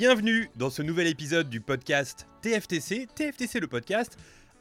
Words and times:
Bienvenue 0.00 0.48
dans 0.56 0.70
ce 0.70 0.80
nouvel 0.80 1.08
épisode 1.08 1.50
du 1.50 1.60
podcast 1.60 2.26
TFTC, 2.40 3.06
TFTC 3.14 3.60
le 3.60 3.66
podcast. 3.66 4.16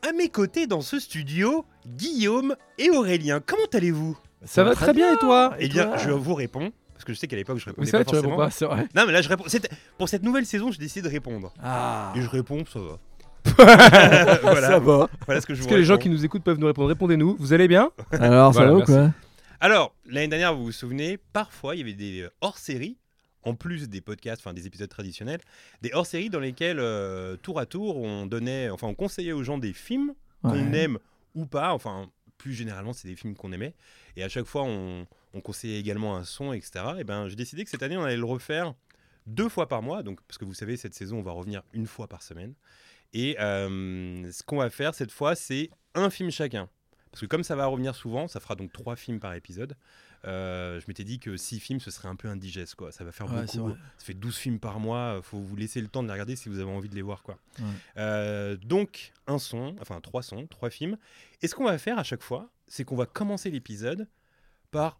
À 0.05 0.11
mes 0.11 0.27
côtés 0.27 0.67
dans 0.67 0.81
ce 0.81 0.99
studio, 0.99 1.63
Guillaume 1.87 2.57
et 2.77 2.89
Aurélien. 2.89 3.39
Comment 3.39 3.63
allez-vous? 3.73 4.17
Ça 4.43 4.65
va 4.65 4.75
très 4.75 4.91
bien 4.91 5.13
et 5.13 5.17
toi? 5.17 5.55
Eh 5.57 5.69
bien, 5.69 5.95
je 5.95 6.09
vous 6.09 6.33
réponds. 6.33 6.73
Parce 6.91 7.05
que 7.05 7.13
je 7.13 7.19
sais 7.19 7.27
qu'à 7.27 7.37
l'époque, 7.37 7.57
je 7.57 7.63
répondais 7.67 7.85
Oui, 7.85 7.89
c'est 7.89 7.95
vrai, 7.95 8.03
pas 8.03 8.11
tu 8.11 8.15
réponds 8.17 8.35
forcément. 8.35 8.45
pas, 8.45 8.51
c'est 8.51 8.65
vrai. 8.65 8.89
Non, 8.93 9.05
mais 9.07 9.13
là, 9.13 9.21
je 9.21 9.29
réponds. 9.29 9.45
Pour 9.97 10.09
cette 10.09 10.23
nouvelle 10.23 10.45
saison, 10.45 10.73
j'ai 10.73 10.77
décidé 10.79 11.07
de 11.07 11.13
répondre. 11.13 11.53
Ah, 11.63 12.11
Et 12.17 12.21
je 12.21 12.27
réponds, 12.27 12.65
ça 12.65 12.79
va. 12.81 12.99
voilà. 14.41 14.67
ça 14.67 14.79
va. 14.79 15.09
Voilà 15.25 15.39
ce 15.39 15.47
que 15.47 15.53
je 15.53 15.59
Est-ce 15.61 15.69
vous 15.69 15.73
que 15.73 15.79
les 15.79 15.85
gens 15.85 15.97
qui 15.97 16.09
nous 16.09 16.25
écoutent 16.25 16.43
peuvent 16.43 16.59
nous 16.59 16.67
répondre 16.67 16.89
Répondez-nous. 16.89 17.37
Vous 17.39 17.53
allez 17.53 17.69
bien? 17.69 17.91
Alors, 18.11 18.53
ça 18.53 18.59
Voilà, 18.65 18.73
va 18.73 18.77
ou 18.79 18.83
quoi? 18.83 19.13
Alors, 19.61 19.95
l'année 20.05 20.27
dernière, 20.27 20.53
vous 20.53 20.65
vous 20.65 20.71
souvenez, 20.73 21.17
parfois, 21.31 21.75
il 21.75 21.79
y 21.79 21.81
avait 21.81 21.93
des 21.93 22.23
euh, 22.23 22.29
hors-séries, 22.41 22.97
en 23.43 23.55
plus 23.55 23.89
des 23.89 24.01
podcasts, 24.01 24.41
enfin 24.41 24.53
des 24.53 24.67
épisodes 24.67 24.89
traditionnels, 24.89 25.41
des 25.81 25.91
hors-séries 25.93 26.29
dans 26.29 26.39
lesquels, 26.39 26.79
euh, 26.79 27.37
tour 27.37 27.59
à 27.59 27.65
tour, 27.65 27.97
on 27.97 28.25
donnait, 28.25 28.69
enfin, 28.69 28.87
on 28.87 28.95
conseillait 28.95 29.31
aux 29.31 29.43
gens 29.43 29.57
des 29.57 29.73
films 29.73 30.13
qu'on 30.41 30.73
aime 30.73 30.99
ou 31.35 31.45
pas, 31.45 31.73
enfin, 31.73 32.09
plus 32.37 32.53
généralement, 32.53 32.93
c'est 32.93 33.07
des 33.07 33.15
films 33.15 33.35
qu'on 33.35 33.51
aimait, 33.51 33.73
et 34.15 34.23
à 34.23 34.29
chaque 34.29 34.45
fois, 34.45 34.63
on, 34.63 35.05
on 35.33 35.41
conseillait 35.41 35.79
également 35.79 36.15
un 36.15 36.23
son, 36.23 36.53
etc. 36.53 36.85
Et 36.99 37.03
ben, 37.03 37.27
j'ai 37.27 37.35
décidé 37.35 37.63
que 37.63 37.69
cette 37.69 37.83
année, 37.83 37.97
on 37.97 38.03
allait 38.03 38.17
le 38.17 38.25
refaire 38.25 38.73
deux 39.27 39.49
fois 39.49 39.67
par 39.67 39.81
mois, 39.81 40.03
donc, 40.03 40.19
parce 40.27 40.37
que 40.37 40.45
vous 40.45 40.53
savez, 40.53 40.77
cette 40.77 40.95
saison, 40.95 41.19
on 41.19 41.21
va 41.21 41.31
revenir 41.31 41.63
une 41.73 41.87
fois 41.87 42.07
par 42.07 42.23
semaine. 42.23 42.53
Et 43.13 43.37
euh, 43.39 44.31
ce 44.31 44.43
qu'on 44.43 44.57
va 44.57 44.69
faire 44.69 44.93
cette 44.93 45.11
fois, 45.11 45.35
c'est 45.35 45.69
un 45.95 46.09
film 46.09 46.31
chacun. 46.31 46.69
Parce 47.11 47.21
que 47.21 47.25
comme 47.25 47.43
ça 47.43 47.55
va 47.55 47.65
revenir 47.65 47.95
souvent, 47.95 48.27
ça 48.27 48.39
fera 48.39 48.55
donc 48.55 48.71
trois 48.71 48.95
films 48.95 49.19
par 49.19 49.33
épisode. 49.33 49.75
Euh, 50.25 50.79
je 50.79 50.85
m'étais 50.87 51.03
dit 51.03 51.19
que 51.19 51.37
six 51.37 51.59
films, 51.59 51.79
ce 51.79 51.91
serait 51.91 52.07
un 52.07 52.15
peu 52.15 52.27
indigeste, 52.27 52.75
quoi. 52.75 52.91
Ça 52.91 53.03
va 53.03 53.11
faire 53.11 53.31
Ouais, 53.33 53.45
beaucoup. 53.45 53.69
Ça 53.97 54.05
fait 54.05 54.13
12 54.13 54.35
films 54.35 54.59
par 54.59 54.79
mois. 54.79 55.17
euh, 55.17 55.21
Faut 55.21 55.39
vous 55.39 55.55
laisser 55.55 55.79
le 55.81 55.87
temps 55.87 56.01
de 56.03 56.07
les 56.07 56.13
regarder 56.13 56.35
si 56.35 56.49
vous 56.49 56.59
avez 56.59 56.69
envie 56.71 56.89
de 56.89 56.95
les 56.95 57.01
voir, 57.01 57.23
quoi. 57.23 57.37
Ouais. 57.59 57.65
Euh, 57.97 58.57
donc, 58.57 59.13
un 59.27 59.39
son, 59.39 59.75
enfin 59.81 60.01
trois 60.01 60.21
sons, 60.23 60.45
trois 60.47 60.69
films. 60.69 60.97
Et 61.41 61.47
ce 61.47 61.55
qu'on 61.55 61.65
va 61.65 61.77
faire 61.77 61.97
à 61.99 62.03
chaque 62.03 62.23
fois, 62.23 62.49
c'est 62.67 62.83
qu'on 62.83 62.95
va 62.97 63.05
commencer 63.05 63.49
l'épisode 63.49 64.07
par 64.71 64.99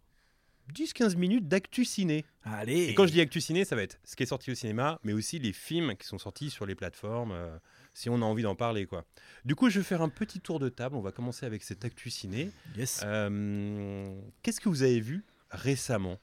10-15 0.74 1.16
minutes 1.16 1.48
d'actu 1.48 1.84
ciné. 1.84 2.24
Allez 2.44 2.84
Et 2.84 2.94
quand 2.94 3.06
je 3.06 3.12
dis 3.12 3.20
actu 3.20 3.40
ciné, 3.40 3.64
ça 3.64 3.76
va 3.76 3.82
être 3.82 3.98
ce 4.04 4.16
qui 4.16 4.22
est 4.22 4.26
sorti 4.26 4.50
au 4.50 4.54
cinéma, 4.54 4.98
mais 5.02 5.12
aussi 5.12 5.38
les 5.38 5.52
films 5.52 5.96
qui 5.96 6.06
sont 6.06 6.18
sortis 6.18 6.48
sur 6.50 6.64
les 6.64 6.74
plateformes, 6.74 7.32
euh, 7.32 7.58
si 7.94 8.08
on 8.08 8.16
a 8.16 8.24
envie 8.24 8.42
d'en 8.42 8.54
parler, 8.54 8.86
quoi. 8.86 9.04
Du 9.44 9.54
coup, 9.54 9.70
je 9.70 9.78
vais 9.80 9.84
faire 9.84 10.02
un 10.02 10.08
petit 10.08 10.40
tour 10.40 10.58
de 10.58 10.68
table. 10.68 10.96
On 10.96 11.00
va 11.00 11.12
commencer 11.12 11.46
avec 11.46 11.62
cette 11.62 11.84
actu 11.84 12.10
ciné. 12.10 12.50
Yes. 12.76 13.02
Euh, 13.04 14.14
Qu'est-ce 14.42 14.60
que 14.60 14.68
vous 14.68 14.82
avez 14.82 15.00
vu 15.00 15.24
récemment? 15.50 16.18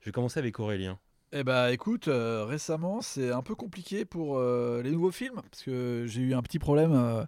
Je 0.00 0.06
vais 0.06 0.12
commencer 0.12 0.38
avec 0.38 0.58
Aurélien. 0.60 0.98
Eh 1.32 1.42
bah 1.42 1.72
écoute, 1.72 2.06
euh, 2.06 2.44
récemment 2.44 3.02
c'est 3.02 3.32
un 3.32 3.42
peu 3.42 3.56
compliqué 3.56 4.04
pour 4.04 4.38
euh, 4.38 4.80
les 4.82 4.92
nouveaux 4.92 5.10
films 5.10 5.42
parce 5.50 5.64
que 5.64 6.04
j'ai 6.06 6.20
eu 6.20 6.34
un 6.34 6.42
petit 6.42 6.60
problème. 6.60 7.26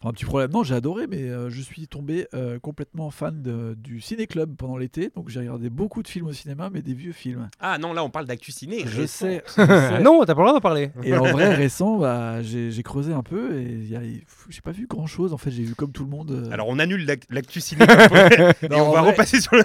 Enfin 0.00 0.10
un 0.10 0.12
petit 0.12 0.24
problème, 0.26 0.52
non 0.52 0.62
j'ai 0.62 0.76
adoré 0.76 1.08
mais 1.08 1.22
euh, 1.22 1.50
je 1.50 1.60
suis 1.60 1.88
tombé 1.88 2.28
euh, 2.32 2.60
complètement 2.60 3.10
fan 3.10 3.42
de- 3.42 3.74
du 3.76 4.00
ciné-club 4.00 4.54
pendant 4.56 4.76
l'été. 4.76 5.10
Donc 5.16 5.28
j'ai 5.28 5.40
regardé 5.40 5.70
beaucoup 5.70 6.04
de 6.04 6.08
films 6.08 6.28
au 6.28 6.32
cinéma 6.32 6.70
mais 6.72 6.82
des 6.82 6.94
vieux 6.94 7.10
films. 7.12 7.50
Ah 7.58 7.78
non, 7.78 7.92
là 7.92 8.04
on 8.04 8.10
parle 8.10 8.26
d'actu 8.26 8.52
ciné. 8.52 8.84
Je 8.86 9.04
sais. 9.06 9.42
je 9.48 9.52
sais. 9.64 10.00
Non, 10.00 10.20
t'as 10.24 10.34
pas 10.36 10.42
le 10.42 10.46
droit 10.46 10.52
d'en 10.52 10.60
parler. 10.60 10.92
Et 11.02 11.14
en 11.14 11.24
vrai 11.24 11.52
récent, 11.54 11.96
bah, 11.98 12.42
j'ai 12.42 12.70
j'ai 12.70 12.82
creusé 12.84 13.12
un 13.12 13.24
peu 13.24 13.58
et 13.58 13.88
j'ai 14.48 14.60
pas 14.60 14.70
vu 14.70 14.86
grand 14.86 15.06
chose. 15.08 15.32
En 15.32 15.38
fait 15.38 15.50
j'ai 15.50 15.64
vu 15.64 15.74
comme 15.74 15.90
tout 15.90 16.04
le 16.04 16.10
monde. 16.10 16.30
euh, 16.30 16.50
Alors 16.52 16.68
on 16.68 16.78
annule 16.78 17.04
l'ac- 17.04 17.26
l'actu 17.30 17.60
ciné 17.60 17.84
et 18.62 18.68
Non, 18.68 18.88
on 18.88 18.92
va 18.92 19.00
vrai- 19.00 19.10
repasser 19.10 19.40
sur 19.40 19.56
le. 19.56 19.64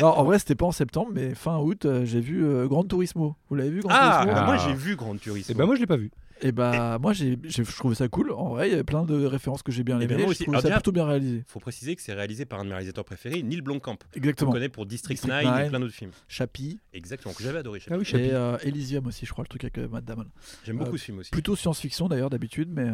Non, 0.00 0.08
en 0.08 0.24
vrai 0.24 0.38
c'était 0.38 0.54
pas 0.54 0.64
en 0.66 0.72
septembre 0.72 1.10
mais 1.14 1.34
fin 1.34 1.58
août 1.58 1.86
j'ai 2.04 2.20
vu 2.20 2.42
euh, 2.44 2.66
Grand 2.68 2.84
Turismo. 2.84 3.36
Vous 3.50 3.54
l'avez 3.56 3.68
vu 3.70 3.80
Grand 3.80 3.90
Ah, 3.92 4.20
Turismo? 4.22 4.34
bah, 4.40 4.46
moi 4.46 4.56
Ah. 4.58 4.64
j'ai 4.66 4.74
vu 4.74 4.96
Grand 4.96 5.14
Turismo. 5.16 5.52
Et 5.54 5.58
ben 5.58 5.66
moi 5.66 5.74
je 5.74 5.80
l'ai 5.80 5.86
pas 5.86 5.98
vu. 5.98 6.10
Et 6.46 6.52
bah 6.52 6.98
moi 7.00 7.12
j'ai 7.14 7.38
j'ai- 7.44 7.64
je 7.64 7.76
trouvais 7.76 7.94
ça 7.94 8.06
cool. 8.08 8.30
En 8.30 8.50
vrai 8.50 8.68
il 8.68 8.72
y 8.72 8.74
avait 8.74 8.84
plein 8.84 9.04
de 9.04 9.24
références 9.24 9.62
que 9.62 9.72
j'ai 9.72 9.82
bien 9.82 9.96
ben, 9.98 10.10
aimées. 10.10 10.24
moi 10.24 10.32
Je 10.34 10.38
trouvais 10.42 10.50
Alors 10.56 10.62
ça 10.62 10.68
déjà- 10.68 10.76
plutôt 10.80 10.92
bien 10.92 11.06
réalisé. 11.06 11.42
faut 11.48 11.58
préciser 11.58 11.96
que 11.96 12.02
c'est 12.02 12.12
réalisé 12.12 12.44
par 12.44 12.60
un 12.60 12.64
de 12.64 12.68
mes 12.68 12.74
réalisateurs 12.74 13.04
préférés, 13.06 13.42
Neil 13.42 13.62
Blomkamp. 13.62 13.96
On 14.12 14.16
Exactement. 14.16 14.52
connaît 14.52 14.68
pour 14.68 14.84
District, 14.84 15.14
District 15.14 15.32
9, 15.32 15.42
et 15.42 15.46
9. 15.62 15.68
plein 15.70 15.80
d'autres 15.80 15.94
films. 15.94 16.10
Chappie 16.28 16.80
Exactement, 16.92 17.32
que 17.32 17.42
j'avais 17.42 17.58
adoré. 17.60 17.80
Ah 17.90 17.94
oui, 17.94 18.02
et 18.02 18.04
Chappie. 18.04 18.28
euh, 18.30 18.58
Elysium 18.62 19.06
aussi, 19.06 19.24
je 19.26 19.32
crois, 19.32 19.42
le 19.44 19.48
truc 19.48 19.64
avec 19.64 19.78
euh, 19.78 19.88
Matt 19.88 20.04
Damon. 20.04 20.26
J'aime 20.64 20.76
beaucoup 20.76 20.94
euh, 20.94 20.98
ce 20.98 21.04
film 21.04 21.18
aussi. 21.20 21.30
Plutôt 21.30 21.56
science-fiction 21.56 22.08
d'ailleurs 22.08 22.28
d'habitude, 22.30 22.68
mais 22.70 22.90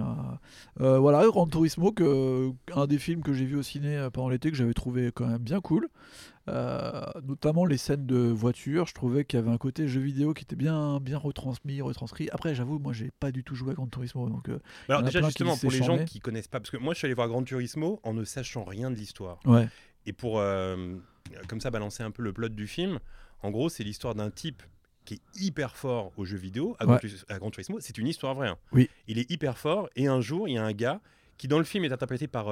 euh, 0.80 0.98
voilà, 0.98 1.26
Grand 1.26 1.46
Turismo, 1.48 1.90
que, 1.92 2.50
un 2.74 2.86
des 2.86 2.98
films 2.98 3.22
que 3.22 3.32
j'ai 3.32 3.44
vu 3.46 3.56
au 3.56 3.62
ciné 3.62 4.08
pendant 4.12 4.28
l'été 4.28 4.50
que 4.52 4.56
j'avais 4.56 4.74
trouvé 4.74 5.10
quand 5.12 5.26
même 5.26 5.38
bien 5.38 5.60
cool. 5.60 5.88
Euh, 6.50 7.02
notamment 7.24 7.64
les 7.64 7.76
scènes 7.76 8.06
de 8.06 8.16
voiture, 8.28 8.86
je 8.86 8.94
trouvais 8.94 9.24
qu'il 9.24 9.38
y 9.38 9.42
avait 9.42 9.50
un 9.52 9.58
côté 9.58 9.86
jeu 9.86 10.00
vidéo 10.00 10.34
qui 10.34 10.42
était 10.42 10.56
bien, 10.56 10.98
bien 11.00 11.16
retransmis, 11.16 11.80
retranscrit. 11.80 12.28
Après, 12.32 12.54
j'avoue, 12.54 12.78
moi 12.78 12.92
j'ai 12.92 13.10
pas 13.20 13.30
du 13.30 13.44
tout 13.44 13.54
joué 13.54 13.70
à 13.70 13.74
Grand 13.74 13.86
Turismo, 13.86 14.28
donc 14.28 14.48
euh, 14.48 14.58
Alors 14.88 15.02
déjà 15.02 15.22
justement 15.22 15.56
pour 15.56 15.70
les 15.70 15.82
gens 15.82 16.04
qui 16.04 16.18
connaissent 16.20 16.48
pas, 16.48 16.58
parce 16.60 16.70
que 16.70 16.76
moi 16.76 16.92
je 16.94 16.98
suis 16.98 17.06
allé 17.06 17.14
voir 17.14 17.28
Grand 17.28 17.42
Turismo 17.44 18.00
en 18.02 18.12
ne 18.14 18.24
sachant 18.24 18.64
rien 18.64 18.90
de 18.90 18.96
l'histoire. 18.96 19.38
ouais. 19.46 19.68
Et 20.06 20.12
pour 20.14 20.38
euh, 20.40 20.96
comme 21.46 21.60
ça 21.60 21.70
balancer 21.70 22.02
un 22.02 22.10
peu 22.10 22.22
le 22.22 22.32
plot 22.32 22.48
du 22.48 22.66
film, 22.66 22.98
en 23.42 23.50
gros 23.50 23.68
c'est 23.68 23.84
l'histoire 23.84 24.14
d'un 24.14 24.30
type 24.30 24.62
qui 25.04 25.14
est 25.14 25.20
hyper 25.40 25.76
fort 25.76 26.12
aux 26.16 26.24
jeux 26.24 26.38
vidéo 26.38 26.74
à, 26.78 26.86
Gran 26.86 26.94
Ouais. 26.94 27.10
À 27.28 27.38
Gran 27.38 27.50
Turismo. 27.50 27.78
C'est 27.80 27.98
une 27.98 28.06
histoire 28.06 28.34
vraie. 28.34 28.48
hein. 28.48 28.56
Oui. 28.72 28.88
Il 29.08 29.18
est 29.18 29.30
hyper 29.30 29.58
fort 29.58 29.90
et 29.96 30.06
un 30.06 30.20
jour 30.22 30.48
il 30.48 30.54
y 30.54 30.58
a 30.58 30.64
un 30.64 30.72
gars 30.72 31.00
qui 31.36 31.48
dans 31.48 31.58
le 31.58 31.64
film 31.64 31.84
est 31.84 31.92
interprété 31.92 32.28
par 32.28 32.46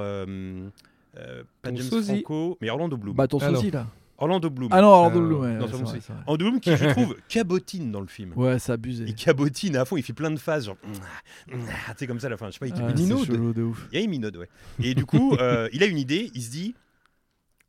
euh, 1.17 1.43
pas 1.61 1.69
Ton 1.69 1.75
James 1.77 1.85
sosie. 1.87 2.11
Franco, 2.21 2.57
mais 2.61 2.69
Orlando 2.69 2.97
Bloom. 2.97 3.15
Bah, 3.15 3.27
ton 3.27 3.39
sosie 3.39 3.71
là. 3.71 3.87
Orlando 4.21 4.49
Bloom. 4.49 4.67
Ah 4.73 4.81
non, 4.81 4.89
Orlando 4.89 5.19
Euh, 5.21 5.27
Bloom, 5.27 5.41
ouais, 5.41 5.53
non, 5.53 5.65
vrai. 5.65 5.99
Orlando 6.27 6.45
Bloom 6.49 6.59
qui 6.59 6.75
je 6.75 6.85
trouve 6.91 7.15
cabotine 7.29 7.89
dans 7.91 8.01
le 8.01 8.07
film. 8.07 8.33
Ouais, 8.35 8.59
c'est 8.59 8.73
abusé. 8.73 9.05
Il 9.07 9.15
cabotine 9.15 9.77
à 9.77 9.85
fond, 9.85 9.95
il 9.95 10.03
fait 10.03 10.11
plein 10.13 10.29
de 10.29 10.37
phases, 10.39 10.65
genre. 10.65 10.75
Tu 11.49 11.55
sais, 11.97 12.07
comme 12.07 12.19
ça 12.19 12.27
à 12.27 12.29
la 12.31 12.35
fin. 12.37 12.47
Je 12.47 12.51
sais 12.53 12.59
pas, 12.59 12.67
il 12.67 12.73
Ah, 12.73 12.93
chelou 13.25 13.53
de 13.53 13.63
ouf. 13.63 13.87
Il 13.93 13.97
y 13.97 14.01
a 14.01 14.03
une 14.03 14.09
minaude, 14.11 14.35
ouais. 14.35 14.49
Et 14.83 14.93
du 14.93 15.05
coup, 15.05 15.35
euh, 15.39 15.69
il 15.73 15.83
a 15.83 15.85
une 15.85 15.97
idée, 15.97 16.29
il 16.33 16.41
se 16.43 16.51
dit 16.51 16.75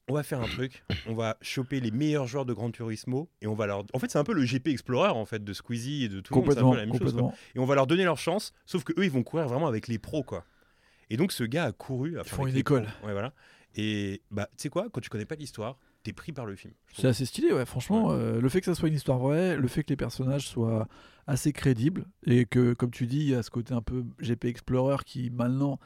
on 0.09 0.15
va 0.15 0.25
faire 0.25 0.41
un 0.41 0.49
truc, 0.49 0.83
on 1.07 1.15
va 1.15 1.37
choper 1.41 1.79
les 1.79 1.93
meilleurs 1.93 2.27
joueurs 2.27 2.45
de 2.45 2.53
Gran 2.53 2.73
Turismo 2.73 3.29
et 3.43 3.47
on 3.47 3.55
va 3.55 3.67
leur. 3.69 3.85
En 3.93 4.01
fait, 4.01 4.11
c'est 4.11 4.19
un 4.19 4.25
peu 4.25 4.33
le 4.35 4.43
GP 4.45 4.67
Explorer 4.67 5.11
en 5.11 5.25
fait 5.25 5.45
de 5.45 5.53
Squeezie 5.53 6.07
et 6.07 6.09
de 6.09 6.19
tout 6.21 6.35
le 6.35 6.41
monde, 6.41 6.51
c'est 6.53 6.59
un 6.59 6.63
Complètement, 6.63 6.71
peu 6.73 6.77
la 6.79 6.87
même 6.87 6.93
chose. 6.99 7.13
quoi. 7.13 7.23
complètement. 7.23 7.35
Et 7.55 7.59
on 7.61 7.65
va 7.65 7.77
leur 7.77 7.87
donner 7.87 8.03
leur 8.03 8.19
chance, 8.19 8.53
sauf 8.67 8.83
que 8.83 8.93
eux, 8.99 9.05
ils 9.05 9.11
vont 9.13 9.23
courir 9.23 9.47
vraiment 9.47 9.69
avec 9.69 9.87
les 9.87 10.01
pros, 10.01 10.25
quoi. 10.25 10.45
Et 11.11 11.17
donc, 11.17 11.33
ce 11.33 11.45
gars 11.45 11.65
a 11.65 11.73
couru. 11.73 12.17
font 12.25 12.43
avec 12.43 12.55
une 12.55 12.61
école. 12.61 12.87
Ouais, 13.05 13.13
voilà. 13.13 13.33
Et 13.77 14.23
bah, 14.31 14.49
tu 14.57 14.63
sais 14.63 14.69
quoi, 14.69 14.89
quand 14.93 15.01
tu 15.01 15.11
connais 15.11 15.25
pas 15.27 15.35
l'histoire, 15.37 15.79
t'es 16.03 16.13
pris 16.13 16.33
par 16.33 16.47
le 16.47 16.57
film. 16.57 16.73
C'est 16.93 17.07
assez 17.09 17.25
stylé, 17.27 17.53
ouais. 17.53 17.67
Franchement, 17.67 18.09
Ouais. 18.09 18.15
euh, 18.15 18.41
le 18.41 18.49
fait 18.49 18.61
que 18.61 18.67
ça 18.67 18.75
soit 18.75 18.89
une 18.89 18.95
histoire 18.95 19.19
vraie, 19.19 19.57
le 19.57 19.69
fait 19.69 19.85
que 19.85 19.91
les 19.91 19.97
personnages 19.97 20.49
soient 20.49 20.89
assez 21.27 21.53
crédibles 21.53 22.07
et 22.27 22.47
que, 22.47 22.73
comme 22.75 22.91
tu 22.91 23.07
dis, 23.07 23.19
il 23.19 23.29
y 23.31 23.35
a 23.35 23.43
ce 23.43 23.51
côté 23.51 23.75
un 23.75 23.83
peu 23.83 24.05
GP 24.21 24.47
Explorer 24.47 24.97
qui 25.05 25.31
maintenant 25.31 25.79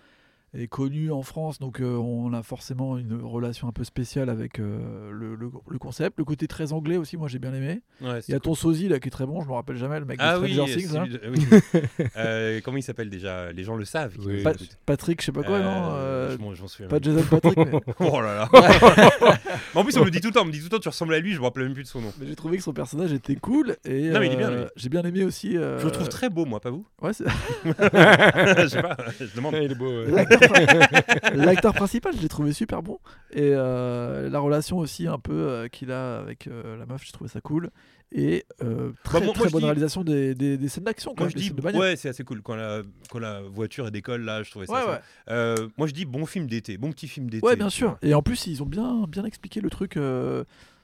est 0.54 0.68
connu 0.68 1.10
en 1.10 1.22
France, 1.22 1.58
donc 1.58 1.80
euh, 1.80 1.96
on 1.96 2.32
a 2.32 2.42
forcément 2.42 2.96
une 2.96 3.20
relation 3.22 3.66
un 3.68 3.72
peu 3.72 3.84
spéciale 3.84 4.30
avec 4.30 4.58
euh, 4.60 5.10
le, 5.12 5.34
le- 5.34 5.50
le 5.68 5.78
concept. 5.78 6.18
Le 6.18 6.24
côté 6.24 6.46
très 6.46 6.72
anglais 6.72 6.96
aussi, 6.96 7.16
moi 7.16 7.28
j'ai 7.28 7.38
bien 7.38 7.52
aimé. 7.52 7.80
Ouais, 8.00 8.20
Il 8.28 8.32
y 8.32 8.34
a 8.34 8.40
ton 8.40 8.54
sosie 8.54 8.88
là 8.88 9.00
qui 9.00 9.08
est 9.08 9.10
très 9.10 9.26
bon, 9.26 9.40
je 9.42 9.48
me 9.48 9.52
rappelle 9.52 9.76
jamais, 9.76 9.98
le 9.98 10.04
mec 10.06 10.18
Ah 10.20 10.38
de 10.38 10.42
oui, 10.44 10.52
Stranger 10.54 10.76
Things. 10.76 10.92
là. 10.94 11.04
celui 11.04 11.12
de- 11.18 11.20
oui. 11.30 12.08
Euh, 12.16 12.60
comment 12.64 12.76
il 12.76 12.82
s'appelle 12.82 13.10
déjà? 13.10 13.52
Les 13.52 13.64
gens 13.64 13.76
le 13.76 13.84
savent. 13.84 14.14
Oui. 14.24 14.42
Pa-. 14.42 14.52
Patrick, 14.86 15.20
je 15.20 15.26
sais 15.26 15.32
pas 15.32 15.42
quoi, 15.42 15.60
non 15.60 15.90
Euh, 15.94 16.36
je 16.54 16.66
souviens 16.66 16.88
Pas 16.88 16.96
même 16.96 17.02
Jason 17.02 17.22
Patrick, 17.28 17.56
mais, 17.56 17.80
Oh 18.00 18.20
là 18.20 18.48
là 18.50 18.50
Mais 19.74 19.80
En 19.80 19.84
plus, 19.84 19.96
on 19.98 20.04
me 20.04 20.10
dit 20.10 20.20
tout 20.20 20.28
le 20.28 20.34
temps, 20.34 20.42
on 20.42 20.46
me 20.46 20.52
dit 20.52 20.58
tout 20.58 20.64
le 20.66 20.70
temps, 20.70 20.78
tu 20.78 20.88
ressembles 20.88 21.14
à 21.14 21.18
lui, 21.20 21.32
je 21.32 21.38
me 21.40 21.44
rappelle 21.44 21.64
même 21.64 21.74
plus 21.74 21.82
de 21.82 21.88
son 21.88 22.00
nom. 22.00 22.12
mais 22.20 22.26
j'ai 22.26 22.36
trouvé 22.36 22.56
que 22.58 22.62
son 22.62 22.72
personnage 22.72 23.12
était 23.12 23.34
cool 23.36 23.76
et 23.84 24.10
Non, 24.10 24.20
mais 24.20 24.26
il 24.28 24.32
est 24.32 24.36
bien, 24.36 24.50
euh, 24.50 24.62
lui. 24.64 24.70
j'ai 24.76 24.88
bien 24.88 25.02
aimé 25.02 25.24
aussi. 25.24 25.56
euh, 25.56 25.78
Je 25.80 25.84
le 25.86 25.90
trouve 25.90 26.08
très 26.08 26.30
beau, 26.30 26.44
moi, 26.44 26.60
pas 26.60 26.70
vous? 26.70 26.86
Ouais, 27.02 27.12
c'est- 27.12 27.24
Je 27.64 28.66
sais 28.68 28.82
pas, 28.82 28.96
je 29.20 29.34
demande. 29.36 29.54
il 29.60 29.72
est 29.72 29.74
beau. 29.74 30.04
ouais. 30.04 30.26
L'acteur 31.34 31.74
principal, 31.74 32.14
je 32.16 32.20
l'ai 32.22 32.28
trouvé 32.28 32.52
super 32.52 32.82
bon. 32.82 32.98
Et 33.32 33.50
euh, 33.52 34.28
la 34.28 34.38
relation 34.40 34.78
aussi 34.78 35.06
un 35.06 35.18
peu 35.18 35.32
euh, 35.32 35.68
qu'il 35.68 35.90
a 35.90 36.18
avec 36.18 36.46
euh, 36.46 36.76
la 36.76 36.86
meuf, 36.86 37.02
j'ai 37.04 37.12
trouvé 37.12 37.28
ça 37.28 37.40
cool. 37.40 37.70
Et 38.12 38.44
euh, 38.62 38.92
très, 39.02 39.20
moi, 39.20 39.34
très 39.34 39.48
bonne 39.50 39.60
dis- 39.60 39.66
réalisation 39.66 40.04
des, 40.04 40.34
des, 40.36 40.56
des 40.56 40.68
scènes 40.68 40.84
d'action. 40.84 41.14
Moi 41.18 41.28
je 41.28 41.34
dis, 41.36 41.52
ouais, 41.74 41.96
c'est 41.96 42.08
assez 42.08 42.22
cool 42.22 42.42
quand 42.42 42.54
la, 42.54 42.82
quand 43.10 43.18
la 43.18 43.40
voiture 43.42 43.86
elle 43.86 43.92
décolle 43.92 44.22
là, 44.22 44.42
je 44.44 44.50
trouvais 44.50 44.66
ça. 44.66 44.72
Ouais, 44.72 45.00
ça. 45.26 45.54
ouais. 45.56 45.66
Moi 45.76 45.88
je 45.88 45.92
dis 45.94 46.04
bon 46.04 46.24
film 46.24 46.46
d'été, 46.46 46.78
bon 46.78 46.92
petit 46.92 47.08
film 47.08 47.28
d'été. 47.28 47.44
Ouais, 47.44 47.56
bien 47.56 47.70
sûr. 47.70 47.98
Et 48.02 48.14
en 48.14 48.22
plus, 48.22 48.46
ils 48.46 48.62
ont 48.62 48.66
bien, 48.66 49.06
bien 49.08 49.24
expliqué 49.24 49.60
le 49.60 49.68
truc. 49.70 49.98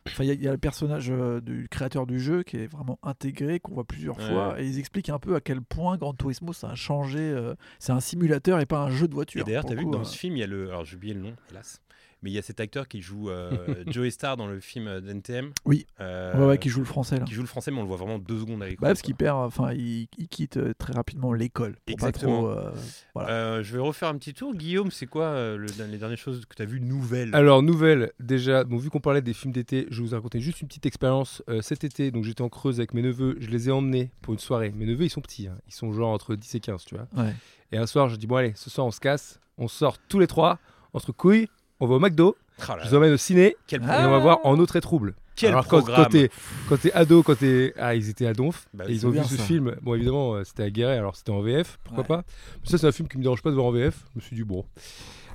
Enfin, 0.06 0.25
il 0.25 0.29
y, 0.29 0.31
a- 0.31 0.35
il 0.35 0.43
y 0.43 0.49
a 0.49 0.52
le 0.52 0.58
personnage 0.58 1.08
euh, 1.11 1.41
du 1.41 1.69
créateur 1.70 2.06
du 2.06 2.19
jeu 2.19 2.43
qui 2.43 2.56
est 2.56 2.67
vraiment 2.67 2.99
intégré, 3.02 3.61
qu'on 3.61 3.75
voit 3.75 3.85
plusieurs 3.85 4.19
Ouais. 4.19 4.29
fois, 4.29 4.61
et 4.61 4.67
ils 4.67 4.79
expliquent 4.79 5.11
un 5.11 5.19
peu 5.19 5.35
à 5.35 5.41
quel 5.41 5.61
point 5.61 5.97
Gran 5.99 6.14
Turismo 6.14 6.52
ça 6.52 6.70
a 6.70 6.75
changé. 6.75 7.20
euh, 7.20 7.55
c'est 7.79 7.93
un 7.93 8.00
simulateur 8.00 8.61
et 8.61 8.67
pas 8.67 8.81
un 8.81 8.91
jeu 8.91 9.08
de 9.08 9.14
voiture. 9.14 9.41
Et 9.43 9.44
d'ailleurs, 9.44 9.64
t'as 9.64 9.75
vu 9.75 9.85
que 9.85 9.91
dans 9.91 10.00
euh. 10.00 10.05
ce 10.05 10.17
film, 10.19 10.37
il 10.37 10.41
y 10.41 10.43
a 10.43 10.47
le. 10.47 10.69
Alors, 10.70 10.85
j'ai 10.85 10.97
oublié 10.97 11.14
le 11.14 11.20
nom, 11.20 11.32
hélas. 11.50 11.81
Mais 12.22 12.31
il 12.31 12.34
y 12.34 12.38
a 12.38 12.43
cet 12.43 12.61
acteur 12.61 12.87
qui 12.88 13.00
joue 13.00 13.31
euh, 13.31 13.50
Joey 13.87 14.11
Star 14.11 14.37
dans 14.37 14.46
le 14.46 14.61
film 14.61 14.87
euh, 14.88 15.00
d'NTM. 15.00 15.52
Oui. 15.64 15.87
Euh, 16.00 16.38
Ouais, 16.38 16.46
ouais, 16.46 16.58
qui 16.58 16.69
joue 16.69 16.81
le 16.81 16.87
français 16.87 17.19
là. 17.19 17.25
qui 17.25 17.32
joue 17.34 17.40
le 17.40 17.46
français, 17.46 17.70
mais 17.70 17.78
on 17.78 17.82
le 17.82 17.88
voit 17.88 17.96
vraiment 17.96 18.19
deux 18.19 18.38
secondes 18.40 18.62
à 18.62 18.67
l'écran. 18.67 18.82
Bah, 18.82 18.88
parce 18.88 19.02
qu'il 19.02 19.14
perd, 19.14 19.37
enfin, 19.38 19.72
il, 19.72 20.08
il 20.19 20.28
quitte 20.28 20.56
euh, 20.58 20.72
très 20.78 20.93
rapidement 20.93 21.32
l'école. 21.32 21.76
Exactement. 21.87 22.43
Pas 22.43 22.55
trop, 22.61 22.69
euh, 22.69 22.72
voilà. 23.14 23.28
Euh, 23.31 23.62
je 23.62 23.72
vais 23.72 23.81
refaire 23.82 24.08
un 24.08 24.17
petit 24.19 24.34
tour. 24.34 24.55
Guillaume, 24.55 24.90
c'est 24.90 25.06
quoi 25.06 25.25
euh, 25.25 25.56
le- 25.56 25.67
les 25.90 25.99
dernières 25.99 26.19
choses 26.19 26.44
que 26.46 26.55
tu 26.55 26.62
as 26.62 26.67
vues 26.67 26.81
nouvelles? 26.81 27.34
Alors, 27.34 27.62
nouvelle, 27.62 28.12
déjà, 28.20 28.64
bon, 28.64 28.76
vu 28.76 28.90
qu'on 28.90 29.00
parlait 29.00 29.23
des 29.23 29.32
films 29.32 29.52
d'été, 29.52 29.87
je 29.90 30.02
vais 30.02 30.08
vous 30.08 30.14
raconter 30.14 30.40
juste 30.40 30.61
une 30.61 30.69
petite 30.69 30.87
expérience. 30.87 31.43
Euh, 31.49 31.62
cet 31.62 31.84
été, 31.84 32.11
donc 32.11 32.25
j'étais 32.25 32.43
en 32.43 32.49
Creuse 32.49 32.78
avec 32.81 32.94
mes 32.94 33.02
neveux, 33.02 33.37
je 33.40 33.49
les 33.49 33.69
ai 33.69 33.73
emmenés 33.73 34.11
pour 34.23 34.34
une 34.34 34.40
soirée. 34.40 34.70
Mes 34.76 34.87
neveux, 34.87 35.05
ils 35.05 35.11
sont 35.11 35.20
petits, 35.23 35.46
hein. 35.49 35.56
ils 35.66 35.75
sont 35.75 35.93
genre 35.93 36.11
entre 36.11 36.34
10 36.34 36.55
et 36.55 36.61
15, 36.61 36.84
tu 36.84 36.94
vois. 36.96 37.06
Ouais. 37.16 37.34
Et 37.73 37.78
un 37.78 37.87
soir, 37.87 38.08
je 38.08 38.16
dis, 38.16 38.26
bon, 38.26 38.37
allez, 38.37 38.52
ce 38.56 38.69
soir, 38.70 38.87
on 38.87 38.90
se 38.90 39.00
casse, 39.00 39.40
on 39.58 39.69
sort 39.69 39.96
tous 40.08 40.19
les 40.19 40.26
trois, 40.26 40.58
entre 40.93 41.12
couilles, 41.12 41.49
on 41.80 41.86
va 41.86 41.94
au 41.96 41.98
McDo, 42.00 42.36
Oh 42.58 42.62
là 42.68 42.78
je 42.84 42.90
vous 42.90 42.94
emmène 42.96 43.12
au 43.12 43.16
ciné, 43.16 43.56
Quel, 43.66 43.80
et 43.82 43.86
Ah. 43.88 44.06
on 44.06 44.10
va 44.10 44.18
voir 44.18 44.38
En 44.44 44.58
autre 44.58 44.76
et 44.76 44.80
trouble. 44.80 45.14
quel 45.34 45.50
Alors, 45.50 45.66
quand, 45.66 45.78
programme 45.78 46.04
quand 46.04 46.10
t'es 46.10 46.30
quand 46.68 46.80
t'es 46.80 46.92
ado, 46.92 47.22
quand 47.22 47.38
t'es. 47.38 47.72
Ah, 47.78 47.94
ils 47.94 48.08
étaient 48.10 48.26
à 48.26 48.34
Donf. 48.34 48.66
Bah, 48.74 48.84
et 48.88 48.92
ils 48.92 49.06
ont 49.06 49.10
vu 49.10 49.20
ce 49.24 49.34
film. 49.36 49.74
Bon, 49.82 49.94
évidemment, 49.94 50.34
euh, 50.34 50.44
c'était 50.44 50.64
à 50.64 50.70
Guéret, 50.70 50.98
alors 50.98 51.16
c'était 51.16 51.30
en 51.30 51.40
VF, 51.40 51.78
pourquoi 51.84 52.02
Ouais. 52.02 52.08
pas. 52.08 52.24
Mais 52.62 52.68
ça, 52.70 52.76
c'est 52.78 52.86
un 52.86 52.92
film 52.92 53.08
qui 53.08 53.16
me 53.18 53.22
dérange 53.22 53.42
pas 53.42 53.50
de 53.50 53.54
voir 53.54 53.66
en 53.66 53.70
VF. 53.72 53.94
Je 54.14 54.18
me 54.18 54.20
suis 54.20 54.36
dit, 54.36 54.44
bon. 54.44 54.64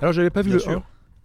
Alors, 0.00 0.12
j'avais 0.12 0.30
pas 0.30 0.42
vu 0.42 0.48
Bien 0.50 0.54
le 0.56 0.60
sûr. 0.62 0.72
1. 0.78 0.82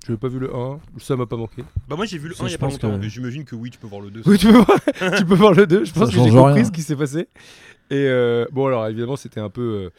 J'avais 0.07 0.18
pas 0.18 0.29
vu 0.29 0.39
le 0.39 0.56
1. 0.56 0.79
Ça 0.97 1.15
m'a 1.15 1.27
pas 1.27 1.38
manqué. 1.38 1.63
Bah, 1.88 1.95
moi, 1.95 2.06
j'ai 2.06 2.18
vu 2.18 2.27
le 2.29 2.33
Ça, 2.33 2.44
1 2.44 2.47
il 2.47 2.50
y 2.50 2.51
je 2.53 2.56
a 2.56 2.57
pas 2.57 2.65
pense 2.65 2.81
longtemps. 2.81 3.00
que- 3.00 3.07
J'imagine 3.07 3.45
que 3.45 3.53
oui, 3.56 3.69
tu 3.69 3.77
peux 3.77 3.85
voir 3.85 4.01
le 4.01 4.09
2. 4.09 4.23
Oui, 4.25 4.39
tu 4.39 4.47
peux 4.47 4.53
voir, 4.57 4.68
tu 5.18 5.25
peux 5.25 5.35
voir 5.35 5.53
le 5.53 5.68
2. 5.68 5.85
Je 5.85 5.94
pense 5.94 6.09
que 6.09 6.15
j'ai 6.15 6.29
compris 6.31 6.53
rien. 6.56 6.65
ce 6.65 6.71
qui 6.71 6.81
s'est 6.81 6.95
passé. 6.95 7.27
Et 7.91 8.07
euh, 8.07 8.45
bon, 8.51 8.65
alors, 8.65 8.88
évidemment, 8.88 9.15
c'était 9.18 9.41
un 9.41 9.50
peu. 9.51 9.62
euh, 9.62 9.89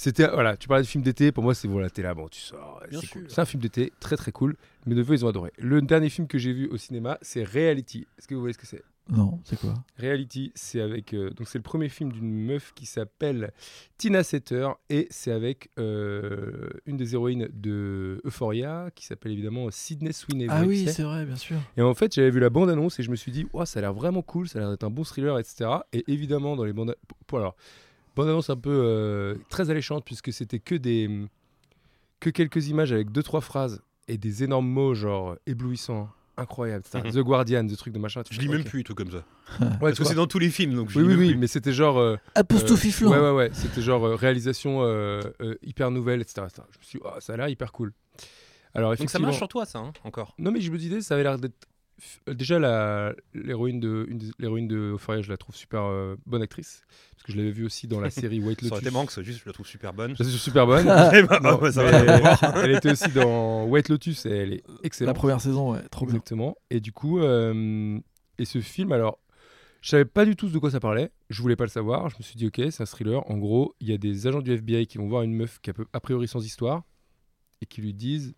c'était 0.00 0.28
voilà, 0.28 0.56
tu 0.56 0.68
parlais 0.68 0.84
de 0.84 0.88
film 0.88 1.02
d'été, 1.02 1.32
pour 1.32 1.42
moi 1.42 1.54
c'est 1.56 1.66
voilà, 1.66 1.90
t'es 1.90 2.02
là, 2.02 2.14
bon, 2.14 2.28
tu 2.28 2.40
sors, 2.40 2.80
Bien 2.88 3.00
c'est 3.00 3.08
cool. 3.08 3.24
C'est 3.28 3.40
un 3.40 3.44
film 3.44 3.60
d'été, 3.60 3.92
très 3.98 4.16
très 4.16 4.30
cool. 4.30 4.54
Mes 4.86 4.94
neveux 4.94 5.14
ils 5.16 5.24
ont 5.24 5.28
adoré. 5.28 5.50
Le 5.58 5.82
dernier 5.82 6.08
film 6.08 6.28
que 6.28 6.38
j'ai 6.38 6.52
vu 6.52 6.68
au 6.68 6.76
cinéma, 6.76 7.18
c'est 7.20 7.42
Reality. 7.42 8.06
Est-ce 8.16 8.28
que 8.28 8.34
vous 8.36 8.40
voyez 8.40 8.52
ce 8.52 8.58
que 8.58 8.66
c'est? 8.66 8.84
Non, 9.10 9.40
c'est 9.42 9.58
quoi? 9.58 9.74
Reality, 9.98 10.52
c'est 10.54 10.80
avec 10.80 11.14
euh, 11.14 11.30
donc 11.30 11.48
c'est 11.48 11.58
le 11.58 11.62
premier 11.62 11.88
film 11.88 12.12
d'une 12.12 12.30
meuf 12.30 12.72
qui 12.76 12.86
s'appelle 12.86 13.52
Tina 13.96 14.22
Setter 14.22 14.68
et 14.88 15.08
c'est 15.10 15.32
avec 15.32 15.70
euh, 15.80 16.68
une 16.86 16.96
des 16.96 17.14
héroïnes 17.14 17.48
de 17.52 18.20
Euphoria 18.24 18.90
qui 18.94 19.04
s'appelle 19.04 19.32
évidemment 19.32 19.68
Sydney 19.72 20.12
Sweeney. 20.12 20.46
Ah 20.48 20.62
oui, 20.64 20.86
c'est? 20.86 21.02
vrai, 21.02 21.24
bien 21.24 21.36
sûr. 21.36 21.56
et 21.76 21.82
en 21.82 21.94
fait, 21.94 22.14
j'avais 22.14 22.30
vu 22.30 22.38
la 22.38 22.50
bande 22.50 22.70
annonce 22.70 23.00
et 23.00 23.02
je 23.02 23.10
me 23.10 23.16
suis 23.16 23.32
dit, 23.32 23.46
ouais, 23.52 23.66
ça 23.66 23.78
a 23.78 23.82
l'air 23.82 23.94
vraiment 23.94 24.22
cool, 24.22 24.46
ça 24.48 24.58
a 24.58 24.60
l'air 24.60 24.70
d'être 24.70 24.84
un 24.84 24.90
bon 24.90 25.02
thriller, 25.04 25.38
etc. 25.38 25.70
Et 25.92 26.04
évidemment, 26.06 26.54
dans 26.54 26.64
les 26.64 26.72
bandes, 26.74 26.94
pour- 27.26 27.38
alors, 27.40 27.56
bande 28.18 28.28
annonce 28.28 28.50
un 28.50 28.56
peu 28.56 28.70
euh, 28.84 29.34
très 29.48 29.70
alléchante 29.70 30.04
puisque 30.04 30.32
c'était 30.32 30.58
que 30.58 30.74
des 30.74 31.08
que 32.20 32.30
quelques 32.30 32.68
images 32.68 32.92
avec 32.92 33.10
deux 33.12 33.22
trois 33.22 33.40
phrases 33.40 33.80
et 34.08 34.18
des 34.18 34.42
énormes 34.44 34.66
mots 34.68 34.94
genre 34.94 35.36
éblouissant, 35.46 36.08
incroyable. 36.36 36.84
Mhm. 36.94 37.10
The 37.12 37.18
Guardian, 37.18 37.64
des 37.64 37.76
trucs 37.76 37.92
de 37.92 37.98
machin. 37.98 38.22
Je 38.30 38.40
lis 38.40 38.48
même 38.48 38.64
plus, 38.64 38.84
tout 38.84 38.94
comme 38.94 39.10
ça. 39.10 39.24
Ouais, 39.60 39.68
Parce 39.80 39.98
que 39.98 40.04
c'est 40.04 40.14
dans 40.14 40.26
tous 40.26 40.38
les 40.38 40.50
films, 40.50 40.74
donc 40.74 40.90
je 40.90 40.98
Oui, 41.00 41.06
lis 41.08 41.14
oui, 41.14 41.28
oui, 41.30 41.36
mais 41.36 41.46
c'était 41.46 41.72
genre. 41.72 41.98
euh, 41.98 42.16
Apostophiflant. 42.34 43.10
Ouais, 43.10 43.18
ouais, 43.18 43.30
ouais. 43.32 43.50
C'était 43.52 43.82
genre 43.82 44.04
euh, 44.06 44.14
réalisation 44.14 44.82
euh, 44.82 45.20
euh, 45.40 45.54
hyper 45.62 45.90
nouvelle, 45.90 46.20
etc., 46.20 46.42
etc. 46.46 46.62
Je 46.72 46.78
me 46.78 46.84
suis 46.84 46.98
dit, 46.98 47.04
oh, 47.06 47.18
ça 47.20 47.32
a 47.34 47.36
l'air 47.36 47.48
hyper 47.48 47.72
cool. 47.72 47.92
Alors, 48.74 48.90
Donc 48.90 48.98
ça 48.98 49.04
effectivement. 49.04 49.26
marche 49.28 49.38
sur 49.38 49.48
toi, 49.48 49.64
ça, 49.66 49.78
hein, 49.78 49.92
encore. 50.04 50.34
Non, 50.38 50.50
mais 50.50 50.60
je 50.60 50.70
me 50.70 50.78
disais, 50.78 51.00
ça 51.00 51.14
avait 51.14 51.22
l'air 51.22 51.38
d'être. 51.38 51.66
F- 52.00 52.34
Déjà, 52.34 52.58
la- 52.58 53.14
l'héroïne 53.34 53.80
de, 53.80 54.08
l'héroïne 54.38 54.68
de 54.68 54.92
Euphoria, 54.94 55.22
je 55.22 55.28
la 55.30 55.36
trouve 55.36 55.54
super 55.56 55.82
euh, 55.84 56.16
bonne 56.26 56.42
actrice. 56.42 56.82
Parce 57.14 57.24
que 57.24 57.32
je 57.32 57.36
l'avais 57.38 57.50
vue 57.50 57.64
aussi 57.64 57.86
dans 57.88 58.00
la 58.00 58.10
série 58.10 58.40
White 58.40 58.60
Ça 58.62 58.66
Lotus. 58.68 58.80
été 58.86 58.90
Manx, 58.90 59.20
juste, 59.22 59.40
je 59.40 59.46
la 59.46 59.52
trouve 59.52 59.66
super 59.66 59.92
bonne. 59.92 60.14
Je 60.16 60.22
la 60.22 60.28
trouve 60.28 60.40
super 60.40 60.66
bonne. 60.66 60.86
Ouais, 61.60 61.72
ça 61.72 61.82
elle 62.64 62.74
était 62.76 62.92
aussi 62.92 63.10
dans 63.10 63.64
White 63.66 63.88
Lotus 63.88 64.26
et 64.26 64.30
elle 64.30 64.52
est 64.54 64.62
La 64.68 64.74
excellente. 64.84 65.16
première 65.16 65.40
saison, 65.40 65.72
ouais, 65.72 65.82
trop 65.90 66.06
bien. 66.06 66.14
Exactement. 66.14 66.56
Et 66.70 66.80
du 66.80 66.92
coup, 66.92 67.20
euh, 67.20 67.98
et 68.38 68.44
ce 68.44 68.60
film, 68.60 68.92
alors, 68.92 69.18
je 69.80 69.90
savais 69.90 70.04
pas 70.04 70.24
du 70.24 70.34
tout 70.36 70.48
de 70.48 70.58
quoi 70.58 70.70
ça 70.70 70.80
parlait. 70.80 71.10
Je 71.30 71.40
voulais 71.42 71.56
pas 71.56 71.64
le 71.64 71.70
savoir. 71.70 72.08
Je 72.10 72.16
me 72.18 72.22
suis 72.22 72.36
dit, 72.36 72.46
ok, 72.46 72.60
c'est 72.70 72.82
un 72.82 72.86
thriller. 72.86 73.28
En 73.30 73.36
gros, 73.38 73.74
il 73.80 73.88
y 73.88 73.92
a 73.92 73.98
des 73.98 74.26
agents 74.26 74.40
du 74.42 74.52
FBI 74.52 74.86
qui 74.86 74.98
vont 74.98 75.06
voir 75.08 75.22
une 75.22 75.34
meuf 75.34 75.60
qui 75.60 75.70
est 75.70 75.72
a, 75.72 75.74
peu- 75.74 75.86
a 75.92 76.00
priori 76.00 76.26
sans 76.28 76.44
histoire 76.44 76.82
et 77.60 77.66
qui 77.66 77.80
lui 77.80 77.94
disent, 77.94 78.34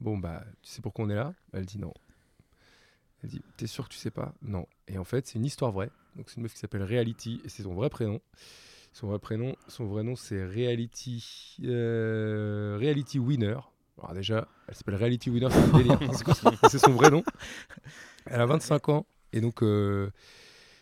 bon 0.00 0.18
bah, 0.18 0.44
tu 0.62 0.70
sais 0.70 0.82
pourquoi 0.82 1.04
on 1.04 1.10
est 1.10 1.14
là? 1.14 1.32
Elle 1.52 1.66
dit 1.66 1.78
non. 1.78 1.92
Elle 3.24 3.30
dit, 3.30 3.40
t'es 3.56 3.66
sûr 3.66 3.88
que 3.88 3.94
tu 3.94 3.98
sais 3.98 4.10
pas? 4.10 4.34
Non. 4.42 4.66
Et 4.86 4.98
en 4.98 5.04
fait, 5.04 5.26
c'est 5.26 5.38
une 5.38 5.46
histoire 5.46 5.72
vraie. 5.72 5.90
Donc 6.14 6.28
c'est 6.28 6.36
une 6.36 6.42
meuf 6.42 6.52
qui 6.52 6.58
s'appelle 6.58 6.82
Reality 6.82 7.40
et 7.42 7.48
c'est 7.48 7.62
son 7.62 7.72
vrai 7.72 7.88
prénom. 7.88 8.20
Son 8.92 9.06
vrai 9.06 9.18
prénom, 9.18 9.56
son 9.66 9.86
vrai 9.86 10.02
nom, 10.02 10.14
c'est 10.14 10.44
Reality, 10.44 11.56
euh, 11.64 12.76
Reality 12.78 13.18
Winner. 13.18 13.56
Alors 13.98 14.12
déjà, 14.12 14.46
elle 14.68 14.74
s'appelle 14.74 14.96
Reality 14.96 15.30
Winner, 15.30 15.48
c'est 16.68 16.78
son 16.78 16.92
vrai 16.92 17.10
nom. 17.10 17.24
Elle 18.26 18.42
a 18.42 18.46
25 18.46 18.90
ans. 18.90 19.06
Et 19.32 19.40
donc, 19.40 19.62
euh, 19.62 20.10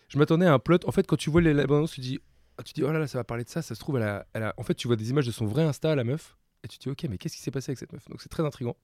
je 0.08 0.18
m'attendais 0.18 0.46
à 0.46 0.52
un 0.52 0.58
plot. 0.58 0.78
En 0.84 0.90
fait, 0.90 1.06
quand 1.06 1.16
tu 1.16 1.30
vois 1.30 1.42
les 1.42 1.54
tu 1.86 2.00
dis, 2.00 2.18
ah, 2.58 2.64
tu 2.64 2.72
dis, 2.72 2.82
oh 2.82 2.90
là 2.90 2.98
là, 2.98 3.06
ça 3.06 3.18
va 3.18 3.24
parler 3.24 3.44
de 3.44 3.48
ça. 3.50 3.62
Ça 3.62 3.76
se 3.76 3.80
trouve, 3.80 3.98
elle 3.98 4.02
a, 4.02 4.26
elle 4.32 4.42
a- 4.42 4.54
En 4.56 4.64
fait, 4.64 4.74
tu 4.74 4.88
vois 4.88 4.96
des 4.96 5.10
images 5.10 5.26
de 5.26 5.32
son 5.32 5.46
vrai 5.46 5.62
Insta, 5.62 5.94
la 5.94 6.02
meuf. 6.02 6.36
Et 6.64 6.68
tu 6.68 6.78
te 6.78 6.82
dis, 6.82 6.88
ok, 6.90 7.04
mais 7.08 7.18
qu'est-ce 7.18 7.36
qui 7.36 7.42
s'est 7.42 7.52
passé 7.52 7.70
avec 7.70 7.78
cette 7.78 7.92
meuf? 7.92 8.04
Donc, 8.08 8.20
c'est 8.20 8.28
très 8.28 8.44
intriguant. 8.44 8.76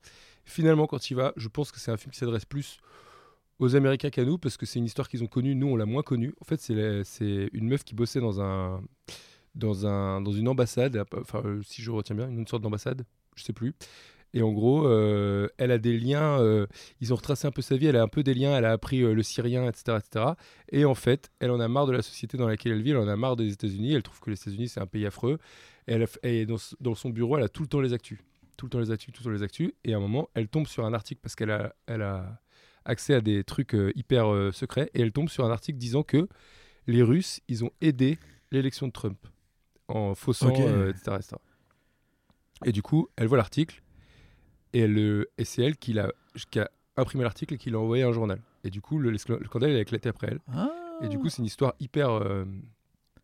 Finalement, 0.44 0.87
quand 0.87 0.99
tu 1.00 1.14
y 1.14 1.16
vas, 1.16 1.32
je 1.37 1.49
pense 1.49 1.72
que 1.72 1.81
c'est 1.81 1.90
un 1.90 1.96
film 1.96 2.12
qui 2.12 2.19
s'adresse 2.19 2.44
plus 2.44 2.78
aux 3.58 3.76
Américains 3.76 4.10
qu'à 4.10 4.25
nous, 4.25 4.38
parce 4.38 4.56
que 4.56 4.66
c'est 4.66 4.78
une 4.78 4.84
histoire 4.84 5.08
qu'ils 5.08 5.25
ont 5.25 5.28
connue. 5.28 5.55
Nous, 5.55 5.66
on 5.66 5.76
l'a 5.76 5.87
moins 5.87 6.02
connue. 6.02 6.34
En 6.40 6.44
fait, 6.44 6.60
c'est 6.60 7.50
une 7.52 7.69
meuf 7.69 7.84
qui 7.84 7.94
bossait 7.94 8.20
dans 8.20 8.40
un. 8.40 8.82
Dans, 9.55 9.87
un, 9.88 10.20
dans 10.20 10.31
une 10.31 10.46
ambassade, 10.46 11.02
enfin, 11.16 11.43
euh, 11.44 11.60
si 11.64 11.82
je 11.82 11.90
retiens 11.90 12.14
bien, 12.14 12.28
une 12.28 12.46
sorte 12.46 12.62
d'ambassade, 12.62 13.05
je 13.34 13.43
sais 13.43 13.55
plus. 13.55 13.75
Et 14.32 14.43
en 14.43 14.52
gros, 14.52 14.87
euh, 14.87 15.49
elle 15.56 15.72
a 15.72 15.78
des 15.78 15.99
liens, 15.99 16.38
euh, 16.40 16.69
ils 17.00 17.12
ont 17.12 17.16
retracé 17.16 17.49
un 17.49 17.50
peu 17.50 17.62
sa 17.62 17.76
vie, 17.76 17.87
elle 17.87 17.96
a 17.96 18.02
un 18.02 18.08
peu 18.08 18.22
des 18.22 18.34
liens, 18.34 18.56
elle 18.56 18.66
a 18.66 18.70
appris 18.70 19.00
le 19.00 19.22
syrien, 19.25 19.66
etc., 19.66 19.99
etc. 19.99 20.26
Et 20.70 20.84
en 20.84 20.94
fait, 20.94 21.32
elle 21.40 21.50
en 21.50 21.58
a 21.58 21.66
marre 21.66 21.87
de 21.87 21.93
la 21.93 22.02
société 22.02 22.37
dans 22.37 22.46
laquelle 22.46 22.70
elle 22.70 22.82
vit, 22.82 22.90
elle 22.90 22.99
en 22.99 23.08
a 23.08 23.16
marre 23.16 23.34
des 23.34 23.52
États-Unis, 23.52 23.94
elle 23.94 24.05
trouve 24.05 24.20
que 24.20 24.31
les 24.31 24.37
États-Unis 24.37 24.69
c'est 24.69 24.81
un 24.81 24.87
pays 24.87 25.06
affreux. 25.06 25.38
Et, 25.88 26.06
elle 26.22 26.46
dans 26.46 26.94
son 26.94 27.10
bureau, 27.10 27.38
elle 27.38 27.44
a 27.44 27.49
tout 27.49 27.62
le 27.62 27.69
temps 27.69 27.81
les 27.81 27.94
actus. 27.94 28.20
Tout 28.56 28.66
le 28.66 28.70
temps 28.70 28.81
les 28.81 28.93
actus, 28.93 29.12
tout 29.12 29.22
le 29.22 29.25
temps 29.25 29.32
les 29.32 29.43
actus. 29.43 29.72
Et 29.84 29.94
à 29.94 29.96
un 29.96 30.00
moment, 30.00 30.28
elle 30.34 30.46
tombe 30.46 30.69
sur 30.69 30.84
un 30.84 30.93
article 30.93 31.20
parce 31.20 31.34
qu'elle 31.34 31.50
a, 31.50 31.75
elle 31.87 32.02
a 32.02 32.40
accès 32.85 33.15
à 33.15 33.21
des 33.21 33.45
trucs 33.45 33.75
euh, 33.75 33.93
hyper 33.95 34.33
euh, 34.33 34.53
secrets. 34.53 34.91
Et 34.95 35.01
elle 35.03 35.13
tombe 35.13 35.29
sur 35.29 35.45
un 35.45 35.51
article 35.51 35.79
disant 35.79 36.03
que 36.03 36.29
les 36.87 37.03
Russes, 37.03 37.41
ils 37.49 37.65
ont 37.65 37.70
aidé 37.81 38.19
l'élection 38.51 38.87
de 38.87 38.93
Trump 38.93 39.19
en 39.89 40.15
faussant, 40.15 40.49
Ok. 40.49 40.61
euh, 40.61 40.91
etc., 40.91 41.17
etc. 41.17 41.37
Et 42.65 42.73
du 42.73 42.82
coup, 42.82 43.08
elle 43.17 43.27
voit 43.29 43.37
l'article 43.39 43.82
et, 44.73 44.82
et 44.82 45.44
c'est 45.44 45.63
elle 45.63 45.77
qui, 45.77 45.93
l'a- 45.93 46.13
qui 46.51 46.58
a 46.61 46.70
imprimé 46.97 47.25
l'article 47.25 47.55
et 47.55 47.58
qui 47.58 47.70
l'a 47.70 47.79
envoyé 47.79 48.03
à 48.03 48.08
un 48.08 48.13
journal. 48.13 48.41
Et 48.65 48.70
du 48.70 48.81
coup, 48.81 48.99
le, 48.99 49.11
le 49.11 49.19
scandale 49.19 49.70
il 49.70 49.77
a 49.77 49.81
éclaté 49.81 50.08
après 50.08 50.29
elle. 50.31 50.41
Ah. 50.53 50.70
Et 51.03 51.08
du 51.08 51.19
coup, 51.19 51.29
c'est 51.29 51.39
une 51.39 51.44
histoire 51.47 51.75
hyper. 51.79 52.11
euh, 52.11 52.44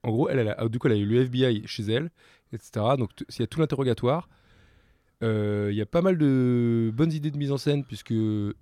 En 0.04 0.10
gros, 0.10 0.28
elle, 0.28 0.38
elle 0.38 0.48
a, 0.56 0.68
du 0.68 0.78
coup, 0.78 0.86
elle 0.86 0.92
a 0.94 0.96
eu 0.96 1.06
le 1.06 1.22
FBI 1.22 1.66
chez 1.66 1.82
elle, 1.90 2.10
etc. 2.52 2.70
Donc, 2.96 3.10
s'il 3.28 3.40
y 3.40 3.44
a 3.44 3.46
tout 3.48 3.58
l'interrogatoire, 3.60 4.28
il 5.22 5.74
y 5.76 5.80
a 5.80 5.86
pas 5.86 6.02
mal 6.02 6.18
de 6.18 6.90
bonnes 6.94 7.12
idées 7.12 7.30
de 7.30 7.38
mise 7.38 7.52
en 7.52 7.58
scène, 7.58 7.84
puisque 7.84 8.14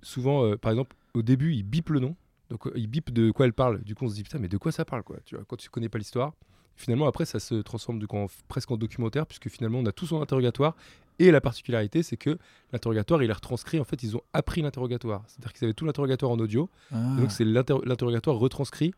souvent, 0.03 0.45
euh, 0.45 0.57
par 0.57 0.71
exemple, 0.73 0.95
au 1.15 1.23
début, 1.23 1.53
il 1.55 1.63
bip 1.65 1.89
le 1.91 2.01
nom. 2.01 2.15
Donc, 2.51 2.67
euh, 2.67 2.73
il 2.77 2.87
bip 2.87 3.11
de 3.13 3.31
quoi 3.31 3.47
elle 3.47 3.53
parle. 3.53 3.83
Du 3.83 3.95
coup, 3.95 4.05
on 4.05 4.09
se 4.09 4.15
dit, 4.15 4.23
putain, 4.23 4.39
mais 4.39 4.49
de 4.49 4.59
quoi 4.59 4.73
ça 4.73 4.85
parle, 4.85 5.03
quoi 5.03 5.17
Tu 5.25 5.35
vois, 5.35 5.45
quand 5.47 5.57
tu 5.57 5.69
connais 5.71 5.89
pas 5.89 5.99
l'histoire. 5.99 6.33
Finalement, 6.77 7.07
après, 7.07 7.25
ça 7.27 7.39
se 7.39 7.57
transforme 7.57 8.01
presque 8.49 8.71
en 8.71 8.77
documentaire, 8.77 9.27
puisque 9.27 9.49
finalement, 9.49 9.79
on 9.81 9.87
a 9.87 9.93
tout 9.93 10.07
son 10.07 10.21
interrogatoire. 10.23 10.75
Et 11.19 11.31
la 11.31 11.41
particularité, 11.41 12.03
c'est 12.03 12.17
que 12.17 12.39
l'interrogatoire, 12.73 13.23
il 13.23 13.29
est 13.31 13.33
retranscrit. 13.35 13.79
En 13.79 13.85
fait, 13.85 14.03
ils 14.03 14.17
ont 14.17 14.23
appris 14.33 14.63
l'interrogatoire. 14.63 15.23
C'est-à-dire 15.27 15.53
qu'ils 15.53 15.65
avaient 15.67 15.75
tout 15.75 15.85
l'interrogatoire 15.85 16.33
en 16.33 16.39
audio. 16.39 16.71
Ah. 16.93 17.15
Donc, 17.19 17.31
c'est 17.31 17.45
l'inter- 17.45 17.81
l'interrogatoire 17.85 18.37
retranscrit 18.37 18.95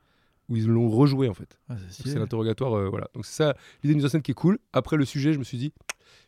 où 0.49 0.57
ils 0.57 0.67
l'ont 0.67 0.89
rejoué, 0.91 1.29
en 1.29 1.35
fait. 1.35 1.59
Ah, 1.69 1.77
c'est 1.91 2.19
l'interrogatoire, 2.19 2.75
euh, 2.77 2.89
voilà. 2.89 3.09
Donc 3.15 3.25
c'est 3.25 3.35
ça, 3.45 3.57
l'idée 3.83 3.95
de 3.95 3.99
mise 3.99 4.07
en 4.07 4.09
scène 4.09 4.23
qui 4.23 4.33
est 4.33 4.35
cool. 4.35 4.59
Après 4.73 4.97
le 4.97 5.05
sujet, 5.05 5.33
je 5.33 5.39
me 5.39 5.45
suis 5.45 5.57
dit, 5.59 5.73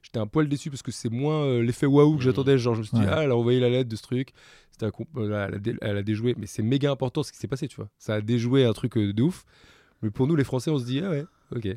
j'étais 0.02 0.18
un 0.18 0.26
poil 0.26 0.48
déçu 0.48 0.70
parce 0.70 0.82
que 0.82 0.90
c'est 0.92 1.10
moins 1.10 1.44
euh, 1.44 1.62
l'effet 1.62 1.86
waouh 1.86 2.12
que 2.12 2.16
Mhm. 2.16 2.20
j'attendais. 2.22 2.58
Genre, 2.58 2.74
je 2.74 2.80
me 2.80 2.84
suis 2.84 2.96
dit, 2.96 3.02
Ouais. 3.04 3.10
ah, 3.10 3.24
elle 3.24 3.30
a 3.30 3.36
envoyé 3.36 3.60
la 3.60 3.68
lettre 3.68 3.90
de 3.90 3.96
ce 3.96 4.02
truc. 4.02 4.30
C'était 4.72 4.86
un 4.86 4.90
euh, 5.18 5.46
elle, 5.48 5.54
a 5.54 5.58
dé- 5.58 5.76
elle 5.80 5.96
a 5.98 6.02
déjoué, 6.02 6.34
mais 6.38 6.46
c'est 6.46 6.62
méga 6.62 6.90
important 6.90 7.22
ce 7.22 7.32
qui 7.32 7.38
s'est 7.38 7.48
passé, 7.48 7.68
tu 7.68 7.76
vois. 7.76 7.88
Ça 7.98 8.14
a 8.14 8.20
déjoué 8.20 8.64
un 8.64 8.72
truc 8.72 8.96
euh, 8.96 9.12
de 9.12 9.22
ouf. 9.22 9.44
Mais 10.02 10.10
pour 10.10 10.26
nous, 10.26 10.36
les 10.36 10.44
Français, 10.44 10.70
on 10.70 10.78
se 10.78 10.84
dit, 10.84 11.00
ah 11.04 11.08
ouais, 11.10 11.24
ok. 11.54 11.68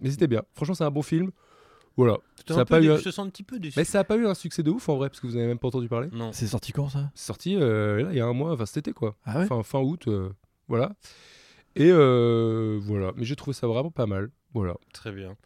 mais 0.00 0.10
c'était 0.10 0.26
bien. 0.28 0.42
Franchement, 0.54 0.74
c'est 0.74 0.84
un 0.84 0.90
bon 0.90 1.02
film. 1.02 1.30
Voilà. 1.96 2.16
Ça 2.48 2.60
a 2.60 2.64
pas 2.64 2.80
eu 2.80 2.90
un- 2.90 2.96
Je 2.96 3.02
te 3.04 3.10
sens 3.10 3.26
un 3.26 3.30
petit 3.30 3.42
peu 3.42 3.58
déçu. 3.58 3.78
Mais 3.78 3.84
ça 3.84 4.00
a 4.00 4.04
pas 4.04 4.16
eu 4.16 4.26
un 4.26 4.32
succès 4.34 4.62
de 4.62 4.70
ouf 4.70 4.88
en 4.88 4.96
vrai, 4.96 5.10
parce 5.10 5.20
que 5.20 5.26
vous 5.26 5.36
avez 5.36 5.46
même 5.46 5.58
pas 5.58 5.68
entendu 5.68 5.88
parler. 5.88 6.08
Non. 6.12 6.32
C'est 6.32 6.46
sorti 6.46 6.72
quand 6.72 6.88
ça? 6.88 7.10
C'est 7.14 7.26
sorti 7.26 7.54
euh, 7.56 8.02
là, 8.04 8.08
il 8.12 8.16
y 8.16 8.20
a 8.20 8.26
un 8.26 8.32
mois, 8.32 8.52
enfin 8.52 8.64
cet 8.64 8.78
été 8.78 8.92
quoi. 8.94 9.14
Ah 9.24 9.40
ouais? 9.40 9.46
Fin, 9.46 9.62
fin 9.62 9.80
août, 9.80 10.04
euh, 10.08 10.30
voilà. 10.68 10.92
Et 11.74 11.90
euh, 11.90 12.78
voilà, 12.82 13.12
mais 13.16 13.24
j'ai 13.24 13.36
trouvé 13.36 13.54
ça 13.54 13.66
vraiment 13.66 13.90
pas 13.90 14.06
mal. 14.06 14.30
Voilà. 14.52 14.74
Très 14.92 15.12
bien. 15.12 15.36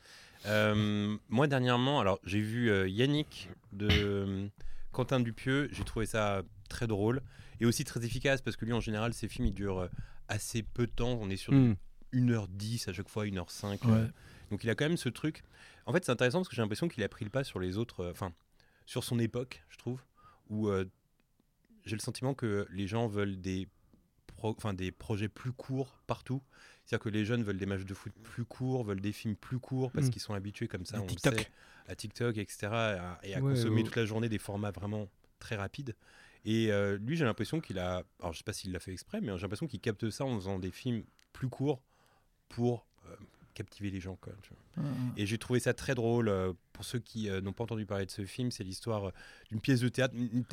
Euh, 0.46 1.16
moi, 1.28 1.46
dernièrement, 1.46 2.00
alors 2.00 2.18
j'ai 2.24 2.40
vu 2.40 2.70
euh, 2.70 2.88
Yannick 2.88 3.48
de 3.72 4.48
Quentin 4.92 5.20
Dupieux. 5.20 5.68
J'ai 5.72 5.84
trouvé 5.84 6.06
ça 6.06 6.42
très 6.68 6.86
drôle. 6.86 7.22
et 7.60 7.66
aussi 7.66 7.84
très 7.84 8.04
efficace 8.04 8.42
parce 8.42 8.56
que 8.56 8.64
lui, 8.64 8.72
en 8.72 8.80
général, 8.80 9.14
ses 9.14 9.28
films, 9.28 9.46
ils 9.48 9.54
durent 9.54 9.88
assez 10.28 10.62
peu 10.62 10.86
de 10.86 10.92
temps. 10.92 11.18
On 11.20 11.30
est 11.30 11.36
sur 11.36 11.52
Hmm. 11.52 11.74
1h10 12.12 12.88
à 12.88 12.92
chaque 12.92 13.08
fois, 13.08 13.24
1h05. 13.26 13.84
Ouais. 13.86 14.06
Donc 14.50 14.64
il 14.64 14.70
a 14.70 14.74
quand 14.74 14.86
même 14.86 14.96
ce 14.96 15.08
truc. 15.08 15.42
En 15.86 15.92
fait, 15.92 16.04
c'est 16.04 16.12
intéressant 16.12 16.38
parce 16.38 16.48
que 16.48 16.56
j'ai 16.56 16.62
l'impression 16.62 16.88
qu'il 16.88 17.02
a 17.02 17.08
pris 17.08 17.24
le 17.24 17.30
pas 17.30 17.44
sur 17.44 17.58
les 17.60 17.76
autres, 17.78 18.08
enfin, 18.10 18.32
sur 18.86 19.04
son 19.04 19.18
époque, 19.18 19.64
je 19.68 19.78
trouve, 19.78 20.00
où 20.48 20.70
j'ai 21.84 21.94
le 21.96 22.00
sentiment 22.00 22.34
que 22.34 22.66
les 22.70 22.86
gens 22.86 23.06
veulent 23.06 23.40
des, 23.40 23.68
pro- 24.36 24.54
enfin, 24.56 24.74
des 24.74 24.92
projets 24.92 25.28
plus 25.28 25.52
courts 25.52 25.98
partout. 26.06 26.42
C'est-à-dire 26.84 27.02
que 27.04 27.08
les 27.08 27.24
jeunes 27.24 27.42
veulent 27.42 27.58
des 27.58 27.66
matchs 27.66 27.84
de 27.84 27.94
foot 27.94 28.12
plus 28.22 28.44
courts, 28.44 28.84
veulent 28.84 29.00
des 29.00 29.12
films 29.12 29.34
plus 29.36 29.58
courts 29.58 29.90
parce 29.90 30.06
Mm. 30.06 30.10
qu'ils 30.10 30.22
sont 30.22 30.34
habitués 30.34 30.68
comme 30.68 30.84
ça, 30.86 31.00
on 31.02 31.06
TikTok. 31.06 31.32
le 31.34 31.38
sait, 31.40 31.48
à 31.88 31.94
TikTok, 31.96 32.36
etc. 32.38 32.66
à- 32.72 33.18
et 33.24 33.34
à 33.34 33.40
Ouais, 33.40 33.50
consommer 33.54 33.76
ouais. 33.76 33.82
toute 33.84 33.96
la 33.96 34.04
journée 34.04 34.28
des 34.28 34.38
formats 34.38 34.70
vraiment 34.70 35.08
très 35.40 35.56
rapides. 35.56 35.96
Et 36.44 36.70
euh, 36.70 36.96
lui, 36.98 37.16
j'ai 37.16 37.24
l'impression 37.24 37.60
qu'il 37.60 37.78
a. 37.80 38.04
Alors, 38.20 38.32
je 38.32 38.38
sais 38.38 38.44
pas 38.44 38.52
s'il 38.52 38.70
l'a 38.70 38.78
fait 38.78 38.92
exprès, 38.92 39.20
mais 39.20 39.32
j'ai 39.36 39.42
l'impression 39.42 39.66
qu'il 39.66 39.80
capte 39.80 40.08
ça 40.10 40.24
en 40.24 40.36
faisant 40.36 40.60
des 40.60 40.70
films 40.70 41.02
plus 41.32 41.48
courts 41.48 41.82
pour 42.48 42.86
euh, 43.06 43.16
captiver 43.54 43.90
les 43.90 43.98
gens. 44.00 44.14
Quoi, 44.16 44.32
tu 44.42 44.50
vois. 44.76 44.84
Ouais, 44.84 44.88
ouais. 44.90 44.96
Et 45.16 45.26
j'ai 45.26 45.38
trouvé 45.38 45.58
ça 45.58 45.74
très 45.74 45.96
drôle. 45.96 46.28
euh, 46.28 46.52
pour 46.72 46.84
ceux 46.84 47.00
qui 47.00 47.28
n'ont 47.42 47.52
pas 47.52 47.64
entendu 47.64 47.84
parler 47.86 48.06
de 48.06 48.10
ce 48.12 48.24
film, 48.24 48.50
c'est 48.52 48.62
l'histoire 48.62 49.10
d'une 49.50 49.60
pièce 49.60 49.80
de 49.80 49.88
théâtre, 49.88 50.14
une, 50.14 50.44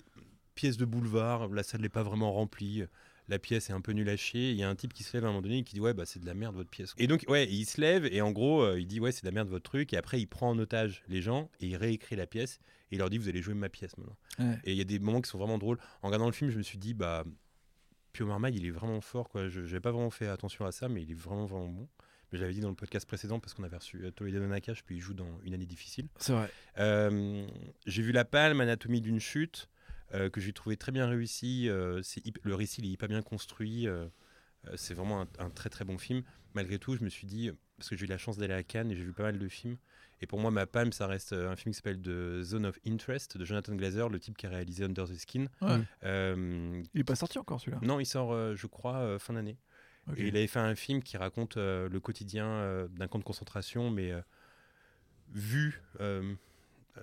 pièce 0.55 0.77
de 0.77 0.85
boulevard. 0.85 1.47
La 1.49 1.61
salle 1.63 1.81
n'est 1.81 1.89
pas 1.89 2.03
vraiment 2.03 2.31
remplie. 2.33 2.85
La 3.29 3.39
pièce 3.39 3.69
est 3.69 3.73
un 3.73 3.81
peu 3.81 3.93
nulle 3.93 4.09
à 4.09 4.17
chier. 4.17 4.51
Il 4.51 4.57
y 4.57 4.63
a 4.63 4.69
un 4.69 4.75
type 4.75 4.93
qui 4.93 5.03
se 5.03 5.15
lève 5.15 5.23
à 5.23 5.27
un 5.27 5.31
moment 5.31 5.41
donné 5.41 5.59
et 5.59 5.63
qui 5.63 5.75
dit 5.75 5.79
Ouais, 5.79 5.93
bah, 5.93 6.05
c'est 6.05 6.19
de 6.19 6.25
la 6.25 6.33
merde 6.33 6.55
votre 6.55 6.69
pièce. 6.69 6.93
Et 6.97 7.07
donc, 7.07 7.23
ouais, 7.27 7.47
il 7.49 7.65
se 7.65 7.79
lève 7.79 8.05
et 8.05 8.21
en 8.21 8.31
gros, 8.31 8.61
euh, 8.61 8.79
il 8.79 8.87
dit 8.87 8.99
Ouais, 8.99 9.11
c'est 9.11 9.23
de 9.23 9.27
la 9.27 9.31
merde 9.33 9.47
votre 9.49 9.63
truc. 9.63 9.93
Et 9.93 9.97
après, 9.97 10.19
il 10.19 10.27
prend 10.27 10.49
en 10.49 10.59
otage 10.59 11.03
les 11.07 11.21
gens 11.21 11.49
et 11.59 11.67
il 11.67 11.75
réécrit 11.75 12.15
la 12.15 12.27
pièce. 12.27 12.59
Et 12.91 12.95
il 12.95 12.97
leur 12.99 13.09
dit 13.09 13.17
Vous 13.17 13.29
allez 13.29 13.41
jouer 13.41 13.53
ma 13.53 13.69
pièce 13.69 13.97
maintenant. 13.97 14.17
Ouais. 14.39 14.59
Et 14.65 14.71
il 14.71 14.77
y 14.77 14.81
a 14.81 14.85
des 14.85 14.99
moments 14.99 15.21
qui 15.21 15.29
sont 15.29 15.37
vraiment 15.37 15.57
drôles. 15.57 15.77
En 16.01 16.07
regardant 16.07 16.27
le 16.27 16.33
film, 16.33 16.49
je 16.51 16.57
me 16.57 16.63
suis 16.63 16.77
dit 16.77 16.93
Bah, 16.93 17.23
Pio 18.11 18.27
Marmaille, 18.27 18.55
il 18.55 18.65
est 18.65 18.71
vraiment 18.71 19.01
fort. 19.01 19.29
quoi. 19.29 19.47
Je 19.47 19.61
n'avais 19.61 19.79
pas 19.79 19.91
vraiment 19.91 20.11
fait 20.11 20.27
attention 20.27 20.65
à 20.65 20.71
ça, 20.71 20.89
mais 20.89 21.01
il 21.01 21.11
est 21.11 21.15
vraiment, 21.15 21.45
vraiment 21.45 21.69
bon. 21.69 21.89
Mais 22.31 22.37
je 22.37 22.43
l'avais 22.43 22.53
dit 22.53 22.61
dans 22.61 22.69
le 22.69 22.75
podcast 22.75 23.05
précédent 23.07 23.39
parce 23.39 23.53
qu'on 23.53 23.63
avait 23.63 23.77
reçu 23.77 24.03
euh, 24.05 24.47
Nakash, 24.47 24.83
puis 24.83 24.95
il 24.95 25.01
joue 25.01 25.13
dans 25.13 25.39
Une 25.43 25.53
année 25.53 25.65
difficile. 25.67 26.07
C'est 26.17 26.33
vrai. 26.33 26.49
Euh, 26.79 27.45
j'ai 27.85 28.01
vu 28.01 28.11
La 28.11 28.25
Palme, 28.25 28.59
Anatomie 28.59 29.01
d'une 29.01 29.19
chute, 29.19 29.69
que 30.31 30.39
j'ai 30.41 30.53
trouvé 30.53 30.77
très 30.77 30.91
bien 30.91 31.07
réussi. 31.07 31.67
euh, 31.69 32.01
le 32.43 32.55
récit 32.55 32.81
il 32.81 32.87
est 32.87 32.91
hyper 32.91 33.09
bien 33.09 33.21
construit. 33.21 33.87
euh, 33.87 34.05
euh, 34.67 34.73
c'est 34.75 34.93
vraiment 34.93 35.21
un, 35.21 35.27
un 35.39 35.49
très 35.49 35.69
très 35.69 35.85
bon 35.85 35.97
film. 35.97 36.23
Malgré 36.53 36.77
tout, 36.79 36.95
je 36.95 37.03
me 37.03 37.09
suis 37.09 37.25
dit, 37.27 37.51
parce 37.77 37.89
que 37.89 37.95
j'ai 37.97 38.05
eu 38.05 38.09
la 38.09 38.17
chance 38.19 38.37
d'aller 38.37 38.53
à 38.53 38.63
Cannes 38.63 38.91
et 38.91 38.95
j'ai 38.95 39.03
vu 39.03 39.11
pas 39.13 39.23
mal 39.23 39.39
de 39.39 39.47
films. 39.47 39.77
Et 40.21 40.27
pour 40.27 40.39
moi, 40.39 40.51
ma 40.51 40.65
palme, 40.67 40.91
ça 40.93 41.05
reste 41.07 41.33
euh, 41.33 41.49
un 41.51 41.55
film 41.57 41.73
qui 41.73 41.77
s'appelle 41.77 41.99
The 42.01 42.43
Zone 42.43 42.65
of 42.67 42.79
Interest 42.87 43.37
de 43.37 43.43
Jonathan 43.43 43.75
Glazer, 43.75 44.07
le 44.07 44.19
type 44.19 44.37
qui 44.37 44.45
a 44.45 44.49
réalisé 44.49 44.85
Under 44.85 45.05
the 45.05 45.15
Skin. 45.15 45.47
Ouais. 45.61 45.79
Euh, 46.03 46.81
Il 46.93 47.01
est 47.01 47.03
pas 47.03 47.15
sorti 47.15 47.39
encore 47.39 47.59
celui-là? 47.59 47.79
non, 47.81 47.99
il 47.99 48.05
sort, 48.05 48.31
euh, 48.31 48.55
je 48.55 48.67
crois, 48.67 48.97
euh, 48.99 49.19
fin 49.19 49.33
d'année. 49.33 49.57
Et 50.15 50.27
il 50.27 50.35
avait 50.37 50.47
fait 50.47 50.59
un 50.59 50.75
film 50.75 51.01
qui 51.01 51.17
raconte 51.17 51.57
euh, 51.57 51.89
le 51.89 51.99
quotidien 51.99 52.45
euh, 52.45 52.87
d'un 52.89 53.07
camp 53.07 53.19
de 53.19 53.23
concentration, 53.23 53.89
mais 53.89 54.11
euh, 54.11 54.21
vu 55.31 55.81
euh, 55.99 56.33
euh, 56.97 57.01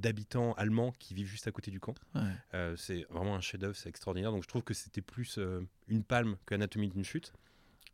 d'habitants 0.00 0.52
allemands 0.54 0.92
qui 0.98 1.14
vivent 1.14 1.26
juste 1.28 1.46
à 1.46 1.52
côté 1.52 1.70
du 1.70 1.78
camp. 1.80 1.94
Ouais. 2.14 2.22
Euh, 2.54 2.74
c'est 2.76 3.06
vraiment 3.10 3.34
un 3.36 3.40
chef-d'œuvre, 3.40 3.76
c'est 3.76 3.88
extraordinaire. 3.88 4.32
Donc 4.32 4.42
je 4.42 4.48
trouve 4.48 4.62
que 4.62 4.74
c'était 4.74 5.02
plus 5.02 5.38
euh, 5.38 5.60
une 5.88 6.02
palme 6.02 6.36
qu'Anatomie 6.46 6.88
d'une 6.88 7.04
chute. 7.04 7.32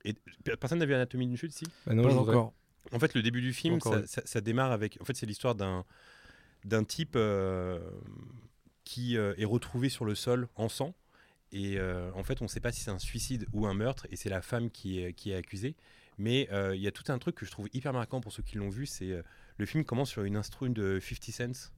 Et 0.04 0.14
personne 0.58 0.78
n'a 0.78 0.86
vu 0.86 0.94
Anatomie 0.94 1.26
d'une 1.26 1.36
chute, 1.36 1.52
si? 1.52 1.64
Bah 1.86 1.94
non, 1.94 2.02
Pas 2.04 2.14
encore. 2.16 2.52
en 2.92 2.98
fait, 3.00 3.14
le 3.14 3.22
début 3.22 3.40
du 3.40 3.52
film, 3.52 3.75
Encore 3.76 3.94
ça, 3.94 4.00
oui. 4.00 4.06
ça- 4.06 4.22
ça 4.25 4.40
démarre 4.40 4.70
avec. 4.72 4.98
En 5.00 5.04
fait, 5.04 5.16
c'est 5.16 5.26
l'histoire 5.26 5.54
d'un 5.54 5.84
d'un 6.64 6.82
type 6.84 7.14
euh, 7.16 7.78
qui 8.84 9.16
euh, 9.16 9.34
est 9.38 9.44
retrouvé 9.44 9.88
sur 9.88 10.04
le 10.04 10.14
sol 10.14 10.48
en 10.56 10.68
sang. 10.68 10.94
Et 11.52 11.78
euh, 11.78 12.10
en 12.14 12.22
fait, 12.25 12.40
on 12.40 12.44
ne 12.46 12.48
sait 12.48 12.60
pas 12.60 12.72
si 12.72 12.80
c'est 12.80 12.90
un 12.90 12.98
suicide 12.98 13.46
ou 13.52 13.66
un 13.66 13.75
meurtre, 13.75 14.06
et 14.10 14.16
c'est 14.16 14.28
la 14.30 14.42
femme 14.42 14.70
qui 14.70 15.00
est, 15.00 15.12
qui 15.12 15.30
est 15.30 15.36
accusée. 15.36 15.76
Mais 16.18 16.48
euh, 16.50 16.75
il 16.75 16.82
y 16.82 16.86
a 16.88 16.92
tout 16.92 17.04
un 17.12 17.18
truc 17.18 17.34
que 17.36 17.46
je 17.46 17.50
trouve 17.50 17.68
hyper 17.72 17.92
marquant 17.92 18.20
pour 18.20 18.32
ceux 18.32 18.42
qui 18.42 18.56
l'ont 18.56 18.68
vu. 18.70 18.86
C'est 18.86 19.10
euh, 19.12 19.22
le 19.58 19.66
film 19.66 19.84
commence 19.84 20.10
sur 20.10 20.25
une 20.25 20.36
instru 20.36 20.70
de 20.70 20.98
50 21.00 21.54
Cent. 21.54 21.70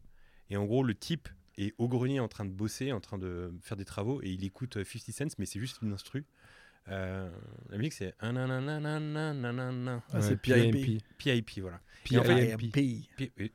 Et 0.50 0.56
en 0.56 0.64
gros, 0.64 0.82
le 0.82 0.94
type 0.94 1.28
est 1.56 1.74
au 1.78 1.88
grenier 1.88 2.20
en 2.20 2.28
train 2.28 2.44
de 2.44 2.50
bosser, 2.50 2.92
en 2.92 3.00
train 3.00 3.18
de 3.18 3.52
faire 3.62 3.76
des 3.76 3.84
travaux, 3.84 4.20
et 4.22 4.30
il 4.30 4.44
écoute 4.44 4.76
euh, 4.76 4.84
50 4.84 5.14
Cent, 5.14 5.38
mais 5.38 5.46
c'est 5.46 5.60
juste 5.60 5.80
une 5.82 5.92
instru. 5.92 6.24
Euh, 6.90 7.28
la 7.68 7.76
musique 7.76 7.92
c'est 7.92 8.14
ah, 8.20 8.32
c'est 10.22 10.40
PIP 10.40 11.02
PIP 11.18 11.60
voilà. 11.60 11.80
PIP 12.02 12.18
en 12.18 12.24
fait, 12.24 12.56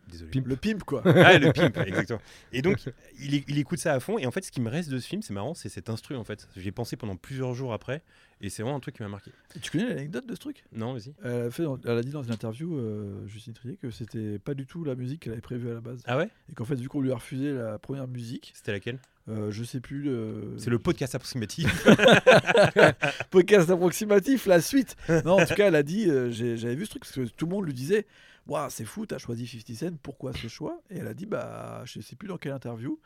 désolé. 0.07 0.31
Pimp. 0.31 0.47
le 0.47 0.55
pimp 0.55 0.83
quoi. 0.83 1.01
Ah, 1.05 1.39
le 1.39 1.51
pimp 1.51 1.75
exactement. 1.77 2.21
Et 2.51 2.61
donc 2.61 2.77
il, 3.19 3.43
il, 3.47 3.57
écoute 3.57 3.79
ça 3.79 3.93
à 3.93 3.99
fond 3.99 4.19
et 4.19 4.27
en 4.27 4.31
fait 4.31 4.43
ce 4.43 4.51
qui 4.51 4.61
me 4.61 4.69
reste 4.69 4.89
de 4.89 4.99
ce 4.99 5.07
film 5.07 5.23
c'est 5.23 5.33
marrant 5.33 5.55
c'est 5.55 5.69
cet 5.69 5.89
instru 5.89 6.15
en 6.15 6.23
fait. 6.23 6.47
J'ai 6.55 6.71
pensé 6.71 6.95
pendant 6.95 7.15
plusieurs 7.15 7.55
jours 7.55 7.73
après 7.73 8.03
et 8.45 8.49
c'est 8.49 8.61
vraiment 8.61 8.75
un 8.77 8.81
truc 8.81 8.95
qui 8.97 9.01
m'a 9.03 9.07
marqué. 9.09 9.31
tu 9.61 9.71
connais 9.71 9.87
l'anecdote 9.87 10.27
de 10.27 10.35
ce 10.35 10.39
truc? 10.41 10.65
Non, 10.73 10.93
vas-y. 10.93 11.13
elle 11.23 11.31
a, 11.31 11.69
elle 11.85 12.03
dit 12.03 12.11
dans 12.11 12.23
une 12.23 12.33
interview, 12.33 12.77
euh, 12.77 13.25
Justine 13.25 13.53
Trier, 13.53 13.77
que 13.81 13.89
c'était 13.89 14.37
pas 14.37 14.53
du 14.53 14.65
tout 14.65 14.83
la 14.83 14.95
musique 14.95 15.21
qu'elle 15.21 15.31
avait 15.31 15.41
prévue 15.41 15.71
à 15.71 15.75
la 15.75 15.79
base. 15.81 16.03
Ah 16.05 16.17
ouais? 16.17 16.29
Et 16.51 16.53
qu'en 16.53 16.65
fait, 16.65 16.75
vu 16.75 16.89
qu'on 16.89 16.99
lui 17.01 17.11
a 17.11 17.15
refusé 17.15 17.53
la 17.53 17.79
première 17.79 18.07
musique, 18.07 18.51
C'était 18.53 18.73
laquelle? 18.73 18.99
euh, 19.29 19.49
je 19.49 19.63
sais 19.63 19.79
plus. 19.79 20.09
euh, 20.09 20.57
C'est 20.57 20.69
le 20.69 20.77
podcast 20.77 21.15
approximatif. 21.15 21.87
podcast 23.31 23.69
approximatif, 23.69 24.45
la 24.45 24.61
suite. 24.61 24.95
Non, 25.25 25.39
en 25.41 25.45
tout 25.45 25.55
cas, 25.55 25.67
elle 25.67 25.75
a 25.75 25.83
dit 25.83 26.09
euh, 26.09 26.29
j'avais 26.31 26.75
vu 26.75 26.85
ce 26.85 26.89
truc 26.91 27.03
parce 27.03 27.15
que 27.15 27.21
tout 27.25 27.45
le 27.45 27.51
monde 27.51 27.65
lui 27.65 27.73
disait 27.73 28.05
Waouh, 28.47 28.69
c'est 28.69 28.83
fou, 28.85 29.05
t'as 29.05 29.19
choisi 29.19 29.47
50 29.47 29.75
Cent, 29.77 29.97
pourquoi 30.03 30.33
ce 30.33 30.47
choix? 30.49 30.81
Et 30.89 30.97
elle 30.97 31.07
a 31.07 31.13
dit 31.13 31.25
Bah, 31.25 31.83
je 31.85 32.01
sais 32.01 32.15
plus 32.17 32.27
dans 32.27 32.37
quelle 32.37 32.51
interview. 32.51 32.99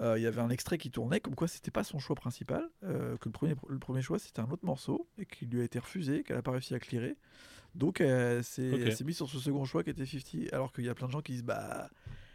Euh, 0.00 0.18
Il 0.18 0.22
y 0.22 0.26
avait 0.26 0.40
un 0.40 0.50
extrait 0.50 0.78
qui 0.78 0.90
tournait, 0.90 1.20
comme 1.20 1.34
quoi 1.34 1.48
c'était 1.48 1.70
pas 1.70 1.84
son 1.84 1.98
choix 1.98 2.16
principal, 2.16 2.64
euh, 2.84 3.16
que 3.18 3.26
le 3.28 3.32
premier, 3.32 3.54
le 3.68 3.78
premier 3.78 4.02
choix 4.02 4.18
c'était 4.18 4.40
un 4.40 4.50
autre 4.50 4.64
morceau 4.64 5.08
et 5.18 5.26
qui 5.26 5.46
lui 5.46 5.60
a 5.60 5.64
été 5.64 5.78
refusé, 5.78 6.22
qu'elle 6.22 6.36
a 6.36 6.42
pas 6.42 6.52
réussi 6.52 6.74
à 6.74 6.78
clearer. 6.78 7.16
Donc 7.74 8.00
elle 8.00 8.42
s'est 8.44 8.68
elle 8.68 8.96
s'est 8.96 9.04
mise 9.04 9.16
sur 9.16 9.28
ce 9.28 9.38
second 9.38 9.64
choix 9.64 9.82
qui 9.84 9.90
était 9.90 10.06
50, 10.06 10.52
alors 10.52 10.72
qu'il 10.72 10.84
y 10.84 10.88
a 10.88 10.94
plein 10.94 11.06
de 11.06 11.12
gens 11.12 11.20
qui 11.20 11.32
disent 11.32 11.44
Bah, 11.44 11.90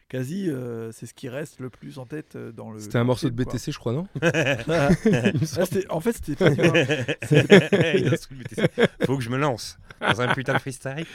quasi, 0.10 0.48
euh, 0.50 0.92
c'est 0.92 1.06
ce 1.08 1.14
qui 1.14 1.28
reste 1.28 1.60
le 1.60 1.70
plus 1.72 1.98
en 1.98 2.06
tête 2.06 2.36
euh, 2.36 2.52
dans 2.52 2.70
le. 2.72 2.80
C'était 2.80 2.98
un 3.00 3.04
morceau 3.04 3.30
de 3.30 3.34
film, 3.36 3.46
quoi. 3.46 3.54
BTC, 3.54 3.72
je 3.72 3.80
crois, 3.80 3.94
non 3.94 4.08
Ah, 4.22 4.90
c'était- 5.42 5.90
en 5.90 6.00
fait, 6.00 6.14
c'était 6.14 6.36
pas. 6.36 6.50
Il 7.32 8.18
Faut 9.06 9.18
que 9.18 9.24
je 9.24 9.30
me 9.30 9.38
lance 9.38 9.78
dans 10.02 10.22
un 10.22 10.34
putain 10.34 10.54
de 10.54 10.60
freestyle. 10.60 11.06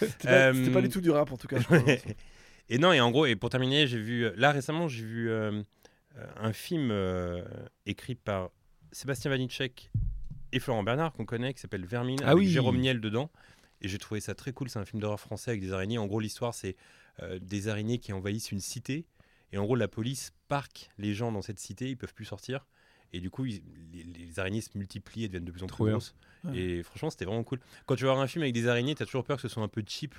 C'était 0.00 0.28
pas, 0.28 0.52
c'était 0.54 0.70
pas 0.70 0.78
Euh, 0.78 0.82
du 0.82 0.88
tout 0.88 1.00
du 1.00 1.10
rap 1.10 1.30
en 1.32 1.36
tout 1.36 1.46
cas. 1.48 1.58
je 1.58 1.64
crois. 1.64 1.78
et 2.68 2.78
non, 2.78 2.92
et 2.92 3.00
en 3.00 3.10
gros, 3.10 3.26
et 3.26 3.36
pour 3.36 3.50
terminer, 3.50 3.86
j'ai 3.86 3.98
vu. 4.00 4.24
euh, 4.26 4.32
Là, 4.36 4.50
récemment, 4.52 4.88
j'ai 4.88 5.04
vu 5.04 5.30
euh, 5.30 5.50
euh, 5.52 5.62
un 6.36 6.52
film 6.52 6.90
euh, 6.90 7.42
écrit 7.86 8.14
par 8.14 8.50
Sébastien 8.92 9.30
Vanitschek 9.30 9.90
et 10.52 10.60
Florent 10.60 10.82
Bernard, 10.82 11.12
qu'on 11.12 11.24
connaît, 11.26 11.52
qui 11.54 11.60
s'appelle 11.60 11.84
Vermine, 11.84 12.20
Ah 12.22 12.30
avec 12.30 12.44
oui. 12.44 12.48
Jérôme 12.48 12.78
Niel 12.78 13.00
dedans. 13.00 13.30
Et 13.80 13.88
j'ai 13.88 13.98
trouvé 13.98 14.20
ça 14.20 14.34
très 14.34 14.52
cool. 14.52 14.68
C'est 14.68 14.78
un 14.78 14.84
film 14.84 15.00
d'horreur 15.00 15.20
français 15.20 15.50
avec 15.52 15.60
des 15.60 15.72
araignées. 15.72 15.98
En 15.98 16.06
gros, 16.06 16.20
l'histoire, 16.20 16.54
c'est 16.54 16.74
euh, 17.22 17.38
des 17.40 17.68
araignées 17.68 17.98
qui 17.98 18.12
envahissent 18.12 18.50
une 18.50 18.60
cité. 18.60 19.04
Et 19.52 19.58
en 19.58 19.64
gros, 19.64 19.76
la 19.76 19.88
police 19.88 20.32
parque 20.48 20.90
les 20.98 21.14
gens 21.14 21.30
dans 21.32 21.42
cette 21.42 21.58
cité. 21.60 21.88
Ils 21.90 21.96
peuvent 21.96 22.14
plus 22.14 22.24
sortir. 22.24 22.66
Et 23.12 23.20
du 23.20 23.30
coup, 23.30 23.46
ils- 23.46 23.62
les, 23.92 24.02
les 24.04 24.38
araignées 24.40 24.60
se 24.60 24.76
multiplient 24.76 25.24
et 25.24 25.28
deviennent 25.28 25.44
de 25.44 25.52
plus 25.52 25.62
en 25.62 25.66
plus 25.66 25.84
grosses. 25.90 26.14
Ouais. 26.44 26.58
Et 26.58 26.82
franchement, 26.82 27.10
c'était 27.10 27.24
vraiment 27.24 27.44
cool. 27.44 27.60
Quand 27.86 27.94
tu 27.96 28.04
vas 28.04 28.12
voir 28.12 28.22
un 28.22 28.26
film 28.26 28.42
avec 28.42 28.54
des 28.54 28.66
araignées, 28.68 28.94
tu 28.94 29.02
as 29.02 29.06
toujours 29.06 29.24
peur 29.24 29.36
que 29.36 29.42
ce 29.42 29.48
soit 29.48 29.62
un 29.62 29.68
peu 29.68 29.82
cheap 29.86 30.14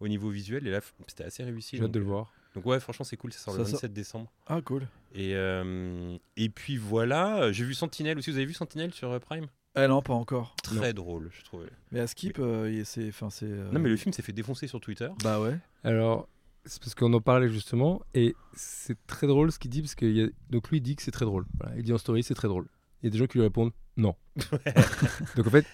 au 0.00 0.08
niveau 0.08 0.30
visuel. 0.30 0.66
Et 0.66 0.70
là, 0.70 0.80
c'était 1.06 1.24
assez 1.24 1.44
réussi. 1.44 1.76
J'ai 1.76 1.84
hâte 1.84 1.90
de 1.92 1.98
le 1.98 2.04
voir. 2.06 2.32
Donc 2.56 2.66
ouais, 2.66 2.80
franchement, 2.80 3.04
c'est 3.04 3.16
cool. 3.16 3.32
Ça 3.32 3.38
sort 3.38 3.54
le 3.54 3.60
Ça 3.64 3.70
sort- 3.70 3.80
27 3.80 3.92
décembre. 3.92 4.32
Ah, 4.48 4.60
cool. 4.62 4.88
Et, 5.14 5.34
euh, 5.36 6.16
et 6.36 6.48
puis 6.48 6.76
voilà, 6.76 7.42
euh, 7.44 7.52
j'ai 7.52 7.64
vu 7.64 7.74
Sentinelle 7.74 8.18
aussi. 8.18 8.30
Vous 8.30 8.36
avez 8.38 8.46
vu 8.46 8.54
Sentinelle 8.54 8.92
sur 8.92 9.10
euh, 9.12 9.18
Prime? 9.20 9.46
Ah 9.74 9.86
non, 9.88 10.00
pas 10.02 10.14
encore. 10.14 10.56
Très 10.62 10.92
drôle, 10.94 11.30
je 11.38 11.44
trouvais. 11.44 11.68
Mais 11.92 12.00
à 12.00 12.06
Skip, 12.06 12.38
euh, 12.38 12.82
c'est. 12.84 13.08
Enfin, 13.08 13.30
c'est. 13.30 13.44
euh, 13.46 13.70
Non, 13.72 13.78
mais 13.78 13.88
le 13.90 13.96
film 13.96 14.12
s'est 14.12 14.22
fait 14.22 14.32
défoncer 14.32 14.66
sur 14.66 14.80
Twitter. 14.80 15.08
Bah 15.22 15.38
ouais. 15.40 15.56
Alors, 15.84 16.28
c'est 16.64 16.80
parce 16.82 16.94
qu'on 16.94 17.12
en 17.12 17.20
parlait 17.20 17.48
justement, 17.50 18.00
et 18.14 18.34
c'est 18.54 18.96
très 19.06 19.26
drôle 19.26 19.52
ce 19.52 19.58
qu'il 19.58 19.70
dit, 19.70 19.82
parce 19.82 19.94
que 19.94 20.06
y 20.06 20.22
a... 20.24 20.28
donc 20.50 20.70
lui 20.70 20.78
il 20.78 20.80
dit 20.80 20.96
que 20.96 21.02
c'est 21.02 21.10
très 21.12 21.26
drôle. 21.26 21.44
Voilà, 21.60 21.76
il 21.76 21.82
dit 21.84 21.92
en 21.92 21.98
story 21.98 22.22
c'est 22.22 22.34
très 22.34 22.48
drôle. 22.48 22.66
Il 23.02 23.06
y 23.06 23.08
a 23.08 23.10
des 23.10 23.18
gens 23.18 23.26
qui 23.26 23.38
lui 23.38 23.42
répondent 23.44 23.72
non. 23.98 24.14
donc 25.36 25.46
en 25.46 25.50
fait, 25.50 25.64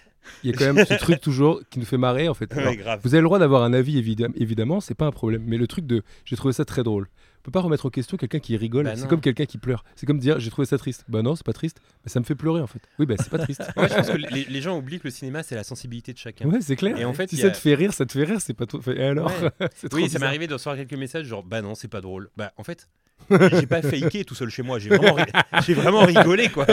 il 0.44 0.50
y 0.50 0.54
a 0.54 0.56
quand 0.56 0.72
même 0.72 0.84
ce 0.86 0.94
truc 0.94 1.20
toujours 1.20 1.60
qui 1.70 1.80
nous 1.80 1.84
fait 1.84 1.96
marrer 1.98 2.28
en 2.28 2.34
fait. 2.34 2.52
Alors, 2.52 2.68
Ouais, 2.70 2.76
grave. 2.76 3.00
vous 3.02 3.14
avez 3.14 3.20
le 3.20 3.24
droit 3.26 3.38
d'avoir 3.40 3.62
un 3.64 3.72
avis 3.72 3.98
évidemment, 3.98 4.34
évidemment, 4.36 4.80
c'est 4.80 4.94
pas 4.94 5.06
un 5.06 5.10
problème. 5.10 5.42
Mais 5.46 5.56
le 5.56 5.66
truc 5.66 5.86
de 5.86 6.02
j'ai 6.24 6.36
trouvé 6.36 6.52
ça 6.52 6.64
très 6.64 6.82
drôle. 6.84 7.08
On 7.38 7.42
peut 7.42 7.50
pas 7.50 7.60
remettre 7.60 7.86
en 7.86 7.90
question 7.90 8.16
quelqu'un 8.16 8.38
qui 8.38 8.56
rigole. 8.56 8.84
Bah 8.84 8.94
c'est 8.94 9.08
comme 9.08 9.20
quelqu'un 9.20 9.46
qui 9.46 9.58
pleure. 9.58 9.82
C'est 9.96 10.06
comme 10.06 10.20
dire 10.20 10.38
j'ai 10.38 10.50
trouvé 10.50 10.64
ça 10.66 10.78
triste. 10.78 11.04
Bah 11.08 11.22
non, 11.22 11.34
c'est 11.34 11.44
pas 11.44 11.52
triste. 11.52 11.80
Mais 12.04 12.10
ça 12.12 12.20
me 12.20 12.24
fait 12.24 12.36
pleurer 12.36 12.60
en 12.60 12.68
fait. 12.68 12.78
Oui, 13.00 13.06
bah 13.06 13.16
c'est 13.18 13.30
pas 13.30 13.38
triste. 13.38 13.62
Ouais, 13.76 13.88
je 13.88 13.94
pense 13.94 14.08
que 14.10 14.16
les, 14.16 14.44
les 14.44 14.60
gens 14.60 14.78
oublient 14.78 15.00
que 15.00 15.08
le 15.08 15.10
cinéma, 15.10 15.42
c'est 15.42 15.56
la 15.56 15.64
sensibilité 15.64 16.12
de 16.12 16.18
chacun. 16.18 16.48
Ouais, 16.48 16.60
c'est 16.60 16.76
clair. 16.76 16.96
Et 16.96 17.04
en 17.04 17.12
fait, 17.14 17.28
si 17.30 17.34
y 17.36 17.40
ça 17.40 17.48
a- 17.48 17.50
te 17.50 17.56
fait 17.56 17.74
rire, 17.74 17.92
ça 17.92 18.06
te 18.06 18.12
fait 18.12 18.22
rire, 18.22 18.40
c'est 18.40 18.54
pas 18.54 18.66
tout. 18.66 18.80
Et 18.88 19.02
alors 19.02 19.32
Ouais. 19.42 19.50
C'est 19.74 19.88
trop 19.88 19.98
Oui, 20.00 20.08
ça 20.08 20.20
m'est 20.20 20.26
arrivé 20.26 20.46
de 20.46 20.52
recevoir 20.52 20.76
quelques 20.76 20.94
messages 20.94 21.26
genre 21.26 21.42
bah 21.42 21.62
non, 21.62 21.74
c'est 21.74 21.88
pas 21.88 22.00
drôle. 22.00 22.30
Bah 22.36 22.52
en 22.56 22.62
fait, 22.62 22.88
j'ai 23.30 23.66
pas 23.66 23.82
faké 23.82 24.24
tout 24.24 24.34
seul 24.34 24.50
chez 24.50 24.62
moi. 24.62 24.78
J'ai 24.78 24.88
vraiment, 24.88 25.14
ri- 25.14 25.24
j'ai 25.66 25.74
vraiment 25.74 26.04
rigolé 26.04 26.48
quoi. 26.48 26.66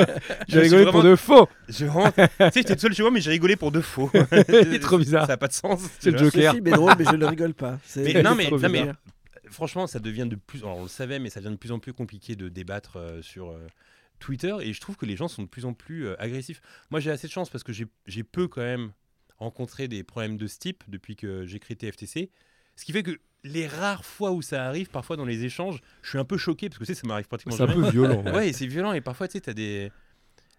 J'ai 0.47 0.59
rigolé 0.61 0.85
pour 0.91 1.03
de 1.03 1.15
faux. 1.15 1.47
J'ai 1.67 1.85
vraiment... 1.85 2.11
tu 2.11 2.21
sais, 2.37 2.51
j'étais 2.55 2.75
tout 2.75 2.81
seul 2.81 2.93
chez 2.93 3.01
moi, 3.03 3.11
mais 3.11 3.21
j'ai 3.21 3.31
rigolé 3.31 3.55
pour 3.55 3.71
de 3.71 3.81
faux. 3.81 4.09
est 4.31 4.79
trop 4.81 4.97
bizarre. 4.97 5.27
Ça 5.27 5.33
a 5.33 5.37
pas 5.37 5.47
de 5.47 5.53
sens. 5.53 5.81
C'est 5.99 6.11
le. 6.11 6.17
Joker. 6.17 6.51
Ce 6.51 6.55
film 6.55 6.67
est 6.67 6.71
drôle, 6.71 6.93
mais 6.97 7.05
je 7.05 7.15
ne 7.15 7.25
rigole 7.25 7.53
pas. 7.53 7.79
C'est- 7.83 8.03
Mais 8.03 8.13
c'est 8.13 8.23
non, 8.23 8.35
mais, 8.35 8.49
non, 8.49 8.69
mais 8.69 8.91
franchement, 9.49 9.87
ça 9.87 9.99
devient 9.99 10.27
de 10.29 10.35
plus. 10.35 10.59
Alors, 10.63 10.77
on 10.77 10.83
le 10.83 10.87
savait, 10.89 11.19
mais 11.19 11.29
ça 11.29 11.39
devient 11.39 11.53
de 11.53 11.57
plus 11.59 11.71
en 11.71 11.79
plus 11.79 11.93
compliqué 11.93 12.35
de 12.35 12.49
débattre 12.49 12.97
euh, 12.97 13.21
sur 13.21 13.49
euh, 13.49 13.67
Twitter 14.19 14.53
et 14.61 14.73
je 14.73 14.81
trouve 14.81 14.95
que 14.97 15.05
les 15.05 15.15
gens 15.15 15.27
sont 15.27 15.43
de 15.43 15.47
plus 15.47 15.65
en 15.65 15.73
plus 15.73 16.07
euh, 16.07 16.21
agressifs. 16.21 16.61
Moi, 16.91 16.99
j'ai 16.99 17.11
assez 17.11 17.27
de 17.27 17.31
chance 17.31 17.49
parce 17.49 17.63
que 17.63 17.73
j'ai 17.73 17.85
j'ai 18.05 18.23
peu 18.23 18.47
quand 18.47 18.61
même 18.61 18.91
rencontré 19.37 19.87
des 19.87 20.03
problèmes 20.03 20.37
de 20.37 20.47
ce 20.47 20.59
type 20.59 20.83
depuis 20.87 21.15
que 21.15 21.45
j'écris 21.45 21.75
TFTC. 21.77 22.29
Ce 22.75 22.85
qui 22.85 22.91
fait 22.91 23.03
que 23.03 23.17
les 23.43 23.67
rares 23.67 24.03
fois 24.05 24.31
où 24.31 24.41
ça 24.41 24.65
arrive, 24.65 24.89
parfois 24.89 25.15
dans 25.15 25.25
les 25.25 25.45
échanges, 25.45 25.81
je 26.01 26.09
suis 26.09 26.17
un 26.17 26.25
peu 26.25 26.37
choqué 26.37 26.69
parce 26.69 26.77
que 26.79 26.83
tu 26.85 26.93
sais, 26.93 26.99
ça 27.01 27.07
m'arrive 27.07 27.27
pratiquement 27.27 27.55
C'est 27.55 27.63
un 27.63 27.67
peu 27.67 27.89
violent. 27.89 28.21
Ouais, 28.33 28.51
c'est 28.53 28.67
violent 28.67 28.93
et 28.93 29.01
parfois, 29.01 29.27
tu 29.27 29.33
sais, 29.33 29.41
t'as 29.41 29.53
des. 29.53 29.91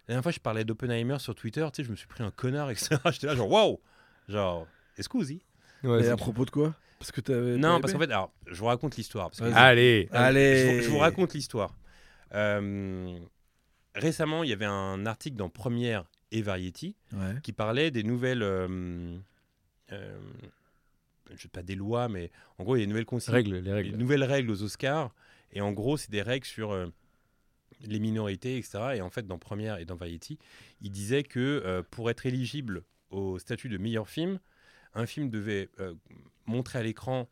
La 0.07 0.13
dernière 0.15 0.23
fois, 0.23 0.31
je 0.31 0.39
parlais 0.39 0.63
d'Oppenheimer 0.65 1.19
sur 1.19 1.35
Twitter, 1.35 1.65
tu 1.73 1.81
sais, 1.81 1.85
je 1.85 1.91
me 1.91 1.95
suis 1.95 2.07
pris 2.07 2.23
un 2.23 2.31
connard, 2.31 2.71
etc. 2.71 2.97
J'étais 3.11 3.27
là, 3.27 3.35
genre, 3.35 3.49
waouh 3.51 3.79
Genre, 4.27 4.67
excusez 4.97 5.41
Ouais, 5.83 6.03
Et 6.05 6.09
à 6.09 6.17
propos 6.17 6.45
de 6.45 6.49
quoi? 6.51 6.73
Parce 6.99 7.11
que 7.11 7.21
t'avais. 7.21 7.57
Non, 7.57 7.79
parce 7.81 7.93
qu'en 7.93 7.99
fait, 7.99 8.05
alors, 8.11 8.31
je 8.47 8.55
vous 8.59 8.65
raconte 8.65 8.95
l'histoire. 8.97 9.31
Allez. 9.55 10.07
Allez. 10.11 10.57
Je 10.57 10.75
vous, 10.77 10.81
je 10.83 10.89
vous 10.89 10.97
raconte 10.99 11.33
l'histoire. 11.33 11.75
Euh, 12.33 13.17
récemment, 13.95 14.43
il 14.43 14.49
y 14.49 14.53
avait 14.53 14.65
un 14.65 15.05
article 15.05 15.35
dans 15.37 15.49
Première 15.49 16.05
et 16.31 16.41
Variety 16.41 16.95
Ouais. 17.13 17.35
qui 17.43 17.53
parlait 17.53 17.89
des 17.91 18.03
nouvelles. 18.03 18.43
euh, 18.43 19.17
euh, 19.91 20.19
je 21.29 21.41
sais 21.41 21.47
pas 21.47 21.63
des 21.63 21.75
lois, 21.75 22.07
mais 22.09 22.31
en 22.57 22.63
gros, 22.63 22.75
il 22.75 22.79
y 22.79 22.83
a 22.83 22.85
des 22.85 22.89
nouvelles 22.89 23.05
consignes. 23.05 23.35
Règles, 23.35 23.55
les 23.55 23.61
des 23.61 23.71
règles. 23.71 23.97
nouvelles 23.97 24.23
règles 24.23 24.51
aux 24.51 24.63
Oscars. 24.63 25.13
Et 25.53 25.61
en 25.61 25.71
gros, 25.71 25.97
c'est 25.97 26.11
des 26.11 26.21
règles 26.21 26.45
sur 26.45 26.71
euh, 26.71 26.87
les 27.81 27.99
minorités, 27.99 28.57
etc. 28.57 28.79
Et 28.95 29.01
en 29.01 29.09
fait, 29.09 29.25
dans 29.27 29.37
Première 29.37 29.77
et 29.79 29.85
dans 29.85 29.95
Variety, 29.95 30.37
il 30.81 30.91
disait 30.91 31.23
que 31.23 31.39
euh, 31.65 31.83
pour 31.89 32.09
être 32.09 32.25
éligible 32.25 32.83
au 33.09 33.37
statut 33.39 33.69
de 33.69 33.77
meilleur 33.77 34.07
film, 34.09 34.39
un 34.93 35.05
film 35.05 35.29
devait 35.29 35.69
euh, 35.79 35.93
montrer 36.45 36.79
à 36.79 36.83
l'écran 36.83 37.27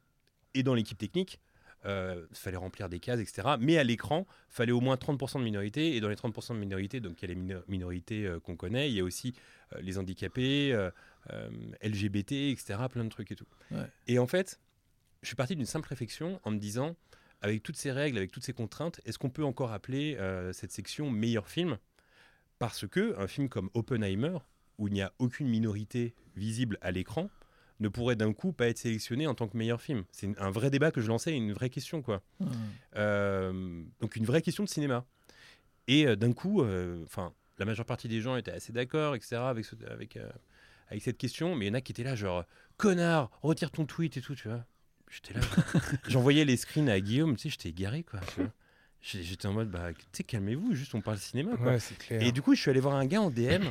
et 0.53 0.63
dans 0.63 0.73
l'équipe 0.75 0.97
technique. 0.97 1.39
Il 1.85 2.25
fallait 2.33 2.57
remplir 2.57 2.89
des 2.89 2.99
cases, 2.99 3.21
etc. 3.21 3.55
Mais 3.57 3.77
à 3.77 3.85
l'écran, 3.85 4.27
fallait 4.49 4.73
au 4.73 4.81
moins 4.81 4.95
30% 4.97 5.39
de 5.39 5.43
minorités. 5.45 5.95
Et 5.95 6.01
dans 6.01 6.09
les 6.09 6.15
30% 6.17 6.53
de 6.55 6.59
minorités, 6.59 6.99
donc 6.99 7.21
il 7.21 7.29
y 7.29 7.31
a 7.31 7.33
les 7.33 7.39
mino- 7.39 7.61
minorités 7.69 8.29
qu'on 8.43 8.57
connaît, 8.57 8.89
il 8.91 8.95
y 8.97 8.99
a 8.99 9.03
aussi 9.05 9.33
les 9.79 9.97
handicapés, 9.97 10.77
LGBT, 11.81 12.31
etc. 12.51 12.79
Plein 12.89 13.03
de 13.03 13.09
trucs 13.09 13.31
et 13.31 13.35
tout. 13.35 13.47
Ouais. 13.71 13.85
Et 14.07 14.19
en 14.19 14.27
fait, 14.27 14.59
je 15.21 15.27
suis 15.27 15.35
parti 15.35 15.55
d'une 15.55 15.65
simple 15.65 15.87
réflexion 15.89 16.39
en 16.43 16.51
me 16.51 16.57
disant, 16.57 16.95
avec 17.41 17.63
toutes 17.63 17.77
ces 17.77 17.91
règles, 17.91 18.17
avec 18.17 18.31
toutes 18.31 18.43
ces 18.43 18.53
contraintes, 18.53 18.99
est-ce 19.05 19.17
qu'on 19.17 19.29
peut 19.29 19.43
encore 19.45 19.71
appeler 19.71 20.15
euh, 20.17 20.51
cette 20.53 20.71
section 20.71 21.09
meilleur 21.09 21.47
film? 21.47 21.77
Parce 22.57 22.87
que 22.87 23.17
un 23.19 23.27
film 23.27 23.47
comme 23.49 23.69
Oppenheimer, 23.73 24.37
où 24.77 24.87
il 24.87 24.93
n'y 24.93 25.01
a 25.01 25.13
aucune 25.19 25.47
minorité 25.47 26.13
visible 26.35 26.77
à 26.81 26.91
l'écran, 26.91 27.29
ne 27.79 27.87
pourrait 27.87 28.17
d'un 28.17 28.33
coup 28.33 28.51
pas 28.51 28.67
être 28.67 28.77
sélectionné 28.77 29.25
en 29.27 29.35
tant 29.35 29.47
que 29.47 29.55
meilleur 29.55 29.81
film. 29.81 30.03
C'est 30.11 30.37
un 30.37 30.51
vrai 30.51 30.69
débat 30.69 30.91
que 30.91 30.99
je 30.99 31.07
lançais, 31.07 31.33
une 31.33 31.53
vraie 31.53 31.69
question, 31.69 32.01
quoi. 32.01 32.21
Ah. 32.41 32.45
Euh, 32.97 33.83
donc 34.01 34.15
une 34.17 34.25
vraie 34.25 34.41
question 34.41 34.63
de 34.65 34.69
cinéma. 34.69 35.05
Et 35.87 36.05
euh, 36.05 36.17
d'un 36.17 36.33
coup, 36.33 36.61
enfin, 37.03 37.33
la 37.57 37.65
majeure 37.65 37.85
partie 37.85 38.09
des 38.09 38.19
gens 38.19 38.35
étaient 38.35 38.51
assez 38.51 38.73
d'accord, 38.73 39.15
etc., 39.15 39.37
avec, 39.37 39.63
ce- 39.65 39.75
avec, 39.89 40.17
euh, 40.17 40.29
avec 40.89 41.03
cette 41.03 41.17
question, 41.17 41.55
mais 41.55 41.65
il 41.65 41.67
y 41.69 41.71
en 41.71 41.75
a 41.75 41.81
qui 41.81 41.91
étaient 41.91 42.03
là, 42.03 42.15
genre, 42.15 42.45
connard, 42.77 43.29
retire 43.41 43.71
ton 43.71 43.85
tweet 43.85 44.17
et 44.17 44.21
tout, 44.21 44.35
tu 44.35 44.47
vois. 44.47 44.65
J'étais 45.09 45.33
là, 45.33 45.41
j'envoyais 46.07 46.45
les 46.45 46.57
screens 46.57 46.89
à 46.89 46.99
Guillaume, 46.99 47.35
tu 47.35 47.43
sais, 47.43 47.49
j'étais 47.49 47.69
égaré, 47.69 48.03
quoi. 48.03 48.19
tu 48.33 48.41
vois. 48.41 48.51
J'ai- 49.01 49.23
J'étais 49.23 49.47
en 49.47 49.53
mode, 49.53 49.69
bah, 49.71 49.93
tu 49.93 50.01
sais, 50.11 50.23
calmez-vous, 50.23 50.75
juste 50.75 50.93
on 50.95 51.01
parle 51.01 51.17
cinéma, 51.17 51.55
quoi. 51.57 51.73
Ouais, 51.73 51.79
clair. 51.99 52.21
Et 52.21 52.31
du 52.31 52.41
coup, 52.41 52.53
je 52.55 52.61
suis 52.61 52.69
allé 52.69 52.79
voir 52.79 52.95
un 52.95 53.05
gars 53.05 53.21
en 53.21 53.29
DM 53.31 53.63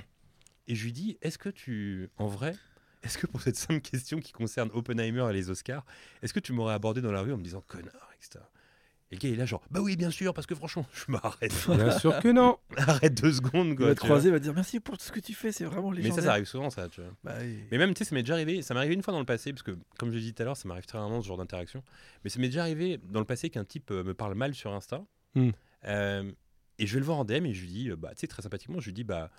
et 0.66 0.74
je 0.74 0.84
lui 0.84 0.92
dis 0.92 1.18
Est-ce 1.22 1.38
que 1.38 1.48
tu, 1.50 2.08
en 2.16 2.26
vrai, 2.26 2.54
est-ce 3.02 3.18
que 3.18 3.26
pour 3.26 3.40
cette 3.42 3.56
simple 3.56 3.80
question 3.80 4.20
qui 4.20 4.32
concerne 4.32 4.70
Oppenheimer 4.72 5.26
et 5.30 5.32
les 5.32 5.50
Oscars, 5.50 5.84
est-ce 6.22 6.32
que 6.34 6.40
tu 6.40 6.52
m'aurais 6.52 6.74
abordé 6.74 7.00
dans 7.00 7.12
la 7.12 7.20
rue 7.20 7.32
en 7.32 7.36
me 7.38 7.42
disant 7.44 7.62
connard, 7.66 8.10
etc. 8.16 8.44
Et 9.10 9.14
le 9.14 9.20
gars 9.20 9.28
il 9.28 9.34
est 9.34 9.38
là, 9.38 9.46
genre 9.46 9.62
Bah 9.70 9.80
oui, 9.80 9.96
bien 9.96 10.10
sûr, 10.10 10.34
parce 10.34 10.46
que 10.46 10.54
franchement, 10.54 10.84
je 10.92 11.10
m'arrête. 11.10 11.54
Bien 11.68 11.98
sûr 11.98 12.18
que 12.20 12.28
non. 12.28 12.58
Arrête 12.76 13.20
deux 13.22 13.32
secondes, 13.32 13.68
Il 13.68 13.76
quoi. 13.76 13.86
va 13.86 13.94
te 13.94 14.00
croiser, 14.00 14.28
il 14.28 14.32
va 14.32 14.38
te 14.38 14.44
dire 14.44 14.54
merci 14.54 14.80
pour 14.80 14.98
tout 14.98 15.04
ce 15.04 15.12
que 15.12 15.20
tu 15.20 15.32
fais, 15.34 15.50
c'est 15.50 15.64
vraiment 15.64 15.90
Mais 15.90 15.96
légendaire. 15.96 16.16
ça, 16.16 16.22
ça 16.22 16.32
arrive 16.32 16.44
souvent, 16.44 16.68
ça, 16.70 16.88
tu 16.88 17.00
vois. 17.00 17.10
Bah 17.24 17.36
oui. 17.40 17.58
Mais 17.70 17.78
même, 17.78 17.94
tu 17.94 17.98
sais, 18.00 18.04
ça 18.10 18.14
m'est 18.14 18.22
déjà 18.22 18.34
arrivé, 18.34 18.60
ça 18.62 18.74
m'est 18.74 18.80
arrivé 18.80 18.94
une 18.94 19.02
fois 19.02 19.12
dans 19.12 19.20
le 19.20 19.24
passé, 19.26 19.52
parce 19.52 19.62
que, 19.62 19.76
comme 19.98 20.10
je 20.10 20.16
l'ai 20.16 20.22
dit 20.22 20.34
tout 20.34 20.42
à 20.42 20.44
l'heure, 20.44 20.56
ça 20.56 20.68
m'arrive 20.68 20.84
très 20.84 20.98
rarement 20.98 21.22
ce 21.22 21.26
genre 21.26 21.38
d'interaction. 21.38 21.82
Mais 22.22 22.30
ça 22.30 22.38
m'est 22.38 22.48
déjà 22.48 22.62
arrivé 22.62 23.00
dans 23.10 23.20
le 23.20 23.26
passé 23.26 23.48
qu'un 23.48 23.64
type 23.64 23.90
euh, 23.90 24.04
me 24.04 24.12
parle 24.14 24.34
mal 24.34 24.54
sur 24.54 24.72
Insta. 24.72 25.02
Hmm. 25.34 25.50
Euh, 25.86 26.30
et 26.78 26.86
je 26.86 26.94
vais 26.94 27.00
le 27.00 27.06
voir 27.06 27.18
en 27.18 27.24
DM 27.24 27.46
et 27.46 27.54
je 27.54 27.62
lui 27.62 27.68
dis, 27.68 27.90
euh, 27.90 27.96
bah, 27.96 28.10
tu 28.10 28.20
sais, 28.20 28.26
très 28.26 28.42
sympathiquement, 28.42 28.78
je 28.78 28.86
lui 28.86 28.92
dis, 28.92 29.04
bah, 29.04 29.30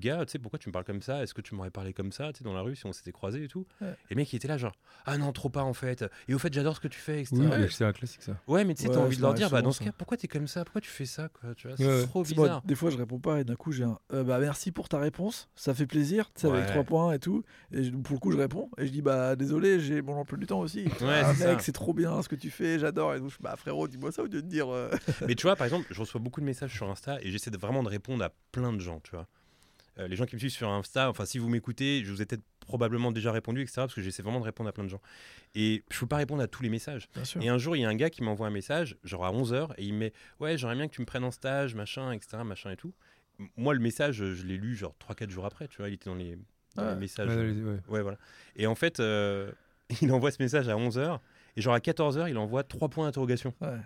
gars, 0.00 0.24
tu 0.26 0.32
sais, 0.32 0.38
pourquoi 0.38 0.58
tu 0.58 0.68
me 0.68 0.72
parles 0.72 0.84
comme 0.84 1.02
ça? 1.02 1.22
Est-ce 1.22 1.34
que 1.34 1.40
tu 1.40 1.54
m'aurais 1.54 1.70
parlé 1.70 1.92
comme 1.92 2.12
ça, 2.12 2.32
tu 2.32 2.38
sais, 2.38 2.44
dans 2.44 2.52
la 2.54 2.60
rue, 2.62 2.76
si 2.76 2.86
on 2.86 2.92
s'était 2.92 3.12
croisés 3.12 3.44
et 3.44 3.48
tout? 3.48 3.66
Ouais. 3.80 3.88
Et 4.10 4.14
le 4.14 4.16
mec, 4.16 4.32
il 4.32 4.36
était 4.36 4.48
là, 4.48 4.56
genre, 4.58 4.72
ah 5.06 5.18
non, 5.18 5.32
trop 5.32 5.48
pas 5.48 5.62
en 5.62 5.74
fait. 5.74 6.04
Et 6.28 6.34
au 6.34 6.38
fait, 6.38 6.52
j'adore 6.52 6.76
ce 6.76 6.80
que 6.80 6.88
tu 6.88 6.98
fais, 6.98 7.20
etc. 7.20 7.36
Oui, 7.36 7.46
ouais. 7.46 7.68
c'est 7.70 7.84
un 7.84 7.92
classique 7.92 8.22
ça. 8.22 8.40
mais 8.48 8.74
tu 8.74 8.82
sais, 8.82 8.88
Ouais, 8.88 8.94
t'as 8.94 9.00
envie 9.00 9.16
de 9.16 9.22
leur 9.22 9.34
dire, 9.34 9.50
bah, 9.50 9.62
dans 9.62 9.72
ce 9.72 9.82
cas, 9.82 9.92
pourquoi 9.96 10.16
t'es 10.16 10.28
comme 10.28 10.46
ça? 10.46 10.64
Pourquoi 10.64 10.80
tu 10.80 10.90
fais 10.90 11.06
ça, 11.06 11.28
quoi? 11.28 11.54
Tu 11.54 11.68
vois, 11.68 11.76
c'est 11.76 11.84
Ouais. 11.84 12.02
trop 12.02 12.24
moi, 12.36 12.44
bizarre. 12.46 12.62
des 12.64 12.74
fois, 12.74 12.90
je 12.90 12.96
réponds 12.96 13.18
pas 13.20 13.40
et 13.40 13.44
d'un 13.44 13.56
coup, 13.56 13.72
j'ai 13.72 13.84
un 13.84 13.98
euh, 14.12 14.22
bah 14.24 14.38
merci 14.38 14.72
pour 14.72 14.88
ta 14.88 14.98
réponse, 14.98 15.48
ça 15.54 15.74
fait 15.74 15.86
plaisir, 15.86 16.26
tu 16.34 16.42
sais, 16.42 16.46
avec 16.48 16.64
Ouais. 16.64 16.70
trois 16.70 16.84
points 16.84 17.12
et 17.12 17.18
tout. 17.18 17.42
Et 17.72 17.90
pour 17.90 18.14
le 18.14 18.18
coup, 18.20 18.30
je 18.32 18.36
réponds 18.36 18.70
et 18.78 18.86
je 18.86 18.92
dis 18.92 19.02
bah 19.02 19.36
désolé, 19.36 19.80
j'ai 19.80 20.02
mon 20.02 20.14
emploi 20.14 20.38
du 20.38 20.46
temps 20.46 20.60
aussi. 20.60 20.88
ah, 21.02 21.32
c'est 21.34 21.46
mec, 21.46 21.62
c'est 21.62 21.72
trop 21.72 21.94
bien 21.94 22.22
ce 22.22 22.28
que 22.28 22.36
tu 22.36 22.50
fais, 22.50 22.78
j'adore. 22.78 23.14
Et 23.14 23.20
donc, 23.20 23.30
je- 23.30 23.36
bah 23.40 23.54
frérot, 23.56 23.88
dis-moi 23.88 24.12
ça 24.12 24.22
au 24.22 24.26
lieu 24.26 24.30
de 24.30 24.40
dire. 24.40 24.68
euh, 24.72 24.90
Mais 25.26 25.34
tu 25.34 25.42
vois, 25.46 25.56
par 25.56 25.64
exemple, 25.64 25.86
je 25.90 26.00
reçois 26.00 26.20
beaucoup 26.20 26.40
de 26.40 26.46
messages 26.46 26.72
sur 26.74 26.88
Insta 26.90 27.18
et 27.22 27.30
j'essaie 27.30 27.50
de 27.50 27.58
vraiment 27.58 27.82
de 27.82 27.88
répondre 27.88 28.24
à 28.24 28.30
plein 28.52 28.72
de 28.72 28.80
gens, 28.80 29.00
tu 29.00 29.12
vois. 29.12 29.26
Euh, 29.98 30.08
les 30.08 30.16
gens 30.16 30.26
qui 30.26 30.34
me 30.34 30.40
suivent 30.40 30.50
sur 30.50 30.68
Insta, 30.68 31.08
enfin, 31.08 31.24
si 31.24 31.38
vous 31.38 31.48
m'écoutez, 31.48 32.02
je 32.04 32.10
vous 32.10 32.20
ai 32.20 32.26
peut-être 32.26 32.42
probablement 32.60 33.12
déjà 33.12 33.30
répondu, 33.30 33.60
etc. 33.60 33.74
Parce 33.76 33.94
que 33.94 34.02
j'essaie 34.02 34.22
vraiment 34.22 34.40
de 34.40 34.44
répondre 34.44 34.68
à 34.68 34.72
plein 34.72 34.82
de 34.84 34.88
gens. 34.88 35.00
Et 35.54 35.84
je 35.90 36.00
peux 36.00 36.06
pas 36.06 36.16
répondre 36.16 36.42
à 36.42 36.48
tous 36.48 36.62
les 36.62 36.68
messages. 36.68 37.08
Et 37.40 37.48
un 37.48 37.58
jour, 37.58 37.76
il 37.76 37.82
y 37.82 37.84
a 37.84 37.88
un 37.88 37.94
gars 37.94 38.10
qui 38.10 38.22
m'envoie 38.22 38.46
un 38.48 38.50
message, 38.50 38.96
genre 39.04 39.24
à 39.24 39.32
11h, 39.32 39.72
et 39.78 39.84
il 39.84 39.92
me 39.94 39.98
met 39.98 40.12
Ouais, 40.40 40.58
j'aimerais 40.58 40.74
bien 40.76 40.88
que 40.88 40.94
tu 40.94 41.00
me 41.00 41.06
prennes 41.06 41.24
en 41.24 41.30
stage, 41.30 41.74
machin, 41.74 42.10
etc., 42.12 42.38
machin 42.44 42.70
et 42.72 42.76
tout. 42.76 42.92
Moi, 43.56 43.74
le 43.74 43.80
message, 43.80 44.16
je 44.16 44.44
l'ai 44.46 44.56
lu 44.56 44.74
genre 44.74 44.94
3-4 45.08 45.30
jours 45.30 45.44
après, 45.44 45.68
tu 45.68 45.78
vois, 45.78 45.88
il 45.88 45.94
était 45.94 46.08
dans 46.10 46.14
les, 46.16 46.38
dans 46.76 46.84
Ouais. 46.84 46.94
les 46.94 47.00
messages. 47.00 47.28
Ouais, 47.28 47.34
allez-y, 47.38 47.62
ouais. 47.62 47.78
Ouais, 47.88 48.02
voilà. 48.02 48.18
Et 48.56 48.66
en 48.66 48.74
fait, 48.74 48.98
euh, 49.00 49.50
il 50.02 50.10
envoie 50.12 50.30
ce 50.30 50.42
message 50.42 50.68
à 50.68 50.74
11h, 50.74 51.18
et 51.56 51.60
genre 51.62 51.74
à 51.74 51.78
14h, 51.78 52.28
il 52.28 52.38
envoie 52.38 52.64
3 52.64 52.88
points 52.88 53.06
d'interrogation. 53.06 53.54
Ouais. 53.60 53.78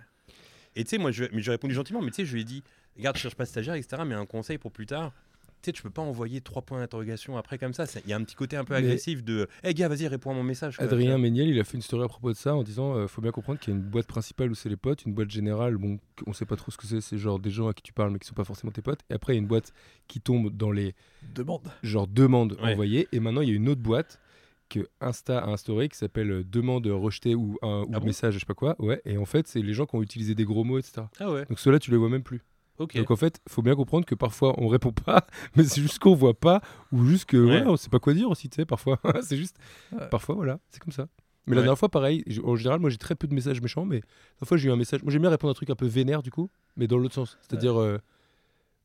Et 0.77 0.85
tu 0.85 0.91
sais, 0.91 0.99
moi, 0.99 1.11
je, 1.11 1.25
mais 1.33 1.43
je 1.43 1.51
répondu 1.51 1.75
gentiment, 1.75 2.01
mais 2.01 2.11
tu 2.11 2.17
sais, 2.17 2.25
je 2.25 2.33
lui 2.35 2.43
ai 2.43 2.45
dit, 2.45 2.63
regarde, 2.97 3.17
je 3.17 3.23
cherche 3.23 3.35
pas 3.35 3.45
de 3.45 3.49
stagiaire, 3.49 3.75
etc., 3.75 4.03
mais 4.07 4.15
un 4.15 4.27
conseil 4.27 4.59
pour 4.59 4.71
plus 4.73 4.87
tard. 4.87 5.13
Tu 5.61 5.67
sais, 5.71 5.73
tu 5.73 5.83
peux 5.83 5.91
pas 5.91 6.03
envoyer 6.03 6.41
trois 6.41 6.63
points 6.63 6.79
d'interrogation 6.79 7.37
après 7.37 7.59
comme 7.59 7.73
ça. 7.75 7.85
Il 8.05 8.09
y 8.11 8.13
a 8.13 8.17
un 8.17 8.23
petit 8.23 8.37
côté 8.37 8.57
un 8.57 8.65
peu 8.65 8.75
Mais- 8.75 8.79
agressif 8.79 9.25
de, 9.25 9.49
hé 9.65 9.75
gars, 9.75 9.89
vas-y, 9.89 10.07
réponds 10.07 10.31
à 10.31 10.35
mon 10.35 10.45
message. 10.45 10.77
quoi, 10.77 10.85
Adrien. 10.85 11.19
Méniel, 11.19 11.49
il 11.49 11.59
a 11.59 11.65
fait 11.65 11.75
une 11.77 11.83
story 11.83 12.05
à 12.05 12.09
propos 12.09 12.31
de 12.31 12.37
ça 12.37 12.55
en 12.55 12.63
disant 12.63 12.95
euh, 12.95 13.09
faut 13.09 13.21
bien 13.21 13.33
comprendre 13.33 13.59
qu'il 13.59 13.75
y 13.75 13.77
a 13.77 13.81
une 13.81 13.85
boîte 13.85 14.07
principale 14.07 14.53
où 14.53 14.55
c'est 14.55 14.69
les 14.69 14.77
potes, 14.77 15.05
une 15.05 15.15
boîte 15.15 15.31
générale, 15.31 15.77
bon, 15.77 15.99
on 16.29 16.33
sait 16.33 16.47
pas 16.47 16.55
trop 16.55 16.71
ce 16.71 16.77
que 16.77 16.87
c'est, 16.87 17.01
c'est 17.01 17.19
genre 17.19 17.41
des 17.41 17.51
gens 17.51 17.67
à 17.67 17.75
qui 17.75 17.83
tu 17.83 17.93
parles 17.93 18.13
mais 18.13 18.21
qui 18.21 18.29
sont 18.29 18.35
pas 18.35 18.45
forcément 18.45 18.71
tes 18.71 18.83
potes. 18.83 19.01
Et 19.11 19.15
après, 19.15 19.33
il 19.33 19.37
y 19.37 19.39
a 19.39 19.43
une 19.43 19.49
boîte 19.49 19.73
qui 20.07 20.21
tombe 20.21 20.57
dans 20.57 20.71
les 20.71 20.95
Demande. 21.35 21.69
genre 21.83 22.07
demandes 22.07 22.53
Ouais. 22.63 22.73
envoyées. 22.73 23.09
Et 23.11 23.19
maintenant, 23.19 23.41
il 23.41 23.49
y 23.49 23.53
a 23.53 23.57
une 23.57 23.69
autre 23.69 23.83
boîte 23.83 24.21
que 24.69 24.87
Insta 25.01 25.39
a 25.41 25.49
instaurée 25.49 25.89
qui 25.89 25.97
s'appelle 25.97 26.31
euh, 26.31 26.45
demande 26.45 26.87
rejetée 26.87 27.35
ou, 27.35 27.57
un, 27.63 27.83
ou 27.83 27.91
Ah 27.95 27.99
bon? 28.01 28.07
message, 28.07 28.35
je 28.35 28.39
sais 28.39 28.47
pas 28.47 28.55
quoi. 28.55 28.77
Ouais. 28.79 29.01
Et 29.07 29.17
en 29.19 29.25
fait, 29.25 29.49
c'est 29.49 29.63
les 29.63 29.73
gens 29.73 29.87
qui 29.87 29.97
ont 29.97 30.03
utilisé 30.03 30.35
des 30.37 30.45
gros 30.45 30.63
mots, 30.63 30.79
etc. 30.79 31.03
Ah 31.19 31.33
ouais, 31.33 31.47
Donc 31.47 31.59
ceux-là, 31.59 31.79
tu 31.81 31.91
les 31.91 31.97
vois 31.97 32.11
même 32.11 32.23
plus. 32.23 32.43
Donc 32.79 33.11
en 33.11 33.17
fait, 33.17 33.41
faut 33.49 33.63
bien 33.63 33.75
comprendre 33.75 34.07
que 34.07 34.15
parfois 34.15 34.55
on 34.59 34.69
répond 34.69 34.93
pas, 34.93 35.27
mais 35.57 35.65
c'est 35.65 35.81
juste 35.81 35.99
qu'on 35.99 36.15
voit 36.15 36.39
pas 36.39 36.61
ou 36.93 37.05
juste 37.05 37.25
que 37.27 37.37
Ouais. 37.37 37.63
on 37.67 37.77
sait 37.77 37.89
pas 37.91 37.99
quoi 37.99 38.15
dire 38.15 38.31
aussi, 38.31 38.49
tu 38.49 38.57
sais, 38.57 38.65
parfois. 38.67 38.99
c'est 39.23 39.37
juste 39.37 39.57
Ouais. 39.93 40.09
parfois 40.11 40.35
voilà, 40.35 40.59
c'est 40.71 40.81
comme 40.83 40.93
ça. 40.93 41.09
Mais 41.47 41.55
la 41.57 41.63
dernière 41.63 41.79
fois 41.79 41.89
pareil, 41.89 42.25
en 42.45 42.57
général, 42.57 42.79
moi 42.79 42.91
j'ai 42.91 42.99
très 42.99 43.15
peu 43.15 43.27
de 43.27 43.35
messages 43.35 43.63
méchants 43.63 43.87
mais 43.87 44.03
la 44.41 44.47
fois 44.47 44.59
j'ai 44.59 44.69
eu 44.69 44.73
un 44.73 44.77
message, 44.77 45.03
moi 45.03 45.11
j'aime 45.11 45.23
bien 45.23 45.31
répondre 45.31 45.51
à 45.51 45.53
un 45.53 45.55
truc 45.55 45.71
un 45.71 45.75
peu 45.77 45.87
vénère 45.87 46.23
du 46.23 46.31
coup, 46.31 46.51
mais 46.77 46.87
dans 46.87 46.99
l'autre 46.99 47.15
sens, 47.15 47.39
c'est-à-dire 47.41 47.81
euh, 47.81 47.99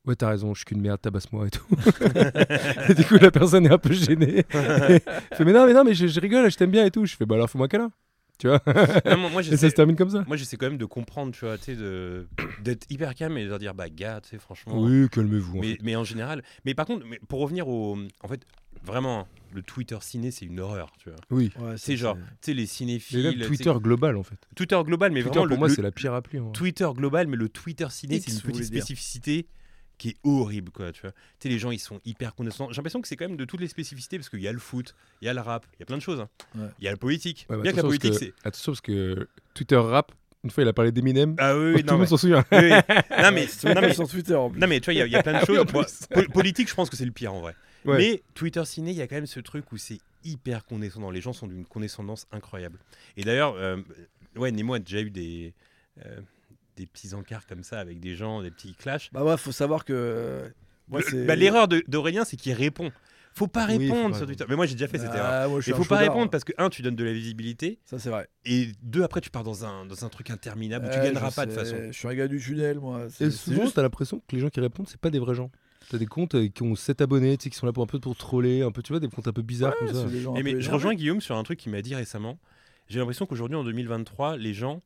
Ouais, 0.06 0.16
t'as 0.16 0.28
raison, 0.28 0.52
je 0.52 0.58
suis 0.58 0.64
qu'une 0.66 0.82
merde, 0.82 1.00
tabasse-moi 1.00 1.46
et 1.46 1.50
tout. 1.50 1.64
et 2.90 2.94
du 2.94 3.04
coup, 3.06 3.14
la 3.14 3.30
personne 3.30 3.64
est 3.64 3.70
un 3.72 3.78
peu 3.78 3.92
gênée. 3.94 4.42
Fait, 4.50 5.44
mais 5.46 5.52
non, 5.54 5.64
mais 5.66 5.72
non, 5.72 5.82
mais 5.82 5.94
je, 5.94 6.06
je 6.06 6.20
rigole, 6.20 6.50
je 6.50 6.56
t'aime 6.58 6.70
bien 6.70 6.84
et 6.84 6.90
tout. 6.90 7.06
Je 7.06 7.16
fais, 7.16 7.24
bah 7.24 7.36
alors 7.36 7.48
fais-moi 7.48 7.64
un 7.64 7.68
câlin. 7.68 7.90
Tu 8.38 8.48
vois 8.48 8.60
Non, 9.06 9.16
moi, 9.18 9.30
moi, 9.30 9.42
Et 9.42 9.56
ça 9.56 9.70
se 9.70 9.74
termine 9.74 9.96
comme 9.96 10.10
ça. 10.10 10.24
moi, 10.26 10.36
j'essaie 10.36 10.56
quand 10.56 10.66
même 10.68 10.78
de 10.78 10.84
comprendre, 10.84 11.32
tu 11.32 11.44
vois, 11.44 11.56
d'être 12.62 12.86
hyper 12.90 13.14
calme 13.14 13.38
et 13.38 13.44
de 13.44 13.48
leur 13.48 13.58
dire, 13.58 13.74
bah, 13.74 13.88
gars, 13.88 14.20
tu 14.22 14.30
sais, 14.30 14.38
franchement. 14.38 14.80
Oui, 14.80 15.08
calmez-vous. 15.10 15.58
en 15.58 15.60
Mais, 15.60 15.72
fait. 15.72 15.78
mais 15.82 15.96
en 15.96 16.04
général, 16.04 16.42
mais 16.64 16.74
par 16.74 16.86
contre, 16.86 17.06
mais 17.06 17.20
pour 17.28 17.40
revenir 17.40 17.68
au. 17.68 17.96
En 18.22 18.28
fait, 18.28 18.44
vraiment, 18.82 19.28
le 19.52 19.62
Twitter 19.62 19.96
ciné, 20.00 20.30
c'est 20.30 20.46
une 20.46 20.60
horreur, 20.60 20.92
tu 20.98 21.10
vois. 21.10 21.18
Oui. 21.30 21.52
Ouais, 21.60 21.74
C'est 21.76 21.96
genre, 21.96 22.16
tu 22.16 22.22
sais, 22.40 22.54
les 22.54 22.62
Mais 22.62 22.66
cinéphiles. 22.66 23.38
sais, 23.40 23.46
Twitter 23.46 23.72
global 23.80 24.16
en 24.16 24.22
fait. 24.22 24.36
Twitter 24.56 24.80
global, 24.84 25.12
mais 25.12 25.22
Twitter 25.22 25.38
vraiment, 25.38 25.46
pour 25.48 25.54
le, 25.56 25.58
moi, 25.60 25.68
c'est 25.68 25.82
la 25.82 25.92
pire 25.92 26.14
appli. 26.14 26.40
Twitter 26.52 26.88
global, 26.94 27.26
mais 27.28 27.36
le 27.36 27.48
Twitter 27.48 27.86
ciné, 27.90 28.20
c'est 28.20 28.32
une 28.32 28.40
petite 28.40 28.70
dire. 28.72 28.84
Qui 29.98 30.10
est 30.10 30.16
horrible, 30.24 30.70
quoi, 30.72 30.90
tu 30.92 31.02
vois. 31.02 31.12
Tu 31.12 31.16
sais, 31.40 31.48
les 31.48 31.58
gens, 31.58 31.70
ils 31.70 31.78
sont 31.78 32.00
hyper 32.04 32.34
condescendants. 32.34 32.70
J'ai 32.72 32.76
l'impression 32.78 33.00
que 33.00 33.08
c'est 33.08 33.16
quand 33.16 33.28
même 33.28 33.36
de 33.36 33.44
toutes 33.44 33.60
les 33.60 33.68
spécificités, 33.68 34.18
parce 34.18 34.28
qu'il 34.28 34.40
y 34.40 34.48
a 34.48 34.52
le 34.52 34.58
foot, 34.58 34.94
il 35.22 35.26
y 35.26 35.28
a 35.28 35.34
le 35.34 35.40
rap, 35.40 35.66
il 35.74 35.80
y 35.80 35.82
a 35.82 35.86
plein 35.86 35.96
de 35.96 36.02
choses. 36.02 36.20
hein. 36.20 36.28
Ouais. 36.56 36.66
Il 36.80 36.84
y 36.84 36.88
a 36.88 36.90
le 36.90 36.96
politique. 36.96 37.46
Ouais, 37.48 37.56
bah, 37.56 37.62
Bien 37.62 37.72
que 37.72 37.76
la 37.76 37.82
politique, 37.84 38.12
que- 38.12 38.18
c'est. 38.18 38.32
Attention 38.44 38.72
parce 38.72 38.80
que 38.80 39.28
Twitter 39.54 39.76
rap, 39.76 40.12
une 40.42 40.50
fois 40.50 40.62
il 40.64 40.68
a 40.68 40.72
parlé 40.72 40.92
d'Eminem, 40.92 41.36
Ah 41.38 41.56
oui, 41.56 41.66
oui, 41.66 41.80
tout 41.80 41.86
le 41.86 41.92
non, 41.92 41.98
monde 41.98 42.08
s'en 42.08 42.16
souvient. 42.18 42.44
oui, 42.52 42.58
oui. 42.60 42.70
non, 42.70 43.32
mais... 43.32 43.46
Non, 43.74 43.80
mais... 43.80 43.94
sur 43.94 44.08
Twitter. 44.08 44.34
en 44.34 44.50
plus. 44.50 44.60
Non 44.60 44.66
mais 44.66 44.80
tu 44.80 44.86
vois, 44.92 44.94
il 44.94 45.06
y 45.08 45.10
y, 45.10 45.16
a 45.16 45.22
plein 45.22 45.32
de 45.32 45.38
Ah 45.42 45.44
oui, 45.48 45.56
choses. 45.56 46.26
politique, 46.32 46.68
je 46.68 46.74
pense 46.74 46.90
que 46.90 46.96
c'est 46.96 47.04
le 47.06 47.12
pire 47.12 47.32
en 47.32 47.40
vrai. 47.40 47.54
Ouais. 47.86 47.96
Mais 47.98 48.22
Twitter 48.34 48.64
ciné, 48.64 48.90
il 48.90 48.96
y 48.96 49.02
a 49.02 49.06
quand 49.06 49.14
même 49.14 49.26
ce 49.26 49.40
truc 49.40 49.70
où 49.72 49.76
c'est 49.78 50.00
hyper 50.24 50.64
condescendant. 50.64 51.10
Les 51.10 51.20
gens 51.20 51.32
sont 51.32 51.46
d'une 51.46 51.64
condescendance 51.66 52.26
incroyable. 52.32 52.78
Et 53.16 53.24
d'ailleurs, 53.24 53.54
euh, 53.56 53.76
ouais, 54.36 54.50
Nemo 54.50 54.74
a 54.74 54.78
déjà 54.80 55.00
eu 55.00 55.10
des, 55.10 55.52
euh, 56.04 56.20
des 56.76 56.86
petits 56.86 57.14
encarts 57.14 57.46
comme 57.46 57.62
ça 57.62 57.80
avec 57.80 58.00
des 58.00 58.16
gens, 58.16 58.42
des 58.42 58.50
petits 58.50 58.74
clashs. 58.74 59.10
Bah 59.12 59.22
ouais, 59.24 59.36
faut 59.36 59.52
savoir 59.52 59.84
que. 59.84 60.50
c'est- 61.08 61.24
bah, 61.26 61.36
L'erreur 61.36 61.68
de- 61.68 61.82
d'Aurélien, 61.88 62.24
c'est 62.24 62.36
qu'il 62.36 62.52
répond. 62.52 62.90
Faut 63.36 63.48
pas 63.48 63.66
Oui, 63.66 63.88
faut 63.88 63.94
répondre 63.94 64.14
sur. 64.16 64.26
Twitter. 64.26 64.44
Mais 64.48 64.54
moi, 64.54 64.64
j'ai 64.66 64.74
déjà 64.74 64.86
fait 64.86 64.98
cette 64.98 65.12
erreur. 65.12 65.24
Ah, 65.28 65.48
moi, 65.48 65.60
suis 65.60 65.72
Il 65.72 65.74
un 65.74 65.76
faut 65.78 65.84
pas 65.84 65.96
répondre 65.98 66.22
hein. 66.22 66.28
parce 66.28 66.44
que, 66.44 66.52
un, 66.56 66.70
tu 66.70 66.82
donnes 66.82 66.94
de 66.94 67.02
la 67.02 67.12
visibilité, 67.12 67.80
Ça, 67.84 67.98
c'est 67.98 68.08
vrai. 68.10 68.28
et 68.44 68.68
deux, 68.82 69.02
après, 69.02 69.20
tu 69.20 69.30
pars 69.30 69.42
dans 69.42 69.64
un, 69.64 69.86
dans 69.86 70.04
un 70.04 70.08
truc 70.08 70.30
interminable 70.30 70.86
où 70.86 70.90
tu 70.90 70.98
gagneras 71.00 71.32
pas 71.32 71.44
de 71.44 71.50
sais, 71.50 71.58
façon. 71.58 71.76
Je 71.90 71.92
suis 71.98 72.06
un 72.06 72.14
gars 72.14 72.28
du 72.28 72.38
tunnel, 72.38 72.78
moi. 72.78 73.06
C'est 73.10 73.24
Et 73.26 73.30
souvent, 73.32 73.62
juste- 73.62 73.74
t'as 73.74 73.82
l'impression 73.82 74.20
que 74.28 74.36
les 74.36 74.40
gens 74.40 74.50
qui 74.50 74.60
répondent, 74.60 74.86
c'est 74.88 75.00
pas 75.00 75.10
des 75.10 75.18
vrais 75.18 75.34
gens. 75.34 75.50
T'as 75.90 75.98
des 75.98 76.06
comptes 76.06 76.36
euh, 76.36 76.46
qui 76.48 76.62
ont 76.62 76.76
7 76.76 77.00
abonnés, 77.00 77.36
tu 77.36 77.44
sais, 77.44 77.50
qui 77.50 77.56
sont 77.56 77.66
là 77.66 77.72
pour 77.72 77.82
un 77.82 77.86
peu 77.86 77.98
pour 77.98 78.16
troller, 78.16 78.62
un 78.62 78.70
peu, 78.70 78.82
tu 78.82 78.92
vois, 78.92 79.00
des 79.00 79.08
comptes 79.08 79.26
un 79.26 79.32
peu 79.32 79.42
bizarres 79.42 79.74
Ouais, 79.82 79.88
comme 79.92 79.94
ça. 79.94 80.06
Eh, 80.36 80.42
mais 80.44 80.60
je 80.60 80.70
rejoins 80.70 80.94
Guillaume 80.94 81.20
sur 81.20 81.36
un 81.36 81.42
truc 81.42 81.58
qu'il 81.58 81.72
m'a 81.72 81.82
dit 81.82 81.94
récemment. 81.96 82.38
J'ai 82.88 83.00
l'impression 83.00 83.26
qu'aujourd'hui, 83.26 83.56
en 83.56 83.64
2023, 83.64 84.36
les 84.36 84.54
gens. 84.54 84.80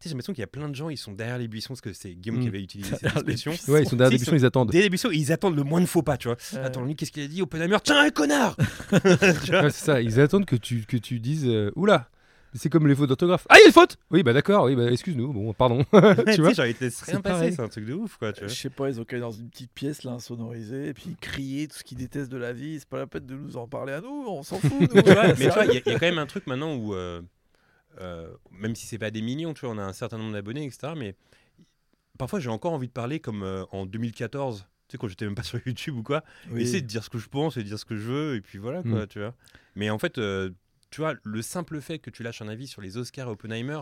Tu 0.00 0.04
sais, 0.04 0.10
j'ai 0.10 0.14
l'impression 0.14 0.32
qu'il 0.32 0.42
y 0.42 0.44
a 0.44 0.48
plein 0.48 0.68
de 0.68 0.74
gens, 0.76 0.90
ils 0.90 0.96
sont 0.96 1.10
derrière 1.12 1.38
les 1.38 1.48
buissons, 1.48 1.70
parce 1.70 1.80
que 1.80 1.92
c'est 1.92 2.14
Guillaume 2.14 2.40
qui 2.40 2.46
avait 2.48 2.62
utilisé 2.62 2.90
cette 3.00 3.02
les 3.26 3.32
expression. 3.32 3.50
Ouais, 3.72 3.82
ils 3.82 3.88
sont 3.88 3.96
derrière 3.96 4.12
Si, 4.16 4.24
buissons, 4.24 4.36
ils 4.36 4.44
attendent. 4.46 4.68
Derrière 4.70 4.84
les 4.86 4.90
buissons, 4.90 5.10
ils 5.12 5.32
attendent 5.32 5.56
le 5.56 5.64
moins 5.64 5.80
de 5.80 5.86
faux 5.86 6.02
pas, 6.02 6.16
tu 6.16 6.28
vois. 6.28 6.36
Attends, 6.62 6.84
lui, 6.84 6.94
qu'est-ce 6.94 7.10
qu'il 7.10 7.24
a 7.24 7.26
dit 7.26 7.42
Oppenheimer? 7.42 7.78
Tiens, 7.82 8.00
un 8.04 8.10
connard 8.10 8.56
c'est 8.92 9.72
ça, 9.72 10.00
ils 10.00 10.20
attendent 10.20 10.46
que 10.46 10.56
tu, 10.56 10.84
que 10.86 10.96
tu 10.96 11.18
dises 11.18 11.46
euh, 11.46 11.72
Oula 11.74 12.08
C'est 12.54 12.68
comme 12.70 12.86
les 12.86 12.94
fautes 12.94 13.08
d'orthographe. 13.08 13.44
Ah, 13.48 13.56
il 13.58 13.62
y 13.62 13.64
a 13.64 13.66
une 13.66 13.72
faute 13.72 13.96
Oui, 14.12 14.22
bah 14.22 14.32
d'accord, 14.32 14.66
oui, 14.66 14.76
bah 14.76 14.88
excuse-nous, 14.90 15.32
bon, 15.32 15.52
pardon. 15.52 15.84
Tu 16.32 16.40
vois 16.42 16.52
genre, 16.52 16.66
ils 16.66 16.74
te 16.74 16.84
laissent 16.84 17.02
rien 17.02 17.16
C'est 17.16 17.22
passer, 17.22 17.50
c'est 17.52 17.60
un 17.62 17.68
truc 17.68 17.84
de 17.84 17.94
ouf, 17.94 18.16
quoi. 18.18 18.32
Tu 18.32 18.42
Je 18.42 18.46
vois. 18.46 18.54
sais 18.54 18.70
pas, 18.70 18.88
ils 18.88 19.00
ont 19.00 19.04
qu'à 19.04 19.16
aller 19.16 19.20
dans 19.22 19.32
une 19.32 19.50
petite 19.50 19.72
pièce 19.72 20.04
là, 20.04 20.12
insonorisée, 20.12 20.88
et 20.88 20.94
puis 20.94 21.16
crier 21.20 21.66
tout 21.66 21.76
ce 21.76 21.82
qu'ils 21.82 21.98
détestent 21.98 22.30
de 22.30 22.36
la 22.38 22.52
vie. 22.52 22.76
C'est 22.78 22.88
pas 22.88 22.98
la 22.98 23.08
peine 23.08 23.26
de 23.26 23.34
nous 23.34 23.56
en 23.56 23.66
parler 23.66 23.94
à 23.94 24.00
nous, 24.00 24.24
on 24.28 24.44
s'en 24.44 24.58
fout. 24.60 24.70
nous. 24.94 25.02
Tu 25.02 25.10
vois, 25.12 25.26
mais 25.26 25.34
tu 25.34 25.48
vois, 25.50 25.64
il 25.64 25.74
y, 25.74 25.76
a- 25.76 25.80
il 25.84 25.92
y 25.92 25.94
a 25.96 25.98
quand 25.98 26.06
même 26.06 26.18
un 26.18 26.26
truc 26.26 26.46
maintenant 26.46 26.74
où, 26.76 26.94
euh, 26.94 27.20
euh, 28.00 28.28
même 28.50 28.74
si 28.74 28.86
c'est 28.86 28.98
pas 28.98 29.10
des 29.10 29.22
millions, 29.22 29.54
tu 29.54 29.66
vois, 29.66 29.74
on 29.74 29.78
a 29.78 29.82
un 29.84 29.92
certain 29.92 30.18
nombre 30.18 30.32
d'abonnés, 30.32 30.64
etc. 30.64 30.92
Mais 30.96 31.14
parfois, 32.18 32.40
j'ai 32.40 32.50
encore 32.50 32.72
envie 32.72 32.88
de 32.88 32.92
parler 32.92 33.20
comme 33.20 33.42
euh, 33.42 33.64
en 33.72 33.86
2014, 33.86 34.66
tu 34.88 34.92
sais, 34.92 34.98
quand 34.98 35.08
j'étais 35.08 35.24
même 35.24 35.34
pas 35.34 35.42
sur 35.44 35.60
YouTube 35.66 35.96
ou 35.96 36.02
quoi. 36.02 36.22
Oui. 36.50 36.62
Essayer 36.62 36.80
de 36.82 36.86
dire 36.86 37.04
ce 37.04 37.10
que 37.10 37.18
je 37.18 37.28
pense 37.28 37.56
et 37.56 37.62
de 37.62 37.68
dire 37.68 37.78
ce 37.78 37.84
que 37.84 37.96
je 37.96 38.02
veux, 38.02 38.34
et 38.36 38.40
puis 38.40 38.58
voilà, 38.58 38.82
quoi, 38.82 39.04
Mm. 39.04 39.06
tu 39.08 39.18
vois. 39.20 39.34
Mais 39.76 39.90
en 39.90 39.98
fait, 39.98 40.18
euh, 40.18 40.50
tu 40.90 41.00
vois, 41.00 41.14
le 41.22 41.42
simple 41.42 41.80
fait 41.80 41.98
que 41.98 42.10
tu 42.10 42.22
lâches 42.22 42.42
un 42.42 42.48
avis 42.48 42.66
sur 42.66 42.80
les 42.80 42.96
Oscars 42.96 43.28
et 43.28 43.30
Oppenheimer, 43.32 43.80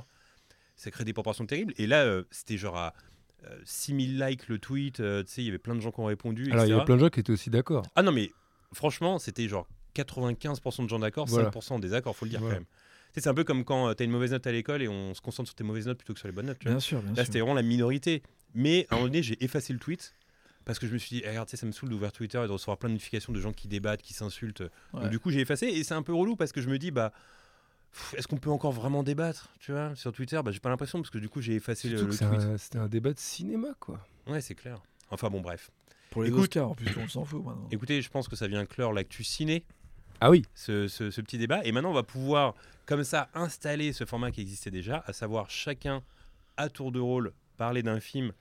ça 0.77 0.91
crée 0.91 1.05
des 1.05 1.13
proportions 1.13 1.47
terribles. 1.47 1.73
Et 1.79 1.87
là, 1.87 2.05
euh, 2.05 2.25
c'était 2.31 2.59
genre 2.59 2.77
à 2.77 2.95
euh, 3.45 3.59
6000 3.65 4.19
likes 4.19 4.49
le 4.49 4.59
tweet, 4.59 4.97
tu 4.97 5.03
sais, 5.27 5.43
il 5.43 5.45
y 5.45 5.49
avait 5.49 5.59
plein 5.59 5.75
de 5.75 5.81
gens 5.81 5.91
qui 5.93 6.01
ont 6.01 6.07
répondu, 6.07 6.51
Alors, 6.53 6.65
il 6.65 6.69
y 6.69 6.71
etc. 6.73 6.81
a 6.83 6.85
plein 6.85 6.97
de 6.97 7.01
gens 7.01 7.09
qui 7.11 7.21
étaient 7.21 7.33
aussi 7.33 7.49
d'accord. 7.51 7.85
Ah 7.95 8.03
non, 8.03 8.13
mais 8.13 8.31
franchement, 8.73 9.19
c'était 9.19 9.47
genre 9.49 9.69
95% 9.95 10.85
de 10.85 10.89
gens 10.89 10.99
d'accord, 10.99 11.27
Voilà. 11.27 11.49
5% 11.51 11.75
en 11.75 11.79
désaccord, 11.79 12.15
faut 12.17 12.25
le 12.27 12.31
dire 12.31 12.41
Voilà. 12.41 12.57
quand 12.57 12.61
même. 12.61 12.67
Sais, 13.17 13.23
C'est 13.23 13.29
un 13.29 13.35
peu 13.35 13.45
comme 13.45 13.65
quand 13.65 13.95
tu 13.95 14.03
as 14.03 14.07
une 14.07 14.13
mauvaise 14.13 14.31
note 14.33 14.47
à 14.47 14.53
l'école 14.53 14.83
et 14.83 14.89
on 14.89 15.15
se 15.15 15.21
concentre 15.21 15.49
sur 15.49 15.55
tes 15.57 15.65
mauvaises 15.65 15.87
notes 15.87 15.99
plutôt 15.99 16.13
que 16.15 16.19
sur 16.21 16.29
les 16.29 16.33
bonnes 16.35 16.47
notes. 16.47 16.59
tu 16.59 16.67
vois. 16.67 16.75
Bien 16.75 16.81
sûr, 16.81 17.03
bien 17.03 17.15
Là, 17.15 17.25
c'était 17.25 17.41
vraiment 17.41 17.55
la 17.55 17.63
minorité. 17.63 18.23
Mais 18.55 18.87
à 18.91 18.95
un 18.95 18.99
moment 18.99 19.09
donné, 19.09 19.23
j'ai 19.23 19.43
effacé 19.43 19.73
le 19.73 19.79
tweet 19.79 20.15
parce 20.65 20.79
que 20.79 20.87
je 20.87 20.93
me 20.93 20.99
suis 20.99 21.17
dit, 21.17 21.23
eh, 21.25 21.29
regarde, 21.31 21.49
ça 21.49 21.67
me 21.67 21.73
saoule 21.73 21.89
d'ouvrir 21.89 22.13
Twitter 22.13 22.39
et 22.43 22.47
de 22.47 22.53
recevoir 22.53 22.77
plein 22.79 22.89
de 22.91 22.95
notifications 22.95 23.33
de 23.33 23.41
gens 23.41 23.53
qui 23.53 23.69
débattent, 23.69 24.03
qui 24.03 24.13
s'insultent. 24.15 24.63
Donc, 24.93 25.09
du 25.11 25.19
coup, 25.19 25.31
j'ai 25.31 25.41
effacé 25.41 25.67
et 25.67 25.83
c'est 25.85 25.95
un 25.95 26.03
peu 26.03 26.13
relou 26.15 26.37
parce 26.37 26.53
que 26.53 26.61
je 26.61 26.69
me 26.69 26.79
dis, 26.79 26.91
bah. 26.91 27.13
Est-ce 28.15 28.29
qu'on 28.29 28.37
peut 28.37 28.51
encore 28.51 28.73
vraiment 28.73 29.03
débattre, 29.03 29.49
tu 29.59 29.73
vois, 29.73 29.95
sur 29.97 30.13
Twitter? 30.13 30.39
Bah, 30.45 30.51
j'ai 30.51 30.61
pas 30.61 30.69
l'impression 30.69 31.01
parce 31.01 31.09
que 31.09 31.17
du 31.17 31.31
coup 31.31 31.41
j'ai 31.41 31.55
effacé 31.55 31.89
le, 31.89 31.97
Surtout 31.97 32.17
tweet. 32.19 32.23
un- 32.43 32.59
c'était 32.59 32.79
un 32.79 32.89
débat 32.89 33.15
de 33.15 33.19
cinéma, 33.19 33.69
quoi. 33.81 34.07
Ouais, 34.27 34.43
c'est 34.43 34.55
clair. 34.55 34.83
Enfin 35.11 35.31
bon, 35.31 35.41
bref. 35.41 35.71
Pour 36.11 36.23
les 36.23 36.29
Écoute- 36.29 36.43
Oscars, 36.43 36.71
en 36.73 36.75
plus, 36.75 36.95
on 36.99 37.09
s'en 37.09 37.25
fout 37.25 37.43
maintenant. 37.43 37.67
Écoutez, 37.71 38.03
je 38.03 38.11
pense 38.11 38.29
que 38.29 38.37
ça 38.37 38.49
vient 38.49 38.67
clore 38.67 38.93
l'actu 38.93 39.25
ciné. 39.25 39.65
Ah 40.21 40.31
oui 40.31 40.45
ce, 40.55 40.89
ce- 40.89 41.21
petit 41.21 41.39
débat. 41.39 41.65
Et 41.65 41.73
maintenant, 41.73 41.91
on 41.91 41.95
va 41.95 42.03
pouvoir, 42.03 42.55
comme 42.87 43.05
ça, 43.05 43.29
installer 43.35 43.93
ce 43.93 44.05
format 44.05 44.31
qui 44.31 44.41
existait 44.41 44.71
déjà, 44.71 45.05
à 45.07 45.13
savoir 45.13 45.51
chacun, 45.51 46.03
à 46.57 46.69
tour 46.69 46.93
de 46.93 47.01
rôle, 47.01 47.33
parler 47.57 47.83
d'un 47.83 48.01
film. 48.01 48.33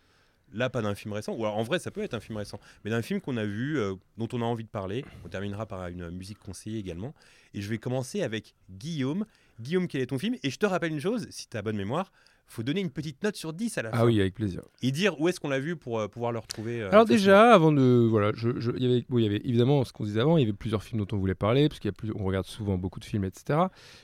Là, 0.53 0.69
pas 0.69 0.81
d'un 0.81 0.95
film 0.95 1.11
récent, 1.13 1.33
ou 1.33 1.43
alors 1.43 1.57
en 1.57 1.63
vrai, 1.63 1.79
ça 1.79 1.91
peut 1.91 2.03
être 2.03 2.13
un 2.13 2.19
film 2.19 2.37
récent, 2.37 2.59
mais 2.83 2.91
d'un 2.91 3.01
film 3.01 3.19
qu'on 3.19 3.35
a 3.35 3.43
vu, 3.43 3.77
euh, 3.77 3.95
dont 4.17 4.27
on 4.31 4.41
a 4.41 4.45
envie 4.45 4.63
de 4.63 4.69
parler. 4.69 5.03
On 5.25 5.27
terminera 5.27 5.65
par 5.65 5.87
une 5.87 6.11
musique 6.11 6.37
conseillée 6.39 6.79
également. 6.79 7.13
Et 7.53 7.61
je 7.61 7.67
vais 7.69 7.79
commencer 7.79 8.21
avec 8.21 8.53
Guillaume. 8.69 9.25
Guillaume, 9.59 9.87
quel 9.87 10.01
est 10.01 10.05
ton 10.05 10.19
film? 10.19 10.35
Et 10.43 10.49
je 10.49 10.57
te 10.57 10.65
rappelle 10.65 10.91
une 10.91 11.01
chose, 11.01 11.27
si 11.29 11.49
tu 11.49 11.57
as 11.57 11.61
bonne 11.61 11.75
mémoire, 11.75 12.11
faut 12.47 12.63
donner 12.63 12.81
une 12.81 12.89
petite 12.91 13.21
note 13.23 13.35
sur 13.35 13.53
10 13.53 13.77
à 13.77 13.81
la 13.83 13.91
fin. 13.91 13.97
Ah 13.99 14.05
oui, 14.05 14.19
avec 14.21 14.33
plaisir. 14.35 14.61
Et 14.81 14.91
dire 14.91 15.19
où 15.19 15.27
est-ce 15.27 15.39
qu'on 15.39 15.49
l'a 15.49 15.59
vu 15.59 15.75
pour 15.75 15.99
euh, 15.99 16.07
pouvoir 16.07 16.31
le 16.31 16.39
retrouver. 16.39 16.81
euh, 16.81 16.89
Alors 16.91 17.05
déjà, 17.05 17.53
avant 17.53 17.71
de... 17.71 18.07
Voilà, 18.09 18.31
je, 18.35 18.59
je- 18.59 18.71
il, 18.77 18.83
y 18.83 18.85
avait, 18.85 19.05
bon, 19.09 19.17
il 19.19 19.23
y 19.23 19.27
avait 19.27 19.41
évidemment 19.43 19.83
ce 19.83 19.91
qu'on 19.93 20.03
disait 20.05 20.21
avant, 20.21 20.37
il 20.37 20.41
y 20.41 20.43
avait 20.43 20.53
plusieurs 20.53 20.83
films 20.83 21.03
dont 21.03 21.15
on 21.15 21.19
voulait 21.19 21.35
parler, 21.35 21.67
parce 21.69 21.79
qu'il 21.79 21.89
y 21.89 21.93
a 21.93 21.93
plus, 21.93 22.11
on 22.15 22.23
regarde 22.23 22.45
souvent 22.45 22.77
beaucoup 22.77 22.99
de 22.99 23.05
films, 23.05 23.25
etc. 23.25 23.59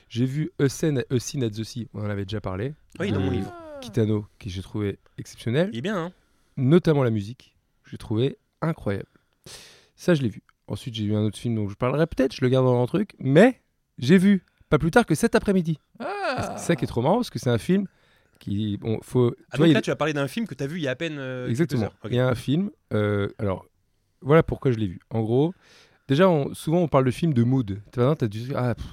J'ai 0.08 0.24
vu 0.26 0.50
A 0.58 0.68
Scene, 0.68 1.02
A 1.10 1.18
Scene 1.18 1.44
at 1.44 1.50
the 1.50 1.62
Sea, 1.64 1.88
on 1.94 2.00
en 2.04 2.10
avait 2.10 2.24
déjà 2.24 2.40
parlé. 2.40 2.74
Oui, 3.00 3.10
dans 3.12 3.20
mon 3.20 3.28
de 3.30 3.32
livre. 3.36 3.52
Kitano, 3.80 4.26
qui 4.38 4.50
j'ai 4.50 4.62
trouvé 4.62 4.98
exceptionnel. 5.18 5.70
Il 5.72 5.78
est 5.78 5.82
bien, 5.82 5.96
hein 5.96 6.12
notamment 6.56 7.02
la 7.02 7.10
musique, 7.10 7.56
que 7.84 7.90
j'ai 7.90 7.96
trouvé 7.98 8.36
incroyable. 8.60 9.08
Ça, 9.96 10.14
je 10.14 10.22
l'ai 10.22 10.28
vu. 10.28 10.42
Ensuite, 10.68 10.94
j'ai 10.94 11.04
vu 11.06 11.14
un 11.14 11.22
autre 11.22 11.38
film 11.38 11.54
dont 11.54 11.68
je 11.68 11.74
parlerai 11.74 12.06
peut-être, 12.06 12.34
je 12.34 12.40
le 12.42 12.48
garde 12.48 12.66
dans 12.66 12.82
un 12.82 12.86
truc, 12.86 13.14
mais 13.18 13.60
j'ai 13.98 14.18
vu 14.18 14.44
pas 14.68 14.78
plus 14.78 14.90
tard 14.90 15.06
que 15.06 15.14
cet 15.14 15.34
après-midi. 15.34 15.78
Ah 15.98 16.54
C'est 16.58 16.64
ça 16.66 16.76
qui 16.76 16.84
est 16.84 16.88
trop 16.88 17.02
marrant, 17.02 17.16
parce 17.16 17.30
que 17.30 17.38
c'est 17.38 17.50
un 17.50 17.58
film 17.58 17.86
qui. 18.42 18.76
Bon, 18.76 18.98
faut. 19.02 19.30
tu 19.30 19.36
Ah, 19.50 19.56
vois, 19.56 19.68
il- 19.68 19.72
là, 19.74 19.80
tu 19.82 19.90
as 19.90 19.96
parlé 19.96 20.12
d'un 20.12 20.28
film 20.28 20.46
que 20.46 20.54
tu 20.54 20.62
as 20.62 20.66
vu 20.66 20.78
il 20.78 20.82
y 20.82 20.88
a 20.88 20.90
à 20.92 20.96
peine. 20.96 21.16
euh, 21.18 21.48
Exactement. 21.48 21.84
heures. 21.84 21.96
Il 22.10 22.14
y 22.14 22.18
a 22.18 22.28
un 22.28 22.34
film. 22.34 22.70
euh, 22.92 23.28
alors, 23.38 23.66
voilà 24.20 24.42
pourquoi 24.42 24.70
je 24.72 24.78
l'ai 24.78 24.86
vu. 24.86 25.00
En 25.10 25.20
gros, 25.22 25.54
déjà, 26.08 26.28
on- 26.28 26.52
souvent, 26.54 26.78
on 26.78 26.88
parle 26.88 27.04
de 27.04 27.10
films 27.10 27.32
de 27.34 27.42
mood. 27.42 27.80
Tu 27.92 28.28
du. 28.28 28.52
Ah, 28.54 28.74
pff, 28.74 28.86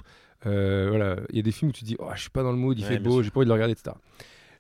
euh, 0.46 0.88
voilà. 0.90 1.18
Il 1.30 1.36
y 1.36 1.40
a 1.40 1.44
des 1.44 1.52
films 1.52 1.70
où 1.70 1.74
tu 1.74 1.84
dis, 1.84 1.96
oh, 2.00 2.08
je 2.16 2.22
suis 2.22 2.30
pas 2.30 2.44
dans 2.44 2.52
le 2.52 2.58
mood, 2.58 2.78
il 2.80 2.84
Ouais, 2.84 2.88
fait 2.90 3.00
beau, 3.00 3.22
j'ai 3.22 3.30
pas 3.32 3.40
envie 3.40 3.46
de 3.46 3.50
le 3.50 3.54
regarder, 3.54 3.74
etc. 3.74 3.96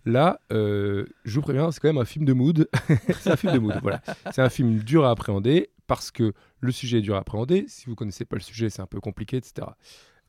Là, 0.05 0.39
euh, 0.51 1.05
je 1.25 1.35
vous 1.35 1.41
préviens, 1.41 1.71
c'est 1.71 1.79
quand 1.79 1.89
même 1.89 1.97
un 1.97 2.05
film 2.05 2.25
de 2.25 2.33
mood. 2.33 2.69
c'est 3.21 3.31
un 3.31 3.35
film 3.35 3.53
de 3.53 3.59
mood, 3.59 3.75
voilà. 3.81 4.01
C'est 4.31 4.41
un 4.41 4.49
film 4.49 4.79
dur 4.79 5.05
à 5.05 5.11
appréhender 5.11 5.69
parce 5.87 6.09
que 6.11 6.33
le 6.61 6.71
sujet 6.71 6.99
est 6.99 7.01
dur 7.01 7.15
à 7.15 7.19
appréhender. 7.19 7.65
Si 7.67 7.85
vous 7.87 7.95
connaissez 7.95 8.23
pas 8.25 8.35
le 8.37 8.41
sujet, 8.41 8.69
c'est 8.69 8.81
un 8.81 8.85
peu 8.87 8.99
compliqué, 9.01 9.37
etc. 9.37 9.67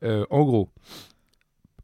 En 0.03 0.43
gros, 0.45 0.71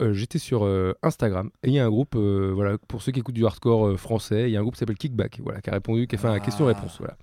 euh, 0.01 0.13
j'étais 0.13 0.39
sur 0.39 0.65
euh, 0.65 0.95
Instagram 1.03 1.51
et 1.63 1.69
il 1.69 1.75
y 1.75 1.79
a 1.79 1.85
un 1.87 1.91
groupe, 1.91 2.15
euh, 2.17 2.53
voilà, 2.55 2.79
pour 2.79 3.03
ceux 3.03 3.13
qui 3.13 3.21
écoutent 3.21 3.35
du 3.35 3.45
hardcore 3.47 3.99
français, 3.99 4.49
il 4.49 4.53
y 4.53 4.57
a 4.57 4.61
un 4.61 4.63
groupe 4.63 4.75
qui 4.75 4.81
s'appelle 4.81 4.99
Kickback, 4.99 5.41
voilà, 5.43 5.61
qui 5.61 5.71
a 5.71 5.73
répondu, 5.75 6.07
qui 6.07 6.15
a 6.17 6.19
fait 6.19 6.29
un 6.29 6.33
Ah. 6.35 6.41
question-réponse, 6.41 6.99
voilà. 6.99 7.17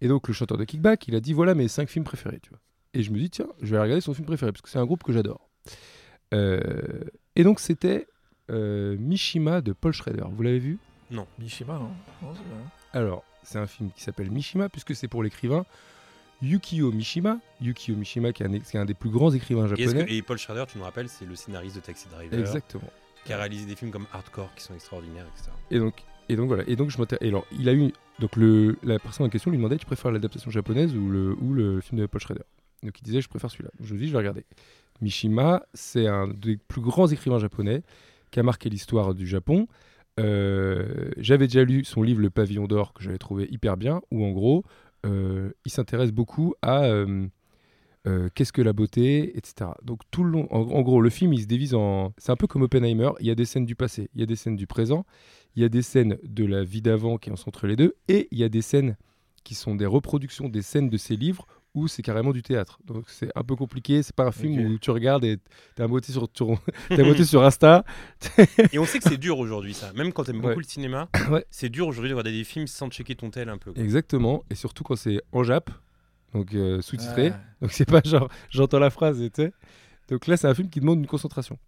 Et 0.00 0.08
donc 0.08 0.28
le 0.28 0.34
chanteur 0.34 0.58
de 0.58 0.64
Kickback, 0.64 1.06
il 1.08 1.14
a 1.14 1.20
dit 1.20 1.32
voilà 1.32 1.54
mes 1.54 1.68
cinq 1.68 1.88
films 1.88 2.04
préférés, 2.04 2.40
tu 2.40 2.50
vois. 2.50 2.58
Et 2.94 3.02
je 3.02 3.10
me 3.10 3.18
dis 3.18 3.30
tiens, 3.30 3.48
je 3.60 3.70
vais 3.70 3.76
aller 3.76 3.84
regarder 3.84 4.00
son 4.00 4.14
film 4.14 4.26
préféré 4.26 4.52
parce 4.52 4.62
que 4.62 4.68
c'est 4.68 4.78
un 4.78 4.84
groupe 4.86 5.02
que 5.02 5.12
j'adore. 5.12 5.48
Et 6.32 7.44
donc 7.44 7.60
c'était 7.60 8.06
Mishima 8.50 9.60
de 9.60 9.72
Paul 9.72 9.92
Schrader. 9.92 10.24
Vous 10.30 10.42
l'avez 10.42 10.58
vu? 10.58 10.78
Mishima, 11.38 11.74
non, 11.74 11.90
Non. 12.22 12.34
Alors 12.92 13.22
c'est 13.42 13.58
un 13.58 13.66
film 13.66 13.90
qui 13.94 14.02
s'appelle 14.02 14.30
Mishima 14.30 14.68
puisque 14.68 14.94
c'est 14.94 15.08
pour 15.08 15.22
l'écrivain 15.22 15.64
Yukio 16.44 16.92
Mishima. 16.92 17.38
Yukio 17.60 17.96
Mishima 17.96 18.32
qui 18.32 18.42
est 18.42 18.46
un, 18.46 18.58
qui 18.58 18.76
est 18.76 18.80
un 18.80 18.84
des 18.84 18.94
plus 18.94 19.10
grands 19.10 19.30
écrivains 19.32 19.66
japonais. 19.66 20.04
que- 20.04 20.10
et 20.12 20.22
Paul 20.22 20.38
Schrader, 20.38 20.64
tu 20.68 20.78
nous 20.78 20.84
rappelles, 20.84 21.08
c'est 21.08 21.24
le 21.26 21.34
scénariste 21.34 21.76
de 21.76 21.80
Taxi 21.80 22.06
Driver, 22.08 22.38
Exactement. 22.38 22.90
qui 23.24 23.32
a 23.32 23.36
réalisé 23.38 23.66
des 23.66 23.76
films 23.76 23.90
comme 23.90 24.06
Hardcore 24.12 24.54
qui 24.54 24.62
sont 24.62 24.74
extraordinaires, 24.74 25.26
etc. 25.34 25.50
Et 25.70 25.78
donc, 25.78 25.94
et 26.28 26.36
donc 26.36 26.48
voilà. 26.48 26.64
Et 26.66 26.76
donc 26.76 26.90
je 26.90 26.98
et 27.20 27.28
alors, 27.28 27.46
il 27.58 27.68
a 27.68 27.74
eu 27.74 27.92
donc 28.20 28.36
le 28.36 28.76
la 28.82 28.98
personne 28.98 29.26
en 29.26 29.28
question 29.30 29.50
lui 29.50 29.58
demandait 29.58 29.76
tu 29.78 29.86
préfères 29.86 30.12
l'adaptation 30.12 30.50
japonaise 30.50 30.94
ou 30.94 31.08
le 31.10 31.34
ou 31.40 31.52
le 31.54 31.80
film 31.80 32.00
de 32.00 32.06
Paul 32.06 32.20
Schrader? 32.20 32.44
Donc 32.82 32.98
il 33.00 33.02
disait 33.02 33.20
je 33.20 33.28
préfère 33.28 33.50
celui-là. 33.50 33.70
Je 33.80 33.94
me 33.94 33.98
dis 33.98 34.06
je 34.06 34.12
vais 34.12 34.18
regarder. 34.18 34.44
Mishima, 35.00 35.64
c'est 35.74 36.06
un 36.06 36.28
des 36.28 36.56
plus 36.56 36.80
grands 36.80 37.08
écrivains 37.08 37.38
japonais 37.38 37.82
qui 38.30 38.40
a 38.40 38.42
marqué 38.42 38.68
l'histoire 38.68 39.14
du 39.14 39.26
Japon. 39.26 39.66
Euh, 40.20 41.10
j'avais 41.16 41.46
déjà 41.48 41.64
lu 41.64 41.84
son 41.84 42.02
livre 42.02 42.20
Le 42.20 42.30
Pavillon 42.30 42.66
d'or 42.66 42.92
que 42.92 43.02
j'avais 43.02 43.18
trouvé 43.18 43.48
hyper 43.50 43.76
bien 43.76 44.00
où 44.12 44.24
en 44.24 44.30
gros 44.30 44.64
il 45.04 45.72
s'intéresse 45.72 46.12
beaucoup 46.12 46.54
à 46.62 46.84
euh, 46.84 47.26
euh, 48.06 48.28
qu'est-ce 48.34 48.52
que 48.52 48.60
la 48.62 48.72
beauté, 48.72 49.36
etc. 49.36 49.70
Donc 49.82 50.00
tout 50.10 50.24
le 50.24 50.30
long, 50.30 50.46
en, 50.50 50.60
en 50.60 50.82
gros, 50.82 51.00
le 51.00 51.10
film 51.10 51.32
il 51.32 51.40
se 51.40 51.46
divise 51.46 51.74
en, 51.74 52.12
c'est 52.18 52.32
un 52.32 52.36
peu 52.36 52.46
comme 52.46 52.62
Oppenheimer. 52.62 53.10
Il 53.20 53.26
y 53.26 53.30
a 53.30 53.34
des 53.34 53.46
scènes 53.46 53.64
du 53.64 53.74
passé, 53.74 54.10
il 54.14 54.20
y 54.20 54.22
a 54.22 54.26
des 54.26 54.36
scènes 54.36 54.56
du 54.56 54.66
présent, 54.66 55.06
il 55.56 55.62
y 55.62 55.64
a 55.64 55.68
des 55.68 55.82
scènes 55.82 56.18
de 56.22 56.44
la 56.44 56.64
vie 56.64 56.82
d'avant 56.82 57.16
qui 57.16 57.30
sont 57.34 57.48
entre 57.48 57.66
les 57.66 57.76
deux, 57.76 57.94
et 58.08 58.28
il 58.30 58.38
y 58.38 58.44
a 58.44 58.48
des 58.48 58.62
scènes 58.62 58.96
qui 59.42 59.54
sont 59.54 59.74
des 59.74 59.86
reproductions 59.86 60.48
des 60.48 60.62
scènes 60.62 60.88
de 60.88 60.96
ses 60.96 61.16
livres 61.16 61.46
où 61.74 61.88
c'est 61.88 62.02
carrément 62.02 62.32
du 62.32 62.42
théâtre. 62.42 62.78
Donc 62.86 63.04
c'est 63.08 63.30
un 63.34 63.42
peu 63.42 63.56
compliqué. 63.56 64.02
C'est 64.02 64.14
pas 64.14 64.24
un 64.24 64.30
film 64.32 64.58
où 64.74 64.78
tu 64.78 64.90
regardes 64.90 65.24
et 65.24 65.38
t'as 65.74 65.84
à 65.84 65.86
moitié 65.88 66.12
sur, 66.14 66.28
t'es 66.28 66.44
à 67.00 67.04
moitié 67.04 67.24
sur 67.24 67.42
Insta. 67.44 67.84
Et 68.72 68.78
on 68.78 68.84
sait 68.84 68.98
que 69.00 69.08
c'est 69.08 69.16
dur 69.16 69.38
aujourd'hui, 69.38 69.74
ça. 69.74 69.92
Même 69.94 70.12
quand 70.12 70.24
t'aimes 70.24 70.36
beaucoup 70.36 70.48
Ouais. 70.48 70.56
le 70.56 70.62
cinéma, 70.62 71.08
Ouais. 71.30 71.44
c'est 71.50 71.68
dur 71.68 71.88
aujourd'hui 71.88 72.10
de 72.10 72.14
regarder 72.14 72.32
des 72.36 72.44
films 72.44 72.66
sans 72.68 72.88
checker 72.90 73.16
ton 73.16 73.30
tel 73.30 73.48
un 73.48 73.58
peu. 73.58 73.72
quoi. 73.72 73.82
Exactement. 73.82 74.44
Et 74.50 74.54
surtout 74.54 74.84
quand 74.84 74.96
c'est 74.96 75.20
en 75.32 75.42
Jap, 75.42 75.70
donc 76.32 76.54
euh, 76.54 76.80
sous-titré. 76.80 77.32
Donc 77.60 77.72
c'est 77.72 77.88
pas 77.88 78.00
genre 78.04 78.28
j'entends 78.50 78.78
la 78.78 78.90
phrase, 78.90 79.18
tu 79.20 79.30
sais. 79.34 79.52
Donc 80.08 80.26
là 80.26 80.36
c'est 80.36 80.46
un 80.46 80.54
film 80.54 80.68
qui 80.70 80.80
demande 80.80 80.98
une 81.00 81.06
concentration. 81.06 81.58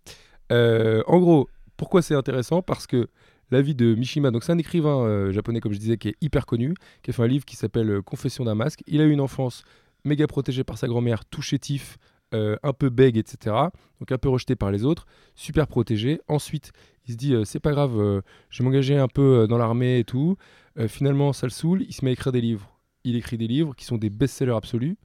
Euh, 0.53 1.03
en 1.07 1.19
gros, 1.19 1.49
pourquoi 1.77 2.03
c'est 2.03 2.14
intéressant? 2.14 2.62
Parce 2.62 2.87
que 2.87 3.09
la 3.51 3.62
vie 3.62 3.75
de 3.75 3.95
Mishima, 3.95 4.31
donc 4.31 4.42
c'est 4.45 4.53
un 4.53 4.59
écrivain 4.59 4.99
euh, 5.05 5.31
japonais 5.33 5.61
comme 5.61 5.73
je 5.73 5.79
disais 5.79 5.97
qui 5.99 6.09
est 6.09 6.16
hyper 6.21 6.47
connu, 6.47 6.75
qui 7.03 7.11
a 7.11 7.12
fait 7.12 7.23
un 7.23 7.27
livre 7.29 7.45
qui 7.45 7.55
s'appelle 7.57 8.03
Confession 8.03 8.45
d'un 8.45 8.55
masque. 8.57 8.83
Il 8.87 9.01
a 9.01 9.05
eu 9.05 9.11
une 9.11 9.21
enfance 9.21 9.62
méga 10.07 10.27
protégée 10.27 10.64
par 10.64 10.79
sa 10.79 10.88
grand-mère, 10.88 11.25
tout 11.25 11.42
chétif, 11.42 11.99
euh, 12.35 12.57
un 12.64 12.73
peu 12.73 12.90
bègue, 12.90 13.19
etc. 13.19 13.55
Donc 14.01 14.11
un 14.11 14.19
peu 14.19 14.29
rejeté 14.29 14.57
par 14.57 14.73
les 14.73 14.85
autres, 14.85 15.07
super 15.37 15.69
protégé. 15.69 16.21
Ensuite, 16.27 16.73
Il 17.09 17.12
se 17.12 17.16
dit, 17.16 17.35
euh, 17.35 17.45
c'est 17.45 17.61
pas 17.61 17.71
grave, 17.71 18.01
euh, 18.01 18.21
je 18.51 18.59
vais 18.59 18.64
m'engager 18.69 18.97
un 18.97 19.07
peu 19.07 19.47
dans 19.49 19.59
l'armée 19.59 20.01
et 20.01 20.05
tout. 20.05 20.37
Finalement, 20.88 21.33
ça 21.33 21.47
le 21.47 21.53
saoule, 21.53 21.83
il 21.88 21.95
se 21.95 22.05
met 22.05 22.11
à 22.11 22.12
écrire 22.12 22.33
des 22.33 22.40
livres. 22.40 22.79
Il 23.05 23.16
écrit 23.16 23.38
des 23.38 23.47
livres 23.47 23.75
qui 23.77 23.85
sont 23.85 23.97
des 23.97 24.11
best-sellers 24.11 24.57
absolus, 24.57 24.99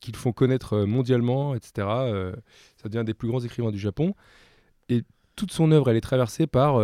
qui 0.00 0.12
le 0.12 0.18
font 0.18 0.32
connaître 0.32 0.84
mondialement, 0.84 1.54
etc. 1.54 1.72
Ça 2.76 2.88
devient 2.88 2.98
un 2.98 3.04
des 3.04 3.14
plus 3.14 3.26
grands 3.26 3.40
écrivains 3.40 3.72
du 3.72 3.78
Japon. 3.78 4.14
Et 4.88 5.02
toute 5.34 5.50
son 5.50 5.72
œuvre, 5.72 5.90
elle 5.90 5.96
est 5.96 6.02
traversée 6.02 6.46
par 6.46 6.80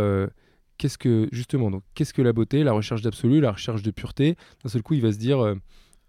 qu'est-ce 0.79 0.99
que, 0.99 1.29
justement, 1.31 1.71
donc, 1.71 1.85
qu'est-ce 1.95 2.14
que 2.14 2.23
la 2.23 2.33
beauté, 2.33 2.64
la 2.64 2.73
recherche 2.73 3.03
d'absolu, 3.03 3.40
la 3.40 3.53
recherche 3.53 3.83
de 3.83 3.92
pureté. 3.92 4.37
D'un 4.64 4.71
seul 4.71 4.83
coup, 4.83 4.95
il 4.95 5.03
va 5.03 5.12
se 5.12 5.19
dire, 5.19 5.55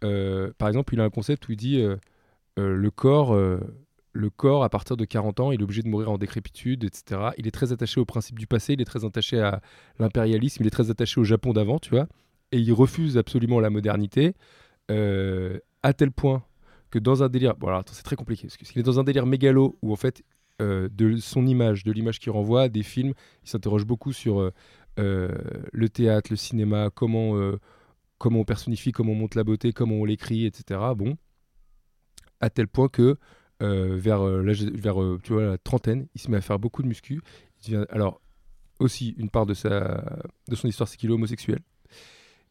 par 0.01 0.67
exemple, 0.67 0.93
il 0.93 0.99
a 1.01 1.03
un 1.03 1.09
concept 1.09 1.47
où 1.47 1.51
il 1.51 1.57
dit 1.57 1.79
euh, 1.81 1.97
euh, 2.59 2.75
le 2.75 2.91
corps. 2.91 3.33
euh, 3.33 3.59
le 4.13 4.31
corps, 4.31 4.63
à 4.63 4.69
partir 4.69 4.97
de 4.97 5.05
40 5.05 5.39
ans, 5.39 5.51
il 5.51 5.59
est 5.59 5.63
obligé 5.63 5.83
de 5.83 5.87
mourir 5.89 6.09
en 6.09 6.17
décrépitude, 6.17 6.83
etc. 6.83 7.31
Il 7.37 7.47
est 7.47 7.51
très 7.51 7.71
attaché 7.71 7.99
au 7.99 8.05
principe 8.05 8.39
du 8.39 8.47
passé, 8.47 8.73
il 8.73 8.81
est 8.81 8.85
très 8.85 9.05
attaché 9.05 9.39
à 9.39 9.61
l'impérialisme, 9.99 10.63
il 10.63 10.67
est 10.67 10.71
très 10.71 10.89
attaché 10.89 11.21
au 11.21 11.23
Japon 11.23 11.53
d'avant, 11.53 11.77
tu 11.77 11.91
vois. 11.91 12.07
Et 12.51 12.57
il 12.59 12.73
refuse 12.73 13.17
absolument 13.17 13.59
la 13.59 13.69
modernité, 13.69 14.33
euh, 14.89 15.59
à 15.83 15.93
tel 15.93 16.11
point 16.11 16.43
que 16.89 16.99
dans 16.99 17.21
un 17.23 17.29
délire. 17.29 17.55
Bon, 17.57 17.67
alors 17.67 17.81
attends, 17.81 17.93
c'est 17.93 18.03
très 18.03 18.15
compliqué, 18.15 18.47
parce 18.47 18.57
qu'il 18.57 18.79
est 18.79 18.83
dans 18.83 18.99
un 18.99 19.03
délire 19.03 19.25
mégalo 19.27 19.77
où 19.83 19.93
en 19.93 19.95
fait, 19.97 20.23
euh, 20.61 20.89
de 20.91 21.17
son 21.17 21.45
image, 21.45 21.83
de 21.83 21.91
l'image 21.91 22.19
qu'il 22.19 22.31
renvoie, 22.31 22.69
des 22.69 22.83
films, 22.83 23.13
il 23.43 23.49
s'interroge 23.49 23.85
beaucoup 23.85 24.13
sur 24.13 24.39
euh, 24.41 24.51
euh, 24.99 25.29
le 25.73 25.89
théâtre, 25.89 26.29
le 26.31 26.37
cinéma, 26.37 26.89
comment, 26.93 27.37
euh, 27.37 27.59
comment 28.17 28.39
on 28.41 28.45
personnifie, 28.45 28.91
comment 28.91 29.11
on 29.13 29.15
monte 29.15 29.35
la 29.35 29.43
beauté, 29.43 29.73
comment 29.73 29.95
on 29.95 30.05
l'écrit, 30.05 30.45
etc. 30.45 30.79
Bon, 30.95 31.17
à 32.39 32.49
tel 32.49 32.67
point 32.67 32.87
que 32.89 33.17
euh, 33.63 33.95
vers, 33.97 34.21
euh, 34.25 34.45
euh, 34.45 35.49
la 35.51 35.57
trentaine, 35.57 36.07
il 36.13 36.21
se 36.21 36.29
met 36.29 36.37
à 36.37 36.41
faire 36.41 36.59
beaucoup 36.59 36.83
de 36.83 36.87
muscu. 36.87 37.21
Il 37.59 37.71
devient- 37.73 37.85
alors, 37.89 38.21
aussi, 38.79 39.15
une 39.17 39.29
part 39.29 39.47
de, 39.47 39.55
sa, 39.55 40.03
de 40.47 40.55
son 40.55 40.67
histoire, 40.67 40.87
c'est 40.87 40.97
qu'il 40.97 41.09
est 41.09 41.13
homosexuel, 41.13 41.59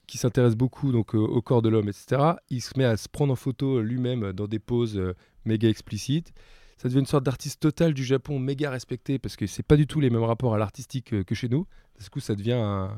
qui 0.08 0.18
s'intéresse 0.18 0.56
beaucoup 0.56 0.90
donc, 0.90 1.14
au 1.14 1.40
corps 1.42 1.62
de 1.62 1.68
l'homme, 1.68 1.88
etc. 1.88 2.32
Il 2.50 2.60
se 2.60 2.76
met 2.76 2.84
à 2.84 2.96
se 2.96 3.08
prendre 3.08 3.32
en 3.32 3.36
photo 3.36 3.80
lui-même 3.80 4.32
dans 4.32 4.48
des 4.48 4.58
poses 4.58 5.00
méga 5.44 5.68
explicites. 5.68 6.32
Ça 6.78 6.88
devient 6.88 6.98
une 7.00 7.06
sorte 7.06 7.24
d'artiste 7.24 7.60
total 7.60 7.94
du 7.94 8.04
Japon, 8.04 8.40
méga 8.40 8.70
respecté, 8.70 9.20
parce 9.20 9.36
que 9.36 9.46
c'est 9.46 9.62
pas 9.62 9.76
du 9.76 9.86
tout 9.86 10.00
les 10.00 10.10
mêmes 10.10 10.24
rapports 10.24 10.54
à 10.54 10.58
l'artistique 10.58 11.24
que 11.24 11.34
chez 11.34 11.48
nous. 11.48 11.66
Du 12.02 12.10
coup, 12.10 12.20
ça 12.20 12.34
devient 12.34 12.88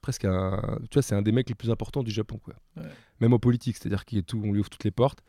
presque 0.00 0.24
un. 0.24 0.78
Tu 0.90 0.94
vois, 0.94 1.02
c'est 1.02 1.14
un 1.14 1.22
des 1.22 1.32
mecs 1.32 1.48
les 1.48 1.54
plus 1.54 1.70
importants 1.70 2.02
du 2.02 2.10
Japon, 2.10 2.38
quoi. 2.38 2.54
Ouais. 2.76 2.82
Même 3.20 3.32
en 3.32 3.38
politique, 3.38 3.76
c'est-à-dire 3.76 4.04
qu'on 4.04 4.52
lui 4.52 4.60
ouvre 4.60 4.70
toutes 4.70 4.84
les 4.84 4.90
portes. 4.90 5.20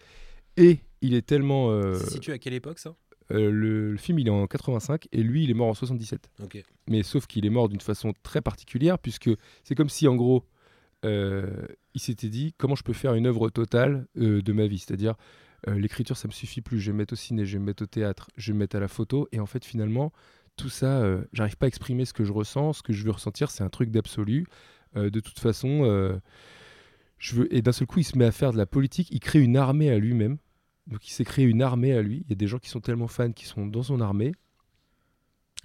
Et 0.57 0.79
il 1.01 1.13
est 1.13 1.25
tellement. 1.25 1.71
euh, 1.71 1.95
C'est 1.95 2.11
situé 2.11 2.33
à 2.33 2.37
quelle 2.37 2.53
époque 2.53 2.79
ça? 2.79 2.95
euh, 3.31 3.51
le, 3.51 3.91
le 3.91 3.97
film, 3.97 4.17
il 4.19 4.27
est 4.27 4.31
en 4.31 4.47
85 4.47 5.07
et 5.11 5.21
lui, 5.21 5.43
il 5.43 5.51
est 5.51 5.53
mort 5.53 5.67
en 5.67 5.73
77. 5.75 6.29
Ok. 6.43 6.63
Mais 6.87 7.03
sauf 7.03 7.27
qu'il 7.27 7.45
est 7.45 7.49
mort 7.51 7.69
d'une 7.69 7.79
façon 7.81 8.13
très 8.23 8.41
particulière, 8.41 8.97
puisque 8.97 9.29
c'est 9.63 9.75
comme 9.75 9.89
si, 9.89 10.07
en 10.07 10.15
gros, 10.15 10.43
euh, 11.05 11.47
il 11.93 12.01
s'était 12.01 12.29
dit 12.29 12.53
comment 12.57 12.75
je 12.75 12.83
peux 12.83 12.93
faire 12.93 13.13
une 13.13 13.27
œuvre 13.27 13.49
totale 13.49 14.07
euh, 14.17 14.41
de 14.41 14.51
ma 14.53 14.65
vie? 14.67 14.79
C'est-à-dire, 14.79 15.13
euh, 15.67 15.77
l'écriture, 15.77 16.17
ça 16.17 16.27
me 16.27 16.33
suffit 16.33 16.61
plus. 16.61 16.79
Je 16.79 16.87
vais 16.87 16.93
me 16.93 16.97
mettre 16.99 17.13
au 17.13 17.17
ciné, 17.17 17.45
je 17.45 17.53
vais 17.53 17.59
me 17.59 17.65
mettre 17.65 17.83
au 17.83 17.87
théâtre, 17.87 18.29
je 18.35 18.51
vais 18.51 18.53
me 18.55 18.59
mettre 18.59 18.75
à 18.75 18.79
la 18.79 18.87
photo. 18.87 19.27
Et 19.31 19.39
en 19.39 19.45
fait, 19.45 19.63
finalement, 19.63 20.11
tout 20.59 20.69
ça, 20.69 20.99
euh, 20.99 21.23
j'arrive 21.33 21.57
pas 21.57 21.65
à 21.65 21.67
exprimer 21.67 22.05
ce 22.05 22.13
que 22.13 22.23
je 22.23 22.31
ressens, 22.31 22.73
ce 22.73 22.83
que 22.83 22.93
je 22.93 23.03
veux 23.03 23.11
ressentir. 23.11 23.51
C'est 23.51 23.63
un 23.63 23.69
truc 23.69 23.91
d'absolu. 23.91 24.45
Euh, 24.95 25.09
de 25.09 25.19
toute 25.19 25.39
façon, 25.39 25.81
euh, 25.83 26.17
je 27.17 27.35
veux. 27.35 27.55
Et 27.55 27.61
d'un 27.61 27.71
seul 27.71 27.87
coup, 27.87 27.99
il 27.99 28.03
se 28.03 28.17
met 28.17 28.25
à 28.25 28.31
faire 28.31 28.51
de 28.51 28.57
la 28.57 28.65
politique. 28.65 29.09
Il 29.11 29.19
crée 29.19 29.39
une 29.39 29.57
armée 29.57 29.89
à 29.89 29.97
lui-même. 29.97 30.37
Donc, 30.87 31.07
il 31.07 31.11
s'est 31.11 31.25
créé 31.25 31.45
une 31.45 31.61
armée 31.61 31.93
à 31.93 32.01
lui. 32.01 32.23
Il 32.25 32.29
y 32.29 32.33
a 32.33 32.35
des 32.35 32.47
gens 32.47 32.59
qui 32.59 32.69
sont 32.69 32.81
tellement 32.81 33.07
fans 33.07 33.31
qui 33.31 33.45
sont 33.45 33.65
dans 33.65 33.83
son 33.83 34.01
armée. 34.01 34.33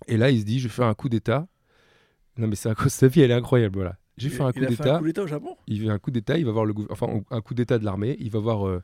Et 0.06 0.16
là, 0.16 0.30
il 0.30 0.40
se 0.40 0.44
dit, 0.44 0.58
je 0.58 0.68
vais 0.68 0.74
faire 0.74 0.86
un 0.86 0.94
coup 0.94 1.08
d'État. 1.08 1.48
Non, 2.36 2.46
mais 2.46 2.56
c'est 2.56 2.68
un... 2.68 2.88
sa 2.88 3.08
vie, 3.08 3.20
elle 3.22 3.30
est 3.30 3.34
incroyable. 3.34 3.76
Voilà. 3.76 3.96
Vais 4.16 4.26
a 4.26 4.30
fait 4.30 4.42
un 4.42 4.52
coup 4.52 5.04
d'État 5.04 5.22
au 5.22 5.26
Japon? 5.26 5.56
Il 5.66 5.82
fait 5.82 5.88
un 5.88 5.98
coup 5.98 6.10
d'état, 6.10 6.38
il 6.38 6.44
va 6.44 6.52
voir 6.52 6.64
le 6.64 6.74
enfin 6.90 7.22
un 7.30 7.40
coup 7.40 7.54
d'état 7.54 7.78
de 7.78 7.84
l'armée, 7.84 8.16
il 8.20 8.30
va 8.30 8.38
voir 8.38 8.66
euh, 8.66 8.80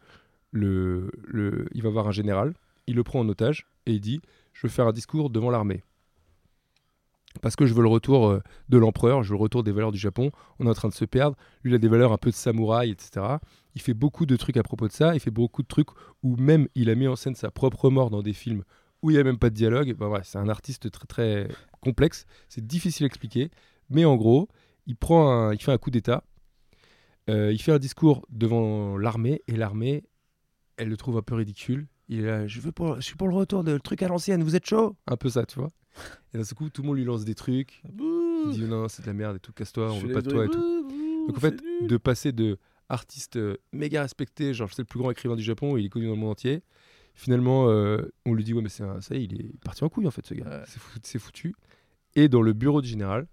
le, 0.51 1.11
le 1.25 1.69
il 1.73 1.83
va 1.83 1.91
voir 1.91 2.09
un 2.09 2.13
général, 2.13 2.55
il 2.89 2.97
le 2.97 3.05
prend 3.05 3.21
en 3.21 3.29
otage 3.29 3.69
et 3.87 3.93
il 3.93 4.01
dit 4.01 4.21
je 4.53 4.67
veux 4.67 4.71
faire 4.71 4.89
un 4.89 4.93
discours 4.93 5.31
devant 5.31 5.51
l'armée. 5.51 5.85
Parce 7.43 7.57
que 7.57 7.65
je 7.65 7.75
veux 7.75 7.83
le 7.83 7.89
retour 7.89 8.29
euh, 8.29 8.43
de 8.69 8.79
l'empereur, 8.79 9.23
je 9.23 9.31
veux 9.31 9.37
le 9.37 9.43
retour 9.43 9.63
des 9.63 9.73
valeurs 9.73 9.93
du 9.93 9.99
Japon. 9.99 10.31
On 10.59 10.67
est 10.67 10.71
en 10.71 10.75
train 10.75 10.89
de 10.89 10.95
se 10.95 11.05
perdre. 11.05 11.37
Lui, 11.63 11.73
il 11.73 11.75
a 11.75 11.79
des 11.79 11.89
valeurs 11.89 12.13
un 12.13 12.19
peu 12.19 12.31
de 12.31 12.35
samouraï, 12.35 12.91
etc. 12.91 13.25
Il 13.75 13.81
fait 13.81 13.95
beaucoup 13.95 14.27
de 14.27 14.37
trucs 14.37 14.57
à 14.57 14.63
propos 14.63 14.89
de 14.89 14.93
ça. 14.93 15.15
Il 15.15 15.21
fait 15.21 15.31
beaucoup 15.31 15.63
de 15.63 15.69
trucs 15.69 15.89
où 16.23 16.37
même 16.37 16.67
il 16.75 16.91
a 16.91 16.95
mis 16.95 17.07
en 17.07 17.17
scène 17.17 17.37
sa 17.37 17.51
propre 17.51 17.89
mort 17.89 18.11
dans 18.11 18.23
des 18.23 18.33
films 18.33 18.65
où 19.03 19.11
il 19.11 19.15
n'y 19.15 19.21
a 19.21 19.25
même 19.25 19.39
pas 19.39 19.51
de 19.51 19.55
dialogue. 19.55 19.95
Ben 19.95 20.09
ouais, 20.09 20.21
c'est 20.25 20.39
un 20.39 20.49
artiste 20.49 20.91
très 20.91 21.07
très 21.07 21.49
complexe. 21.81 22.27
C'est 22.49 22.67
difficile 22.67 23.05
à 23.05 23.07
expliquer. 23.07 23.51
Mais 23.91 24.05
en 24.05 24.17
gros, 24.17 24.49
il, 24.87 24.97
prend 24.97 25.53
il 25.53 25.63
fait 25.63 25.73
un 25.73 25.79
coup 25.79 25.91
d'état. 25.91 26.25
Euh, 27.29 27.53
il 27.53 27.61
fait 27.63 27.73
un 27.73 27.79
discours 27.79 28.27
devant 28.31 28.97
l'armée 28.97 29.43
et 29.47 29.57
l'armée, 29.57 30.05
elle 30.77 30.89
le 30.89 30.97
trouve 30.97 31.17
un 31.17 31.23
peu 31.23 31.37
ridicule. 31.37 31.87
Il 32.09 32.21
est 32.21 32.27
là, 32.27 32.47
je, 32.49 32.61
veux 32.61 32.73
je 32.97 33.01
suis 33.03 33.15
pour 33.15 33.29
le 33.29 33.35
retour 33.35 33.63
de 33.63 33.71
le 33.71 33.81
truc 33.81 34.03
à 34.03 34.09
l'ancienne, 34.09 34.43
vous 34.43 34.57
êtes 34.57 34.67
chaud? 34.67 34.97
Un 35.07 35.17
peu 35.17 35.29
ça, 35.29 35.45
tu 35.47 35.61
vois. 35.61 35.71
Et 36.35 36.39
d'un 36.39 36.45
coup, 36.57 36.69
tout 36.71 36.83
le 36.83 36.89
monde 36.89 36.97
lui 36.97 37.05
lance 37.05 37.25
des 37.25 37.35
trucs. 37.35 37.83
Il 38.47 38.51
dit 38.53 38.65
non, 38.65 38.89
c'est 38.89 39.03
de 39.03 39.07
la 39.07 39.13
merde 39.13 39.37
et 39.37 39.41
tout, 39.41 39.53
casse-toi, 39.53 39.93
on 39.93 39.99
veut 39.99 40.13
pas 40.13 40.23
de 40.23 40.31
toi 40.31 40.45
et 40.45 40.49
tout. 40.49 40.59
bouh, 40.89 41.27
Donc 41.27 41.37
en 41.37 41.41
fait, 41.41 41.61
nul. 41.63 41.89
de 41.89 41.97
passer 41.97 42.33
de 42.33 42.59
artiste 42.89 43.37
euh, 43.37 43.57
méga 43.73 44.03
respecté, 44.03 44.53
genre 44.55 44.69
c'est 44.73 44.83
le 44.83 44.87
plus 44.87 44.99
grand 44.99 45.11
écrivain 45.11 45.37
du 45.37 45.43
Japon, 45.43 45.77
il 45.77 45.87
est 45.87 45.89
connu 45.89 46.07
dans 46.07 46.13
le 46.15 46.19
monde 46.19 46.31
entier. 46.31 46.63
Finalement, 47.15 47.69
euh, 47.69 48.01
on 48.25 48.33
lui 48.35 48.45
dit 48.45 48.55
ouais 48.55 48.63
mais 48.63 48.69
c'est 48.69 48.85
ça 49.01 49.15
y 49.15 49.19
est, 49.23 49.25
il 49.25 49.41
est 49.41 49.59
parti 49.65 49.85
en 49.85 49.89
couille 49.89 50.07
en 50.07 50.11
fait 50.11 50.25
ce 50.27 50.35
gars. 50.35 50.45
Ouais. 50.49 50.63
C'est 50.67 50.79
fou- 50.81 50.99
C'est 51.03 51.19
foutu. 51.19 51.55
Et 52.17 52.29
dans 52.29 52.43
le 52.43 52.53
bureau 52.53 52.81
du 52.81 52.89
général, 52.89 53.27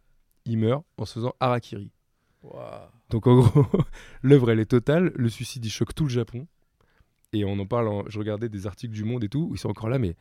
il 0.46 0.58
meurt 0.58 0.84
en 0.98 1.06
se 1.06 1.14
faisant 1.14 1.34
harakiri. 1.40 1.90
Donc 3.10 3.28
en 3.28 3.40
gros, 3.42 3.66
l'œuvre 4.24 4.52
elle 4.52 4.60
est 4.60 4.66
totale, 4.66 5.12
le 5.16 5.30
suicide 5.30 5.66
il 5.66 5.70
choque 5.70 5.94
tout 5.96 6.04
le 6.04 6.10
Japon. 6.10 6.48
Et 7.34 7.44
on 7.46 7.58
en 7.60 7.66
parle, 7.66 7.88
en- 7.88 8.04
je 8.08 8.20
regardais 8.20 8.50
des 8.50 8.68
articles 8.68 8.94
du 8.94 9.04
Monde 9.04 9.24
et 9.24 9.30
tout, 9.30 9.48
où 9.50 9.56
ils 9.56 9.58
sont 9.60 9.70
encore 9.70 9.90
là, 9.90 10.00
mais 10.00 10.16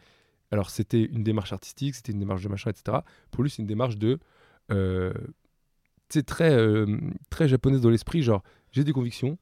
alors 0.51 0.71
c'était 0.71 1.03
une 1.05 1.25
démarche 1.25 1.53
artistique, 1.53 1.95
c'était 1.95 2.13
une 2.13 2.19
démarche 2.19 2.43
de 2.43 2.49
machin, 2.49 2.71
etc. 2.71 2.99
Pour 3.31 3.43
lui, 3.43 3.51
c'est 3.51 3.63
une 3.63 3.69
démarche 3.69 3.97
de. 3.97 4.19
Euh, 4.71 5.13
c'est 6.09 6.25
très, 6.25 6.53
euh, 6.53 6.99
très 7.31 7.49
japonaise 7.49 7.81
dans 7.81 7.91
l'esprit, 7.91 8.23
genre 8.23 8.43
j'ai 8.71 8.85
des 8.85 8.93
convictions, 8.93 9.39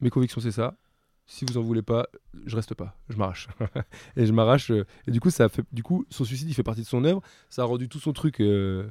mes 0.00 0.10
convictions 0.10 0.40
c'est 0.40 0.52
ça. 0.52 0.76
Si 1.28 1.44
vous 1.44 1.58
en 1.58 1.62
voulez 1.62 1.82
pas, 1.82 2.06
je 2.44 2.54
reste 2.54 2.74
pas, 2.74 2.96
je 3.08 3.16
m'arrache. 3.16 3.48
et 4.16 4.26
je 4.26 4.32
m'arrache. 4.32 4.70
euh, 4.70 4.86
et 5.08 5.10
du 5.10 5.18
coup, 5.18 5.30
ça 5.30 5.48
fait, 5.48 5.64
du 5.72 5.82
coup, 5.82 6.06
son 6.08 6.24
suicide, 6.24 6.48
il 6.48 6.54
fait 6.54 6.62
partie 6.62 6.82
de 6.82 6.86
son 6.86 7.04
œuvre. 7.04 7.20
Ça 7.48 7.62
a 7.62 7.64
rendu 7.64 7.88
tout 7.88 7.98
son 7.98 8.12
truc 8.12 8.40
euh, 8.40 8.88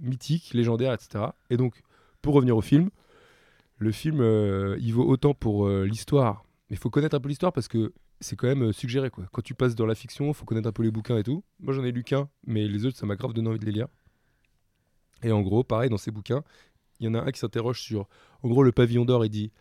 mythique, 0.00 0.52
légendaire, 0.52 0.92
etc. 0.92 1.26
Et 1.48 1.56
donc, 1.56 1.80
pour 2.22 2.34
revenir 2.34 2.56
au 2.56 2.60
film, 2.60 2.90
le 3.78 3.92
film, 3.92 4.20
euh, 4.20 4.76
il 4.80 4.94
vaut 4.94 5.06
autant 5.06 5.34
pour 5.34 5.66
euh, 5.66 5.84
l'histoire. 5.84 6.44
Mais 6.70 6.76
il 6.76 6.78
faut 6.78 6.90
connaître 6.90 7.14
un 7.14 7.20
peu 7.20 7.28
l'histoire 7.28 7.52
parce 7.52 7.68
que 7.68 7.92
c'est 8.20 8.36
quand 8.36 8.46
même 8.46 8.64
euh, 8.64 8.72
suggéré. 8.72 9.10
Quoi. 9.10 9.26
Quand 9.32 9.42
tu 9.42 9.54
passes 9.54 9.74
dans 9.74 9.86
la 9.86 9.94
fiction, 9.94 10.32
faut 10.32 10.44
connaître 10.44 10.68
un 10.68 10.72
peu 10.72 10.82
les 10.82 10.90
bouquins 10.90 11.18
et 11.18 11.22
tout. 11.22 11.44
Moi, 11.60 11.74
j'en 11.74 11.84
ai 11.84 11.92
lu 11.92 12.02
qu'un, 12.02 12.28
mais 12.46 12.66
les 12.66 12.86
autres, 12.86 12.96
ça 12.96 13.06
m'a 13.06 13.16
grave 13.16 13.32
donné 13.32 13.48
envie 13.48 13.58
de 13.58 13.66
les 13.66 13.72
lire. 13.72 13.88
Et 15.22 15.32
en 15.32 15.42
gros, 15.42 15.64
pareil, 15.64 15.90
dans 15.90 15.96
ces 15.98 16.10
bouquins, 16.10 16.42
il 17.00 17.06
y 17.06 17.08
en 17.08 17.14
a 17.14 17.20
un 17.20 17.30
qui 17.30 17.38
s'interroge 17.40 17.80
sur. 17.80 18.08
En 18.42 18.48
gros, 18.48 18.62
le 18.62 18.72
pavillon 18.72 19.04
d'or, 19.04 19.24
il 19.24 19.30
dit. 19.30 19.52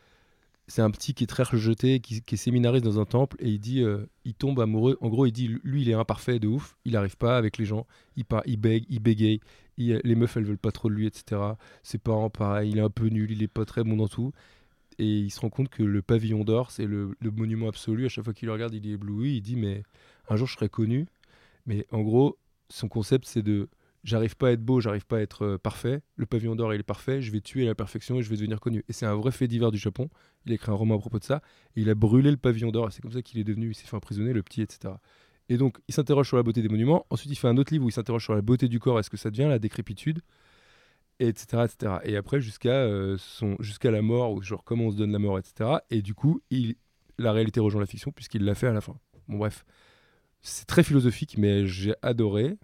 C'est 0.67 0.81
un 0.81 0.89
petit 0.89 1.13
qui 1.13 1.25
est 1.25 1.27
très 1.27 1.43
rejeté, 1.43 1.99
qui, 1.99 2.23
qui 2.23 2.33
est 2.35 2.37
séminariste 2.39 2.83
dans 2.83 2.99
un 2.99 3.05
temple, 3.05 3.37
et 3.39 3.49
il 3.49 3.59
dit. 3.59 3.83
euh, 3.83 4.07
il 4.23 4.33
tombe 4.33 4.59
amoureux. 4.59 4.97
En 4.99 5.09
gros, 5.09 5.27
il 5.27 5.31
dit 5.31 5.47
lui, 5.63 5.83
il 5.83 5.89
est 5.89 5.93
imparfait 5.93 6.39
de 6.39 6.47
ouf. 6.47 6.75
Il 6.85 6.93
n'arrive 6.93 7.17
pas 7.17 7.37
avec 7.37 7.57
les 7.59 7.65
gens. 7.65 7.85
Il, 8.15 8.25
part, 8.25 8.41
il 8.47 8.57
bègue, 8.57 8.85
il 8.89 8.99
bégaye. 8.99 9.41
les 9.77 10.15
meufs, 10.15 10.35
elles 10.37 10.45
veulent 10.45 10.57
pas 10.57 10.71
trop 10.71 10.89
de 10.89 10.95
lui, 10.95 11.05
etc. 11.05 11.39
Ses 11.83 11.99
parents, 11.99 12.31
pareil. 12.31 12.71
Il 12.71 12.77
est 12.79 12.81
un 12.81 12.89
peu 12.89 13.07
nul, 13.09 13.31
il 13.31 13.43
est 13.43 13.47
pas 13.47 13.65
très 13.65 13.83
bon 13.83 13.95
dans 13.97 14.07
tout. 14.07 14.31
Et 14.97 15.19
il 15.19 15.29
se 15.29 15.39
rend 15.39 15.49
compte 15.49 15.69
que 15.69 15.84
le 15.84 16.01
pavillon 16.01 16.43
d'or, 16.43 16.71
c'est 16.71 16.86
le, 16.86 17.15
monument 17.21 17.67
absolu. 17.67 18.05
À 18.05 18.10
chaque 18.10 18.23
fois 18.23 18.34
qu'il 18.34 18.47
le 18.47 18.53
regarde, 18.53 18.73
il 18.73 18.88
est 18.88 18.91
ébloui. 18.91 19.38
Il 19.38 19.41
dit 19.41 19.55
Mais 19.55 19.84
un 20.29 20.36
jour, 20.36 20.47
je 20.47 20.53
serai 20.53 20.69
connu. 20.69 21.05
Mais 21.65 21.86
en 21.91 22.01
gros, 22.01 22.38
son 22.69 22.88
concept, 22.88 23.25
c'est 23.25 23.41
de 23.41 23.69
j'arrive 24.03 24.38
pas 24.38 24.49
à 24.49 24.51
être 24.51 24.63
beau, 24.63 24.79
j'arrive 24.79 25.05
pas 25.05 25.17
à 25.17 25.21
être 25.21 25.43
euh, 25.43 25.58
parfait. 25.58 26.01
Le 26.15 26.25
pavillon 26.25 26.55
d'or, 26.55 26.73
il 26.73 26.79
est 26.79 26.84
parfait. 26.84 27.21
Je 27.21 27.31
vais 27.31 27.41
tuer 27.41 27.65
la 27.65 27.75
perfection 27.75 28.17
et 28.17 28.23
je 28.23 28.29
vais 28.29 28.38
devenir 28.38 28.60
connu. 28.60 28.84
Et 28.88 28.93
c'est 28.93 29.05
un 29.05 29.15
vrai 29.15 29.31
fait 29.31 29.47
divers 29.47 29.71
du 29.71 29.77
Japon. 29.77 30.10
Il 30.45 30.51
a 30.51 30.55
écrit 30.55 30.71
un 30.71 30.75
roman 30.75 30.95
à 30.95 30.99
propos 30.99 31.19
de 31.19 31.23
ça. 31.23 31.41
Et 31.75 31.81
il 31.81 31.89
a 31.89 31.95
brûlé 31.95 32.31
le 32.31 32.38
pavillon 32.38 32.71
d'or. 32.71 32.91
C'est 32.91 33.01
comme 33.01 33.12
ça 33.12 33.21
qu'il 33.21 33.39
est 33.39 33.43
devenu, 33.43 33.71
il 33.71 33.75
s'est 33.75 33.88
fait 33.88 33.95
emprisonner, 33.95 34.31
le 34.31 34.43
petit, 34.43 34.62
etc. 34.62 34.93
Et 35.49 35.58
donc, 35.58 35.77
il 35.88 35.93
s'interroge 35.93 36.27
sur 36.27 36.38
la 36.38 36.43
beauté 36.43 36.62
des 36.62 36.69
monuments. 36.69 37.05
Ensuite, 37.10 37.31
il 37.31 37.36
fait 37.36 37.47
un 37.47 37.58
autre 37.58 37.73
livre 37.73 37.86
où 37.86 37.89
il 37.89 37.91
s'interroge 37.91 38.23
sur 38.23 38.34
la 38.34 38.41
beauté 38.41 38.67
du 38.67 38.79
corps. 38.79 38.99
Est-ce 38.99 39.10
que 39.10 39.17
ça 39.17 39.29
devient 39.29 39.47
la 39.47 39.60
décrépitude? 39.60 40.21
Et 41.19 41.28
etc., 41.28 41.65
etc. 41.65 41.93
Et 42.04 42.17
après, 42.17 42.41
jusqu'à 42.41 42.69
euh, 42.69 43.17
jusqu'à 43.60 43.91
la 43.91 44.01
mort, 44.01 44.34
ou 44.34 44.41
genre 44.41 44.63
comment 44.63 44.86
on 44.86 44.91
se 44.91 44.97
donne 44.97 45.12
la 45.12 45.19
mort, 45.19 45.39
etc. 45.39 45.80
Et 45.89 46.01
du 46.01 46.13
coup, 46.13 46.41
il, 46.49 46.75
la 47.17 47.32
réalité 47.32 47.60
rejoint 47.60 47.82
la 47.82 47.88
fiction 47.88 48.12
puisqu'il 48.12 48.43
l'a 48.43 48.56
fait 48.56 48.67
à 48.67 48.73
la 48.73 48.82
fin. 48.82 48.97
Bon, 49.28 49.38
bref. 49.38 49.65
C'est 50.41 50.67
très 50.67 50.84
philosophique, 50.84 51.38
mais 51.38 51.65
j'ai 51.65 51.95
adoré. 52.01 52.58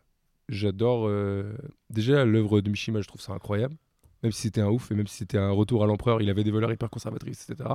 J'adore 0.49 1.07
euh, 1.07 1.53
déjà 1.89 2.25
l'œuvre 2.25 2.61
de 2.61 2.69
Mishima, 2.69 3.01
je 3.01 3.07
trouve 3.07 3.21
ça 3.21 3.33
incroyable. 3.33 3.75
Même 4.23 4.31
si 4.31 4.41
c'était 4.43 4.61
un 4.61 4.69
ouf 4.69 4.91
et 4.91 4.95
même 4.95 5.07
si 5.07 5.17
c'était 5.17 5.37
un 5.37 5.51
retour 5.51 5.83
à 5.83 5.87
l'empereur, 5.87 6.21
il 6.21 6.29
avait 6.29 6.43
des 6.43 6.51
valeurs 6.51 6.71
hyper 6.71 6.89
conservatrices, 6.89 7.49
etc. 7.49 7.69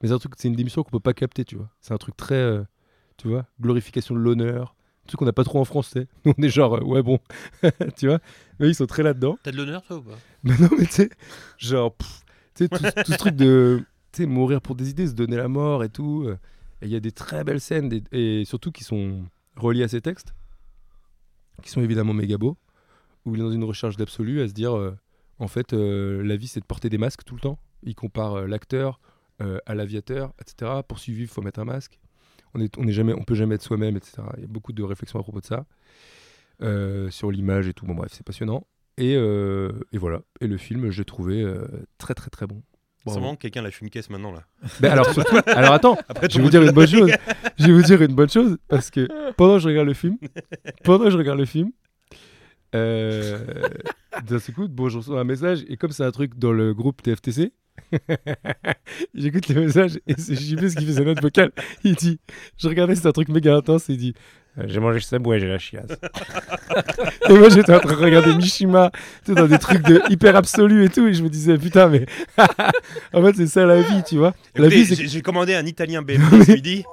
Mais 0.00 0.08
c'est 0.08 0.14
un 0.14 0.18
c'est 0.36 0.48
une 0.48 0.54
démission 0.54 0.82
qu'on 0.82 0.90
peut 0.90 1.00
pas 1.00 1.14
capter, 1.14 1.44
tu 1.44 1.56
vois. 1.56 1.70
C'est 1.80 1.92
un 1.92 1.98
truc 1.98 2.16
très, 2.16 2.34
euh, 2.34 2.62
tu 3.16 3.28
vois, 3.28 3.46
glorification 3.60 4.14
de 4.14 4.20
l'honneur, 4.20 4.75
truc 5.06 5.18
qu'on 5.18 5.24
n'a 5.26 5.32
pas 5.32 5.44
trop 5.44 5.60
en. 5.60 5.64
Nous, 6.24 6.34
on 6.36 6.42
est 6.42 6.48
genre, 6.48 6.74
euh, 6.76 6.80
ouais, 6.84 7.02
bon, 7.02 7.18
tu 7.96 8.08
vois? 8.08 8.20
Mais 8.58 8.68
ils 8.68 8.74
sont 8.74 8.86
très 8.86 9.02
là-dedans. 9.02 9.38
T'as 9.42 9.50
de 9.52 9.56
l'honneur, 9.56 9.82
toi 9.82 9.96
ou 9.98 10.02
pas? 10.02 10.18
Mais 10.44 10.56
non, 10.58 10.68
mais 10.78 10.86
tu 10.86 10.92
sais, 10.92 11.10
genre, 11.58 11.96
tu 12.54 12.64
sais, 12.64 12.68
tout, 12.68 12.84
tout 13.04 13.12
ce 13.12 13.16
truc 13.18 13.34
de, 13.36 13.82
tu 14.12 14.22
sais, 14.22 14.26
mourir 14.26 14.60
pour 14.60 14.74
des 14.76 14.90
idées, 14.90 15.06
se 15.06 15.12
donner 15.14 15.36
la 15.36 15.48
mort 15.48 15.82
et 15.84 15.88
tout. 15.88 16.24
euh, 16.26 16.38
Et 16.82 16.86
il 16.86 16.92
y 16.92 16.96
a 16.96 17.00
des 17.00 17.12
très 17.12 17.42
belles 17.44 17.60
scènes, 17.60 17.88
des- 17.88 18.02
et 18.12 18.44
surtout 18.44 18.70
qui 18.72 18.84
sont 18.84 19.24
reliées 19.56 19.82
à 19.84 19.88
ces 19.88 20.00
textes, 20.00 20.34
qui 21.62 21.70
sont 21.70 21.80
évidemment 21.82 22.12
méga 22.12 22.36
beaux, 22.38 22.56
où 23.24 23.34
il 23.34 23.40
est 23.40 23.44
dans 23.44 23.50
une 23.50 23.64
recherche 23.64 23.96
d'absolu 23.96 24.40
à 24.42 24.48
se 24.48 24.52
dire, 24.52 24.76
euh, 24.76 24.96
en 25.38 25.48
fait, 25.48 25.72
euh, 25.72 26.22
la 26.22 26.36
vie, 26.36 26.46
c'est 26.46 26.60
de 26.60 26.64
porter 26.66 26.88
des 26.88 26.98
masques 26.98 27.24
tout 27.24 27.34
le 27.34 27.40
temps. 27.40 27.58
Il 27.82 27.94
compare 27.94 28.46
l'acteur 28.46 29.00
à 29.66 29.74
l'aviateur, 29.74 30.32
etc. 30.40 30.82
Pour 30.88 30.98
survivre, 30.98 31.28
il 31.30 31.34
faut 31.34 31.42
mettre 31.42 31.60
un 31.60 31.66
masque. 31.66 31.98
On 32.56 32.60
est, 32.60 32.78
on 32.78 32.86
est 32.88 32.92
jamais, 32.92 33.12
on 33.12 33.22
peut 33.22 33.34
jamais 33.34 33.56
être 33.56 33.62
soi-même, 33.62 33.96
etc. 33.96 34.22
Il 34.38 34.40
y 34.40 34.44
a 34.44 34.48
beaucoup 34.48 34.72
de 34.72 34.82
réflexions 34.82 35.18
à 35.20 35.22
propos 35.22 35.40
de 35.40 35.44
ça, 35.46 35.66
euh, 36.62 37.10
sur 37.10 37.30
l'image 37.30 37.68
et 37.68 37.74
tout. 37.74 37.84
Bon, 37.86 37.94
bref, 37.94 38.10
c'est 38.14 38.24
passionnant. 38.24 38.66
Et, 38.96 39.14
euh, 39.14 39.72
et 39.92 39.98
voilà. 39.98 40.22
Et 40.40 40.46
le 40.46 40.56
film, 40.56 40.90
je 40.90 40.98
l'ai 41.02 41.04
trouvé 41.04 41.42
euh, 41.42 41.66
très, 41.98 42.14
très, 42.14 42.30
très 42.30 42.46
bon. 42.46 42.62
Bravo. 43.04 43.20
Sûrement 43.20 43.36
que 43.36 43.42
quelqu'un 43.42 43.60
lâche 43.62 43.80
une 43.82 43.90
caisse 43.90 44.08
maintenant 44.10 44.32
là. 44.32 44.44
Ben 44.80 44.90
alors, 44.90 45.06
surtout- 45.12 45.36
alors 45.46 45.72
attends, 45.74 45.98
Après, 46.08 46.28
je 46.30 46.38
vais 46.38 46.42
vous 46.42 46.50
dire 46.50 46.62
une 46.62 46.72
bonne 46.72 46.88
chose. 46.88 47.10
Je 47.58 47.66
vais 47.66 47.72
vous 47.72 47.82
dire 47.82 48.00
une 48.02 48.14
bonne 48.14 48.30
chose 48.30 48.56
parce 48.68 48.90
que 48.90 49.06
pendant 49.34 49.54
que 49.56 49.60
je 49.60 49.68
regarde 49.68 49.86
le 49.86 49.94
film, 49.94 50.16
pendant 50.82 51.04
que 51.04 51.10
je 51.10 51.18
regarde 51.18 51.38
le 51.38 51.44
film, 51.44 51.70
d'un 52.72 54.38
seul 54.38 54.54
coup, 54.54 54.66
bon, 54.68 54.88
je 54.88 54.98
reçois 54.98 55.20
un 55.20 55.24
message 55.24 55.64
et 55.68 55.76
comme 55.76 55.90
c'est 55.92 56.04
un 56.04 56.10
truc 56.10 56.36
dans 56.38 56.52
le 56.52 56.74
groupe 56.74 57.02
TFTC, 57.02 57.52
j'écoute 59.14 59.48
les 59.48 59.54
messages 59.54 59.98
et 60.06 60.14
c'est 60.16 60.34
ce 60.34 60.76
qui 60.76 60.86
fait 60.86 60.92
sa 60.92 61.04
note 61.04 61.20
vocale. 61.20 61.52
Il 61.84 61.94
dit, 61.94 62.18
je 62.58 62.68
regardais, 62.68 62.94
c'est 62.94 63.06
un 63.06 63.12
truc 63.12 63.28
méga 63.28 63.54
intense. 63.54 63.86
Il 63.88 63.98
dit, 63.98 64.14
j'ai 64.66 64.80
mangé 64.80 65.00
ce 65.00 65.16
ouais, 65.16 65.38
j'ai 65.40 65.48
la 65.48 65.58
chiasse. 65.58 65.90
et 67.28 67.32
moi, 67.32 67.48
j'étais 67.48 67.74
en 67.74 67.80
train 67.80 67.94
de 67.94 68.00
regarder 68.04 68.34
Mishima, 68.34 68.90
tu 69.24 69.34
dans 69.34 69.46
des 69.46 69.58
trucs 69.58 69.82
de 69.82 70.00
hyper 70.10 70.34
absolus 70.36 70.84
et 70.84 70.88
tout, 70.88 71.06
et 71.06 71.14
je 71.14 71.22
me 71.22 71.28
disais, 71.28 71.58
putain, 71.58 71.88
mais 71.88 72.06
en 73.12 73.22
fait, 73.22 73.34
c'est 73.36 73.46
ça 73.46 73.66
la 73.66 73.82
vie, 73.82 74.02
tu 74.06 74.16
vois. 74.16 74.34
La 74.54 74.66
Écoutez, 74.66 74.82
vie, 74.82 74.96
c'est 74.96 75.06
j'ai- 75.06 75.22
commandé 75.22 75.54
un 75.54 75.66
italien 75.66 76.02
BMW 76.02 76.44
ce 76.44 76.52
midi. 76.52 76.84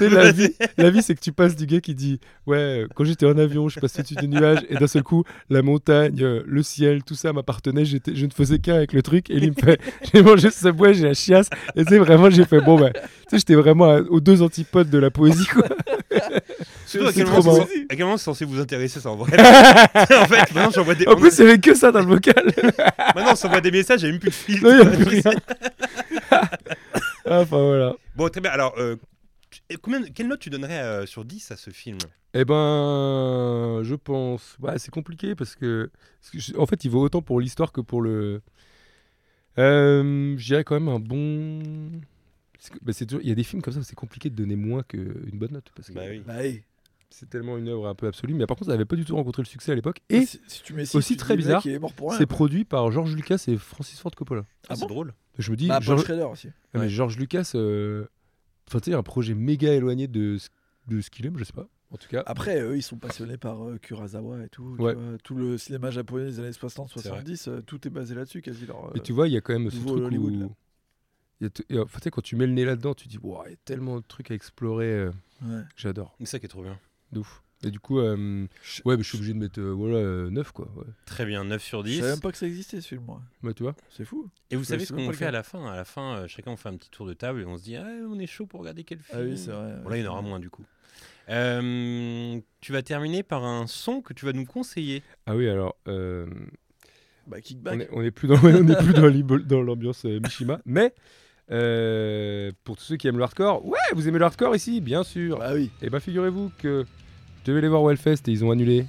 La 0.00 0.32
vie, 0.32 0.52
la 0.76 0.90
vie 0.90 1.02
c'est 1.02 1.14
que 1.14 1.20
tu 1.20 1.30
passes 1.30 1.54
du 1.54 1.64
gars 1.64 1.80
qui 1.80 1.94
dit 1.94 2.18
Ouais, 2.48 2.56
euh, 2.56 2.86
quand 2.96 3.04
j'étais 3.04 3.26
en 3.26 3.38
avion, 3.38 3.68
je 3.68 3.72
suis 3.72 3.80
passé 3.80 4.00
au-dessus 4.00 4.16
des 4.16 4.26
nuages, 4.26 4.58
et 4.68 4.74
d'un 4.74 4.88
seul 4.88 5.04
coup, 5.04 5.22
la 5.50 5.62
montagne, 5.62 6.16
euh, 6.20 6.42
le 6.46 6.62
ciel, 6.64 7.04
tout 7.04 7.14
ça 7.14 7.32
m'appartenait, 7.32 7.84
je 7.84 7.96
ne 8.26 8.30
faisais 8.32 8.58
qu'un 8.58 8.74
avec 8.74 8.92
le 8.92 9.02
truc, 9.02 9.30
et 9.30 9.36
il 9.36 9.50
me 9.50 9.54
fait 9.54 9.80
J'ai 10.12 10.20
mangé 10.22 10.50
ce 10.50 10.68
bois, 10.70 10.92
j'ai 10.92 11.04
la 11.04 11.14
chiasse, 11.14 11.48
et 11.76 11.84
tu 11.84 11.90
sais, 11.90 11.98
vraiment, 11.98 12.28
j'ai 12.28 12.44
fait 12.44 12.60
Bon, 12.60 12.76
ben, 12.76 12.90
tu 12.92 13.00
sais, 13.30 13.38
j'étais 13.38 13.54
vraiment 13.54 13.84
à- 13.84 14.00
aux 14.00 14.18
deux 14.20 14.42
antipodes 14.42 14.90
de 14.90 14.98
la 14.98 15.10
poésie, 15.12 15.46
quoi. 15.46 15.68
Surtout 16.88 17.06
à 17.06 17.12
C'est 17.12 17.18
quel 17.20 17.26
trop 17.26 17.42
moment 17.42 17.66
c'est- 17.70 17.82
à 17.84 17.96
quel 17.96 18.04
moment 18.04 18.16
c'est 18.16 18.24
censé 18.24 18.44
vous 18.44 18.60
intéresser 18.60 19.00
ça 19.00 19.10
en 19.10 19.16
vrai 19.16 19.32
En 19.94 20.26
fait, 20.26 20.54
maintenant 20.54 20.70
j'envoie 20.70 20.94
des, 20.94 21.06
En 21.06 21.16
plus, 21.16 21.36
il 21.38 21.44
n'y 21.44 21.50
avait 21.50 21.60
que 21.60 21.74
ça 21.74 21.92
dans 21.92 22.00
le 22.00 22.06
vocal. 22.06 22.44
maintenant 23.14 23.32
on 23.32 23.36
s'envoie 23.36 23.60
des 23.60 23.70
messages, 23.70 24.00
j'ai 24.00 24.10
même 24.10 24.20
plus 24.20 24.30
de 24.30 24.34
fil. 24.34 24.62
Non, 24.62 24.70
il 24.70 24.76
n'y 24.76 24.82
a 24.82 24.90
plus 25.06 25.20
rien. 25.20 25.32
Ah, 26.30 27.40
Enfin, 27.40 27.62
voilà. 27.62 27.94
Bon, 28.16 28.28
très 28.28 28.40
bien. 28.40 28.50
Alors, 28.50 28.74
euh, 28.78 28.96
combien, 29.82 30.02
quelle 30.02 30.28
note 30.28 30.40
tu 30.40 30.50
donnerais 30.50 30.80
euh, 30.80 31.06
sur 31.06 31.24
10 31.24 31.50
à 31.50 31.56
ce 31.56 31.70
film? 31.70 31.98
Eh 32.34 32.44
ben, 32.44 33.80
je 33.82 33.94
pense. 33.94 34.56
Ouais, 34.60 34.78
c'est 34.78 34.90
compliqué 34.90 35.34
parce 35.34 35.54
que, 35.54 35.90
parce 36.20 36.30
que 36.30 36.38
je- 36.38 36.56
en 36.58 36.66
fait, 36.66 36.84
il 36.84 36.90
vaut 36.90 37.02
autant 37.02 37.22
pour 37.22 37.40
l'histoire 37.40 37.72
que 37.72 37.80
pour 37.80 38.00
le. 38.02 38.40
Euh, 39.58 40.34
je 40.38 40.44
dirais 40.46 40.64
quand 40.64 40.74
même 40.78 40.88
un 40.88 41.00
bon. 41.00 41.60
bah, 42.82 42.92
Il 43.22 43.28
y 43.28 43.32
a 43.32 43.34
des 43.34 43.42
films 43.44 43.60
comme 43.62 43.74
ça 43.74 43.80
où 43.80 43.82
c'est 43.82 43.94
compliqué 43.96 44.30
de 44.30 44.34
donner 44.36 44.56
moins 44.56 44.82
qu'une 44.82 45.30
bonne 45.32 45.52
note 45.52 45.70
parce 45.74 45.88
que 45.88 45.94
Bah 45.94 46.02
oui. 46.08 46.22
Bah 46.26 46.34
oui. 46.40 46.62
C'est 47.10 47.28
tellement 47.28 47.56
une 47.58 47.68
œuvre 47.68 47.86
un 47.88 47.94
peu 47.94 48.06
absolue. 48.06 48.34
Mais 48.34 48.46
par 48.46 48.56
contre, 48.56 48.66
ça 48.66 48.72
n'avait 48.72 48.84
pas 48.84 48.96
du 48.96 49.04
tout 49.04 49.16
rencontré 49.16 49.42
le 49.42 49.46
succès 49.48 49.72
à 49.72 49.74
l'époque. 49.74 50.00
Et 50.10 50.26
si, 50.26 50.40
si 50.46 50.62
tu 50.62 50.74
mets 50.74 50.84
six, 50.84 50.96
aussi 50.96 51.14
tu 51.14 51.18
très 51.18 51.36
bizarre, 51.36 51.62
il 51.64 51.72
est 51.72 51.78
mort 51.78 51.92
pour 51.92 52.10
rien. 52.10 52.18
c'est 52.18 52.26
produit 52.26 52.64
par 52.64 52.90
George 52.90 53.14
Lucas 53.14 53.42
et 53.48 53.56
Francis 53.56 53.98
Ford 54.00 54.10
Coppola. 54.14 54.44
Ah, 54.68 54.74
c'est 54.76 54.80
bon 54.82 54.86
drôle. 54.88 55.14
Je 55.38 55.50
me 55.50 55.56
dis, 55.56 55.68
Bah, 55.68 55.78
George... 55.80 56.04
Aussi. 56.32 56.48
Ah, 56.74 56.78
mais. 56.78 56.88
George 56.88 57.16
Lucas, 57.18 57.52
euh, 57.54 58.06
enfin, 58.68 58.80
tu 58.80 58.90
sais, 58.90 58.96
un 58.96 59.02
projet 59.02 59.34
méga 59.34 59.72
éloigné 59.72 60.06
de 60.08 60.36
ce, 60.38 60.48
de 60.88 61.00
ce 61.00 61.10
qu'il 61.10 61.24
aime, 61.26 61.38
je 61.38 61.44
sais 61.44 61.52
pas. 61.52 61.68
En 61.90 61.96
tout 61.96 62.08
cas, 62.08 62.22
Après, 62.26 62.60
eux, 62.60 62.76
ils 62.76 62.82
sont 62.82 62.98
passionnés 62.98 63.38
par 63.38 63.64
euh, 63.66 63.78
Kurosawa 63.78 64.44
et 64.44 64.48
tout. 64.50 64.74
tu 64.76 64.82
Ouais. 64.82 64.92
vois. 64.94 65.16
tout 65.24 65.34
le 65.34 65.56
cinéma 65.56 65.90
japonais 65.90 66.26
des 66.26 66.38
années 66.40 66.50
60-70, 66.50 67.48
euh, 67.48 67.60
tout 67.62 67.86
est 67.86 67.90
basé 67.90 68.14
là-dessus 68.14 68.42
quasi. 68.42 68.66
leur, 68.66 68.92
Et 68.94 68.98
euh, 68.98 69.02
tu 69.02 69.12
vois, 69.14 69.26
il 69.26 69.32
y 69.32 69.36
a 69.38 69.40
quand 69.40 69.54
même 69.54 69.70
ce 69.70 69.76
nouveau 69.76 69.92
truc 69.94 70.04
Hollywood, 70.08 70.34
où... 70.34 70.40
là. 70.40 70.46
il 71.40 71.44
y 71.44 71.46
a 71.46 71.50
t- 71.50 71.64
et, 71.70 71.78
enfin, 71.78 71.98
tu 71.98 72.02
sais, 72.04 72.10
quand 72.10 72.20
tu 72.20 72.36
mets 72.36 72.46
le 72.46 72.52
nez 72.52 72.66
là-dedans, 72.66 72.92
tu 72.92 73.08
dis, 73.08 73.16
Wow, 73.22 73.44
il 73.46 73.50
y 73.50 73.54
a 73.54 73.56
tellement 73.64 73.96
de 74.00 74.04
trucs 74.06 74.30
à 74.30 74.34
explorer 74.34 74.92
euh, 74.92 75.10
ouais. 75.42 75.62
que 75.62 75.66
j'adore. 75.80 76.14
C'est 76.18 76.26
ça 76.26 76.38
qui 76.38 76.44
est 76.44 76.48
trop 76.50 76.62
bien. 76.62 76.78
De 77.12 77.20
ouf. 77.20 77.42
Et 77.64 77.72
du 77.72 77.80
coup, 77.80 77.98
euh, 77.98 78.46
ouais, 78.84 78.96
mais 78.96 79.02
je 79.02 79.08
suis 79.08 79.16
obligé 79.18 79.32
de 79.34 79.38
mettre 79.38 79.58
euh, 79.60 79.72
voilà, 79.72 80.30
9, 80.30 80.52
quoi. 80.52 80.70
Ouais. 80.76 80.84
Très 81.06 81.26
bien, 81.26 81.42
9 81.44 81.60
sur 81.60 81.80
Je 81.84 81.90
10. 81.90 81.98
savais 81.98 82.10
même 82.12 82.20
pas 82.20 82.30
que 82.30 82.38
ça 82.38 82.46
existait 82.46 82.80
ce 82.80 82.86
film, 82.86 83.02
moi. 83.04 83.20
Bah, 83.42 83.52
tu 83.52 83.64
vois 83.64 83.74
C'est 83.90 84.04
fou. 84.04 84.30
Et 84.50 84.56
vous 84.56 84.62
Je 84.62 84.68
savez 84.68 84.84
ce 84.84 84.92
qu'on 84.92 85.12
fait 85.12 85.26
à 85.26 85.32
la 85.32 85.42
fin? 85.42 85.66
À 85.66 85.74
la 85.74 85.84
fin, 85.84 86.18
euh, 86.18 86.28
chacun 86.28 86.52
on 86.52 86.56
fait 86.56 86.68
un 86.68 86.76
petit 86.76 86.90
tour 86.90 87.06
de 87.06 87.14
table 87.14 87.40
et 87.40 87.44
on 87.44 87.56
se 87.58 87.64
dit 87.64 87.74
ah, 87.76 87.84
on 88.08 88.18
est 88.20 88.28
chaud 88.28 88.46
pour 88.46 88.60
regarder 88.60 88.84
quel 88.84 89.00
film. 89.00 89.18
Ah 89.20 89.24
oui, 89.24 89.36
c'est 89.36 89.50
vrai. 89.50 89.74
Bon, 89.82 89.88
là, 89.88 89.96
il 89.96 90.04
y 90.04 90.06
en 90.06 90.12
aura 90.12 90.22
moins 90.22 90.38
du 90.38 90.50
coup. 90.50 90.64
Euh, 91.30 92.40
tu 92.60 92.72
vas 92.72 92.82
terminer 92.82 93.22
par 93.22 93.44
un 93.44 93.66
son 93.66 94.00
que 94.02 94.14
tu 94.14 94.24
vas 94.24 94.32
nous 94.32 94.46
conseiller. 94.46 95.02
Ah 95.26 95.36
oui, 95.36 95.48
alors, 95.48 95.76
euh, 95.88 96.26
Bah, 97.26 97.36
on, 97.38 97.40
Kickback. 97.40 97.80
est, 97.80 97.88
on 97.92 98.02
est 98.02 98.10
plus 98.10 98.28
dans, 98.28 98.36
on 98.42 98.68
est 98.68 99.22
plus 99.22 99.44
dans, 99.44 99.60
l'ambiance 99.62 100.04
euh, 100.06 100.20
Mishima, 100.20 100.60
mais 100.64 100.94
euh, 101.50 102.52
pour 102.64 102.76
tous 102.76 102.84
ceux 102.84 102.96
qui 102.96 103.08
aiment 103.08 103.16
le 103.16 103.24
hardcore, 103.24 103.64
ouais, 103.66 103.78
vous 103.94 104.08
aimez 104.08 104.18
le 104.18 104.24
hardcore 104.24 104.54
ici, 104.54 104.80
bien 104.80 105.02
sûr. 105.02 105.38
Bah 105.38 105.52
oui. 105.54 105.70
Et 105.82 105.90
ben 105.90 106.00
figurez-vous 106.00 106.52
que 106.58 106.84
je 107.38 107.50
devais 107.50 107.60
les 107.60 107.68
voir 107.68 107.82
au 107.82 107.90
Hellfest 107.90 108.28
et 108.28 108.30
ils 108.30 108.44
ont 108.44 108.50
annulé. 108.50 108.86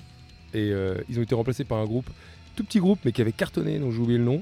Et 0.54 0.72
euh, 0.72 0.96
ils 1.10 1.20
ont 1.20 1.22
été 1.22 1.36
remplacés 1.36 1.64
par 1.64 1.78
un 1.78 1.86
groupe, 1.86 2.10
tout 2.56 2.64
petit 2.64 2.80
groupe, 2.80 3.00
mais 3.06 3.12
qui 3.12 3.22
avait 3.22 3.32
cartonné, 3.32 3.80
dont 3.80 3.92
j'ai 3.92 4.00
oublié 4.00 4.18
le 4.18 4.26
nom. 4.26 4.42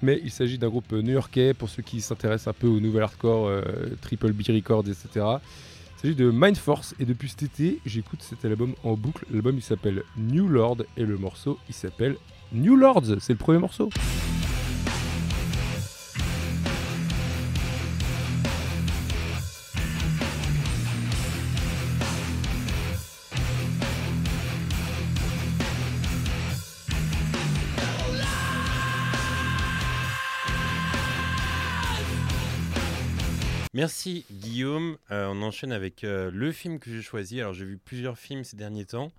Mais 0.00 0.20
il 0.24 0.32
s'agit 0.32 0.58
d'un 0.58 0.68
groupe 0.68 0.90
new-yorkais, 0.92 1.54
pour 1.54 1.68
ceux 1.68 1.82
qui 1.82 2.00
s'intéressent 2.00 2.48
un 2.48 2.58
peu 2.58 2.66
au 2.66 2.80
nouvel 2.80 3.04
hardcore, 3.04 3.46
euh, 3.46 3.62
Triple 4.00 4.32
B 4.32 4.42
Records, 4.48 4.88
etc. 4.88 5.26
Il 5.96 6.00
s'agit 6.00 6.16
de 6.16 6.32
Mind 6.34 6.56
Force, 6.56 6.96
et 6.98 7.04
depuis 7.04 7.28
cet 7.28 7.44
été, 7.44 7.78
j'écoute 7.86 8.22
cet 8.22 8.44
album 8.44 8.74
en 8.82 8.94
boucle. 8.94 9.24
L'album 9.30 9.54
il 9.56 9.62
s'appelle 9.62 10.02
New 10.16 10.48
Lord, 10.48 10.78
et 10.96 11.04
le 11.04 11.16
morceau 11.16 11.58
il 11.68 11.74
s'appelle 11.74 12.16
New 12.52 12.74
Lords, 12.74 13.20
c'est 13.20 13.32
le 13.32 13.38
premier 13.38 13.58
morceau. 13.58 13.90
Merci 33.82 34.24
Guillaume. 34.30 34.96
Euh, 35.10 35.26
on 35.26 35.42
enchaîne 35.42 35.72
avec 35.72 36.04
euh, 36.04 36.30
le 36.32 36.52
film 36.52 36.78
que 36.78 36.88
j'ai 36.88 37.02
choisi. 37.02 37.40
Alors 37.40 37.52
j'ai 37.52 37.64
vu 37.64 37.78
plusieurs 37.78 38.16
films 38.16 38.44
ces 38.44 38.56
derniers 38.56 38.84
temps 38.84 39.10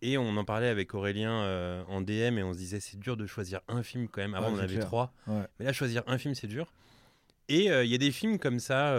et 0.00 0.16
on 0.16 0.36
en 0.36 0.44
parlait 0.44 0.68
avec 0.68 0.94
Aurélien 0.94 1.42
euh, 1.42 1.82
en 1.88 2.02
DM 2.02 2.38
et 2.38 2.44
on 2.44 2.52
se 2.52 2.58
disait 2.58 2.78
c'est 2.78 3.00
dur 3.00 3.16
de 3.16 3.26
choisir 3.26 3.62
un 3.66 3.82
film 3.82 4.06
quand 4.06 4.20
même. 4.20 4.34
Avant 4.36 4.50
Ouais, 4.52 4.58
on 4.58 4.58
avait 4.60 4.74
clair. 4.74 4.86
trois, 4.86 5.12
Ouais. 5.26 5.42
mais 5.58 5.64
là 5.64 5.72
choisir 5.72 6.04
un 6.06 6.18
film 6.18 6.36
c'est 6.36 6.46
dur. 6.46 6.72
Et 7.48 7.64
il 7.64 7.88
y 7.90 7.94
a 7.96 7.98
des 7.98 8.12
films 8.12 8.38
comme 8.38 8.60
ça, 8.60 8.96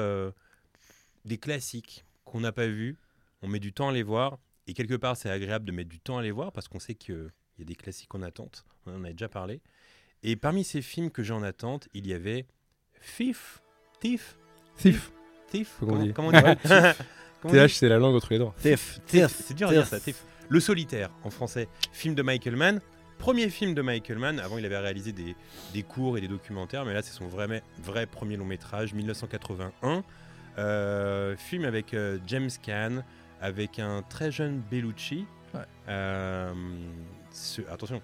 des 1.23 1.37
classiques 1.37 2.03
qu'on 2.25 2.41
n'a 2.41 2.51
pas 2.51 2.67
vus. 2.67 2.97
On 3.41 3.47
met 3.47 3.59
du 3.61 3.71
temps 3.71 3.87
à 3.87 3.93
les 3.93 4.03
voir 4.03 4.39
et 4.67 4.73
quelque 4.73 4.95
part 4.95 5.15
c'est 5.15 5.29
agréable 5.29 5.63
de 5.63 5.71
mettre 5.71 5.89
du 5.89 6.01
temps 6.01 6.17
à 6.17 6.21
les 6.21 6.31
voir 6.31 6.51
parce 6.51 6.67
qu'on 6.67 6.79
sait 6.79 6.95
qu'il 6.95 7.31
y 7.59 7.61
a 7.61 7.65
des 7.65 7.75
classiques 7.75 8.13
en 8.13 8.21
attente. 8.23 8.65
On 8.85 8.93
en 8.93 9.05
a 9.05 9.11
déjà 9.11 9.29
parlé. 9.29 9.61
Et 10.21 10.35
parmi 10.35 10.65
ces 10.65 10.81
films 10.81 11.11
que 11.11 11.23
j'ai 11.23 11.33
en 11.33 11.43
attente, 11.43 11.87
il 11.93 12.07
y 12.07 12.13
avait 12.13 12.45
Thief. 13.15 13.61
Thief 14.01 14.37
Thief. 14.77 15.11
Thief 15.49 15.75
Comment, 15.79 15.97
dit. 15.97 16.13
comment 16.13 16.27
on 16.29 16.31
dit 16.31 16.37
Comment 16.63 16.93
on 17.43 17.47
dit 17.51 17.53
TH, 17.67 17.73
c'est 17.75 17.89
la 17.89 17.97
langue 17.99 18.15
entre 18.15 18.27
les 18.31 18.39
dents. 18.39 18.53
Thief. 18.61 18.99
Thief, 19.05 19.27
c'est 19.45 19.53
dur 19.53 19.69
à 19.69 19.71
dire 19.73 19.85
ça, 19.87 19.99
Thief. 19.99 20.23
Le 20.49 20.59
solitaire 20.59 21.09
en 21.23 21.29
français, 21.29 21.67
film 21.91 22.15
de 22.15 22.21
Michael 22.21 22.55
Mann. 22.55 22.79
Premier 23.17 23.49
film 23.49 23.73
de 23.73 23.81
Michael 23.81 24.19
Mann. 24.19 24.39
Avant, 24.39 24.57
il 24.57 24.65
avait 24.65 24.77
réalisé 24.77 25.11
des, 25.11 25.35
des 25.73 25.83
courts 25.83 26.17
et 26.17 26.21
des 26.21 26.27
documentaires, 26.27 26.85
mais 26.85 26.93
là, 26.93 27.01
c'est 27.01 27.13
son 27.13 27.27
vrai, 27.27 27.63
vrai 27.83 28.05
premier 28.05 28.37
long 28.37 28.45
métrage, 28.45 28.93
1981. 28.93 30.03
Euh, 30.57 31.35
film 31.37 31.65
avec 31.65 31.93
euh, 31.93 32.17
James 32.27 32.49
Caan, 32.63 33.03
avec 33.41 33.79
un 33.79 34.03
très 34.03 34.31
jeune 34.31 34.61
Bellucci. 34.71 35.25
Ouais. 35.53 35.61
Euh, 35.89 36.53
ce- 37.31 37.61
attention, 37.71 38.01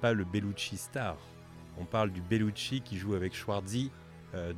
pas 0.00 0.12
le 0.12 0.24
Bellucci 0.24 0.76
star. 0.76 1.16
On 1.78 1.84
parle 1.84 2.10
du 2.10 2.20
Bellucci 2.20 2.80
qui 2.80 2.98
joue 2.98 3.14
avec 3.14 3.34
Schwarzy 3.34 3.90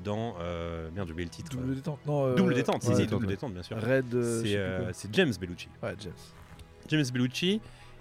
dans. 0.05 0.37
Euh, 0.41 0.91
merde, 0.93 1.07
j'ai 1.09 1.13
oublié 1.13 1.27
le 1.27 1.31
titre. 1.31 1.51
Double 1.51 1.75
détente. 1.75 2.05
Non, 2.07 2.27
euh, 2.27 2.35
Double 2.35 2.55
détente, 2.55 2.83
si, 2.83 2.89
ouais, 2.89 2.95
si, 2.95 3.01
détente, 3.03 3.11
double 3.13 3.27
ouais. 3.27 3.33
détente, 3.35 3.53
bien 3.53 3.63
sûr. 3.63 3.77
Red. 3.81 4.15
euh, 4.15 4.43
C'est 4.43 4.57
euh, 4.57 4.93
James 5.13 5.33
Bellucci. 5.41 5.69
Ouais, 5.83 5.95
James. 5.99 6.13
James 6.89 7.05
Bellucci 7.13 7.61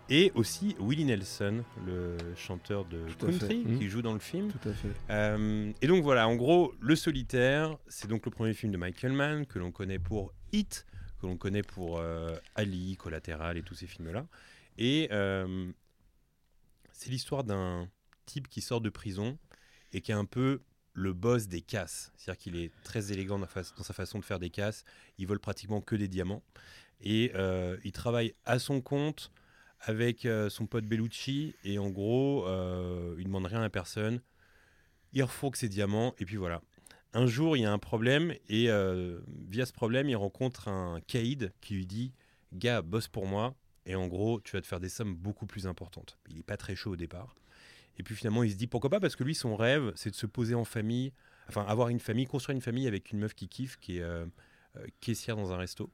et 0.09 0.31
aussi 0.33 0.75
Willie 0.79 1.05
Nelson, 1.05 1.63
le 1.85 2.17
chanteur 2.35 2.85
de 2.85 3.05
Tout 3.19 3.27
country 3.27 3.63
qui 3.77 3.89
joue 3.89 4.01
dans 4.01 4.13
le 4.13 4.19
film. 4.19 4.51
Tout 4.51 4.69
à 4.69 4.73
fait. 4.73 4.89
Euh, 5.11 5.71
et 5.81 5.87
donc 5.87 6.01
voilà, 6.03 6.27
en 6.27 6.35
gros, 6.35 6.73
Le 6.79 6.95
Solitaire, 6.95 7.77
c'est 7.87 8.07
donc 8.07 8.25
le 8.25 8.31
premier 8.31 8.53
film 8.55 8.71
de 8.71 8.77
Michael 8.77 9.13
Mann 9.13 9.45
que 9.45 9.59
l'on 9.59 9.71
connaît 9.71 9.99
pour 9.99 10.33
Hit, 10.51 10.87
que 11.21 11.27
l'on 11.27 11.37
connaît 11.37 11.61
pour 11.61 11.99
euh, 11.99 12.35
Ali, 12.55 12.97
Collatéral 12.97 13.57
et 13.57 13.61
tous 13.61 13.75
ces 13.75 13.85
films-là. 13.85 14.25
Et 14.79 15.09
euh, 15.11 15.71
c'est 16.91 17.11
l'histoire 17.11 17.43
d'un 17.43 17.87
type 18.25 18.47
qui 18.47 18.61
sort 18.61 18.81
de 18.81 18.89
prison 18.89 19.37
et 19.93 20.01
qui 20.01 20.11
est 20.11 20.15
un 20.15 20.25
peu 20.25 20.61
le 20.99 21.13
boss 21.13 21.47
des 21.47 21.61
casses. 21.61 22.11
C'est-à-dire 22.17 22.37
qu'il 22.37 22.55
est 22.57 22.71
très 22.83 23.11
élégant 23.11 23.39
dans, 23.39 23.47
sa 23.47 23.93
façon 23.93 24.19
de 24.19 24.25
faire 24.25 24.39
des 24.39 24.49
casses. 24.49 24.83
Il 25.17 25.27
vole 25.27 25.39
pratiquement 25.39 25.81
que 25.81 25.95
des 25.95 26.09
diamants. 26.09 26.43
Et 27.01 27.31
euh, 27.35 27.77
il 27.85 27.93
travaille 27.93 28.33
à 28.45 28.59
son 28.59 28.81
compte 28.81 29.31
avec 29.79 30.25
euh, 30.25 30.49
son 30.49 30.67
pote 30.67 30.85
Bellucci. 30.85 31.55
Et 31.63 31.79
en 31.79 31.89
gros, 31.89 32.45
euh, 32.47 33.15
il 33.17 33.25
demande 33.25 33.45
rien 33.45 33.61
à 33.61 33.69
personne. 33.69 34.21
Il 35.13 35.23
refourgue 35.23 35.55
ses 35.55 35.69
diamants. 35.69 36.13
Et 36.19 36.25
puis 36.25 36.35
voilà. 36.35 36.61
Un 37.13 37.27
jour, 37.27 37.55
il 37.55 37.61
y 37.61 37.65
a 37.65 37.71
un 37.71 37.79
problème. 37.79 38.33
Et 38.49 38.69
euh, 38.69 39.19
via 39.47 39.65
ce 39.65 39.73
problème, 39.73 40.09
il 40.09 40.17
rencontre 40.17 40.67
un 40.67 40.99
caïd 41.07 41.53
qui 41.61 41.75
lui 41.75 41.85
dit 41.85 42.13
Gars, 42.51 42.81
bosse 42.81 43.07
pour 43.07 43.25
moi. 43.25 43.55
Et 43.85 43.95
en 43.95 44.07
gros, 44.07 44.41
tu 44.41 44.51
vas 44.51 44.61
te 44.61 44.67
faire 44.67 44.81
des 44.81 44.89
sommes 44.89 45.15
beaucoup 45.15 45.45
plus 45.45 45.65
importantes. 45.65 46.19
Il 46.29 46.35
n'est 46.35 46.43
pas 46.43 46.57
très 46.57 46.75
chaud 46.75 46.91
au 46.91 46.97
départ. 46.97 47.38
Et 47.99 48.03
puis 48.03 48.15
finalement, 48.15 48.43
il 48.43 48.51
se 48.51 48.55
dit 48.55 48.67
pourquoi 48.67 48.89
pas 48.89 48.99
Parce 48.99 49.15
que 49.15 49.23
lui, 49.23 49.35
son 49.35 49.55
rêve, 49.55 49.91
c'est 49.95 50.09
de 50.09 50.15
se 50.15 50.25
poser 50.25 50.55
en 50.55 50.63
famille, 50.65 51.11
enfin 51.49 51.65
avoir 51.67 51.89
une 51.89 51.99
famille, 51.99 52.25
construire 52.25 52.55
une 52.55 52.61
famille 52.61 52.87
avec 52.87 53.11
une 53.11 53.19
meuf 53.19 53.33
qui 53.35 53.47
kiffe, 53.49 53.77
qui 53.77 53.97
est 53.97 54.01
euh, 54.01 54.25
euh, 54.77 54.85
caissière 55.01 55.35
dans 55.35 55.51
un 55.51 55.57
resto. 55.57 55.91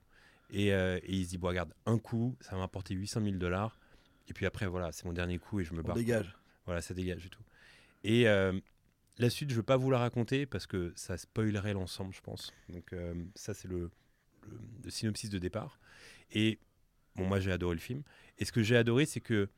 Et, 0.52 0.72
euh, 0.74 0.98
et 1.04 1.14
il 1.16 1.26
se 1.26 1.30
dit 1.32 1.38
bon, 1.40 1.48
regarde, 1.48 1.74
un 1.88 1.98
coup, 1.98 2.38
ça 2.42 2.52
va 2.52 2.60
m'apporter 2.60 2.94
800 2.94 3.22
000 3.24 3.36
dollars. 3.38 3.80
Et 4.28 4.34
puis 4.34 4.46
après, 4.46 4.68
voilà, 4.68 4.92
c'est 4.92 5.06
mon 5.06 5.14
dernier 5.14 5.40
coup 5.40 5.60
et 5.60 5.64
je 5.64 5.74
me 5.74 5.80
On 5.80 5.84
barre. 5.84 5.96
dégage. 5.96 6.36
Voilà, 6.66 6.82
ça 6.82 6.94
dégage 6.94 7.26
et 7.26 7.30
tout. 7.30 7.44
Et 8.04 8.28
euh, 8.28 8.60
la 9.18 9.30
suite, 9.32 9.50
je 9.50 9.56
veux 9.56 9.64
pas 9.64 9.78
vous 9.78 9.90
la 9.90 9.98
raconter 9.98 10.46
parce 10.46 10.68
que 10.68 10.94
ça 10.96 11.18
spoilerait 11.18 11.74
l'ensemble, 11.74 12.14
je 12.14 12.22
pense. 12.22 12.54
Donc 12.70 12.94
euh, 12.94 13.16
ça, 13.36 13.54
c'est 13.56 13.68
le, 13.68 13.90
le- 14.44 14.60
le 14.84 14.90
synopsis 14.92 15.30
de 15.32 15.40
départ. 15.40 15.80
Et 16.32 16.60
bon, 17.16 17.26
moi, 17.26 17.40
j'ai 17.40 17.52
adoré 17.52 17.74
le 17.76 17.82
film. 17.82 18.04
Et 18.38 18.46
ce 18.46 18.52
que 18.52 18.62
j'ai 18.62 18.78
adoré, 18.78 19.06
c'est 19.08 19.22
que 19.22 19.50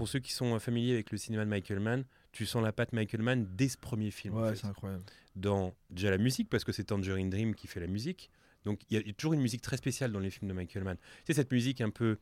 pour 0.00 0.08
ceux 0.08 0.18
qui 0.18 0.32
sont 0.32 0.58
familiers 0.58 0.94
avec 0.94 1.10
le 1.10 1.18
cinéma 1.18 1.44
de 1.44 1.50
Michael 1.50 1.78
Mann, 1.78 2.04
tu 2.32 2.46
sens 2.46 2.62
la 2.62 2.72
patte 2.72 2.94
Michael 2.94 3.20
Mann 3.20 3.46
dès 3.54 3.68
ce 3.68 3.76
premier 3.76 4.10
film. 4.10 4.34
en 4.34 4.40
Ouais, 4.40 4.50
fait. 4.52 4.56
c'est 4.62 4.66
incroyable. 4.66 5.04
Dans 5.36 5.74
déjà 5.90 6.08
la 6.10 6.16
musique, 6.16 6.48
parce 6.48 6.64
que 6.64 6.72
c'est 6.72 6.84
Tangerine 6.84 7.28
Dream 7.28 7.54
qui 7.54 7.66
fait 7.66 7.80
la 7.80 7.86
musique. 7.86 8.30
Donc 8.64 8.80
il 8.88 8.94
y, 8.94 8.96
a- 8.96 9.02
il 9.02 9.08
y 9.08 9.10
a 9.10 9.12
toujours 9.12 9.34
une 9.34 9.42
musique 9.42 9.60
très 9.60 9.76
spéciale 9.76 10.10
dans 10.10 10.18
les 10.20 10.30
films 10.30 10.48
de 10.48 10.54
Michael 10.54 10.84
Mann. 10.84 10.96
Sais, 11.26 11.34
cette 11.34 11.52
musique 11.52 11.82
un 11.82 11.90
peu 11.90 12.16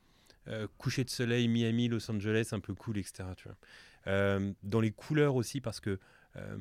euh, 0.48 0.66
coucher 0.76 1.04
de 1.04 1.10
soleil, 1.10 1.46
Miami, 1.46 1.86
Los 1.86 2.10
Angeles, 2.10 2.48
un 2.50 2.58
peu 2.58 2.74
cool, 2.74 2.98
etc. 2.98 3.28
Tu 3.36 3.44
vois. 3.46 3.56
Euh, 4.08 4.52
dans 4.64 4.80
les 4.80 4.90
couleurs 4.90 5.36
aussi, 5.36 5.60
parce 5.60 5.78
que 5.78 6.00
euh, 6.34 6.58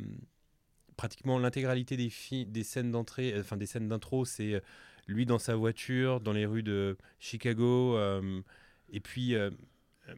pratiquement 0.97 1.39
l'intégralité 1.39 1.97
des, 1.97 2.11
des 2.45 2.63
scènes 2.63 2.91
d'entrée, 2.91 3.34
euh, 3.34 3.41
enfin 3.41 3.57
des 3.57 3.65
scènes 3.65 3.88
d'intro, 3.88 4.24
c'est 4.26 4.53
euh, 4.55 4.59
lui 5.07 5.26
dans 5.26 5.39
sa 5.39 5.55
voiture, 5.55 6.20
dans 6.22 6.34
les 6.34 6.45
rues 6.45 6.63
de 6.63 6.95
Chicago, 7.20 7.95
euh, 7.97 8.41
et 8.91 8.99
puis 8.99 9.36
euh, 9.36 9.49
euh, 10.09 10.15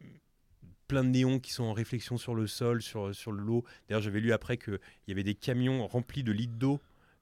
plein 0.90 1.04
de 1.04 1.10
néons 1.10 1.38
qui 1.38 1.52
sont 1.52 1.62
en 1.62 1.72
réflexion 1.72 2.18
sur 2.18 2.34
le 2.34 2.48
sol, 2.48 2.82
sur, 2.82 3.14
sur 3.14 3.30
l'eau. 3.30 3.64
D'ailleurs, 3.88 4.02
j'avais 4.02 4.18
lu 4.18 4.32
après 4.32 4.56
qu'il 4.58 4.80
y 5.06 5.12
avait 5.12 5.22
des 5.22 5.36
camions 5.36 5.86
remplis 5.86 6.24
de 6.24 6.32
litres 6.32 6.58
d'eau 6.58 6.80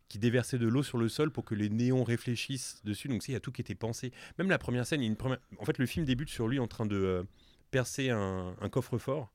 qui 0.09 0.19
déversaient 0.19 0.57
de 0.57 0.67
l'eau 0.67 0.83
sur 0.83 0.97
le 0.97 1.11
sol 1.11 1.31
pour 1.31 1.45
que 1.45 1.55
les 1.55 1.69
néons 1.69 2.03
réfléchissent 2.03 2.81
dessus. 2.85 3.09
Donc, 3.09 3.29
il 3.29 3.33
y 3.33 3.35
a 3.35 3.41
tout 3.41 3.53
qui 3.53 3.61
était 3.61 3.75
pensé. 3.75 4.11
Même 4.39 4.49
la 4.49 4.57
première 4.57 4.87
scène, 4.87 5.03
une 5.03 5.17
première... 5.17 5.39
en 5.59 5.67
fait, 5.67 5.77
le 5.77 5.85
film 5.85 6.07
débute 6.07 6.31
sur 6.31 6.49
lui 6.49 6.59
en 6.59 6.67
train 6.67 6.87
de 6.87 6.97
euh, 6.97 7.25
percer 7.71 8.09
un, 8.09 8.57
un 8.59 8.69
coffre-fort. 8.71 9.31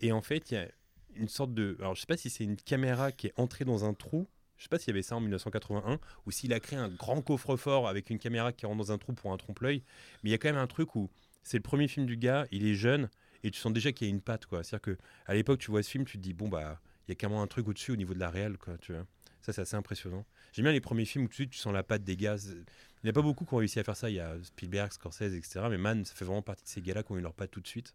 Et 0.00 0.10
en 0.10 0.20
fait, 0.20 0.50
il 0.50 0.54
y 0.54 0.56
a 0.56 0.66
une 1.14 1.28
sorte 1.28 1.54
de. 1.54 1.76
Alors, 1.78 1.94
je 1.94 2.00
sais 2.00 2.08
pas 2.08 2.16
si 2.16 2.28
c'est 2.28 2.42
une 2.42 2.56
caméra 2.56 3.12
qui 3.12 3.28
est 3.28 3.34
entrée 3.36 3.64
dans 3.64 3.84
un 3.84 3.94
trou. 3.94 4.26
Je 4.56 4.64
sais 4.64 4.68
pas 4.68 4.80
s'il 4.80 4.88
y 4.88 4.90
avait 4.90 5.02
ça 5.02 5.14
en 5.14 5.20
1981 5.20 6.00
ou 6.26 6.30
s'il 6.32 6.52
a 6.52 6.58
créé 6.58 6.76
un 6.76 6.88
grand 6.88 7.22
coffre-fort 7.22 7.86
avec 7.86 8.10
une 8.10 8.18
caméra 8.18 8.52
qui 8.52 8.66
rentre 8.66 8.78
dans 8.78 8.90
un 8.90 8.98
trou 8.98 9.12
pour 9.12 9.32
un 9.32 9.36
trompe-l'œil. 9.36 9.84
Mais 10.24 10.30
il 10.30 10.32
y 10.32 10.34
a 10.34 10.38
quand 10.38 10.48
même 10.48 10.58
un 10.58 10.66
truc 10.66 10.96
où 10.96 11.08
c'est 11.44 11.56
le 11.56 11.62
premier 11.62 11.86
film 11.86 12.04
du 12.06 12.16
gars, 12.16 12.48
il 12.50 12.66
est 12.66 12.74
jeune 12.74 13.08
et 13.42 13.50
tu 13.50 13.58
sens 13.58 13.72
déjà 13.72 13.92
qu'il 13.92 14.06
y 14.06 14.10
a 14.10 14.14
une 14.14 14.20
patte. 14.20 14.46
quoi. 14.46 14.62
C'est-à-dire 14.62 14.82
que 14.82 14.98
à 15.26 15.34
l'époque, 15.34 15.58
tu 15.58 15.70
vois 15.70 15.82
ce 15.82 15.90
film, 15.90 16.04
tu 16.04 16.18
te 16.18 16.22
dis, 16.22 16.32
bon, 16.32 16.48
bah, 16.48 16.80
il 17.06 17.10
y 17.10 17.12
a 17.12 17.14
carrément 17.14 17.42
un 17.42 17.46
truc 17.46 17.68
au-dessus 17.68 17.92
au 17.92 17.96
niveau 17.96 18.14
de 18.14 18.20
la 18.20 18.30
réelle. 18.30 18.58
Quoi, 18.58 18.76
tu 18.78 18.92
vois. 18.92 19.06
Ça, 19.40 19.52
c'est 19.52 19.62
assez 19.62 19.76
impressionnant. 19.76 20.26
J'aime 20.52 20.64
bien 20.64 20.72
les 20.72 20.80
premiers 20.80 21.04
films 21.04 21.24
où 21.24 21.28
tout 21.28 21.32
de 21.32 21.34
suite, 21.34 21.50
tu 21.50 21.58
sens 21.58 21.72
la 21.72 21.82
patte 21.82 22.04
des 22.04 22.16
gars. 22.16 22.36
Il 22.36 22.64
n'y 23.04 23.10
a 23.10 23.12
pas 23.12 23.22
beaucoup 23.22 23.44
qui 23.44 23.54
ont 23.54 23.58
réussi 23.58 23.78
à 23.78 23.84
faire 23.84 23.96
ça. 23.96 24.10
Il 24.10 24.16
y 24.16 24.20
a 24.20 24.36
Spielberg, 24.42 24.92
Scorsese, 24.92 25.34
etc. 25.34 25.62
Mais 25.70 25.78
Man, 25.78 26.04
ça 26.04 26.14
fait 26.14 26.24
vraiment 26.24 26.42
partie 26.42 26.64
de 26.64 26.68
ces 26.68 26.82
gars-là 26.82 27.02
qui 27.02 27.12
ont 27.12 27.16
eu 27.16 27.22
leur 27.22 27.34
patte 27.34 27.50
tout 27.50 27.60
de 27.60 27.68
suite. 27.68 27.94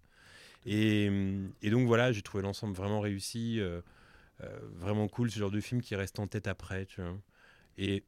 Et, 0.66 1.10
donc 1.64 1.86
voilà, 1.88 2.12
j'ai 2.12 2.24
trouvé 2.24 2.41
l'ensemble 2.41 2.76
vraiment 2.76 3.00
réussi, 3.00 3.60
euh, 3.60 3.82
euh, 4.41 4.60
vraiment 4.74 5.08
cool, 5.08 5.30
ce 5.30 5.38
genre 5.38 5.52
de 5.52 5.60
film 5.60 5.82
qui 5.82 5.96
reste 5.96 6.18
en 6.20 6.28
tête 6.28 6.48
après. 6.48 6.88
Et 7.78 8.04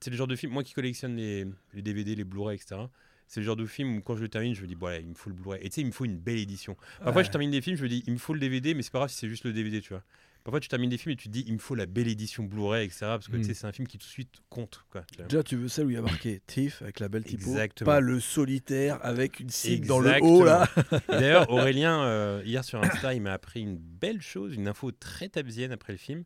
c'est 0.00 0.10
le 0.10 0.16
genre 0.16 0.26
de 0.26 0.36
film, 0.36 0.52
moi 0.52 0.64
qui 0.64 0.72
collectionne 0.72 1.16
les, 1.16 1.46
les 1.74 1.82
DVD, 1.82 2.14
les 2.14 2.24
Blu-ray, 2.24 2.56
etc. 2.56 2.82
C'est 3.28 3.40
le 3.40 3.46
genre 3.46 3.56
de 3.56 3.66
film 3.66 3.98
où 3.98 4.00
quand 4.00 4.16
je 4.16 4.22
le 4.22 4.28
termine, 4.28 4.54
je 4.54 4.62
me 4.62 4.66
dis, 4.66 4.74
bon, 4.74 4.86
allez, 4.86 5.02
il 5.02 5.08
me 5.10 5.14
faut 5.14 5.28
le 5.30 5.36
Blu-ray. 5.36 5.60
Et 5.62 5.68
tu 5.68 5.74
sais, 5.76 5.80
il 5.82 5.86
me 5.86 5.92
faut 5.92 6.04
une 6.06 6.18
belle 6.18 6.38
édition. 6.38 6.76
Parfois, 6.98 7.20
Ouais. 7.20 7.24
je 7.24 7.30
termine 7.30 7.50
des 7.50 7.60
films, 7.60 7.76
je 7.76 7.82
me 7.84 7.88
dis, 7.88 8.02
il 8.06 8.12
me 8.14 8.18
faut 8.18 8.32
le 8.34 8.40
DVD, 8.40 8.72
mais 8.74 8.82
c'est 8.82 8.90
pas 8.92 8.98
grave 9.00 9.10
si 9.10 9.16
c'est 9.16 9.28
juste 9.28 9.44
le 9.44 9.52
DVD, 9.52 9.80
tu 9.82 9.90
vois. 9.90 10.02
Parfois, 10.44 10.60
tu 10.60 10.68
termines 10.68 10.88
des 10.88 10.96
films 10.96 11.12
et 11.12 11.16
tu 11.16 11.28
te 11.28 11.32
dis, 11.32 11.44
il 11.46 11.52
me 11.52 11.58
faut 11.58 11.74
la 11.74 11.84
belle 11.84 12.08
édition 12.08 12.42
Blu-ray, 12.44 12.86
etc. 12.86 13.00
Parce 13.00 13.26
que 13.26 13.32
tu 13.32 13.38
Mm. 13.40 13.44
sais, 13.44 13.52
c'est 13.54 13.66
un 13.66 13.72
film 13.72 13.86
qui 13.86 13.98
tout 13.98 14.06
de 14.06 14.10
suite 14.10 14.32
compte, 14.48 14.82
quoi. 14.90 15.04
Déjà, 15.28 15.42
tu 15.42 15.56
veux 15.56 15.68
celle 15.68 15.86
où 15.86 15.90
il 15.90 15.94
y 15.94 15.98
a 15.98 16.00
marqué 16.02 16.40
TIFF 16.46 16.80
avec 16.80 17.00
la 17.00 17.08
belle 17.10 17.24
typo. 17.24 17.50
Exactement. 17.50 17.84
Pas 17.90 18.00
le 18.00 18.18
solitaire 18.18 18.98
avec 19.04 19.40
une 19.40 19.50
cible 19.50 19.86
dans 19.86 20.00
le 20.00 20.10
haut 20.22 20.44
là. 20.44 20.66
D'ailleurs, 21.08 21.50
Aurélien, 21.50 22.02
euh, 22.04 22.40
hier 22.46 22.64
sur 22.64 22.82
Insta, 22.82 23.12
il 23.12 23.20
m'a 23.20 23.34
appris 23.34 23.60
une 23.60 23.76
belle 23.76 24.22
chose, 24.22 24.54
une 24.54 24.68
info 24.68 24.90
très 24.90 25.28
tabzienne 25.28 25.72
après 25.72 25.92
le 25.92 25.98
film. 25.98 26.24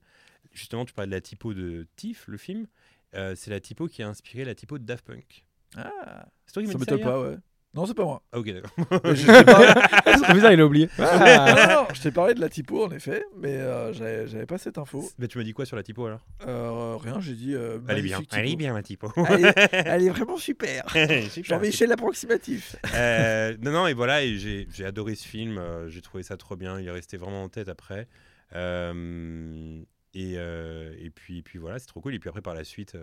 Justement, 0.53 0.85
tu 0.85 0.93
parlais 0.93 1.09
de 1.11 1.15
la 1.17 1.21
typo 1.21 1.53
de 1.53 1.89
Tiff, 1.97 2.29
le 2.29 2.37
film. 2.39 2.67
Euh, 3.15 3.35
c'est 3.35 3.51
la 3.51 3.59
typo 3.61 3.89
qui 3.89 4.03
a 4.05 4.09
inspiré 4.09 4.45
la 4.45 4.55
typo 4.55 4.79
de 4.79 4.85
Daft 4.85 5.05
Punk. 5.05 5.45
Ah, 5.77 6.27
C'est 6.47 6.53
toi 6.55 6.63
qui 6.63 6.69
ça 6.71 6.79
m'as 6.79 6.85
dit 6.85 6.91
m'étonne 6.93 7.01
pas, 7.01 7.21
ouais. 7.21 7.37
Non, 7.75 7.87
c'est 7.87 7.95
pas 7.95 8.05
moi. 8.05 8.23
Ah, 8.33 8.39
ok, 8.39 8.53
d'accord. 8.53 8.71
Je 9.15 9.27
t'ai 9.39 9.45
parlé... 9.45 9.67
C'est 10.05 10.23
trop 10.23 10.35
bizarre, 10.35 10.53
il 10.53 10.61
a 10.61 10.67
oublié. 10.67 10.89
non, 10.99 11.05
non, 11.07 11.67
non, 11.69 11.87
je 11.95 12.03
t'ai 12.03 12.11
parlé 12.11 12.35
de 12.35 12.41
la 12.41 12.51
typo 12.51 12.85
en 12.85 12.91
effet, 12.91 13.25
mais 13.39 13.57
euh, 13.57 13.95
j'avais 13.95 14.27
j'avais 14.29 14.45
pas 14.45 14.59
cette 14.59 14.77
info. 14.77 15.09
Mais 15.19 15.27
tu 15.27 15.39
m'as 15.39 15.45
dit 15.45 15.55
quoi 15.55 15.65
sur 15.65 15.77
la 15.77 15.83
typo 15.83 16.05
alors? 16.05 16.21
Euh, 16.47 16.97
rien, 16.99 17.19
j'ai 17.21 17.33
dit. 17.33 17.55
euh, 17.55 17.79
Elle 17.89 18.01
est 18.01 18.03
bien. 18.03 18.17
magnifique 18.19 18.35
Elle 18.37 18.45
est 18.45 18.49
typo. 18.49 18.59
bien, 18.59 18.75
la 18.75 18.83
typo. 18.83 19.13
Elle 19.27 19.47
est, 19.47 19.55
elle 19.73 20.03
est 20.05 20.11
vraiment 20.11 20.37
super. 20.37 20.85
Super. 20.91 21.45
Jean-Michel 21.45 21.89
l'approximatif. 21.89 22.77
Euh, 22.95 23.57
non, 23.63 23.71
non, 23.73 23.87
et 23.87 23.95
voilà, 23.95 24.23
et 24.23 24.37
j'ai 24.37 24.69
j'ai 24.71 24.85
adoré 24.85 25.15
ce 25.15 25.27
film. 25.27 25.57
euh, 25.57 25.89
j'ai 25.89 26.03
trouvé 26.03 26.23
ça 26.23 26.37
trop 26.37 26.57
bien. 26.57 26.79
Il 26.79 26.87
est 26.87 26.91
resté 26.91 27.17
vraiment 27.17 27.43
en 27.43 27.49
tête 27.49 27.71
après. 27.71 28.07
Euh, 28.55 29.81
et, 30.15 30.35
euh, 30.37 30.95
et 30.99 31.09
puis, 31.09 31.43
puis 31.43 31.59
voilà, 31.59 31.79
c'est 31.79 31.87
trop 31.87 32.01
cool. 32.03 32.15
Et 32.15 32.19
puis 32.19 32.29
après, 32.29 32.43
par 32.43 32.55
la 32.55 32.65
suite. 32.65 32.97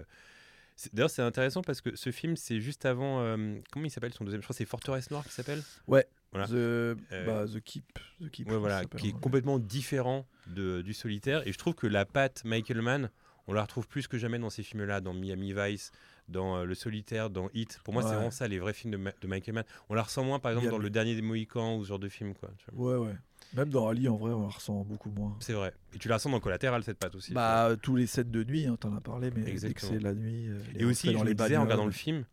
D'ailleurs, 0.94 1.10
c'est 1.10 1.22
intéressant 1.22 1.62
parce 1.62 1.82
que 1.82 1.96
ce 1.96 2.12
film, 2.12 2.36
c'est 2.36 2.62
juste 2.62 2.86
avant. 2.86 3.22
euh, 3.22 3.60
comment 3.72 3.86
il 3.86 3.90
s'appelle 3.92 4.14
son 4.14 4.24
deuxième? 4.24 4.42
Je 4.42 4.46
crois 4.46 4.54
que 4.54 4.58
c'est 4.58 4.66
Forteresse 4.66 5.12
Noire 5.12 5.24
qui 5.26 5.34
s'appelle. 5.34 5.62
Ouais. 5.88 6.06
Voilà. 6.32 6.48
The, 6.48 6.52
Euh, 6.54 6.96
bah, 7.26 7.46
The 7.48 7.60
Keep. 7.60 8.00
The 8.22 8.30
Keep. 8.30 8.50
Ouais, 8.50 8.58
voilà, 8.58 8.86
qui 8.86 9.10
est 9.10 9.14
ouais. 9.14 9.20
complètement 9.20 9.60
différent 9.60 10.26
de, 10.48 10.82
du 10.82 10.94
solitaire. 10.94 11.46
Et 11.48 11.52
je 11.52 11.58
trouve 11.58 11.74
que 11.76 11.88
la 11.88 12.06
patte 12.06 12.44
Michael 12.46 12.82
Mann, 12.82 13.10
on 13.48 13.54
la 13.54 13.64
retrouve 13.64 13.88
plus 13.88 14.08
que 14.08 14.18
jamais 14.20 14.38
dans 14.38 14.52
ces 14.52 14.62
films-là, 14.64 15.02
dans 15.02 15.14
Miami 15.14 15.54
Vice, 15.54 15.92
dans 16.28 16.58
euh, 16.58 16.66
Le 16.66 16.76
Solitaire, 16.76 17.32
dans 17.32 17.50
Hit. 17.56 17.80
Pour 17.84 17.96
moi, 17.96 18.04
c'est 18.04 18.14
vraiment 18.14 18.30
ça, 18.30 18.48
les 18.48 18.60
vrais 18.60 18.74
films 18.74 18.92
de, 18.92 18.98
Ma- 18.98 19.12
de 19.20 19.28
Michael 19.28 19.56
Mann. 19.56 19.64
On 19.90 19.96
la 19.96 20.04
ressent 20.04 20.24
moins, 20.24 20.38
par 20.38 20.52
exemple, 20.52 20.70
dans 20.70 20.78
le- 20.78 20.84
Le 20.84 20.90
Dernier 20.92 21.16
des 21.16 21.24
Mohicans 21.24 21.76
ou 21.78 21.84
ce 21.84 21.90
genre 21.90 21.98
de 22.00 22.10
film. 22.10 22.36
Quoi, 22.36 22.52
tu 22.60 22.66
vois. 22.72 23.00
Ouais, 23.00 23.08
ouais. 23.08 23.16
Même 23.56 23.70
dans 23.70 23.88
Ali, 23.88 24.08
en 24.08 24.16
vrai, 24.18 24.32
on 24.32 24.44
la 24.44 24.50
ressent 24.50 24.84
beaucoup 24.84 25.10
moins. 25.10 25.36
C'est 25.40 25.54
vrai. 25.54 25.74
Et 25.94 25.98
tu 25.98 26.08
la 26.08 26.16
ressens 26.16 26.30
dans 26.30 26.40
Collatéral, 26.40 26.84
cette 26.84 27.00
patte 27.00 27.16
aussi. 27.16 27.34
Bah, 27.34 27.76
tous 27.82 27.96
les 27.96 28.06
sets 28.08 28.26
de 28.26 28.44
nuit, 28.44 28.66
hein, 28.68 28.78
t'en 28.80 28.96
as 28.96 29.02
parlé, 29.02 29.32
mais 29.32 29.42
dès 29.42 29.46
que 29.46 29.52
Exactement. 29.52 29.92
c'est 29.94 30.00
la 30.00 30.14
nuit. 30.14 30.48
euh, 30.50 30.60
Et 30.76 30.86
aussi, 30.86 31.08
je 31.08 31.14
dans 31.14 31.22
me 31.22 31.26
les 31.26 31.34
disais, 31.34 31.58
en 31.58 31.64
regardant 31.64 31.86
le 31.86 31.92
film, 31.92 32.26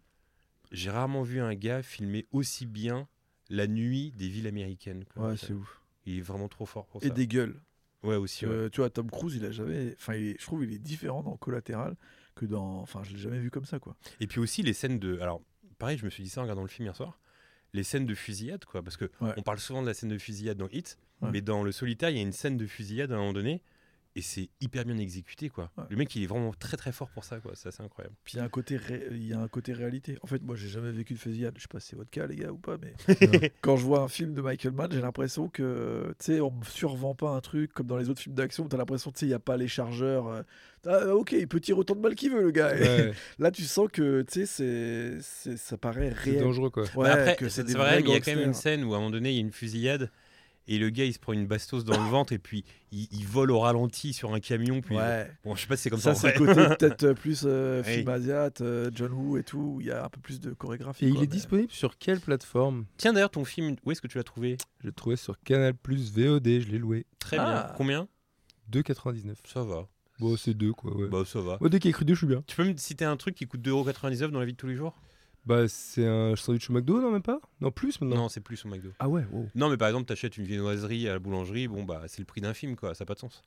j'ai 0.72 0.90
rarement 0.90 1.22
vu 1.22 1.40
un 1.40 1.54
gars 1.54 1.82
filmer 1.82 2.26
aussi 2.32 2.66
bien 2.66 3.08
la 3.48 3.66
nuit 3.66 4.12
des 4.12 4.28
villes 4.28 4.46
américaines. 4.46 5.04
quoi. 5.14 5.28
Ouais, 5.30 5.36
c'est 5.36 5.52
ouf. 5.52 5.80
Il 6.04 6.18
est 6.18 6.22
vraiment 6.22 6.48
trop 6.48 6.66
fort 6.66 6.86
pour 6.86 7.02
Et 7.02 7.08
ça. 7.08 7.14
des 7.14 7.26
gueules. 7.26 7.60
Ouais, 8.02 8.16
aussi. 8.16 8.44
ouais. 8.46 8.52
Euh, 8.52 8.68
tu 8.68 8.80
vois, 8.80 8.90
Tom 8.90 9.10
Cruise, 9.10 9.34
il 9.36 9.44
a 9.44 9.50
jamais. 9.50 9.94
Enfin, 9.98 10.12
est- 10.12 10.36
je 10.38 10.44
trouve 10.44 10.64
il 10.64 10.72
est 10.72 10.78
différent 10.78 11.22
dans 11.22 11.36
Collatéral 11.36 11.96
que 12.34 12.44
dans. 12.44 12.80
Enfin, 12.80 13.02
je 13.02 13.12
l'ai 13.12 13.18
jamais 13.18 13.38
vu 13.38 13.50
comme 13.50 13.64
ça, 13.64 13.78
quoi. 13.78 13.96
Et 14.20 14.26
puis 14.26 14.38
aussi 14.38 14.62
les 14.62 14.74
scènes 14.74 14.98
de. 14.98 15.18
Alors, 15.20 15.40
pareil, 15.78 15.96
je 15.98 16.04
me 16.04 16.10
suis 16.10 16.22
dit 16.22 16.28
ça 16.28 16.40
en 16.40 16.44
regardant 16.44 16.62
le 16.62 16.68
film 16.68 16.86
hier 16.86 16.94
soir. 16.94 17.18
Les 17.72 17.82
scènes 17.82 18.06
de 18.06 18.14
fusillade, 18.14 18.64
quoi. 18.64 18.82
Parce 18.82 18.96
que 18.96 19.06
Ouais. 19.20 19.32
on 19.36 19.42
parle 19.42 19.58
souvent 19.58 19.82
de 19.82 19.86
la 19.86 19.94
scène 19.94 20.10
de 20.10 20.18
fusillade 20.18 20.56
dans 20.58 20.68
Hit, 20.68 20.98
Ouais. 21.22 21.30
mais 21.32 21.40
dans 21.40 21.62
Le 21.62 21.72
Solitaire, 21.72 22.10
il 22.10 22.16
y 22.16 22.20
a 22.20 22.22
une 22.22 22.32
scène 22.32 22.56
de 22.56 22.66
fusillade 22.66 23.10
à 23.12 23.14
un 23.14 23.18
moment 23.18 23.32
donné. 23.32 23.62
Et 24.18 24.22
c'est 24.22 24.48
hyper 24.62 24.86
bien 24.86 24.96
exécuté, 24.96 25.50
quoi. 25.50 25.70
Ouais. 25.76 25.84
Le 25.90 25.96
mec, 25.96 26.16
il 26.16 26.22
est 26.22 26.26
vraiment 26.26 26.50
très 26.58 26.78
très 26.78 26.90
fort 26.90 27.10
pour 27.10 27.22
ça, 27.22 27.38
quoi. 27.38 27.52
C'est 27.54 27.68
assez 27.68 27.82
incroyable. 27.82 28.14
Puis 28.24 28.32
il 28.34 28.36
y 28.38 28.40
a 28.40 28.44
un 28.44 28.48
côté, 28.48 28.78
ré- 28.78 29.08
il 29.10 29.26
y 29.26 29.34
a 29.34 29.38
un 29.38 29.46
côté 29.48 29.74
réalité. 29.74 30.16
En 30.22 30.26
fait, 30.26 30.40
moi, 30.42 30.56
j'ai 30.56 30.68
jamais 30.68 30.90
vécu 30.90 31.12
de 31.12 31.18
fusillade. 31.18 31.52
Je 31.58 31.60
sais 31.60 31.68
pas 31.68 31.80
si 31.80 31.88
c'est 31.88 31.96
votre 31.96 32.08
cas, 32.08 32.26
les 32.26 32.36
gars, 32.36 32.50
ou 32.50 32.56
pas, 32.56 32.78
mais 32.80 32.94
quand 33.60 33.76
je 33.76 33.84
vois 33.84 34.00
un 34.00 34.08
film 34.08 34.32
de 34.32 34.40
Michael 34.40 34.72
Mann, 34.72 34.90
j'ai 34.90 35.02
l'impression 35.02 35.48
que, 35.50 36.14
tu 36.18 36.24
sais, 36.32 36.40
on 36.40 36.50
me 36.50 36.64
survend 36.64 37.14
pas 37.14 37.28
un 37.28 37.42
truc 37.42 37.74
comme 37.74 37.86
dans 37.88 37.98
les 37.98 38.08
autres 38.08 38.22
films 38.22 38.34
d'action 38.34 38.64
où 38.64 38.68
t'as 38.68 38.78
l'impression, 38.78 39.12
tu 39.12 39.18
sais, 39.18 39.26
il 39.26 39.30
y 39.30 39.34
a 39.34 39.38
pas 39.38 39.58
les 39.58 39.68
chargeurs. 39.68 40.28
euh, 40.28 40.42
Ah, 40.86 41.14
ok, 41.14 41.32
il 41.32 41.46
peut 41.46 41.60
tirer 41.60 41.78
autant 41.78 41.94
de 41.94 42.00
balles 42.00 42.14
qu'il 42.14 42.30
veut, 42.32 42.40
le 42.42 42.52
gars. 42.52 42.72
Ouais, 42.74 43.12
Là, 43.38 43.50
tu 43.50 43.64
sens 43.64 43.88
que, 43.92 44.22
tu 44.22 44.32
sais, 44.32 44.46
c'est, 44.46 45.18
c'est, 45.20 45.58
ça 45.58 45.76
paraît 45.76 46.14
c'est 46.24 46.30
réel. 46.30 46.40
dangereux 46.42 46.70
quoi. 46.70 46.84
Ouais, 46.94 47.10
après, 47.10 47.36
c'est 47.50 47.68
c'est 47.68 47.74
vrai, 47.76 48.00
il 48.00 48.08
y 48.08 48.14
a 48.14 48.20
quand 48.20 48.34
même 48.34 48.46
une 48.46 48.54
scène 48.54 48.82
où 48.82 48.94
à 48.94 48.96
un 48.96 49.00
moment 49.00 49.10
donné, 49.10 49.28
il 49.32 49.34
y 49.34 49.38
a 49.38 49.42
une 49.42 49.52
fusillade. 49.52 50.10
Et 50.68 50.78
le 50.78 50.90
gars 50.90 51.04
il 51.04 51.12
se 51.12 51.18
prend 51.18 51.32
une 51.32 51.46
bastos 51.46 51.84
dans 51.84 51.96
le 52.02 52.08
ventre 52.10 52.32
et 52.32 52.38
puis 52.38 52.64
il, 52.92 53.08
il 53.12 53.26
vole 53.26 53.50
au 53.50 53.60
ralenti 53.60 54.12
sur 54.12 54.32
un 54.34 54.40
camion. 54.40 54.80
Puis, 54.80 54.96
Ouais. 54.96 55.30
Bon, 55.44 55.54
je 55.54 55.60
sais 55.62 55.66
pas 55.66 55.76
si 55.76 55.84
c'est 55.84 55.90
comme 55.90 56.00
ça. 56.00 56.14
Ça, 56.14 56.32
c'est 56.32 56.38
le 56.38 56.46
côté 56.46 56.54
peut-être 56.78 57.04
euh, 57.04 57.14
plus 57.14 57.42
euh, 57.46 57.82
Oui. 57.86 57.94
film 57.94 58.08
asiat, 58.08 58.50
euh, 58.60 58.90
John 58.94 59.12
Woo 59.12 59.36
et 59.38 59.42
tout, 59.42 59.74
où 59.76 59.80
il 59.80 59.86
y 59.86 59.90
a 59.90 60.04
un 60.04 60.08
peu 60.08 60.20
plus 60.20 60.40
de 60.40 60.52
chorégraphie. 60.52 61.04
Et 61.04 61.08
il 61.08 61.16
est 61.16 61.20
mais- 61.20 61.26
disponible 61.26 61.70
sur 61.70 61.98
quelle 61.98 62.20
plateforme? 62.20 62.84
Tiens 62.96 63.12
d'ailleurs 63.12 63.30
ton 63.30 63.44
film, 63.44 63.76
où 63.84 63.92
est-ce 63.92 64.00
que 64.00 64.06
tu 64.08 64.18
l'as 64.18 64.24
trouvé? 64.24 64.56
Je 64.80 64.86
l'ai 64.88 64.92
trouvé 64.92 65.16
sur 65.16 65.38
Canal 65.40 65.74
Plus 65.74 66.12
VOD, 66.12 66.44
je 66.60 66.70
l'ai 66.70 66.78
loué. 66.78 67.06
Très 67.18 67.36
Ah. 67.38 67.44
bien. 67.68 67.74
Combien 67.76 68.08
2,99. 68.72 69.34
Ça 69.44 69.62
va. 69.62 69.86
Bon, 70.18 70.36
c'est 70.36 70.54
deux 70.54 70.72
quoi, 70.72 70.96
ouais. 70.96 71.08
Bah 71.08 71.22
ça 71.26 71.40
va. 71.40 71.58
Moi, 71.60 71.68
dès 71.68 71.78
qu'il 71.78 71.90
y 71.90 71.92
a 71.92 71.94
écrit 71.94 72.04
deux, 72.06 72.14
je 72.14 72.18
suis 72.20 72.26
bien. 72.26 72.42
Tu 72.46 72.56
peux 72.56 72.64
me 72.64 72.76
citer 72.76 73.04
un 73.04 73.16
truc 73.16 73.34
qui 73.34 73.46
coûte 73.46 73.60
2,99€ 73.60 74.28
dans 74.30 74.40
la 74.40 74.46
vie 74.46 74.52
de 74.52 74.56
tous 74.56 74.66
les 74.66 74.74
jours? 74.76 74.98
Bah, 75.46 75.68
c'est 75.68 76.06
un 76.06 76.34
sandwich 76.34 76.68
au 76.70 76.72
McDo, 76.72 77.00
non, 77.00 77.12
même 77.12 77.22
pas? 77.22 77.38
Non, 77.60 77.70
plus 77.70 78.00
maintenant 78.00 78.16
Non, 78.22 78.28
c'est 78.28 78.40
plus 78.40 78.64
au 78.64 78.68
McDo. 78.68 78.90
Ah 78.98 79.08
ouais, 79.08 79.24
wow. 79.30 79.48
Non, 79.54 79.68
mais 79.70 79.76
par 79.76 79.86
exemple, 79.88 80.06
t'achètes 80.06 80.36
une 80.36 80.44
viennoiserie 80.44 81.08
à 81.08 81.12
la 81.12 81.18
boulangerie, 81.20 81.68
bon 81.68 81.84
bah 81.84 82.02
c'est 82.08 82.18
le 82.18 82.24
prix 82.24 82.40
d'un 82.40 82.52
film 82.54 82.74
quoi, 82.74 82.94
ça 82.94 83.04
n'a 83.04 83.06
pas 83.06 83.14
de 83.14 83.20
sens. 83.20 83.44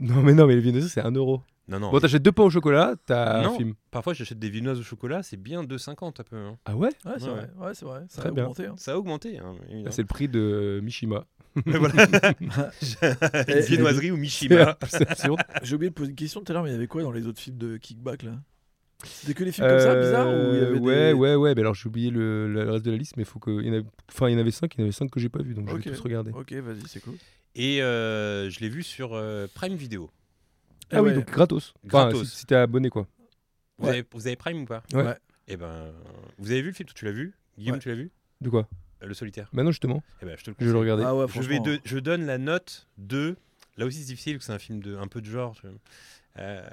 Non, 0.00 0.22
mais 0.22 0.32
non, 0.34 0.46
mais 0.46 0.54
les 0.54 0.60
viennoiseries, 0.60 0.90
c'est 0.90 1.00
1 1.02 1.10
euro. 1.12 1.42
Non, 1.68 1.80
non. 1.80 1.90
Bon, 1.90 1.98
t'achètes 1.98 2.22
deux 2.22 2.32
pains 2.32 2.44
au 2.44 2.50
chocolat, 2.50 2.94
t'as 3.06 3.44
un 3.44 3.50
film. 3.50 3.74
Parfois 3.90 4.14
j'achète 4.14 4.38
des 4.38 4.48
viennoises 4.50 4.78
au 4.78 4.82
chocolat, 4.82 5.22
c'est 5.22 5.36
bien 5.36 5.62
2,50 5.64 6.20
un 6.20 6.22
peu. 6.24 6.36
hein. 6.36 6.56
Ah 6.64 6.76
ouais? 6.76 6.88
Ouais, 7.04 7.12
c'est 7.18 7.24
Ouais. 7.24 7.30
vrai. 7.30 7.50
Ouais, 7.58 7.74
c'est 7.74 7.84
vrai. 7.84 8.04
Ça 8.08 8.20
Très 8.20 8.28
a 8.30 8.32
bien. 8.32 8.44
augmenté. 8.44 8.66
hein. 8.66 8.74
Ça 8.78 8.92
a 8.92 8.96
augmenté, 8.96 9.38
hein, 9.38 9.56
Bah. 9.84 9.90
C'est 9.90 10.02
le 10.02 10.06
prix 10.08 10.28
de 10.28 10.80
Mishima. 10.82 11.24
Mais 11.66 11.76
voilà. 11.78 11.94
une 13.48 13.60
viennoiserie 13.60 14.10
ou 14.10 14.16
Mishima. 14.16 14.78
J'ai 15.62 15.74
oublié 15.74 15.90
de 15.90 15.94
poser 15.94 16.10
une 16.10 16.16
question 16.16 16.40
tout 16.42 16.52
à 16.52 16.54
l'heure, 16.54 16.62
mais 16.62 16.70
il 16.70 16.74
y 16.74 16.76
avait 16.76 16.86
quoi 16.86 17.02
dans 17.02 17.12
les 17.12 17.26
autres 17.26 17.40
films 17.40 17.56
de 17.58 17.76
kickback 17.78 18.22
là? 18.22 18.32
C'était 19.04 19.34
que 19.34 19.44
les 19.44 19.52
films 19.52 19.68
comme 19.68 19.78
ça, 19.78 19.94
bizarres 19.94 20.28
ou 20.28 20.30
il 20.32 20.36
y 20.36 20.58
Euh, 20.58 20.66
avait 20.68 20.78
Ouais, 20.78 21.06
des... 21.08 21.12
ouais, 21.12 21.34
ouais. 21.34 21.54
Mais 21.54 21.60
alors, 21.60 21.74
j'ai 21.74 21.86
oublié 21.88 22.10
le, 22.10 22.50
le 22.52 22.70
reste 22.70 22.84
de 22.84 22.90
la 22.90 22.96
liste, 22.96 23.16
mais 23.16 23.24
faut 23.24 23.38
que. 23.38 23.50
Il 23.62 23.66
y 23.66 23.70
en, 23.70 23.80
a... 23.80 23.82
enfin, 24.10 24.28
il 24.28 24.32
y 24.32 24.36
en 24.36 24.38
avait 24.38 24.50
5, 24.50 24.74
il 24.74 24.78
y 24.78 24.82
en 24.82 24.84
avait 24.84 24.92
5 24.92 25.10
que 25.10 25.20
j'ai 25.20 25.28
pas 25.28 25.42
vu, 25.42 25.54
donc 25.54 25.68
je 25.68 25.74
vais 25.76 25.82
tous 25.82 26.00
regarder. 26.00 26.30
Ok, 26.32 26.52
vas-y, 26.54 26.80
c'est 26.88 27.00
cool. 27.00 27.14
Et 27.54 27.82
euh, 27.82 28.50
je 28.50 28.60
l'ai 28.60 28.68
vu 28.68 28.82
sur 28.82 29.10
euh, 29.14 29.46
Prime 29.54 29.74
Video. 29.76 30.10
Ah 30.90 31.02
oui, 31.02 31.10
ouais. 31.10 31.14
donc 31.16 31.30
gratos. 31.30 31.74
Enfin, 31.86 32.08
Gratos. 32.10 32.28
si, 32.30 32.38
si 32.38 32.46
t'es 32.46 32.54
abonné, 32.54 32.90
quoi. 32.90 33.06
Vous, 33.78 33.86
Ouais. 33.86 33.90
avez, 33.98 34.04
vous 34.12 34.26
avez 34.26 34.36
Prime 34.36 34.62
ou 34.62 34.64
pas? 34.66 34.82
Ouais. 34.94 35.02
Ouais. 35.02 35.16
Eh 35.48 35.56
ben, 35.56 35.92
vous 36.38 36.50
avez 36.50 36.62
vu 36.62 36.68
le 36.68 36.74
film 36.74 36.88
Tu 36.94 37.04
l'as 37.04 37.12
vu? 37.12 37.34
Guillaume, 37.58 37.74
Ouais. 37.74 37.80
tu 37.80 37.88
l'as 37.88 37.94
vu? 37.94 38.10
De 38.40 38.48
quoi? 38.50 38.68
Le 39.02 39.12
solitaire. 39.14 39.48
Maintenant, 39.52 39.70
justement, 39.72 40.02
Eh 40.22 40.24
ben, 40.26 40.36
je 40.38 40.44
te 40.44 40.50
le 40.50 40.56
je 40.58 40.64
vais 40.66 40.72
le 40.72 40.78
regarder. 40.78 41.02
Ah 41.06 41.14
ouais, 41.14 41.26
je, 41.32 41.40
vais 41.42 41.60
de- 41.60 41.78
je 41.84 41.98
donne 41.98 42.24
la 42.24 42.38
note 42.38 42.88
de. 42.98 43.36
Là 43.76 43.84
aussi, 43.84 43.98
c'est 43.98 44.06
difficile, 44.06 44.34
parce 44.36 44.46
que 44.46 44.52
c'est 44.52 44.54
un 44.54 44.58
film 44.58 44.80
de, 44.82 44.96
un 44.96 45.06
peu 45.06 45.20
de 45.20 45.26
genre. 45.26 45.54
je- 45.62 45.68
Euh, 46.38 46.68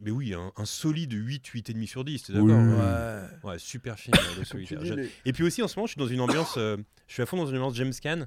mais 0.00 0.10
oui, 0.10 0.32
un, 0.34 0.52
un 0.56 0.64
solide 0.64 1.12
8, 1.12 1.44
8,5 1.46 1.86
sur 1.86 2.04
10, 2.04 2.22
t'es 2.22 2.32
d'accord 2.32 2.48
Oui. 2.48 2.54
Ouais. 2.54 3.50
Ouais, 3.52 3.58
super 3.58 3.96
film, 3.98 4.14
euh, 4.16 4.20
Le 4.20 4.34
Comme 4.34 4.42
tu 4.44 4.46
Solitaire. 4.66 4.78
dis, 4.80 4.86
J'ai- 4.88 4.96
les- 4.96 5.10
Et 5.24 5.32
puis 5.32 5.42
aussi, 5.44 5.62
en 5.62 5.68
ce 5.68 5.76
moment, 5.76 5.86
je 5.86 5.92
suis 5.92 5.98
dans 5.98 6.06
une 6.06 6.20
ambiance. 6.20 6.54
euh, 6.56 6.76
je 7.08 7.14
suis 7.14 7.22
à 7.22 7.26
fond 7.26 7.36
dans 7.36 7.46
une 7.46 7.56
ambiance 7.56 7.74
James 7.76 7.92
Caan, 8.00 8.26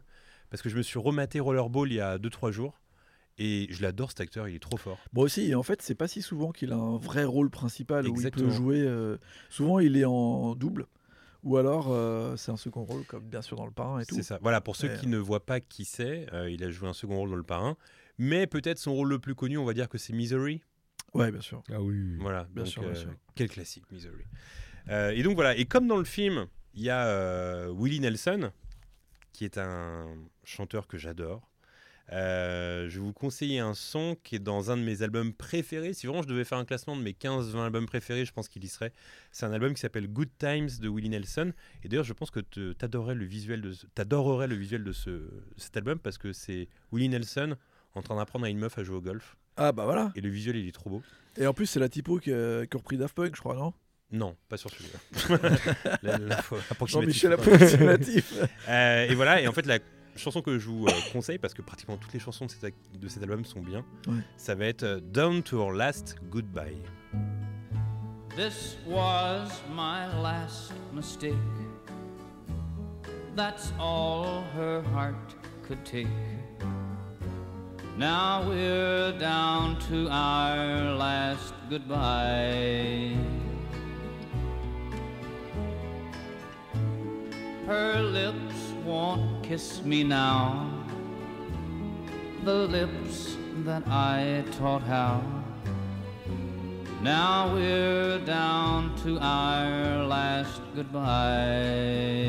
parce 0.50 0.62
que 0.62 0.70
je 0.70 0.76
me 0.78 0.82
suis 0.82 1.00
rematé 1.00 1.40
Rollerball 1.40 1.90
il 1.92 1.96
y 1.96 2.02
a 2.02 2.18
2-3 2.18 2.52
jours. 2.52 2.80
Et 3.38 3.68
je 3.72 3.82
l'adore 3.82 4.10
cet 4.12 4.20
acteur, 4.22 4.50
il 4.50 4.56
est 4.56 4.60
trop 4.60 4.76
fort. 4.78 5.00
Moi 5.14 5.24
aussi, 5.24 5.50
et 5.50 5.56
en 5.56 5.64
fait, 5.64 5.82
c'est 5.82 5.96
pas 5.96 6.08
si 6.10 6.22
souvent 6.22 6.52
qu'il 6.52 6.74
a 6.74 6.76
un 6.76 6.98
vrai 6.98 7.24
rôle 7.24 7.50
principal 7.50 8.04
où 8.06 8.10
il 8.10 8.12
Exactement. 8.12 8.50
peut 8.50 8.54
jouer. 8.54 8.82
euh, 8.82 9.18
Souvent, 9.50 9.80
il 9.80 9.96
est 9.98 10.06
en 10.06 10.54
double. 10.56 10.86
Ou 11.44 11.58
alors, 11.58 11.88
euh, 11.90 12.36
c'est 12.36 12.52
un 12.52 12.58
second 12.58 12.84
rôle, 12.84 13.04
comme 13.06 13.24
bien 13.24 13.42
sûr 13.42 13.56
dans 13.58 13.66
Le 13.66 13.72
Parrain 13.72 14.00
et 14.02 14.06
tout. 14.06 14.14
C'est 14.16 14.22
ça. 14.22 14.38
Voilà, 14.44 14.62
pour 14.62 14.76
ceux 14.76 14.90
qui 14.90 15.08
ne 15.08 15.18
voient 15.18 15.44
pas 15.46 15.60
qui 15.60 15.86
c'est, 15.86 16.28
euh, 16.34 16.52
il 16.52 16.64
a 16.64 16.70
joué 16.70 16.88
un 16.90 16.94
second 16.94 17.16
rôle 17.18 17.30
dans 17.32 17.36
Le 17.38 17.42
Parrain. 17.44 17.78
Mais 18.20 18.46
peut-être 18.46 18.78
son 18.78 18.94
rôle 18.94 19.10
le 19.10 19.18
plus 19.18 19.34
connu, 19.34 19.58
on 19.58 19.66
va 19.66 19.74
dire 19.74 19.90
que 19.90 19.98
c'est 19.98 20.14
Misery. 20.14 20.62
Ouais, 21.14 21.32
bien 21.32 21.42
sûr. 21.42 21.64
Ah 21.72 21.82
oui. 21.82 22.16
Voilà, 22.20 22.46
Bien 22.52 22.64
donc, 22.64 22.72
sûr, 22.72 22.82
bien 22.84 22.92
euh, 22.92 22.96
sûr. 22.96 23.14
quel 23.36 23.50
classique, 23.50 23.84
Misery. 23.92 24.24
Euh, 24.90 25.12
et 25.12 25.24
donc 25.24 25.36
voilà, 25.36 25.56
et 25.56 25.66
comme 25.66 25.88
dans 25.88 25.98
le 25.98 26.04
film, 26.06 26.48
il 26.74 26.82
y 26.84 26.90
a 26.90 27.06
euh, 27.08 27.70
Willie 27.76 28.00
Nelson, 28.00 28.52
qui 29.34 29.46
est 29.46 29.58
un 29.58 30.08
chanteur 30.44 30.88
que 30.88 30.98
j'adore. 30.98 31.48
Euh, 32.14 32.90
je 32.90 32.96
vais 33.00 33.06
vous 33.06 33.14
conseiller 33.14 33.60
un 33.60 33.74
son 33.74 34.18
qui 34.24 34.36
est 34.36 34.40
dans 34.40 34.70
un 34.70 34.76
de 34.78 34.82
mes 34.84 35.02
albums 35.02 35.32
préférés. 35.34 35.94
Si 35.94 36.08
vraiment 36.08 36.22
je 36.22 36.28
devais 36.28 36.44
faire 36.44 36.58
un 36.58 36.66
classement 36.66 36.98
de 36.98 37.02
mes 37.02 37.14
15-20 37.14 37.64
albums 37.64 37.86
préférés, 37.86 38.26
je 38.26 38.34
pense 38.34 38.50
qu'il 38.50 38.64
y 38.66 38.68
serait. 38.68 38.92
C'est 39.32 39.46
un 39.46 39.54
album 39.54 39.74
qui 39.74 39.80
s'appelle 39.80 40.08
Good 40.08 40.30
Times 40.38 40.70
de 40.82 40.90
Willie 40.90 41.08
Nelson. 41.10 41.54
Et 41.84 41.88
d'ailleurs, 41.88 42.04
je 42.04 42.12
pense 42.14 42.30
que 42.32 42.42
tu 42.42 42.74
adorerais 42.82 43.16
le 43.16 43.24
visuel 43.24 43.62
de, 43.62 43.72
ce- 43.72 43.86
t'adorerais 43.88 44.48
le 44.48 44.56
visuel 44.56 44.84
de 44.84 44.92
ce, 44.92 45.30
cet 45.56 45.78
album 45.78 46.00
parce 46.00 46.18
que 46.18 46.34
c'est 46.34 46.68
Willie 46.92 47.08
Nelson 47.10 47.56
en 47.96 48.02
train 48.02 48.18
d'apprendre 48.18 48.46
à 48.46 48.50
une 48.50 48.60
meuf 48.60 48.78
à 48.78 48.84
jouer 48.84 48.98
au 48.98 49.02
golf. 49.02 49.38
Ah, 49.58 49.72
bah 49.72 49.86
voilà. 49.86 50.12
Et 50.16 50.22
le 50.22 50.30
visuel, 50.30 50.56
il 50.58 50.68
est 50.68 50.72
trop 50.72 50.90
beau. 50.90 51.02
Et 51.38 51.48
en 51.48 51.54
plus, 51.54 51.66
c'est 51.66 51.80
la 51.80 51.90
typo 51.90 52.18
qui 52.20 52.32
a, 52.34 52.66
qui 52.66 52.76
a 52.76 52.78
repris 52.78 52.98
Daft 52.98 53.16
Punk, 53.16 53.36
je 53.36 53.40
crois, 53.42 53.56
non? 53.56 53.74
Non, 54.12 54.36
pas 54.50 54.58
sur 54.58 54.70
celui-là. 54.70 55.38
La- 56.04 56.18
la 56.18 56.42
fois 56.42 56.60
approximative. 56.70 57.14
Jean-Michel 57.14 57.34
approximatif. 57.34 58.34
Euh, 58.70 59.08
et 59.10 59.16
voilà, 59.16 59.42
et 59.42 59.48
en 59.48 59.54
fait, 59.54 59.66
la 59.66 59.80
chanson 60.18 60.42
que 60.42 60.60
je 60.60 60.68
vous 60.68 60.86
euh, 60.88 60.92
conseille, 61.14 61.38
parce 61.38 61.54
que 61.54 61.62
pratiquement 61.62 61.96
toutes 61.98 62.12
les 62.14 62.20
chansons 62.20 62.46
de 62.46 62.52
cet, 62.52 62.64
ac- 62.64 63.00
de 63.00 63.08
cet 63.08 63.24
album 63.24 63.46
sont 63.46 63.62
bien, 63.62 63.86
Ouais. 64.08 64.16
ça 64.36 64.56
va 64.56 64.66
être 64.66 64.84
euh, 64.84 65.00
Down 65.02 65.42
to 65.44 65.60
Our 65.62 65.72
Last 65.72 66.18
Goodbye. 66.30 66.76
This 68.36 68.78
was 68.88 69.48
my 69.70 70.08
last 70.22 70.74
mistake. 70.94 71.34
That's 73.36 73.72
all 73.80 74.44
her 74.58 74.82
heart 74.94 75.16
could 75.68 75.84
take. 75.86 76.08
Now 78.02 78.42
we're 78.50 79.12
down 79.12 79.78
to 79.90 80.10
our 80.10 80.96
last 80.96 81.54
goodbye. 81.70 83.16
Her 87.68 88.02
lips 88.02 88.74
won't 88.84 89.44
kiss 89.44 89.84
me 89.84 90.04
now. 90.04 90.68
The 92.44 92.66
lips 92.66 93.38
that 93.66 93.84
I 93.88 94.46
taught 94.58 94.82
how. 94.82 95.22
Now 97.04 97.54
we're 97.54 98.18
down 98.26 98.96
to 99.04 99.20
our 99.20 100.04
last 100.06 100.60
goodbye. 100.74 102.22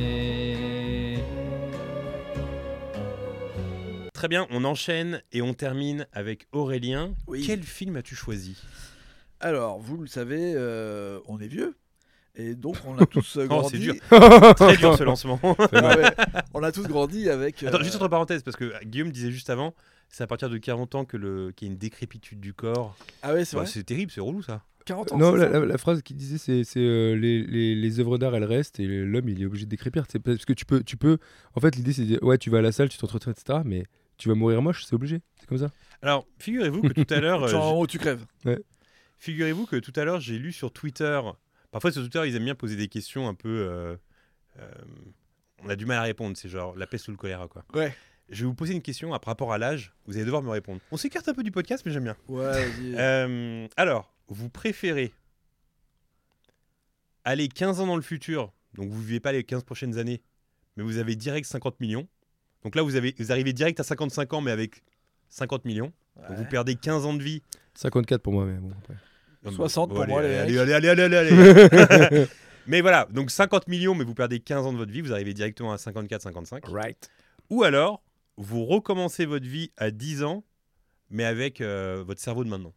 Très 4.22 4.28
bien, 4.28 4.46
on 4.50 4.62
enchaîne 4.62 5.20
et 5.32 5.42
on 5.42 5.52
termine 5.52 6.06
avec 6.12 6.46
Aurélien. 6.52 7.12
Oui. 7.26 7.42
Quel 7.44 7.60
film 7.64 7.96
as-tu 7.96 8.14
choisi? 8.14 8.56
Alors, 9.40 9.80
vous 9.80 9.96
le 9.96 10.06
savez, 10.06 10.52
euh, 10.54 11.18
on 11.26 11.40
est 11.40 11.48
vieux. 11.48 11.74
Et 12.36 12.54
donc, 12.54 12.76
on 12.86 12.96
a 12.98 13.04
tous 13.10 13.36
euh, 13.38 13.46
Oh, 13.46 13.48
grandi. 13.48 13.70
c'est 13.72 13.78
dur. 13.78 13.94
Très 14.54 14.76
dur 14.76 14.96
ce 14.96 15.02
lancement. 15.02 15.40
Ah 15.72 15.96
ouais, 15.96 16.04
on 16.54 16.62
a 16.62 16.70
tous 16.70 16.86
grandi 16.86 17.28
avec. 17.30 17.64
Attends, 17.64 17.80
euh, 17.80 17.82
juste 17.82 17.96
entre 17.96 18.06
parenthèses, 18.06 18.44
parce 18.44 18.56
que 18.56 18.72
Guillaume 18.84 19.10
disait 19.10 19.32
juste 19.32 19.50
avant, 19.50 19.74
c'est 20.08 20.22
à 20.22 20.28
partir 20.28 20.48
de 20.48 20.56
40 20.56 20.94
ans 20.94 21.04
que 21.04 21.16
le... 21.16 21.50
qu'il 21.56 21.66
y 21.66 21.70
a 21.70 21.72
une 21.72 21.78
décrépitude 21.80 22.38
du 22.38 22.54
corps. 22.54 22.96
Ah 23.24 23.32
ouais, 23.34 23.44
c'est 23.44 23.56
Bah, 23.56 23.62
vrai. 23.64 23.72
c'est 23.74 23.82
terrible, 23.82 24.12
c'est 24.12 24.20
relou 24.20 24.40
ça. 24.40 24.62
40 24.84 25.10
ans. 25.10 25.18
Non, 25.18 25.32
c'est 25.32 25.38
la, 25.38 25.50
ça 25.50 25.58
la- 25.58 25.66
la 25.66 25.78
phrase 25.78 26.00
qu'il 26.02 26.14
disait, 26.14 26.38
c'est 26.38 26.62
c'est, 26.62 26.78
euh, 26.78 27.16
les, 27.16 27.42
les, 27.42 27.74
les 27.74 27.98
œuvres 27.98 28.18
d'art, 28.18 28.36
elles 28.36 28.44
restent 28.44 28.78
et 28.78 28.86
l'homme, 28.86 29.28
il 29.28 29.42
est 29.42 29.46
obligé 29.46 29.64
de 29.64 29.70
décrépir. 29.70 30.04
C'est 30.08 30.20
parce 30.20 30.44
que 30.44 30.52
tu 30.52 30.64
peux, 30.64 30.84
tu 30.84 30.96
peux. 30.96 31.18
En 31.56 31.60
fait, 31.60 31.74
l'idée, 31.74 31.92
c'est 31.92 32.02
de 32.02 32.06
dire, 32.06 32.22
ouais, 32.22 32.38
tu 32.38 32.50
vas 32.50 32.58
à 32.58 32.62
la 32.62 32.70
salle, 32.70 32.88
tu 32.88 32.98
t'entretiens, 32.98 33.32
etc. 33.32 33.58
Mais 33.64 33.82
tu 34.22 34.28
vas 34.28 34.36
mourir 34.36 34.62
moche, 34.62 34.84
c'est 34.84 34.94
obligé. 34.94 35.20
C'est 35.40 35.48
comme 35.48 35.58
ça. 35.58 35.72
Alors, 36.00 36.28
figurez-vous 36.38 36.82
que 36.82 36.92
tout 37.02 37.12
à 37.12 37.18
l'heure, 37.18 37.42
euh, 37.44 37.48
Genre, 37.48 37.64
en 37.64 37.72
haut, 37.72 37.86
tu 37.88 37.98
crèves. 37.98 38.24
Figurez-vous 39.18 39.66
que 39.66 39.76
tout 39.76 39.92
à 39.96 40.04
l'heure, 40.04 40.20
j'ai 40.20 40.38
lu 40.38 40.52
sur 40.52 40.72
Twitter. 40.72 41.20
Parfois, 41.72 41.90
sur 41.90 42.02
Twitter, 42.02 42.22
ils 42.28 42.36
aiment 42.36 42.44
bien 42.44 42.54
poser 42.54 42.76
des 42.76 42.86
questions 42.86 43.26
un 43.28 43.34
peu. 43.34 43.48
euh, 43.48 43.96
euh, 44.60 44.70
on 45.64 45.68
a 45.68 45.74
du 45.74 45.86
mal 45.86 45.98
à 45.98 46.02
répondre. 46.02 46.36
C'est 46.36 46.48
genre 46.48 46.76
la 46.76 46.86
peste 46.86 47.08
ou 47.08 47.10
le 47.10 47.16
choléra, 47.16 47.48
quoi. 47.48 47.64
Ouais. 47.74 47.92
Je 48.28 48.42
vais 48.44 48.46
vous 48.46 48.54
poser 48.54 48.74
une 48.74 48.82
question 48.82 49.12
à 49.12 49.18
par 49.18 49.32
rapport 49.32 49.52
à 49.52 49.58
l'âge. 49.58 49.92
Vous 50.06 50.14
allez 50.16 50.24
devoir 50.24 50.42
me 50.42 50.50
répondre. 50.50 50.80
On 50.92 50.96
s'écarte 50.96 51.28
un 51.28 51.34
peu 51.34 51.42
du 51.42 51.50
podcast, 51.50 51.82
mais 51.84 51.90
j'aime 51.90 52.04
bien. 52.04 52.16
Ouais, 52.28 52.44
vas-y. 52.44 52.94
Euh, 52.98 53.66
alors, 53.76 54.14
vous 54.28 54.48
préférez 54.50 55.12
aller 57.24 57.48
15 57.48 57.80
ans 57.80 57.86
dans 57.86 57.96
le 57.96 58.02
futur, 58.02 58.52
donc 58.74 58.88
vous 58.90 59.00
vivez 59.00 59.20
pas 59.20 59.32
les 59.32 59.42
15 59.44 59.64
prochaines 59.64 59.98
années, 59.98 60.22
mais 60.76 60.82
vous 60.84 60.98
avez 60.98 61.16
direct 61.16 61.46
50 61.48 61.80
millions. 61.80 62.08
Donc 62.64 62.74
là, 62.74 62.82
vous, 62.82 62.96
avez, 62.96 63.14
vous 63.18 63.32
arrivez 63.32 63.52
direct 63.52 63.80
à 63.80 63.84
55 63.84 64.32
ans, 64.34 64.40
mais 64.40 64.50
avec 64.50 64.82
50 65.30 65.64
millions. 65.64 65.92
Donc 66.28 66.36
vous 66.36 66.44
perdez 66.44 66.74
15 66.74 67.06
ans 67.06 67.14
de 67.14 67.22
vie. 67.22 67.42
54 67.74 68.20
pour 68.20 68.32
moi, 68.32 68.44
mais 68.44 68.58
bon. 68.58 68.70
Après. 68.70 68.94
60 69.50 69.90
pour 69.92 70.06
moi, 70.06 70.20
allez, 70.20 70.52
les 70.52 70.58
allez, 70.58 70.72
allez, 70.72 70.88
allez, 70.88 71.02
allez, 71.02 71.16
allez, 71.16 71.76
allez. 71.90 72.26
Mais 72.66 72.80
voilà, 72.80 73.08
donc 73.10 73.30
50 73.30 73.66
millions, 73.68 73.94
mais 73.94 74.04
vous 74.04 74.14
perdez 74.14 74.38
15 74.38 74.66
ans 74.66 74.72
de 74.72 74.78
votre 74.78 74.92
vie, 74.92 75.00
vous 75.00 75.12
arrivez 75.12 75.34
directement 75.34 75.72
à 75.72 75.76
54-55. 75.76 76.70
Right. 76.70 77.10
Ou 77.50 77.64
alors, 77.64 78.02
vous 78.36 78.64
recommencez 78.64 79.26
votre 79.26 79.46
vie 79.46 79.72
à 79.76 79.90
10 79.90 80.22
ans, 80.22 80.44
mais 81.10 81.24
avec 81.24 81.60
euh, 81.60 82.04
votre 82.06 82.20
cerveau 82.20 82.44
de 82.44 82.48
maintenant. 82.48 82.72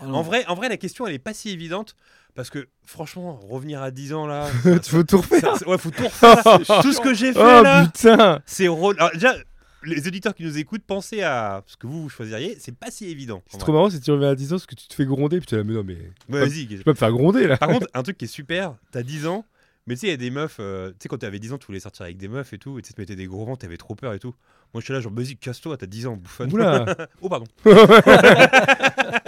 Ah. 0.00 0.06
En 0.06 0.22
vrai, 0.22 0.44
en 0.46 0.54
vrai, 0.54 0.68
la 0.68 0.76
question, 0.76 1.06
elle 1.06 1.14
est 1.14 1.18
pas 1.18 1.34
si 1.34 1.50
évidente, 1.50 1.96
parce 2.34 2.50
que 2.50 2.68
franchement, 2.84 3.38
revenir 3.48 3.82
à 3.82 3.90
10 3.90 4.12
ans 4.14 4.26
là. 4.26 4.48
Tu 4.82 4.90
faut 4.90 5.02
tout 5.02 5.18
refaire. 5.18 5.56
ça- 5.56 5.68
ouais, 5.68 5.78
faut 5.78 5.90
tout 5.90 6.04
refaire. 6.04 6.42
tout 6.82 6.92
ce 6.92 7.00
que 7.00 7.14
j'ai 7.14 7.32
fait 7.32 7.38
Oh 7.40 7.62
là, 7.62 7.86
putain 7.86 8.40
c'est 8.46 8.68
rôle. 8.68 8.96
Alors, 8.98 9.10
déjà, 9.12 9.34
les 9.82 10.06
auditeurs 10.08 10.34
qui 10.34 10.42
nous 10.44 10.58
écoutent, 10.58 10.82
pensez 10.86 11.22
à 11.22 11.62
ce 11.66 11.76
que 11.76 11.86
vous, 11.86 12.02
vous 12.02 12.08
choisiriez, 12.08 12.56
c'est 12.60 12.74
pas 12.74 12.90
si 12.90 13.06
évident. 13.08 13.36
en 13.38 13.42
C'est 13.48 13.58
trop 13.58 13.72
marrant 13.72 13.88
si 13.90 14.00
tu 14.00 14.10
reviens 14.10 14.30
à 14.30 14.34
10 14.34 14.52
ans 14.52 14.56
parce 14.56 14.66
que 14.66 14.74
tu 14.74 14.88
te 14.88 14.94
fais 14.94 15.06
gronder 15.06 15.38
puis 15.38 15.46
tu 15.46 15.54
es 15.54 15.58
là, 15.58 15.64
mais 15.64 15.74
non, 15.74 15.84
mais. 15.84 15.98
Ouais, 16.28 16.40
vas-y. 16.46 16.62
Je 16.70 16.76
peux 16.78 16.82
pas 16.84 16.90
me 16.92 16.96
faire 16.96 17.12
gronder 17.12 17.46
là. 17.46 17.56
Par 17.56 17.68
contre, 17.68 17.86
un 17.94 18.02
truc 18.02 18.18
qui 18.18 18.24
est 18.24 18.28
super, 18.28 18.74
t'as 18.90 19.02
10 19.02 19.26
ans, 19.26 19.44
Mais 19.88 19.94
tu 19.94 20.00
sais, 20.00 20.06
il 20.08 20.10
y 20.10 20.14
a 20.14 20.16
des 20.16 20.30
meufs, 20.30 20.56
euh, 20.58 20.90
tu 20.90 20.96
sais, 21.02 21.08
quand 21.08 21.18
t'avais 21.18 21.38
10 21.38 21.52
ans, 21.52 21.58
tu 21.58 21.66
voulais 21.66 21.78
sortir 21.78 22.02
avec 22.02 22.16
des 22.16 22.26
meufs 22.26 22.52
et 22.52 22.58
tout, 22.58 22.76
et 22.76 22.82
tu 22.82 22.92
te 22.92 23.00
mettais 23.00 23.14
des 23.14 23.26
gros 23.26 23.44
vents, 23.44 23.54
t'avais 23.54 23.76
trop 23.76 23.94
peur 23.94 24.14
et 24.14 24.18
tout. 24.18 24.34
Moi, 24.74 24.80
je 24.80 24.86
suis 24.86 24.92
là, 24.92 24.98
genre, 24.98 25.12
vas-y, 25.14 25.36
casse-toi, 25.36 25.76
t'as 25.76 25.86
10 25.86 26.08
ans, 26.08 26.16
bouffonne. 26.16 26.52
Oula, 26.52 26.84
oh, 27.20 27.28
pardon. 27.28 27.46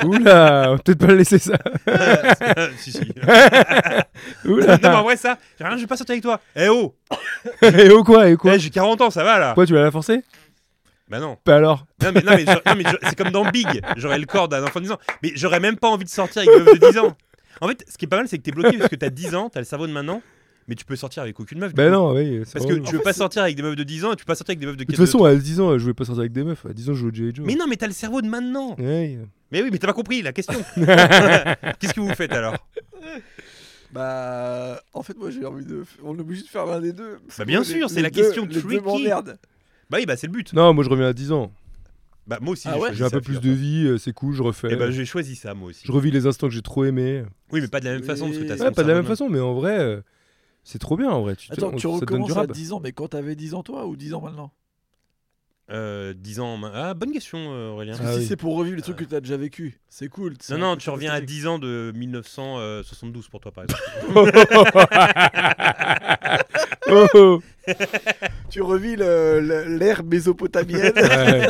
oula, 0.05 0.77
peut-être 0.83 0.99
pas 0.99 1.07
le 1.07 1.15
laisser 1.15 1.39
ça. 1.39 1.57
si, 2.79 2.91
si. 2.91 3.13
Oula. 4.45 4.79
non, 4.79 4.79
mais 4.83 4.89
en 4.89 5.03
vrai, 5.05 5.17
ça, 5.17 5.39
j'ai 5.57 5.65
rien, 5.65 5.77
je 5.77 5.83
vais 5.83 5.87
pas 5.87 5.97
sortir 5.97 6.15
avec 6.15 6.25
toi. 6.25 6.41
Eh 6.57 6.69
oh 6.69 6.97
Et 7.63 7.91
oh 7.91 8.03
quoi, 8.03 8.29
et 8.29 8.37
quoi 8.37 8.57
Eh, 8.57 8.59
J'ai 8.59 8.71
40 8.71 9.01
ans, 9.01 9.11
ça 9.11 9.23
va 9.23 9.39
là 9.39 9.55
Quoi, 9.55 9.65
tu 9.65 9.75
vas 9.75 9.83
la 9.83 9.93
forcer? 9.93 10.25
Bah 11.09 11.21
non. 11.21 11.39
Bah 11.47 11.55
alors 11.55 11.87
Non, 12.03 12.11
mais, 12.13 12.21
non, 12.21 12.33
mais, 12.35 12.45
non, 12.45 12.75
mais 12.77 12.85
c'est 13.05 13.17
comme 13.17 13.31
dans 13.31 13.49
Big, 13.49 13.81
j'aurais 13.97 14.19
le 14.19 14.27
corps 14.27 14.49
d'un 14.49 14.65
enfant 14.65 14.81
de 14.81 14.87
10 14.87 14.91
ans. 14.91 14.99
Mais 15.23 15.31
j'aurais 15.37 15.61
même 15.61 15.77
pas 15.77 15.89
envie 15.89 16.05
de 16.05 16.11
sortir 16.11 16.43
avec 16.43 16.53
une 16.53 16.65
meuf 16.65 16.81
de 16.81 16.91
10 16.91 16.99
ans. 16.99 17.17
En 17.61 17.69
fait, 17.69 17.85
ce 17.89 17.97
qui 17.97 18.05
est 18.05 18.09
pas 18.09 18.17
mal, 18.17 18.27
c'est 18.27 18.39
que 18.39 18.43
t'es 18.43 18.51
bloqué 18.51 18.77
parce 18.77 18.91
que 18.91 18.97
t'as 18.97 19.11
10 19.11 19.35
ans, 19.37 19.51
t'as 19.51 19.61
le 19.61 19.65
cerveau 19.65 19.87
de 19.87 19.93
maintenant, 19.93 20.21
mais 20.69 20.75
tu 20.75 20.85
peux 20.85 20.97
sortir 20.97 21.23
avec 21.23 21.41
aucune 21.41 21.59
meuf. 21.59 21.75
Bah 21.75 21.89
non, 21.91 22.15
oui. 22.15 22.43
Parce 22.53 22.67
que 22.67 22.75
tu 22.75 22.97
veux 22.97 23.03
pas 23.03 23.15
sortir 23.15 23.43
avec 23.43 23.57
des 23.57 23.63
meufs 23.63 23.75
de 23.75 23.83
10 23.83 24.05
ans 24.05 24.13
et 24.13 24.17
tu 24.17 24.25
peux 24.25 24.33
pas 24.33 24.35
sortir 24.37 24.53
avec 24.53 24.61
des 24.61 24.67
meufs 24.67 24.77
de 24.77 24.85
De 24.85 24.91
4 24.91 24.97
toute 24.97 25.07
façon, 25.07 25.25
à 25.25 25.35
10 25.35 25.61
ans, 25.61 25.79
je 25.79 25.83
voulais 25.83 25.95
pas 25.95 26.05
sortir 26.05 26.21
avec 26.21 26.33
des 26.33 26.45
meufs. 26.45 26.65
À 26.67 26.73
10 26.73 26.91
ans, 26.91 26.95
je 26.95 27.01
joue 27.01 27.09
au 27.09 27.13
G.I. 27.13 27.35
Joe. 27.35 27.47
Mais 27.47 27.55
non, 27.55 27.67
mais 27.67 27.77
t'as 27.77 27.87
le 27.87 27.93
cerveau 27.93 28.21
de 28.21 28.29
maintenant. 28.29 28.77
Ouais. 28.79 29.19
Mais 29.51 29.63
oui, 29.63 29.71
mais 29.73 29.79
t'as 29.79 29.87
pas 29.87 29.93
compris 29.95 30.21
la 30.21 30.33
question. 30.33 30.63
Qu'est-ce 30.77 31.95
que 31.95 32.01
vous 32.01 32.15
faites 32.15 32.33
alors? 32.33 32.55
Bah, 33.93 34.83
en 34.93 35.03
fait, 35.03 35.17
moi 35.17 35.31
j'ai 35.31 35.45
envie 35.47 35.65
de. 35.65 35.85
On 36.05 36.15
est 36.17 36.21
obligé 36.21 36.43
de 36.43 36.49
faire 36.49 36.67
l'un 36.67 36.81
des 36.81 36.93
deux. 36.93 37.19
Bah, 37.39 37.45
bien 37.47 37.65
sûr, 37.65 37.89
c'est 37.89 38.03
la 38.03 38.11
question 38.11 38.45
les 38.45 38.55
deux 38.55 38.61
tricky. 38.61 39.09
Bah 39.91 39.97
oui, 39.99 40.05
bah 40.05 40.19
c'est 40.19 40.27
le 40.27 40.33
but. 40.35 40.53
Non, 40.53 40.75
moi 40.75 40.85
je 40.85 40.91
reviens 40.91 41.07
à 41.07 41.15
10 41.15 41.33
ans. 41.33 41.51
Bah 42.27 42.37
moi 42.43 42.53
aussi, 42.53 42.69
Ah 42.69 42.75
j'ai 42.75 42.81
ouais 42.81 42.91
J'ai 42.93 43.05
un 43.05 43.11
peu 43.11 43.23
plus 43.23 43.41
de 43.41 43.51
vie, 43.51 43.87
euh, 43.87 43.97
c'est 43.97 44.13
cool, 44.13 44.35
je 44.35 44.43
refais. 44.43 44.69
Eh 44.71 44.77
bah 44.77 44.91
j'ai 44.91 45.07
choisi 45.07 45.35
ça 45.35 45.55
moi 45.55 45.71
aussi. 45.71 45.87
Je 45.87 45.91
revis 45.93 46.11
les 46.11 46.27
instants 46.27 46.47
que 46.49 46.53
j'ai 46.53 46.61
trop 46.61 46.85
aimés. 46.85 47.25
Oui, 47.51 47.63
mais 47.63 47.69
pas 47.69 47.81
de 47.81 47.87
la 47.87 47.93
même 47.93 48.03
façon 48.03 48.27
parce 48.27 48.37
que 48.37 48.45
t'as 48.45 48.63
Ouais, 48.63 48.71
pas 48.71 48.83
de 48.83 48.89
la 48.89 48.95
même 48.95 49.07
façon, 49.07 49.31
mais 49.31 49.41
en 49.41 49.55
vrai, 49.55 49.79
euh, 49.79 50.01
c'est 50.71 50.79
trop 50.79 50.99
bien 50.99 51.09
en 51.11 51.23
vrai. 51.23 51.35
Tu 51.35 51.49
te- 51.49 51.55
Attends, 51.55 51.73
tu 51.73 51.87
recommences 51.87 52.33
à 52.33 52.41
rab. 52.41 52.53
10 52.53 52.73
ans, 52.73 52.81
mais 52.83 52.93
quand 52.93 53.09
t'avais 53.09 53.35
10 53.37 53.55
ans 53.55 53.63
toi 53.63 53.87
ou 53.87 53.97
10 53.97 54.13
ans 54.13 54.21
maintenant? 54.21 54.53
Euh, 55.71 56.15
10 56.15 56.41
ans. 56.41 56.55
en 56.55 56.57
main- 56.59 56.73
Ah, 56.75 56.95
bonne 56.95 57.13
question, 57.13 57.39
euh, 57.39 57.71
Aurélien. 57.71 57.93
Parce 57.93 58.03
que 58.05 58.09
Ah 58.09 58.13
si 58.15 58.21
oui. 58.21 58.27
c'est 58.27 58.37
pour 58.37 58.57
revivre 58.57 58.77
les 58.77 58.83
trucs 58.83 58.97
que 58.97 59.05
t'as 59.05 59.21
déjà 59.21 59.37
vécu, 59.37 59.81
c'est 59.89 60.09
cool. 60.09 60.35
c'est 60.41 60.57
Non, 60.57 60.67
un 60.67 60.71
non, 60.71 60.77
tu 60.77 60.89
reviens 60.91 61.11
à 61.13 61.21
nostalgique. 61.21 61.41
10 61.41 61.47
ans 61.47 61.59
de 61.59 61.93
1972 61.95 63.29
pour 63.29 63.41
toi, 63.41 63.53
par 63.53 63.65
exemple. 63.65 63.83
Oh, 66.91 67.07
oh. 67.15 67.43
Tu 68.51 68.63
revis 68.63 68.97
l'ère 68.97 70.03
mésopotamienne. 70.05 70.93
Ouais, 70.97 71.47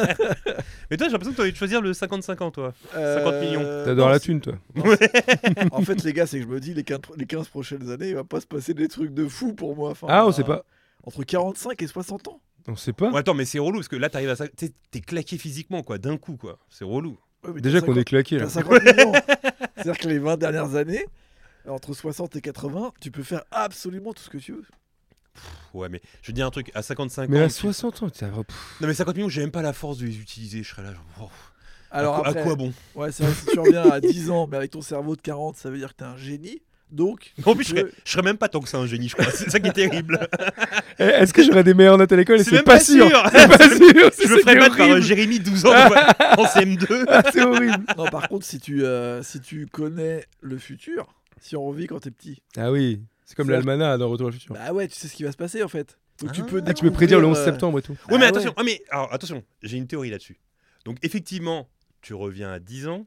Mais 0.90 0.96
toi, 0.96 1.06
j'ai 1.06 1.12
l'impression 1.12 1.32
que 1.32 1.36
t'as 1.36 1.42
envie 1.44 1.52
de 1.52 1.56
choisir 1.56 1.80
le 1.80 1.92
55 1.92 2.40
ans, 2.42 2.50
toi. 2.50 2.72
50 2.92 3.34
millions. 3.40 3.60
Euh, 3.62 3.84
T'adores 3.84 4.06
non, 4.06 4.12
la 4.12 4.18
c'est- 4.18 4.24
thune, 4.26 4.40
toi. 4.40 4.54
En 5.72 5.82
fait, 5.82 6.02
les 6.02 6.12
gars, 6.12 6.26
c'est 6.26 6.38
que 6.38 6.44
je 6.44 6.48
me 6.48 6.60
dis, 6.60 6.74
les 6.74 6.82
15, 6.84 7.00
les 7.16 7.26
15 7.26 7.48
prochaines 7.48 7.90
années, 7.90 8.08
il 8.08 8.14
va 8.14 8.24
pas 8.24 8.40
se 8.40 8.46
passer 8.46 8.74
des 8.74 8.88
trucs 8.88 9.14
de 9.14 9.26
fou 9.28 9.52
pour 9.54 9.76
moi. 9.76 9.90
Enfin, 9.90 10.06
Ah, 10.10 10.24
on 10.26 10.30
euh, 10.30 10.32
sait 10.32 10.44
pas. 10.44 10.64
Entre 11.04 11.22
45 11.22 11.80
et 11.82 11.86
60 11.86 12.28
ans. 12.28 12.40
On 12.66 12.76
sait 12.76 12.92
pas. 12.92 13.10
Ouais, 13.10 13.20
attends, 13.20 13.34
mais 13.34 13.44
c'est 13.44 13.58
relou 13.58 13.78
parce 13.78 13.88
que 13.88 13.96
là, 13.96 14.10
t'arrives 14.10 14.30
à 14.30 14.36
T'es 14.36 15.00
claqué 15.00 15.38
physiquement, 15.38 15.82
quoi, 15.82 15.98
d'un 15.98 16.16
coup, 16.18 16.36
quoi. 16.36 16.58
C'est 16.68 16.84
relou. 16.84 17.16
Ouais, 17.44 17.52
mais 17.54 17.60
Déjà 17.60 17.80
t'as 17.80 17.86
qu'on 17.86 17.92
50 17.92 18.00
est 18.00 18.04
claqué 18.04 18.38
là. 18.38 18.44
T'as 18.44 18.50
50 18.50 18.82
millions. 18.82 19.12
C'est-à-dire 19.76 19.98
que 19.98 20.08
les 20.08 20.18
20 20.18 20.36
dernières 20.36 20.74
années, 20.74 21.06
entre 21.68 21.94
60 21.94 22.34
et 22.36 22.40
80, 22.40 22.92
tu 23.00 23.10
peux 23.12 23.22
faire 23.22 23.44
absolument 23.52 24.12
tout 24.12 24.22
ce 24.22 24.28
que 24.30 24.38
tu 24.38 24.52
veux. 24.52 24.64
Pff, 25.40 25.74
Ouais, 25.74 25.88
mais 25.88 26.00
je 26.22 26.28
veux 26.28 26.32
dire 26.32 26.46
un 26.46 26.50
truc, 26.50 26.70
à 26.74 26.82
55 26.82 27.28
Mais 27.28 27.40
ans. 27.40 27.44
à 27.44 27.48
tu- 27.48 27.52
60 27.54 28.02
ans, 28.02 28.08
pff, 28.08 28.22
Non, 28.80 28.86
mais 28.88 28.94
50 28.94 29.14
millions, 29.16 29.28
j'ai 29.28 29.42
même 29.42 29.50
pas 29.50 29.62
la 29.62 29.72
force 29.72 29.98
de 29.98 30.06
les 30.06 30.18
utiliser. 30.18 30.62
Je 30.62 30.68
serais 30.70 30.82
là, 30.82 30.92
genre. 30.94 31.04
oh, 31.22 31.28
Alors 31.90 32.26
à, 32.26 32.32
quoi, 32.34 32.52
à 32.52 32.54
bon? 32.54 32.72
ouais, 32.94 33.12
c'est 33.12 33.22
vrai, 33.24 33.32
si 33.34 33.46
tu 33.46 33.58
reviens 33.58 33.90
à 33.90 34.00
10 34.00 34.30
ans, 34.30 34.46
mais 34.50 34.56
avec 34.56 34.70
ton 34.70 34.80
cerveau 34.82 35.14
de 35.16 35.20
40, 35.20 35.56
ça 35.56 35.70
veut 35.70 35.78
dire 35.78 35.90
que 35.90 35.96
t'es 35.98 36.04
un 36.04 36.16
génie. 36.16 36.62
Donc, 36.90 37.34
En 37.44 37.50
tu 37.50 37.56
plus, 37.58 37.64
je 37.64 37.68
serais, 37.76 37.84
je 38.02 38.10
serais 38.10 38.22
même 38.22 38.38
pas 38.38 38.48
tant 38.48 38.60
que 38.60 38.68
ça 38.68 38.78
un 38.78 38.86
génie, 38.86 39.10
je 39.10 39.14
crois. 39.14 39.30
C'est 39.30 39.50
ça 39.50 39.60
qui 39.60 39.68
est 39.68 39.72
terrible. 39.72 40.18
Eh, 41.00 41.04
Est-ce 41.04 41.32
que 41.32 41.44
j'aurais 41.44 41.62
des 41.62 41.74
meilleures 41.74 41.96
notes 41.96 42.10
à 42.10 42.16
l'école 42.16 42.38
C'est 42.38 42.46
C'est 42.46 42.56
même 42.56 42.64
pas 42.64 42.78
pas 42.78 42.80
sûr. 42.80 43.06
sûr. 43.06 43.22
C'est 43.32 43.46
pas 43.48 43.58
sûr. 43.76 44.10
Je 44.26 44.32
me 44.34 44.38
ferais 44.40 44.56
battre 44.56 44.76
par 44.76 44.88
euh. 44.90 45.00
Jérémy, 45.00 45.38
12 45.38 45.66
ans, 45.66 45.70
en 45.72 46.44
CM2. 46.44 47.04
Ah, 47.06 47.22
C'est 47.32 47.42
horrible. 47.44 47.84
Non, 47.96 48.06
par 48.06 48.28
contre, 48.28 48.44
si 48.44 48.58
tu, 48.58 48.82
euh, 48.84 49.22
si 49.22 49.40
tu 49.40 49.66
connais 49.66 50.24
le 50.40 50.58
futur, 50.58 51.06
si 51.40 51.54
on 51.54 51.64
revit 51.66 51.86
quand 51.86 52.00
t'es 52.00 52.10
petit, 52.10 52.42
Ah 52.56 52.72
oui, 52.72 53.00
c'est 53.28 53.34
comme 53.36 53.46
C'est- 53.46 53.52
l'almanach 53.52 53.98
dans 53.98 54.08
Retour 54.08 54.28
à 54.28 54.30
le 54.30 54.34
futur. 54.36 54.54
bah 54.54 54.72
ouais, 54.72 54.88
tu 54.88 54.94
sais 54.96 55.06
ce 55.06 55.14
qui 55.14 55.22
va 55.22 55.30
se 55.32 55.36
passer 55.36 55.62
en 55.62 55.68
fait. 55.68 55.98
Donc 56.22 56.32
tu 56.32 56.40
Ah. 56.40 56.46
peux 56.48 56.62
Ah, 56.66 56.72
tu 56.72 56.82
peux 56.84 56.90
prédire 56.90 57.20
le 57.20 57.26
11 57.26 57.34
découvrir, 57.34 57.48
euh, 57.48 57.52
septembre 57.54 57.78
et 57.78 57.82
tout. 57.82 57.92
Oui, 58.08 58.16
mais 58.18 58.24
Ah 58.24 58.28
attention, 58.28 58.48
ouais. 58.50 58.54
ah, 58.56 58.62
mais, 58.64 58.82
alors, 58.90 59.12
attention, 59.12 59.44
j'ai 59.62 59.76
une 59.76 59.86
théorie 59.86 60.08
là-dessus. 60.10 60.40
Donc, 60.86 60.96
effectivement, 61.02 61.68
tu 62.00 62.14
reviens 62.14 62.50
à 62.50 62.58
10 62.58 62.88
ans. 62.88 63.06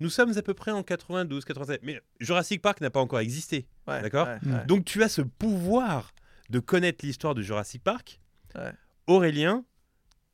Nous 0.00 0.10
sommes 0.10 0.36
à 0.36 0.42
peu 0.42 0.52
près 0.52 0.72
en 0.72 0.82
92, 0.82 1.46
87. 1.46 1.80
Mais 1.82 2.02
Jurassic 2.20 2.60
Park 2.60 2.82
n'a 2.82 2.90
pas 2.90 3.00
encore 3.00 3.18
existé. 3.20 3.66
ouais, 3.88 4.02
D'accord 4.02 4.26
ouais, 4.26 4.38
ouais. 4.52 4.66
Donc, 4.66 4.84
tu 4.84 5.02
as 5.02 5.08
ce 5.08 5.22
pouvoir 5.22 6.12
de 6.50 6.58
connaître 6.60 7.04
l'histoire 7.04 7.34
de 7.34 7.40
Jurassic 7.40 7.82
Park. 7.82 8.20
Ouais. 8.54 8.72
Aurélien, 9.06 9.64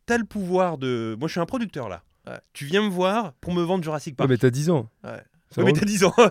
tu 0.07 0.13
as 0.13 0.19
le 0.19 0.25
pouvoir 0.25 0.79
de. 0.79 1.17
Moi, 1.19 1.29
je 1.29 1.33
suis 1.33 1.41
un 1.41 1.47
producteur 1.47 1.89
là. 1.89 2.03
Ouais. 2.27 2.39
Tu 2.53 2.65
viens 2.67 2.83
me 2.83 2.89
voir 2.91 3.33
pour 3.35 3.53
me 3.55 3.63
vendre 3.63 3.83
Jurassic 3.85 4.13
Ouais, 4.13 4.17
Park. 4.17 4.31
mais 4.31 4.37
t'as 4.37 4.51
10 4.51 4.69
ans. 4.71 4.91
Ouais. 5.05 5.23
Ouais, 5.57 5.65
mais 5.65 5.73
t'as 5.73 5.85
10 5.85 6.05
ans. 6.05 6.15
ouais, 6.19 6.31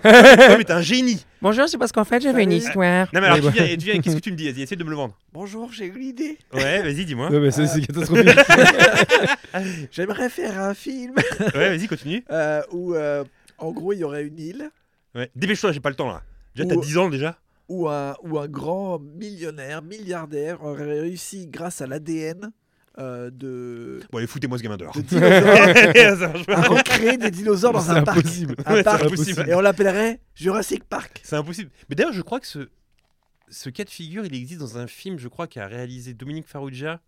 mais 0.57 0.63
t'es 0.63 0.73
un 0.73 0.81
génie. 0.81 1.25
Bonjour, 1.41 1.67
c'est 1.69 1.77
parce 1.77 1.91
qu'en 1.91 2.03
fait, 2.03 2.21
j'avais 2.21 2.43
une 2.43 2.51
histoire. 2.51 3.07
Non, 3.13 3.21
mais 3.21 3.27
alors, 3.27 3.37
Ouais, 3.45 3.51
tu 3.51 3.57
viens, 3.57 3.65
et 3.65 3.77
tu 3.77 3.85
viens, 3.85 3.99
qu'est-ce 4.01 4.15
que 4.15 4.21
tu 4.21 4.31
me 4.31 4.37
dis? 4.37 4.49
Vas-y, 4.51 4.63
essaie 4.63 4.75
de 4.75 4.83
me 4.83 4.89
le 4.89 4.95
vendre. 4.95 5.17
Bonjour, 5.33 5.71
j'ai 5.71 5.85
une 5.87 6.03
idée. 6.03 6.37
Ouais, 6.53 6.81
vas-y, 6.81 7.05
dis-moi. 7.05 7.29
Ouais, 7.29 7.39
mais 7.39 7.51
ça, 7.51 7.65
c'est 7.67 7.81
catastrophique. 7.81 8.27
J'aimerais 9.91 10.29
faire 10.29 10.59
un 10.59 10.73
film 10.73 11.13
Ouais, 11.55 11.75
vas-y, 11.75 11.87
continue. 11.87 12.23
euh, 12.31 12.61
où, 12.71 12.93
euh, 12.95 13.23
en 13.57 13.71
gros, 13.71 13.93
il 13.93 13.99
y 13.99 14.03
aurait 14.03 14.23
une 14.25 14.39
île 14.39 14.69
Ouais. 15.13 15.29
Dépêche-toi, 15.35 15.71
j'ai 15.73 15.81
pas 15.81 15.89
le 15.89 15.95
temps 15.95 16.07
là. 16.07 16.21
Déjà, 16.55 16.69
t'as 16.69 16.75
Ou- 16.75 16.81
10 16.81 16.97
ans 16.97 17.09
déjà. 17.09 17.37
où 17.67 17.89
un, 17.89 18.15
où 18.23 18.39
un 18.39 18.47
grand 18.47 18.99
millionnaire, 18.99 19.81
milliardaire, 19.81 20.63
aurait 20.63 20.85
réussi 21.01 21.47
grâce 21.47 21.81
à 21.81 21.87
l'ADN 21.87 22.51
euh, 22.99 23.29
de, 23.31 24.01
Bon, 24.11 24.17
allez, 24.17 24.27
foutez-moi 24.27 24.57
ce 24.57 24.63
gamin 24.63 24.77
dehors. 24.77 24.93
de 24.93 25.01
dinosaures 25.01 26.69
recréer 26.69 27.17
des 27.17 27.31
dinosaures 27.31 27.73
dans 27.73 27.89
un 27.91 28.03
parc. 28.03 28.17
impossible. 28.19 28.55
Un 28.65 28.73
Ouais, 28.73 28.83
parc. 28.83 28.99
c'est 28.99 29.05
impossible. 29.07 29.45
Et 29.49 29.53
on 29.55 29.61
l'appellerait 29.61 30.19
Jurassic 30.35 30.83
Park. 30.83 31.21
C'est 31.23 31.35
impossible. 31.35 31.71
Mais 31.89 31.95
d'ailleurs, 31.95 32.13
je 32.13 32.21
crois 32.21 32.39
que 32.39 32.47
ce, 32.47 32.69
ce 33.49 33.69
cas 33.69 33.83
de 33.85 33.89
figure, 33.89 34.25
il 34.25 34.35
existe 34.35 34.59
dans 34.59 34.77
un 34.77 34.87
film, 34.87 35.17
je 35.19 35.27
crois, 35.27 35.47
qu'a 35.47 35.67
réalisé 35.67 36.13
Dominique 36.13 36.47
Farrugia, 36.47 36.99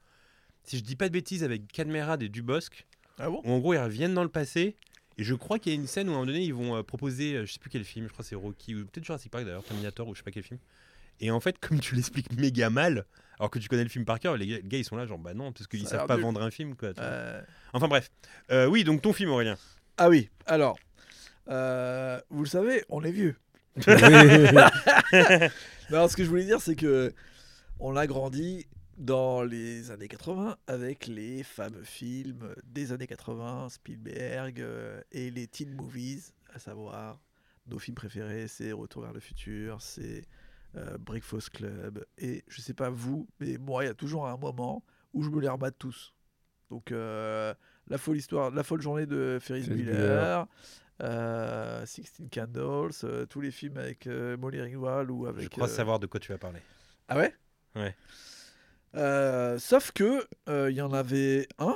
si 0.64 0.78
je 0.78 0.84
dis 0.84 0.96
pas 0.96 1.10
de 1.10 1.14
bêtises, 1.14 1.44
avec 1.44 1.68
Cadmerade 1.68 2.24
et 2.24 2.30
Dubosc, 2.30 2.86
Ah 3.20 3.30
bon? 3.30 3.42
Où 3.44 3.52
en 3.52 3.60
gros, 3.60 3.74
ils 3.74 3.80
reviennent 3.80 4.14
dans 4.14 4.24
le 4.24 4.30
passé. 4.30 4.78
Et 5.18 5.24
je 5.24 5.36
crois 5.36 5.60
qu'il 5.60 5.72
y 5.74 5.76
a 5.76 5.80
une 5.80 5.86
scène 5.86 6.08
où 6.08 6.12
à 6.12 6.16
un 6.16 6.20
moment 6.20 6.26
donné, 6.28 6.42
ils 6.44 6.54
vont 6.54 6.76
euh, 6.78 6.82
proposer, 6.82 7.36
euh, 7.36 7.46
je 7.46 7.54
sais 7.54 7.60
plus 7.60 7.70
quel 7.70 7.84
film, 7.84 8.08
je 8.08 8.14
crois 8.14 8.24
que 8.24 8.30
c'est 8.30 8.36
Rocky, 8.36 8.74
ou 8.74 8.86
peut-être 8.86 9.04
Jurassic 9.06 9.32
Park 9.32 9.44
d'ailleurs, 9.46 9.64
Terminator, 9.64 10.08
ou 10.08 10.14
je 10.16 10.20
sais 10.20 10.24
pas 10.24 10.32
quel 10.32 10.42
film. 10.44 10.60
Et 11.20 11.30
en 11.30 11.40
fait, 11.40 11.60
comme 11.60 11.80
tu 11.80 11.94
l'expliques 11.94 12.32
méga 12.36 12.70
mal, 12.72 13.06
alors 13.44 13.52
que 13.52 13.60
tu 13.60 13.68
connais 13.68 13.84
le 13.84 13.90
film 13.90 14.06
par 14.06 14.22
cœur, 14.22 14.38
les 14.38 14.48
gars, 14.48 14.56
les 14.56 14.70
gars, 14.70 14.78
ils 14.78 14.86
sont 14.86 14.96
là, 14.96 15.06
genre, 15.06 15.20
bah 15.20 15.34
non, 15.34 15.52
parce 15.52 15.68
qu'ils 15.68 15.86
savent 15.86 16.08
pas 16.08 16.16
nul. 16.16 16.24
vendre 16.24 16.42
un 16.42 16.50
film, 16.50 16.76
quoi. 16.78 16.94
tu 16.94 17.02
vois. 17.02 17.10
Euh, 17.10 17.42
Enfin 17.74 17.90
bref. 17.90 18.10
Euh, 18.52 18.68
oui, 18.68 18.86
donc 18.86 19.02
ton 19.02 19.12
film, 19.12 19.32
Aurélien. 19.32 19.58
Ah 19.98 20.08
oui, 20.08 20.30
alors, 20.46 20.80
euh, 21.50 22.22
vous 22.30 22.44
le 22.44 22.48
savez, 22.48 22.86
on 22.88 23.04
est 23.04 23.12
vieux. 23.12 23.36
Non, 25.92 26.08
ce 26.08 26.16
que 26.16 26.24
je 26.24 26.30
voulais 26.30 26.46
dire, 26.46 26.62
c'est 26.62 26.78
que 26.78 27.14
on 27.82 27.98
a 27.98 28.08
grandi 28.08 28.66
dans 28.98 29.44
les 29.44 29.92
années 29.92 30.08
80 30.08 30.56
avec 30.68 31.08
les 31.08 31.44
fameux 31.44 31.84
films 31.84 32.56
des 32.64 32.94
années 32.94 33.08
80, 33.08 33.68
Spielberg 33.72 34.66
et 35.12 35.30
les 35.32 35.48
teen 35.48 35.76
movies, 35.76 36.32
à 36.54 36.60
savoir 36.60 37.20
nos 37.68 37.78
films 37.78 37.96
préférés, 37.96 38.48
c'est 38.48 38.72
Retour 38.72 39.02
vers 39.02 39.12
le 39.12 39.20
futur, 39.20 39.82
c'est 39.82 40.24
euh, 40.76 40.98
Breakfast 40.98 41.50
Club, 41.52 42.06
et 42.18 42.44
je 42.48 42.62
sais 42.62 42.74
pas 42.74 42.90
vous, 42.90 43.28
mais 43.40 43.58
moi, 43.58 43.84
il 43.84 43.88
y 43.88 43.90
a 43.90 43.94
toujours 43.94 44.28
un 44.28 44.38
moment 44.38 44.84
où 45.14 45.24
je 45.24 45.30
me 45.30 45.40
les 45.42 45.50
remate 45.50 45.76
tous. 45.78 46.14
Donc, 46.70 46.92
euh, 46.92 47.54
la 47.88 47.98
folle 47.98 48.18
histoire, 48.18 48.50
la 48.52 48.64
folle 48.64 48.82
journée 48.82 49.06
de 49.06 49.38
Ferris 49.42 49.68
Bueller, 49.68 50.44
euh, 51.02 51.86
Sixteen 51.86 52.30
Candles, 52.30 52.92
euh, 53.04 53.26
tous 53.26 53.42
les 53.42 53.52
films 53.52 53.78
avec 53.78 54.08
euh, 54.08 54.38
Molly 54.38 54.62
Ringwald 54.62 55.12
ou 55.12 55.26
avec. 55.28 55.44
je 55.44 55.50
crois 55.50 55.66
euh, 55.68 55.76
savoir 55.76 56.00
de 56.00 56.08
quoi 56.08 56.20
tu 56.20 56.32
vas 56.32 56.38
parler. 56.38 56.62
Ah 57.08 57.18
ouais? 57.18 57.36
Ouais. 57.76 57.96
Euh, 58.96 59.58
sauf 59.58 59.92
que 59.92 60.26
euh, 60.50 60.70
il 60.72 60.78
y 60.78 60.82
en 60.82 60.94
avait 60.94 61.48
un 61.58 61.76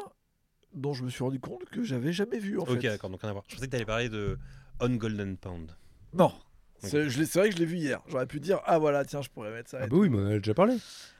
dont 0.73 0.93
je 0.93 1.03
me 1.03 1.09
suis 1.09 1.23
rendu 1.23 1.39
compte 1.39 1.65
que 1.65 1.83
j'avais 1.83 2.13
jamais 2.13 2.37
vu 2.37 2.59
en 2.59 2.63
ok, 2.63 2.81
fait. 2.81 2.89
d'accord, 2.89 3.09
donc 3.09 3.21
rien 3.21 3.31
à 3.31 3.33
voir. 3.33 3.43
Je 3.47 3.55
pensais 3.55 3.65
que 3.65 3.71
tu 3.71 3.75
allais 3.75 3.85
parler 3.85 4.09
de 4.09 4.37
On 4.79 4.89
Golden 4.95 5.35
Pound. 5.37 5.71
Non. 6.13 6.31
C'est 6.79 7.09
je 7.09 7.19
l'ai- 7.19 7.25
c'est 7.25 7.39
vrai 7.39 7.49
que 7.49 7.55
je 7.55 7.59
l'ai 7.59 7.65
vu 7.65 7.77
hier. 7.77 8.01
J'aurais 8.07 8.25
pu 8.27 8.39
dire 8.39 8.59
ah 8.65 8.77
voilà 8.77 9.03
tiens 9.05 9.21
je 9.21 9.29
pourrais 9.29 9.51
mettre 9.51 9.69
ça. 9.69 9.79
Ah 9.81 9.87
bah 9.87 9.97
oui, 9.97 10.09
mais 10.09 10.17
on 10.17 10.27
en 10.27 10.31
a 10.31 10.37
déjà 10.37 10.53
parlé. 10.53 10.75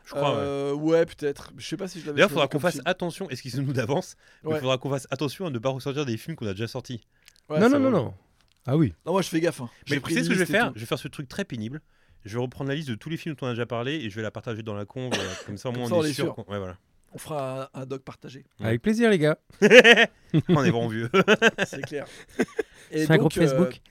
Je 0.05 0.11
crois, 0.13 0.31
ouais. 0.35 0.37
Euh, 0.41 0.73
ouais. 0.73 1.05
peut-être. 1.05 1.51
Je 1.57 1.65
sais 1.67 1.75
pas 1.77 1.87
si 1.87 1.99
je 1.99 2.05
l'avais. 2.05 2.15
D'ailleurs, 2.17 2.29
il 2.29 2.33
faudra 2.33 2.47
qu'on 2.47 2.59
fasse 2.59 2.73
film. 2.75 2.83
attention, 2.85 3.29
excusez-nous 3.29 3.73
d'avance, 3.73 4.15
mais 4.43 4.51
il 4.51 4.53
Ouais. 4.53 4.59
faudra 4.59 4.77
qu'on 4.77 4.89
fasse 4.89 5.07
attention 5.11 5.47
à 5.47 5.49
ne 5.49 5.59
pas 5.59 5.69
ressortir 5.69 6.05
des 6.05 6.15
films 6.17 6.37
qu'on 6.37 6.47
a 6.47 6.51
déjà 6.53 6.67
sortis. 6.67 7.05
Ouais, 7.49 7.59
non, 7.59 7.69
non, 7.69 7.79
non, 7.79 7.89
non. 7.91 8.13
Ah 8.65 8.77
oui. 8.77 8.93
Non 9.05 9.13
moi 9.13 9.21
je 9.21 9.29
fais 9.29 9.39
gaffe. 9.39 9.61
hein. 9.61 9.69
Mais 9.89 9.99
tu 9.99 10.13
sais 10.13 10.23
ce 10.23 10.29
que 10.29 10.35
je 10.35 10.39
vais 10.39 10.45
faire? 10.45 10.67
tout. 10.67 10.73
Je 10.75 10.79
vais 10.81 10.85
faire 10.85 10.99
ce 10.99 11.07
truc 11.07 11.27
très 11.27 11.43
pénible. 11.45 11.81
Je 12.25 12.35
vais 12.37 12.41
reprendre 12.41 12.69
la 12.69 12.75
liste 12.75 12.89
de 12.89 12.95
tous 12.95 13.09
les 13.09 13.15
films 13.17 13.35
dont 13.35 13.45
on 13.47 13.49
a 13.49 13.53
déjà 13.53 13.65
parlé 13.65 13.95
et 13.95 14.09
je 14.09 14.15
vais 14.15 14.21
la 14.21 14.31
partager 14.31 14.61
dans 14.63 14.73
la 14.75 14.85
con. 14.85 15.09
voilà. 15.11 15.29
Comme 15.45 15.57
ça, 15.57 15.69
au 15.69 15.71
moins, 15.71 15.89
on, 15.91 15.99
on 15.99 16.03
est 16.03 16.11
sûr. 16.13 16.37
Ouais, 16.49 16.57
voilà. 16.57 16.77
On 17.13 17.17
fera 17.17 17.69
un, 17.73 17.81
un 17.81 17.85
doc 17.85 18.03
partagé. 18.03 18.43
Avec 18.59 18.81
plaisir, 18.81 19.09
les 19.09 19.17
gars. 19.17 19.37
on 19.61 20.63
est 20.63 20.69
vraiment 20.71 20.87
vieux. 20.89 21.09
C'est 21.65 21.81
clair. 21.83 22.05
Et 22.91 23.05
C'est 23.05 23.11
un 23.11 23.17
groupe 23.17 23.33
Facebook. 23.33 23.81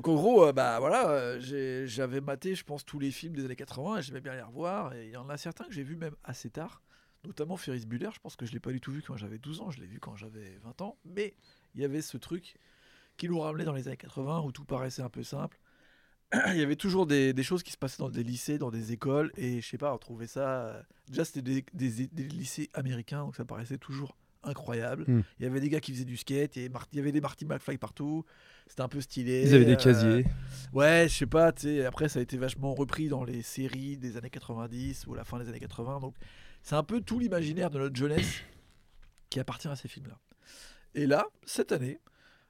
Donc 0.00 0.08
en 0.08 0.14
gros, 0.14 0.46
euh, 0.46 0.52
bah 0.54 0.80
voilà, 0.80 1.10
euh, 1.10 1.84
j'avais 1.86 2.22
maté, 2.22 2.54
je 2.54 2.64
pense, 2.64 2.86
tous 2.86 2.98
les 2.98 3.10
films 3.10 3.34
des 3.34 3.44
années 3.44 3.54
80 3.54 3.98
et 3.98 4.02
j'aimais 4.02 4.22
bien 4.22 4.32
les 4.32 4.40
revoir. 4.40 4.94
Et 4.94 5.08
il 5.08 5.10
y 5.10 5.16
en 5.18 5.28
a 5.28 5.36
certains 5.36 5.66
que 5.66 5.72
j'ai 5.74 5.82
vus 5.82 5.96
même 5.96 6.16
assez 6.24 6.48
tard, 6.48 6.80
notamment 7.22 7.58
Ferris 7.58 7.84
Bueller. 7.84 8.08
Je 8.14 8.18
pense 8.18 8.34
que 8.34 8.46
je 8.46 8.52
l'ai 8.52 8.60
pas 8.60 8.72
du 8.72 8.80
tout 8.80 8.92
vu 8.92 9.02
quand 9.02 9.18
j'avais 9.18 9.36
12 9.36 9.60
ans, 9.60 9.70
je 9.70 9.78
l'ai 9.78 9.86
vu 9.86 10.00
quand 10.00 10.16
j'avais 10.16 10.56
20 10.64 10.80
ans. 10.80 10.96
Mais 11.04 11.34
il 11.74 11.82
y 11.82 11.84
avait 11.84 12.00
ce 12.00 12.16
truc 12.16 12.56
qui 13.18 13.28
nous 13.28 13.38
ramenait 13.40 13.64
dans 13.64 13.74
les 13.74 13.88
années 13.88 13.98
80 13.98 14.40
où 14.40 14.52
tout 14.52 14.64
paraissait 14.64 15.02
un 15.02 15.10
peu 15.10 15.22
simple. 15.22 15.60
Il 16.46 16.56
y 16.56 16.62
avait 16.62 16.76
toujours 16.76 17.04
des, 17.06 17.34
choses 17.42 17.62
qui 17.62 17.72
se 17.72 17.76
passaient 17.76 18.02
dans 18.02 18.08
des 18.08 18.22
lycées, 18.22 18.56
dans 18.56 18.70
des 18.70 18.92
écoles, 18.92 19.32
et 19.36 19.60
je 19.60 19.68
sais 19.68 19.76
pas, 19.76 19.92
on 19.92 19.98
trouvait 19.98 20.28
ça. 20.28 20.62
euh, 20.62 20.82
Déjà, 21.08 21.26
c'était 21.26 21.42
des- 21.42 22.06
des 22.06 22.24
lycées 22.24 22.70
américains, 22.72 23.20
donc 23.24 23.36
ça 23.36 23.44
paraissait 23.44 23.76
toujours 23.76 24.16
incroyable. 24.42 25.04
Hmm. 25.06 25.22
Il 25.38 25.44
y 25.44 25.46
avait 25.46 25.60
des 25.60 25.68
gars 25.68 25.80
qui 25.80 25.92
faisaient 25.92 26.04
du 26.04 26.16
skate, 26.16 26.56
Mar- 26.70 26.86
il 26.92 26.98
y 26.98 27.00
avait 27.00 27.12
des 27.12 27.20
Marty 27.20 27.44
McFly 27.44 27.78
partout, 27.78 28.24
c'était 28.66 28.82
un 28.82 28.88
peu 28.88 29.00
stylé. 29.00 29.42
Ils 29.46 29.54
avaient 29.54 29.64
des 29.64 29.72
euh, 29.72 29.76
casiers. 29.76 30.26
Ouais, 30.72 31.06
je 31.08 31.14
sais 31.14 31.26
pas, 31.26 31.52
tu 31.52 31.62
sais, 31.62 31.84
après 31.84 32.08
ça 32.08 32.18
a 32.18 32.22
été 32.22 32.36
vachement 32.36 32.74
repris 32.74 33.08
dans 33.08 33.24
les 33.24 33.42
séries 33.42 33.96
des 33.96 34.16
années 34.16 34.30
90 34.30 35.06
ou 35.06 35.14
la 35.14 35.24
fin 35.24 35.38
des 35.38 35.48
années 35.48 35.60
80, 35.60 36.00
donc 36.00 36.14
c'est 36.62 36.74
un 36.74 36.82
peu 36.82 37.00
tout 37.00 37.18
l'imaginaire 37.18 37.70
de 37.70 37.78
notre 37.78 37.96
jeunesse 37.96 38.42
qui 39.28 39.40
appartient 39.40 39.68
à 39.68 39.76
ces 39.76 39.88
films-là. 39.88 40.18
Et 40.94 41.06
là, 41.06 41.26
cette 41.44 41.72
année, 41.72 42.00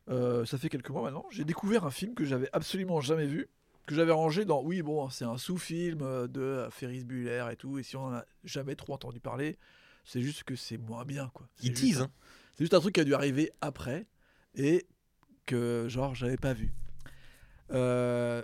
euh, 0.08 0.44
ça 0.46 0.58
fait 0.58 0.68
quelques 0.68 0.90
mois 0.90 1.02
maintenant, 1.02 1.26
j'ai 1.30 1.44
découvert 1.44 1.84
un 1.84 1.90
film 1.90 2.14
que 2.14 2.24
j'avais 2.24 2.48
absolument 2.52 3.00
jamais 3.00 3.26
vu, 3.26 3.48
que 3.86 3.94
j'avais 3.94 4.12
rangé 4.12 4.44
dans, 4.44 4.62
oui, 4.62 4.82
bon, 4.82 5.10
c'est 5.10 5.24
un 5.24 5.36
sous-film 5.36 6.00
euh, 6.02 6.26
de 6.26 6.66
Ferris 6.70 7.04
Bueller 7.04 7.46
et 7.52 7.56
tout, 7.56 7.78
et 7.78 7.82
si 7.82 7.96
on 7.96 8.04
en 8.04 8.12
a 8.14 8.24
jamais 8.44 8.76
trop 8.76 8.94
entendu 8.94 9.20
parler, 9.20 9.58
c'est 10.04 10.20
juste 10.20 10.44
que 10.44 10.56
c'est 10.56 10.78
moins 10.78 11.04
bien, 11.04 11.30
quoi. 11.34 11.48
C'est 11.56 11.66
Il 11.66 11.76
juste 11.76 11.82
tease, 11.82 12.00
un- 12.00 12.04
hein. 12.04 12.10
c'est 12.54 12.64
juste 12.64 12.74
un 12.74 12.80
truc 12.80 12.94
qui 12.94 13.00
a 13.00 13.04
dû 13.04 13.14
arriver 13.14 13.50
après 13.60 14.06
et 14.54 14.86
que 15.46 15.86
genre 15.88 16.14
j'avais 16.14 16.36
pas 16.36 16.52
vu. 16.52 16.72
Euh, 17.70 18.42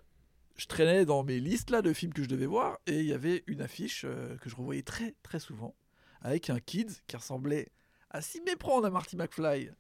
je 0.57 0.67
traînais 0.67 1.05
dans 1.05 1.25
mes 1.25 1.41
listes 1.41 1.71
là 1.71 1.83
de 1.83 1.93
films 1.93 2.13
que 2.13 2.23
je 2.23 2.29
devais 2.29 2.47
voir 2.47 2.79
et 2.87 3.01
il 3.01 3.07
y 3.07 3.13
avait 3.13 3.43
une 3.47 3.61
affiche 3.61 4.05
euh, 4.05 4.37
que 4.39 4.49
je 4.49 4.57
revoyais 4.57 4.83
très 4.83 5.15
très 5.23 5.41
souvent 5.41 5.75
avec 6.23 6.49
un 6.49 6.61
kid 6.61 6.91
qui 7.09 7.17
ressemblait 7.17 7.69
à 8.11 8.21
s'y 8.23 8.41
méprendre 8.43 8.87
à 8.87 8.91
Marty 8.91 9.17
McFly, 9.17 9.71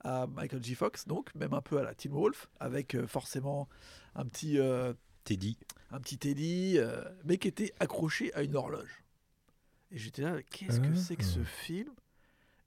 à 0.00 0.26
Michael 0.26 0.62
J. 0.62 0.74
Fox 0.74 1.06
donc 1.06 1.34
même 1.36 1.54
un 1.54 1.62
peu 1.62 1.78
à 1.78 1.82
la 1.84 1.94
Teen 1.94 2.12
Wolf 2.12 2.48
avec 2.60 2.94
euh, 2.94 3.06
forcément 3.06 3.68
un 4.16 4.26
petit 4.26 4.58
euh, 4.58 4.92
Teddy. 5.24 5.56
un 5.92 6.00
petit 6.00 6.18
Teddy 6.18 6.78
mais 7.24 7.38
qui 7.38 7.48
était 7.48 7.72
accroché 7.80 8.34
à 8.34 8.42
une 8.42 8.56
horloge. 8.56 9.04
Et 9.90 9.98
j'étais 9.98 10.22
là 10.22 10.36
qu'est-ce 10.50 10.80
que 10.80 10.86
Ah. 10.92 10.96
c'est 10.96 11.16
que 11.16 11.24
ce 11.24 11.42
film? 11.44 11.90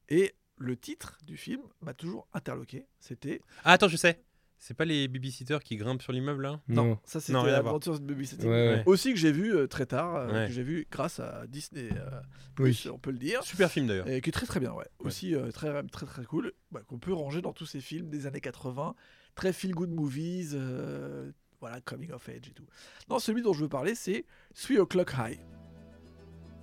Et 0.10 0.34
le 0.58 0.76
titre 0.76 1.18
du 1.26 1.38
film 1.38 1.62
m'a 1.82 1.94
toujours 1.94 2.28
interloqué. 2.34 2.86
C'était 3.00 3.42
Ah, 3.64 3.74
attends, 3.74 3.88
je 3.88 3.98
sais. 3.98 4.22
C'est 4.62 4.74
pas 4.74 4.84
les 4.84 5.08
babysitters 5.08 5.60
qui 5.64 5.78
grimpent 5.78 6.02
sur 6.02 6.12
l'immeuble 6.12 6.44
là? 6.44 6.60
Non. 6.68 7.00
ça, 7.06 7.22
c'était 7.22 7.32
Non, 7.32 7.44
rien 7.44 7.54
à 7.54 7.62
voir. 7.62 7.76
Adventures 7.76 8.02
in 8.02 8.06
Babysitting. 8.06 8.50
Ouais, 8.50 8.68
ouais. 8.76 8.84
Aussi 8.88 9.14
que 9.14 9.18
j'ai 9.20 9.32
vu 9.32 9.56
euh, 9.56 9.68
très 9.68 9.86
tard, 9.86 10.16
euh, 10.16 10.28
Ouais. 10.34 10.48
que 10.48 10.54
j'ai 10.54 10.64
vu 10.64 10.86
grâce 10.92 11.22
à 11.22 11.48
Disney, 11.48 11.90
euh, 11.94 12.10
Oui. 12.58 12.74
Plus, 12.74 12.88
on 12.90 12.98
peut 13.00 13.12
le 13.12 13.20
dire. 13.20 13.42
Super 13.44 13.72
film 13.72 13.88
d'ailleurs. 13.88 14.10
Et 14.10 14.20
qui 14.20 14.30
est 14.30 14.34
très 14.34 14.46
très 14.46 14.60
bien, 14.60 14.74
ouais. 14.74 14.88
Aussi 15.00 15.34
euh, 15.34 15.50
très, 15.52 15.82
très 15.88 16.06
très 16.06 16.26
cool. 16.26 16.52
Bah, 16.72 16.82
qu'on 16.86 17.00
peut 17.00 17.14
ranger 17.14 17.42
dans 17.42 17.54
tous 17.54 17.66
ces 17.66 17.80
films 17.80 18.10
des 18.10 18.26
années 18.28 18.42
80. 18.42 18.96
Très 19.36 19.54
feel 19.54 19.72
good 19.72 19.92
movies. 19.92 20.52
euh, 20.56 21.32
voilà, 21.62 21.80
coming 21.82 22.12
of 22.12 22.28
age 22.30 22.48
et 22.50 22.54
tout. 22.54 22.66
Non, 23.10 23.20
celui 23.20 23.42
dont 23.42 23.54
je 23.54 23.62
veux 23.64 23.70
parler, 23.70 23.94
c'est 23.96 24.26
Three 24.56 24.78
O'Clock 24.78 25.14
High. 25.18 25.40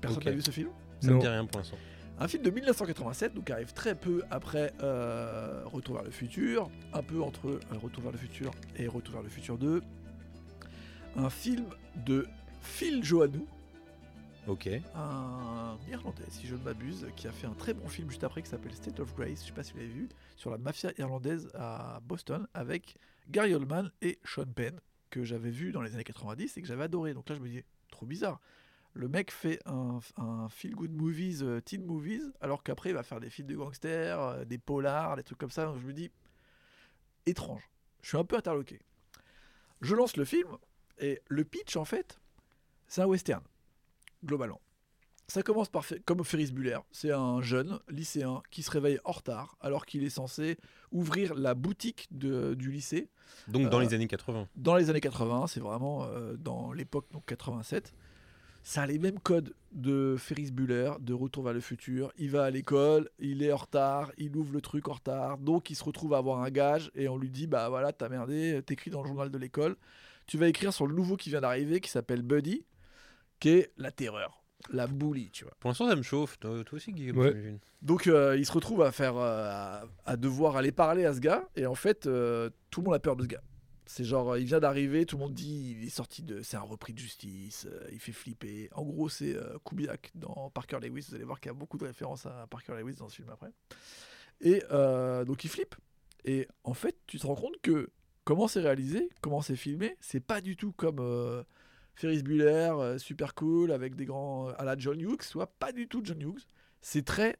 Personne 0.00 0.24
n'a 0.24 0.30
vu 0.32 0.42
ce 0.42 0.50
film 0.50 0.68
Ça 1.00 1.08
me 1.08 1.12
Non. 1.14 1.18
dit 1.20 1.28
rien 1.28 1.44
pour 1.46 1.58
l'instant. 1.58 1.76
Un 2.18 2.28
film 2.28 2.42
de 2.42 2.50
1987, 2.50 3.34
donc 3.34 3.44
qui 3.46 3.52
arrive 3.52 3.72
très 3.74 3.94
peu 3.94 4.22
après 4.30 4.72
euh, 4.82 5.62
Retour 5.66 5.96
vers 5.96 6.04
le 6.04 6.10
futur, 6.10 6.70
un 6.94 7.02
peu 7.02 7.20
entre 7.20 7.46
euh, 7.48 7.60
Retour 7.82 8.02
vers 8.04 8.12
le 8.12 8.18
futur 8.18 8.52
et 8.76 8.86
Retour 8.86 9.14
vers 9.14 9.22
le 9.22 9.28
futur 9.28 9.58
2. 9.58 9.82
Un 11.16 11.30
film 11.30 11.66
de 12.06 12.26
Phil 12.62 13.02
Joannou, 13.04 13.46
Ok. 14.46 14.68
un 14.94 15.76
Irlandais, 15.90 16.24
si 16.30 16.46
je 16.46 16.54
ne 16.54 16.62
m'abuse, 16.62 17.06
qui 17.16 17.26
a 17.28 17.32
fait 17.32 17.46
un 17.46 17.54
très 17.54 17.74
bon 17.74 17.86
film 17.88 18.08
juste 18.10 18.24
après 18.24 18.42
qui 18.42 18.48
s'appelle 18.48 18.74
State 18.74 18.98
of 19.00 19.14
Grace, 19.14 19.38
je 19.38 19.42
ne 19.42 19.46
sais 19.48 19.52
pas 19.52 19.62
si 19.62 19.72
vous 19.72 19.78
l'avez 19.78 19.90
vu, 19.90 20.08
sur 20.36 20.50
la 20.50 20.58
mafia 20.58 20.92
irlandaise 20.98 21.48
à 21.54 22.00
Boston 22.04 22.46
avec 22.54 22.96
Gary 23.28 23.54
Oldman 23.54 23.90
et 24.02 24.18
Sean 24.24 24.44
Penn, 24.54 24.78
que 25.10 25.24
j'avais 25.24 25.50
vu 25.50 25.72
dans 25.72 25.82
les 25.82 25.94
années 25.94 26.04
90 26.04 26.56
et 26.56 26.62
que 26.62 26.66
j'avais 26.68 26.84
adoré. 26.84 27.12
Donc 27.14 27.28
là, 27.28 27.34
je 27.34 27.40
me 27.40 27.48
dis, 27.48 27.62
trop 27.90 28.06
bizarre. 28.06 28.40
Le 28.98 29.08
mec 29.08 29.30
fait 29.30 29.60
un, 29.66 30.00
un 30.16 30.48
feel 30.48 30.74
good 30.74 30.90
movies, 30.92 31.42
euh, 31.42 31.60
teen 31.60 31.84
movies, 31.84 32.32
alors 32.40 32.62
qu'après 32.62 32.90
il 32.90 32.94
va 32.94 33.02
faire 33.02 33.20
des 33.20 33.28
films 33.28 33.48
de 33.48 33.54
gangsters, 33.56 34.18
euh, 34.20 34.44
des 34.46 34.56
polars, 34.58 35.16
des 35.16 35.22
trucs 35.22 35.36
comme 35.38 35.50
ça. 35.50 35.66
Donc 35.66 35.78
je 35.80 35.86
me 35.86 35.92
dis, 35.92 36.10
étrange. 37.26 37.68
Je 38.02 38.08
suis 38.08 38.18
un 38.18 38.24
peu 38.24 38.36
interloqué. 38.36 38.80
Je 39.82 39.94
lance 39.94 40.16
le 40.16 40.24
film 40.24 40.48
et 40.98 41.20
le 41.28 41.44
pitch 41.44 41.76
en 41.76 41.84
fait, 41.84 42.18
c'est 42.88 43.02
un 43.02 43.06
western, 43.06 43.42
globalement. 44.24 44.60
Ça 45.28 45.42
commence 45.42 45.68
par 45.68 45.84
comme 46.04 46.24
Ferris 46.24 46.52
Bueller. 46.52 46.78
C'est 46.92 47.10
un 47.10 47.42
jeune 47.42 47.80
lycéen 47.88 48.42
qui 48.50 48.62
se 48.62 48.70
réveille 48.70 49.00
en 49.04 49.10
retard 49.10 49.56
alors 49.60 49.84
qu'il 49.84 50.04
est 50.04 50.08
censé 50.10 50.56
ouvrir 50.92 51.34
la 51.34 51.54
boutique 51.54 52.06
de- 52.12 52.54
du 52.54 52.70
lycée 52.70 53.10
Donc 53.48 53.68
dans 53.68 53.78
Euh, 53.78 53.82
les 53.82 53.92
années 53.92 54.06
80. 54.06 54.48
dans 54.54 54.76
les 54.76 54.88
années 54.88 55.00
80, 55.00 55.48
c'est 55.48 55.58
vraiment 55.60 56.04
euh, 56.04 56.36
dans 56.36 56.72
l'époque 56.72 57.06
donc 57.12 57.26
87. 57.26 57.92
Ça 58.68 58.82
a 58.82 58.86
les 58.88 58.98
mêmes 58.98 59.20
codes 59.20 59.54
de 59.70 60.16
Ferris 60.18 60.50
Bueller, 60.50 60.90
de 60.98 61.14
Retour 61.14 61.44
vers 61.44 61.52
le 61.52 61.60
futur. 61.60 62.12
Il 62.18 62.30
va 62.32 62.42
à 62.42 62.50
l'école, 62.50 63.08
il 63.20 63.44
est 63.44 63.52
en 63.52 63.58
retard, 63.58 64.10
il 64.18 64.36
ouvre 64.36 64.52
le 64.52 64.60
truc 64.60 64.88
en 64.88 64.94
retard, 64.94 65.38
donc 65.38 65.70
il 65.70 65.76
se 65.76 65.84
retrouve 65.84 66.14
à 66.14 66.18
avoir 66.18 66.40
un 66.42 66.50
gage 66.50 66.90
et 66.96 67.08
on 67.08 67.16
lui 67.16 67.30
dit 67.30 67.46
bah 67.46 67.68
voilà 67.68 67.92
t'as 67.92 68.08
merdé, 68.08 68.60
t'écris 68.66 68.90
dans 68.90 69.02
le 69.02 69.06
journal 69.06 69.30
de 69.30 69.38
l'école, 69.38 69.76
tu 70.26 70.36
vas 70.36 70.48
écrire 70.48 70.72
sur 70.72 70.88
le 70.88 70.96
nouveau 70.96 71.16
qui 71.16 71.30
vient 71.30 71.42
d'arriver 71.42 71.78
qui 71.80 71.88
s'appelle 71.90 72.22
Buddy, 72.22 72.64
qui 73.38 73.50
est 73.50 73.70
la 73.76 73.92
terreur, 73.92 74.42
la 74.72 74.88
bully, 74.88 75.30
tu 75.30 75.44
vois. 75.44 75.52
Pour 75.60 75.70
l'instant, 75.70 75.88
ça 75.88 75.94
me 75.94 76.02
chauffe. 76.02 76.36
Toi, 76.40 76.64
toi 76.64 76.76
aussi, 76.76 76.90
Guillaume, 76.90 77.18
Ouais. 77.18 77.28
j'imagine. 77.30 77.60
Donc 77.82 78.08
euh, 78.08 78.36
il 78.36 78.44
se 78.44 78.50
retrouve 78.52 78.82
à 78.82 78.90
faire, 78.90 79.16
euh, 79.16 79.48
à, 79.48 79.84
à 80.06 80.16
devoir 80.16 80.56
aller 80.56 80.72
parler 80.72 81.04
à 81.04 81.14
ce 81.14 81.20
gars, 81.20 81.48
et 81.54 81.66
en 81.66 81.76
fait 81.76 82.08
euh, 82.08 82.50
tout 82.70 82.80
le 82.80 82.86
monde 82.86 82.94
a 82.94 82.98
peur 82.98 83.14
de 83.14 83.22
ce 83.22 83.28
gars. 83.28 83.42
C'est 83.88 84.02
genre, 84.04 84.32
euh, 84.32 84.40
il 84.40 84.46
vient 84.46 84.58
d'arriver, 84.58 85.06
tout 85.06 85.16
le 85.16 85.22
monde 85.22 85.34
dit, 85.34 85.76
il 85.78 85.86
est 85.86 85.90
sorti 85.90 86.22
de, 86.24 86.42
c'est 86.42 86.56
un 86.56 86.62
repris 86.62 86.92
de 86.92 86.98
justice, 86.98 87.68
euh, 87.70 87.88
il 87.92 88.00
fait 88.00 88.12
flipper. 88.12 88.68
En 88.72 88.82
gros, 88.82 89.08
c'est 89.08 89.36
euh, 89.36 89.58
Kubiak 89.64 90.10
dans 90.16 90.50
Parker 90.50 90.80
Lewis. 90.80 91.06
Vous 91.08 91.14
allez 91.14 91.24
voir 91.24 91.40
qu'il 91.40 91.50
y 91.50 91.54
a 91.54 91.58
beaucoup 91.58 91.78
de 91.78 91.84
références 91.84 92.26
à 92.26 92.48
Parker 92.50 92.74
Lewis 92.74 92.96
dans 92.96 93.08
ce 93.08 93.14
film 93.14 93.28
après. 93.30 93.52
Et 94.40 94.62
euh, 94.72 95.24
donc 95.24 95.44
il 95.44 95.48
flippe. 95.50 95.76
Et 96.24 96.48
en 96.64 96.74
fait, 96.74 96.96
tu 97.06 97.20
te 97.20 97.26
rends 97.26 97.36
compte 97.36 97.60
que 97.62 97.90
comment 98.24 98.48
c'est 98.48 98.60
réalisé, 98.60 99.08
comment 99.20 99.40
c'est 99.40 99.54
filmé, 99.54 99.96
c'est 100.00 100.20
pas 100.20 100.40
du 100.40 100.56
tout 100.56 100.72
comme 100.72 101.44
Ferris 101.94 102.24
Bueller, 102.24 102.98
super 102.98 103.36
cool 103.36 103.70
avec 103.70 103.94
des 103.94 104.04
grands 104.04 104.48
à 104.48 104.64
la 104.64 104.76
John 104.76 105.00
Hughes, 105.00 105.22
soit 105.22 105.46
pas 105.46 105.70
du 105.70 105.86
tout 105.86 106.00
John 106.02 106.20
Hughes. 106.20 106.42
C'est 106.80 107.04
très, 107.04 107.38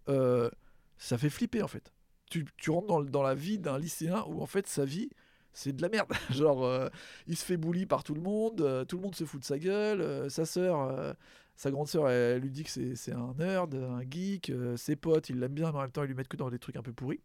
ça 0.97 1.19
fait 1.19 1.31
flipper 1.31 1.63
en 1.63 1.69
fait. 1.69 1.93
Tu, 2.31 2.47
tu 2.57 2.71
rentres 2.71 2.87
dans, 2.87 3.03
dans 3.03 3.23
la 3.25 3.35
vie 3.35 3.59
d'un 3.59 3.79
lycéen 3.79 4.23
où 4.29 4.41
en 4.41 4.47
fait 4.47 4.69
sa 4.69 4.85
vie 4.85 5.11
c'est 5.57 5.75
de 5.75 5.81
la 5.81 5.89
merde. 5.89 6.13
Genre, 6.31 6.65
euh, 6.65 6.89
il 7.27 7.37
se 7.37 7.45
fait 7.45 7.57
bully 7.57 7.87
par 7.87 8.05
tout 8.05 8.15
le 8.15 8.21
monde, 8.21 8.61
euh, 8.61 8.85
tout 8.85 8.97
le 8.97 9.03
monde 9.03 9.15
se 9.15 9.25
fout 9.25 9.41
de 9.41 9.45
sa 9.45 9.59
gueule, 9.59 10.03
euh, 10.03 10.29
sa 10.29 10.45
sœur, 10.45 11.17
sa 11.57 11.71
grande 11.71 11.89
sœur, 11.89 12.11
elle, 12.11 12.43
lui 12.43 12.51
dit 12.51 12.65
que 12.65 12.95
c'est 12.95 13.13
un 13.13 13.35
nerd, 13.39 13.75
un 13.75 14.03
geek, 14.09 14.53
ses 14.77 14.97
potes, 14.97 15.31
ils 15.31 15.41
l'aiment 15.41 15.55
bien, 15.55 15.73
mais 15.73 15.79
en 15.79 15.83
même 15.83 15.91
temps, 15.91 16.05
ils 16.05 16.09
lui 16.09 16.15
mettent 16.15 16.29
que 16.29 16.37
dans 16.37 16.51
des 16.51 16.59
trucs 16.59 16.77
un 16.77 16.83
peu 16.83 16.93
pourris. 16.93 17.21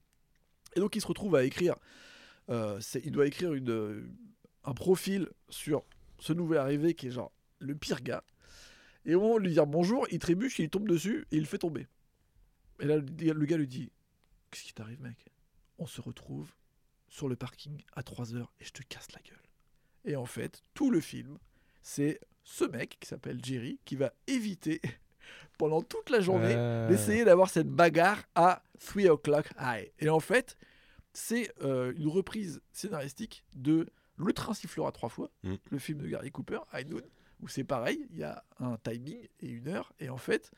Et 0.75 0.79
donc, 0.79 0.95
il 0.95 1.01
se 1.01 1.07
retrouve 1.07 1.35
à 1.35 1.43
écrire, 1.43 1.75
il 2.49 3.11
doit 3.11 3.27
écrire 3.27 3.53
une, 3.53 4.09
un 4.63 4.73
profil 4.73 5.27
sur 5.49 5.83
ce 6.19 6.31
nouvel 6.31 6.59
arrivé 6.59 6.93
qui 6.93 7.07
est 7.07 7.11
genre 7.11 7.33
le 7.59 7.75
pire 7.75 8.01
gars. 8.01 8.23
Et 9.05 9.15
au 9.15 9.19
moment 9.19 9.39
de 9.39 9.43
lui 9.43 9.51
dire 9.51 9.67
bonjour, 9.67 10.07
il 10.11 10.19
trébuche, 10.19 10.59
il 10.59 10.69
tombe 10.69 10.87
dessus 10.87 11.27
et 11.31 11.37
il 11.37 11.41
le 11.41 11.47
fait 11.47 11.57
tomber. 11.57 11.87
Et 12.79 12.85
là, 12.85 12.97
le 12.97 13.45
gars 13.45 13.57
lui 13.57 13.67
dit 13.67 13.91
Qu'est-ce 14.49 14.63
qui 14.63 14.73
t'arrive, 14.73 15.01
mec? 15.01 15.25
On 15.79 15.87
se 15.87 15.99
retrouve 15.99 16.53
sur 17.11 17.27
le 17.29 17.35
parking 17.35 17.83
à 17.93 18.01
3 18.01 18.33
heures 18.35 18.51
et 18.59 18.65
je 18.65 18.71
te 18.71 18.81
casse 18.83 19.11
la 19.11 19.19
gueule. 19.21 19.37
Et 20.05 20.15
en 20.15 20.25
fait, 20.25 20.63
tout 20.73 20.89
le 20.89 20.99
film, 21.01 21.37
c'est 21.83 22.19
ce 22.43 22.63
mec 22.65 22.97
qui 22.99 23.07
s'appelle 23.07 23.39
Jerry 23.43 23.79
qui 23.85 23.95
va 23.95 24.11
éviter 24.25 24.81
pendant 25.59 25.81
toute 25.83 26.09
la 26.09 26.21
journée 26.21 26.55
Ah. 26.55 26.87
d'essayer 26.87 27.23
d'avoir 27.25 27.49
cette 27.51 27.69
bagarre 27.69 28.23
à 28.33 28.63
3 28.79 29.09
o'clock 29.11 29.49
high. 29.59 29.91
Et 29.99 30.09
en 30.09 30.19
fait, 30.19 30.57
c'est 31.13 31.51
euh, 31.61 31.93
une 31.97 32.07
reprise 32.07 32.61
scénaristique 32.71 33.43
de 33.53 33.87
Le 34.17 34.33
train 34.33 34.53
sifflera 34.53 34.91
trois 34.91 35.09
fois, 35.09 35.29
Mm. 35.43 35.55
le 35.69 35.77
film 35.79 35.99
de 35.99 36.07
Gary 36.07 36.31
Cooper, 36.31 36.59
High 36.73 36.87
Noon, 36.89 37.01
où 37.41 37.47
c'est 37.47 37.63
pareil, 37.63 38.07
il 38.11 38.17
y 38.19 38.23
a 38.23 38.43
un 38.59 38.77
timing 38.77 39.27
et 39.41 39.47
une 39.49 39.67
heure, 39.67 39.93
et 39.99 40.09
en 40.09 40.17
fait, 40.17 40.51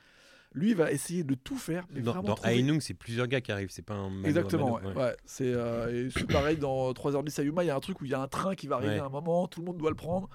lui 0.54 0.74
va 0.74 0.92
essayer 0.92 1.24
de 1.24 1.34
tout 1.36 1.58
faire. 1.58 1.86
Mais 1.90 2.02
Dans, 2.02 2.22
dans 2.22 2.36
trouver- 2.36 2.60
Ainung, 2.60 2.80
c'est 2.80 2.94
plusieurs 2.94 3.28
gars 3.28 3.42
qui 3.42 3.52
arrivent. 3.52 3.72
C'est 3.72 3.82
pas 3.82 3.94
un. 3.96 4.10
mano 4.10 4.28
Exactement, 4.28 4.80
mano, 4.82 5.00
ouais. 5.00 5.16
C'est 5.26 5.52
euh, 5.54 6.10
pareil 6.30 6.58
dans 6.58 6.92
3h10 6.94 7.40
à 7.40 7.44
Yuma, 7.44 7.64
il 7.64 7.68
y 7.68 7.70
a 7.70 7.76
un 7.76 7.80
truc 7.80 8.02
où 8.02 8.06
il 8.06 8.12
y 8.12 8.14
a 8.14 8.22
un 8.22 8.28
train 8.28 8.56
qui 8.56 8.68
va 8.68 8.76
arriver 8.76 8.94
Ouais. 8.96 9.00
à 9.00 9.06
un 9.06 9.10
moment, 9.10 9.48
tout 9.48 9.62
le 9.62 9.66
monde 9.66 9.78
doit 9.78 9.90
le 9.90 9.96
prendre. 9.96 10.30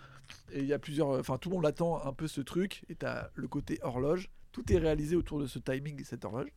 Et 0.53 0.61
il 0.61 0.67
y 0.67 0.73
a 0.73 0.79
plusieurs. 0.79 1.09
Enfin, 1.11 1.39
tout 1.39 1.49
le 1.51 1.57
monde 1.57 1.67
attend 1.67 2.05
un 2.05 2.13
peu 2.13 2.27
ce 2.29 2.41
truc. 2.41 2.83
Et 2.89 2.95
tu 2.97 3.07
as 3.07 3.31
le 3.35 3.49
côté 3.49 3.79
horloge. 3.83 4.29
Tout 4.53 4.73
est 4.73 4.79
réalisé 4.79 5.15
autour 5.17 5.39
de 5.41 5.47
ce 5.47 5.59
timing 5.59 6.01
et 6.01 6.05
cette 6.05 6.25
horloge. 6.25 6.49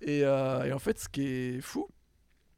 Et, 0.00 0.24
euh, 0.24 0.64
et 0.64 0.72
en 0.72 0.78
fait, 0.78 0.98
ce 0.98 1.08
qui 1.08 1.22
est 1.22 1.60
fou, 1.60 1.88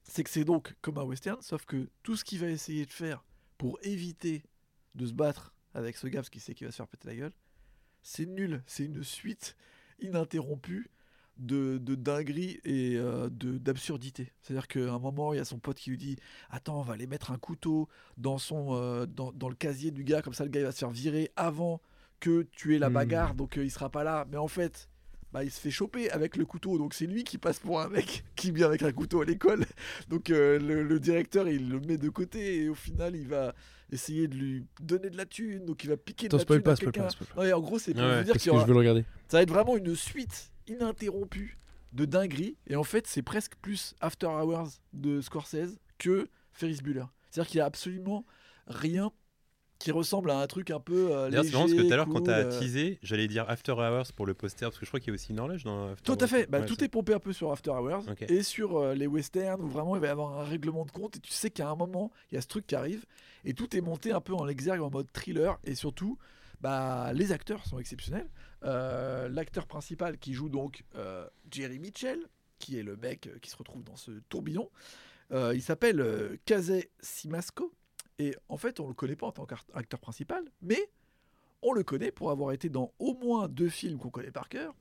c'est 0.05 0.23
que 0.23 0.31
c'est 0.31 0.45
donc 0.45 0.75
comme 0.83 0.99
un 0.99 1.03
western, 1.05 1.41
sauf 1.41 1.65
que 1.65 1.89
tout 2.03 2.15
ce 2.17 2.25
qu'il 2.25 2.39
va 2.41 2.49
essayer 2.49 2.85
de 2.87 2.91
faire 2.93 3.25
pour 3.59 3.79
éviter 3.83 4.43
de 4.95 5.07
se 5.07 5.13
battre 5.13 5.55
avec 5.75 5.97
ce 5.97 6.07
gars 6.09 6.21
parce 6.21 6.31
qu'il 6.31 6.41
sait 6.41 6.53
qu'il 6.55 6.67
va 6.67 6.71
se 6.73 6.77
faire 6.77 6.89
péter 6.89 7.09
la 7.09 7.15
gueule. 7.17 7.33
C'est 8.03 8.27
nul, 8.27 8.63
c'est 8.67 8.85
une 8.85 9.03
suite 9.03 9.57
ininterrompue 10.03 10.91
de, 11.39 11.79
de 11.79 11.95
dinguerie 11.95 12.61
et 12.65 12.97
euh, 12.97 13.31
d'absurdité. 13.31 14.33
C'est-à-dire 14.43 14.69
qu'à 14.69 14.93
un 14.93 14.99
moment, 14.99 15.33
il 15.33 15.39
y 15.39 15.41
a 15.41 15.45
son 15.47 15.59
pote 15.59 15.79
qui 15.79 15.91
lui 15.91 15.97
dit 15.99 16.17
Attends, 16.51 16.79
on 16.81 16.83
va 16.83 16.95
aller 16.95 17.07
mettre 17.07 17.31
un 17.31 17.39
couteau 17.39 17.89
dans, 18.19 18.39
son, 18.39 18.75
euh, 18.75 19.07
dans, 19.07 19.33
dans 19.33 19.49
le 19.49 19.55
casier 19.55 19.91
du 19.91 20.05
gars, 20.05 20.21
comme 20.23 20.35
ça 20.35 20.45
le 20.45 20.51
gars 20.51 20.61
il 20.61 20.65
va 20.67 20.73
se 20.73 20.79
faire 20.81 20.91
virer 20.91 21.33
avant 21.37 21.81
que 22.21 22.43
tu 22.53 22.75
aies 22.77 22.79
la 22.79 22.91
Hmm. 22.91 22.93
bagarre, 22.93 23.35
donc 23.35 23.57
euh, 23.57 23.65
il 23.65 23.71
sera 23.71 23.89
pas 23.91 24.05
là. 24.05 24.27
Mais 24.31 24.37
en 24.37 24.49
fait, 24.49 24.90
bah, 25.33 25.45
il 25.45 25.51
se 25.51 25.61
fait 25.61 25.71
choper 25.71 26.11
avec 26.11 26.37
le 26.37 26.45
couteau, 26.45 26.77
donc 26.79 26.93
c'est 26.95 27.07
lui 27.07 27.25
qui 27.25 27.39
passe 27.39 27.59
pour 27.59 27.81
un 27.81 27.89
mec 27.89 28.25
qui 28.37 28.51
vient 28.51 28.67
avec 28.67 28.83
un 28.83 28.93
couteau 28.93 29.21
à 29.23 29.25
l'école. 29.25 29.65
Donc 30.09 30.31
euh, 30.31 30.59
le, 30.59 30.83
le 30.83 30.99
directeur 31.01 31.49
il 31.49 31.69
le 31.69 31.81
met 31.81 31.99
de 31.99 32.09
côté 32.09 32.63
et 32.63 32.69
au 32.69 32.75
final 32.75 33.15
il 33.17 33.29
va 33.29 33.55
essayer 33.93 34.29
de 34.29 34.35
lui 34.37 34.67
donner 34.81 35.11
de 35.11 35.17
la 35.17 35.27
thune, 35.27 35.65
donc 35.67 35.83
il 35.85 35.91
va 35.91 35.97
piquer 35.97 36.29
de 36.29 36.37
la 36.37 36.43
spoil 36.43 36.59
thune 36.59 36.65
pas, 36.65 36.73
à 36.73 36.77
spoil 36.77 36.93
pas, 36.93 37.11
spoil 37.11 37.29
pas. 37.35 37.41
Ouais, 37.43 37.53
en 37.53 37.61
gros 37.61 37.79
c'est 37.79 37.93
pour 37.95 38.03
Ouais, 38.03 38.19
vous 38.19 38.25
dire 38.25 38.33
Parce 38.35 38.43
qu'il 38.45 38.53
que 38.53 38.57
y 38.57 38.59
je 38.59 38.63
aura- 38.63 38.67
veux 38.67 38.73
le 38.75 38.79
regarder. 38.79 39.05
ça 39.29 39.37
va 39.39 39.43
être 39.43 39.51
vraiment 39.51 39.77
une 39.77 39.95
suite 39.97 40.53
ininterrompue 40.69 41.59
de 41.93 42.05
dinguerie. 42.05 42.57
Et 42.69 42.77
en 42.77 42.85
fait, 42.85 43.07
c'est 43.09 43.23
presque 43.23 43.55
plus 43.61 43.95
After 44.01 44.27
Hours 44.29 44.69
de 44.93 45.21
Scorsese 45.21 45.79
que 45.99 46.29
Ferris 46.53 46.79
Bueller. 46.85 47.05
C'est-à-dire 47.31 47.51
qu'il 47.51 47.59
y 47.59 47.61
a 47.61 47.65
absolument 47.67 48.25
rien 48.69 49.11
qui 49.81 49.91
ressemble 49.91 50.31
à 50.31 50.39
un 50.39 50.47
truc 50.47 50.71
un 50.71 50.79
peu 50.79 51.11
euh, 51.11 51.31
c'est 51.31 51.51
marrant 51.53 51.65
parce 51.65 51.73
que 51.73 51.77
léger, 51.79 51.89
tout 51.89 51.93
à 51.95 51.97
l'heure, 51.97 52.09
quand 52.09 52.21
t'as 52.21 52.45
euh, 52.45 52.61
teasé, 52.61 52.99
j'allais 53.03 53.27
dire 53.27 53.49
After 53.49 53.73
Hours 53.73 54.13
pour 54.15 54.27
le 54.27 54.35
poster, 54.35 54.67
parce 54.67 54.79
que 54.79 54.85
je 54.85 54.91
crois 54.91 55.01
qu'il 55.01 55.09
y 55.09 55.11
a 55.11 55.15
aussi 55.15 55.33
une 55.33 55.41
horloge 55.41 55.65
dans 55.65 55.93
After 55.93 56.05
Tout 56.05 56.19
à 56.23 56.27
fait. 56.29 56.47
Bah, 56.49 56.61
Ouais, 56.61 56.67
tout 56.67 56.85
est 56.85 56.89
pompé 56.89 57.15
un 57.15 57.19
peu 57.19 57.33
sur 57.33 57.51
After 57.51 57.71
Hours 57.71 58.05
et 58.29 58.43
sur 58.43 58.77
euh, 58.77 58.95
les 58.95 59.07
westerns 59.07 59.63
où 59.63 59.67
vraiment 59.69 59.97
il 59.97 60.03
va 60.03 60.09
y 60.09 60.11
avoir 60.11 60.39
un 60.39 60.45
règlement 60.45 60.85
de 60.85 60.91
compte 60.91 61.17
et 61.17 61.21
tu 61.21 61.33
sais 61.33 61.49
qu'à 61.51 61.71
un 61.71 61.77
moment 61.77 62.13
il 62.31 62.35
y 62.35 62.39
a 62.39 62.43
ce 62.43 62.47
truc 62.47 62.67
qui 62.67 62.75
arrive 62.77 63.07
et 63.47 63.55
tout 63.55 63.75
est 63.75 63.81
monté 63.81 64.13
un 64.13 64.21
peu 64.21 64.35
en 64.35 64.47
exergue 64.47 64.83
en 64.83 64.91
mode 64.91 65.11
thriller 65.15 65.59
et 65.65 65.75
surtout 65.75 66.19
bah, 66.61 67.13
les 67.15 67.33
acteurs 67.33 67.65
sont 67.65 67.79
exceptionnels. 67.79 68.29
Euh, 68.65 69.31
L'acteur 69.31 69.67
principal 69.67 70.19
qui 70.19 70.35
joue 70.35 70.51
donc 70.51 70.85
Jerry 71.51 71.79
Mitchell 71.79 72.21
qui 72.59 72.79
est 72.79 72.83
le 72.83 72.99
mec 72.99 73.31
qui 73.41 73.49
se 73.49 73.57
retrouve 73.57 73.83
dans 73.83 73.97
ce 73.97 74.11
tourbillon, 74.29 74.69
il 75.33 75.63
s'appelle 75.63 76.39
Kaze 76.45 76.83
Simasko 77.01 77.73
et 78.21 78.35
en 78.49 78.57
fait 78.57 78.81
on 78.81 78.89
le 78.89 78.95
connaît 78.95 79.17
pas 79.17 79.27
en 79.27 79.33
tant 79.33 79.47
qu'acteur 79.47 80.01
principal 80.01 80.45
mais 80.63 80.79
on 81.63 81.73
le 81.73 81.83
connaît 81.83 82.11
pour 82.11 82.31
avoir 82.31 82.53
été 82.53 82.69
dans 82.69 82.93
au 82.99 83.15
moins 83.15 83.49
deux 83.49 83.69
films 83.69 83.99
qu'on 83.99 84.11
connaît 84.11 84.31
par 84.31 84.49
cœur. 84.49 84.75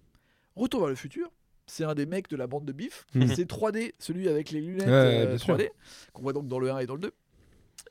Retour 0.55 0.81
vers 0.81 0.89
le 0.89 0.95
futur, 0.95 1.31
c'est 1.65 1.83
un 1.83 1.93
des 1.93 2.05
mecs 2.05 2.29
de 2.29 2.35
la 2.37 2.47
bande 2.47 2.65
de 2.65 2.71
Biff. 2.71 3.05
Mhm. 3.13 3.27
C'est 3.27 3.49
3D, 3.49 3.93
celui 3.99 4.27
avec 4.27 4.51
les 4.51 4.61
lunettes 4.61 4.87
Ouais, 4.87 5.23
euh, 5.23 5.25
bien 5.27 5.37
sûr. 5.37 5.57
3D, 5.57 5.69
qu'on 6.13 6.21
voit 6.21 6.33
donc 6.33 6.47
dans 6.47 6.59
le 6.59 6.71
1 6.71 6.79
et 6.79 6.85
dans 6.85 6.95
le 6.95 7.01
2. 7.01 7.11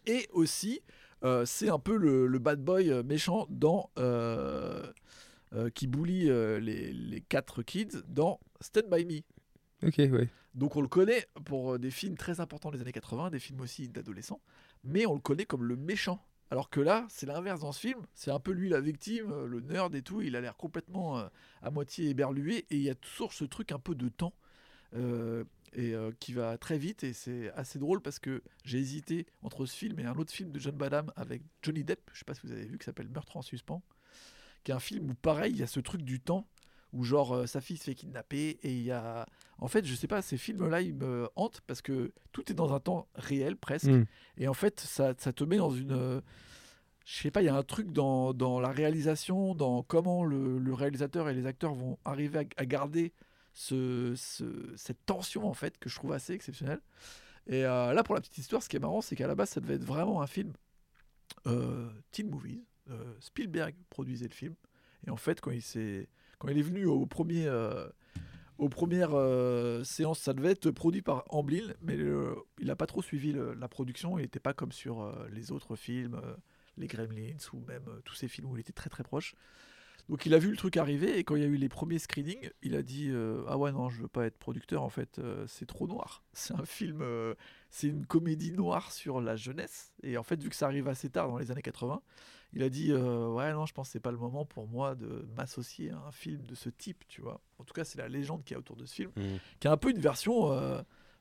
Et 0.07 0.26
aussi, 0.32 0.80
euh, 1.24 1.44
c'est 1.44 1.68
un 1.68 1.78
peu 1.78 1.96
le, 1.96 2.26
le 2.26 2.38
bad 2.38 2.62
boy 2.62 2.90
euh, 2.90 3.03
méchant 3.03 3.46
dans 3.51 3.90
euh, 3.99 4.82
qui 5.74 5.86
bully 5.86 6.24
les, 6.61 6.92
les 6.92 7.20
quatre 7.22 7.62
kids 7.62 8.03
dans 8.07 8.40
Stand 8.61 8.86
By 8.90 9.05
Me. 9.05 9.86
Ok, 9.86 9.96
ouais. 9.99 10.28
Donc 10.59 10.74
on 10.74 10.80
le 10.80 10.88
connaît 10.88 11.24
pour 11.44 11.74
euh, 11.74 11.78
des 11.78 11.92
films 11.92 12.16
très 12.16 12.40
importants 12.40 12.72
des 12.72 12.80
années 12.80 12.92
80, 12.92 13.30
des 13.30 13.38
films 13.38 13.61
aussi 13.61 13.88
d'adolescents, 13.88 14.40
mais 14.82 15.06
on 15.06 15.14
le 15.14 15.20
connaît 15.20 15.44
comme 15.44 15.62
le 15.62 15.76
méchant. 15.76 16.20
Alors 16.50 16.68
que 16.68 16.80
là, 16.80 17.06
c'est 17.09 17.26
l'inverse 17.26 17.61
dans 17.61 17.70
ce 17.70 17.78
film. 17.78 18.04
C'est 18.14 18.32
un 18.32 18.40
peu 18.40 18.50
lui 18.50 18.68
la 18.68 18.80
victime, 18.80 19.30
euh, 19.30 19.46
le 19.46 19.61
nerd 19.61 19.94
et 19.94 20.02
tout. 20.02 20.20
Il 20.20 20.34
a 20.34 20.40
l'air 20.40 20.56
complètement 20.56 21.18
euh, 21.18 21.28
à 21.62 21.70
moitié 21.70 22.09
éberlué 22.09 22.66
et 22.70 22.76
il 22.76 22.82
y 22.82 22.90
a 22.90 22.96
toujours 22.96 23.32
ce 23.32 23.44
truc 23.44 23.70
un 23.70 23.78
peu 23.78 23.94
de 23.94 24.09
temps 24.09 24.34
et 25.74 25.94
qui 26.18 26.32
va 26.32 26.56
très 26.56 26.78
vite 26.78 27.04
et 27.04 27.12
c'est 27.12 27.52
assez 27.52 27.78
drôle 27.78 28.00
parce 28.00 28.18
que 28.18 28.42
j'ai 28.64 28.78
hésité 28.78 29.26
entre 29.42 29.66
ce 29.66 29.76
film 29.76 30.00
et 30.00 30.06
un 30.06 30.14
autre 30.14 30.32
film 30.32 30.50
de 30.50 30.59
John 30.59 30.74
Badham 30.74 31.12
avec 31.14 31.42
Johnny 31.62 31.84
Depp. 31.84 32.00
Je 32.14 32.20
sais 32.20 32.24
pas 32.24 32.32
si 32.32 32.40
vous 32.46 32.52
avez 32.52 32.64
vu, 32.64 32.78
qui 32.78 32.86
s'appelle 32.86 33.09
Meurtre 33.11 33.36
en 33.36 33.42
suspens, 33.42 33.82
qui 34.64 34.70
est 34.70 34.74
un 34.74 34.80
film 34.80 35.11
où 35.11 35.14
pareil, 35.14 35.52
il 35.52 35.59
y 35.59 35.62
a 35.62 35.66
ce 35.66 35.80
truc 35.80 36.00
du 36.00 36.20
temps 36.20 36.48
où 36.94 37.04
genre 37.04 37.46
sa 37.46 37.61
fille 37.61 37.76
se 37.76 37.84
fait 37.84 37.94
kidnapper 37.94 38.59
et 38.62 38.72
il 38.72 38.82
y 38.82 38.92
a 38.92 39.26
en 39.59 39.68
fait 39.68 39.84
je 39.84 39.94
sais 39.94 40.06
pas 40.06 40.22
ces 40.22 40.36
films 40.36 40.68
là 40.68 40.80
ils 40.80 40.94
me 40.94 41.28
hantent 41.36 41.61
parce 41.66 41.82
que 41.82 42.12
tout 42.32 42.50
est 42.50 42.54
dans 42.54 42.72
un 42.72 42.80
temps 42.80 43.09
réel 43.14 43.56
presque. 43.56 43.86
Mm. 43.88 44.04
et 44.38 44.48
en 44.48 44.54
fait 44.54 44.80
ça, 44.80 45.14
ça 45.18 45.32
te 45.32 45.44
met 45.44 45.56
dans 45.59 45.70
une 45.70 45.92
euh, 45.92 46.20
je 47.04 47.22
sais 47.22 47.30
pas 47.30 47.42
il 47.42 47.46
y 47.46 47.48
a 47.48 47.56
un 47.56 47.62
truc 47.62 47.90
dans, 47.92 48.32
dans 48.34 48.61
la 48.61 48.68
réalisation 48.70 49.54
dans 49.54 49.82
comment 49.82 50.24
le, 50.24 50.59
le 50.59 50.74
réalisateur 50.74 51.28
et 51.28 51.34
les 51.34 51.46
acteurs 51.46 51.74
vont 51.74 51.98
arriver 52.04 52.38
à, 52.40 52.44
à 52.56 52.66
garder 52.66 53.12
ce, 53.52 54.14
ce- 54.16 54.72
cette 54.76 55.04
tension 55.06 55.48
en 55.48 55.54
fait 55.54 55.78
que 55.78 55.88
je 55.88 55.96
trouve 55.96 56.12
assez 56.12 56.32
exceptionnelle. 56.34 56.80
Et 57.46 57.64
euh, 57.64 57.92
là 57.94 58.02
pour 58.04 58.14
la 58.14 58.20
petite 58.20 58.38
histoire 58.38 58.62
ce 58.62 58.68
qui 58.68 58.76
est 58.76 58.80
marrant 58.80 59.00
c'est 59.00 59.16
qu'à 59.16 59.26
la 59.26 59.34
base 59.34 59.50
ça 59.50 59.61
devait 59.61 59.74
être 59.74 59.84
vraiment 59.84 60.20
un 60.22 60.26
film 60.26 60.52
euh, 61.46 61.88
teen 62.11 62.28
movies 62.30 62.62
Euh, 62.90 63.12
Spielberg 63.20 63.74
produisait 63.90 64.28
le 64.28 64.34
film. 64.34 64.54
Et 65.06 65.11
en 65.11 65.16
fait 65.18 65.40
quand 65.42 65.50
il 65.50 66.06
quand 66.38 66.48
il 66.48 66.56
est 66.59 66.62
venu 66.62 66.86
au 66.86 67.04
premier 67.06 67.46
aux 68.59 68.68
premières 68.68 69.14
euh, 69.14 69.84
séances, 69.84 70.18
ça 70.18 70.34
devait 70.34 70.50
être 70.50 70.70
produit 70.70 71.02
par 71.02 71.24
Amblin, 71.28 71.74
mais 71.80 71.96
il 72.59 72.66
n'a 72.66 72.76
pas 72.76 72.86
trop 72.86 73.02
suivi 73.02 73.32
la 73.32 73.68
production. 73.68 74.18
Il 74.18 74.22
n'était 74.22 74.40
pas 74.40 74.52
comme 74.52 74.72
sur 74.72 75.02
euh, 75.02 75.28
les 75.32 75.52
autres 75.52 75.76
films, 75.76 76.14
euh, 76.14 76.34
les 76.76 76.88
Gremlins 76.88 77.36
ou 77.52 77.61
même 77.66 77.84
tous 78.04 78.14
ces 78.14 78.28
films 78.28 78.50
où 78.50 78.56
il 78.56 78.61
était 78.61 78.72
très 78.72 78.90
très 78.90 79.04
proche. 79.04 79.34
Donc 80.09 80.24
il 80.24 80.32
a 80.32 80.38
vu 80.38 80.50
le 80.50 80.56
truc 80.56 80.76
arriver 80.78 81.18
et 81.18 81.24
quand 81.24 81.36
il 81.36 81.42
y 81.42 81.44
a 81.44 81.48
eu 81.48 81.56
les 81.56 81.68
premiers 81.68 81.98
screenings, 81.98 82.48
il 82.62 82.74
a 82.74 82.82
dit 82.82 83.09
euh, 83.11 83.42
ah 83.46 83.59
ouais 83.59 83.72
non 83.72 83.90
je 83.90 84.00
veux 84.00 84.09
pas 84.09 84.24
être 84.24 84.38
producteur 84.38 84.82
en 84.82 84.88
fait 84.88 85.18
euh, 85.18 85.44
c'est 85.46 85.66
trop 85.66 85.86
noir. 85.86 86.22
C'est 86.32 86.54
un 86.54 86.64
film, 86.64 87.00
euh, 87.02 87.34
c'est 87.68 87.88
une 87.88 88.06
comédie 88.06 88.52
noire 88.52 88.90
sur 88.92 89.20
la 89.20 89.36
jeunesse 89.36 89.92
et 90.02 90.16
en 90.16 90.22
fait 90.22 90.42
vu 90.42 90.48
que 90.48 90.56
ça 90.56 90.66
arrive 90.66 90.88
assez 90.88 91.11
tard 91.11 91.28
dans 91.28 91.36
les 91.36 91.50
années 91.50 91.61
80, 91.62 92.00
il 92.54 92.62
a 92.62 92.70
dit 92.70 92.92
ouais 92.92 93.52
non 93.52 93.66
je 93.66 93.74
pense 93.74 93.88
que 93.88 93.92
c'est 93.92 94.00
pas 94.00 94.12
le 94.12 94.16
moment 94.18 94.46
pour 94.46 94.66
moi 94.66 94.94
de 94.94 95.26
m'associer 95.36 95.90
à 95.90 95.98
un 96.06 96.12
film 96.12 96.42
de 96.46 96.54
ce 96.54 96.70
type 96.70 97.04
tu 97.09 97.20
vois. 97.20 97.42
En 97.59 97.64
tout 97.64 97.74
cas 97.74 97.84
c'est 97.84 97.98
la 97.98 98.09
légende 98.09 98.44
qui 98.44 98.54
est 98.54 98.56
autour 98.56 98.76
de 98.76 98.86
ce 98.86 98.94
film, 98.94 99.11
Mm. 99.16 99.22
qui 99.61 99.66
est 99.66 99.70
un 99.70 99.76
peu 99.76 99.90
une 99.90 100.00
version 100.00 100.50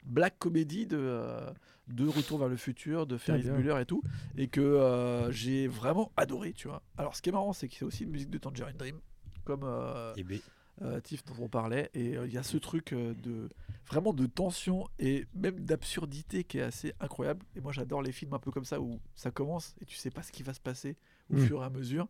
black 0.07 0.37
comedy 0.39 0.85
de 0.87 0.97
euh, 0.99 1.49
de 1.87 2.05
Retour 2.07 2.39
vers 2.39 2.49
le 2.49 2.57
futur, 2.57 3.05
de 3.07 3.15
Ferris 3.17 3.43
bien. 3.43 3.55
Bueller 3.55 3.81
et 3.81 3.85
tout, 3.85 4.01
et 4.37 4.47
que 4.49 4.59
euh, 4.61 5.31
j'ai 5.31 5.67
vraiment 5.67 6.11
adoré 6.17 6.51
tu 6.53 6.67
vois. 6.67 6.81
Alors 6.97 7.15
ce 7.15 7.21
qui 7.21 7.29
est 7.29 7.31
marrant 7.31 7.53
c'est 7.53 7.67
que 7.69 7.75
c'est 7.75 7.85
aussi 7.85 8.03
une 8.03 8.09
musique 8.11 8.29
de 8.29 8.37
Tangerine 8.37 8.75
Dream 8.77 8.99
comme 9.45 9.61
euh, 9.63 10.13
Et 10.17 10.23
ben, 10.23 10.39
euh, 10.81 10.99
Tiff 10.99 11.23
dont 11.25 11.35
on 11.39 11.47
parlait 11.47 11.89
et 11.93 12.17
euh, 12.17 12.27
il 12.27 12.33
y 12.33 12.37
a 12.37 12.43
ce 12.43 12.57
truc 12.57 12.93
de 12.93 13.47
vraiment 13.87 14.11
de 14.11 14.25
tension 14.25 14.85
et 14.99 15.25
même 15.33 15.59
d'absurdité 15.61 16.43
qui 16.43 16.57
est 16.57 16.61
assez 16.63 16.93
incroyable 16.99 17.45
et 17.55 17.61
moi 17.61 17.71
j'adore 17.71 18.01
les 18.01 18.11
films 18.11 18.33
un 18.33 18.39
peu 18.39 18.51
comme 18.51 18.65
ça 18.65 18.81
où 18.81 18.99
ça 19.15 19.31
commence 19.31 19.73
et 19.81 19.85
tu 19.85 19.95
sais 19.95 20.11
pas 20.11 20.23
ce 20.23 20.31
qui 20.33 20.43
va 20.43 20.53
se 20.53 20.59
passer 20.59 20.97
au 21.29 21.35
Mm. 21.37 21.45
fur 21.45 21.61
et 21.61 21.65
à 21.65 21.69
mesure 21.69 22.07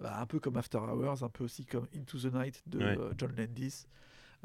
Bah, 0.00 0.18
un 0.18 0.24
peu 0.26 0.40
comme 0.40 0.56
After 0.56 0.78
Hours 0.78 1.22
un 1.22 1.28
peu 1.28 1.44
aussi 1.44 1.66
comme 1.66 1.86
Into 1.94 2.18
the 2.18 2.32
Night 2.32 2.62
de 2.66 2.78
Ouais. 2.78 2.96
euh, 2.98 3.12
John 3.18 3.32
Landis 3.36 3.84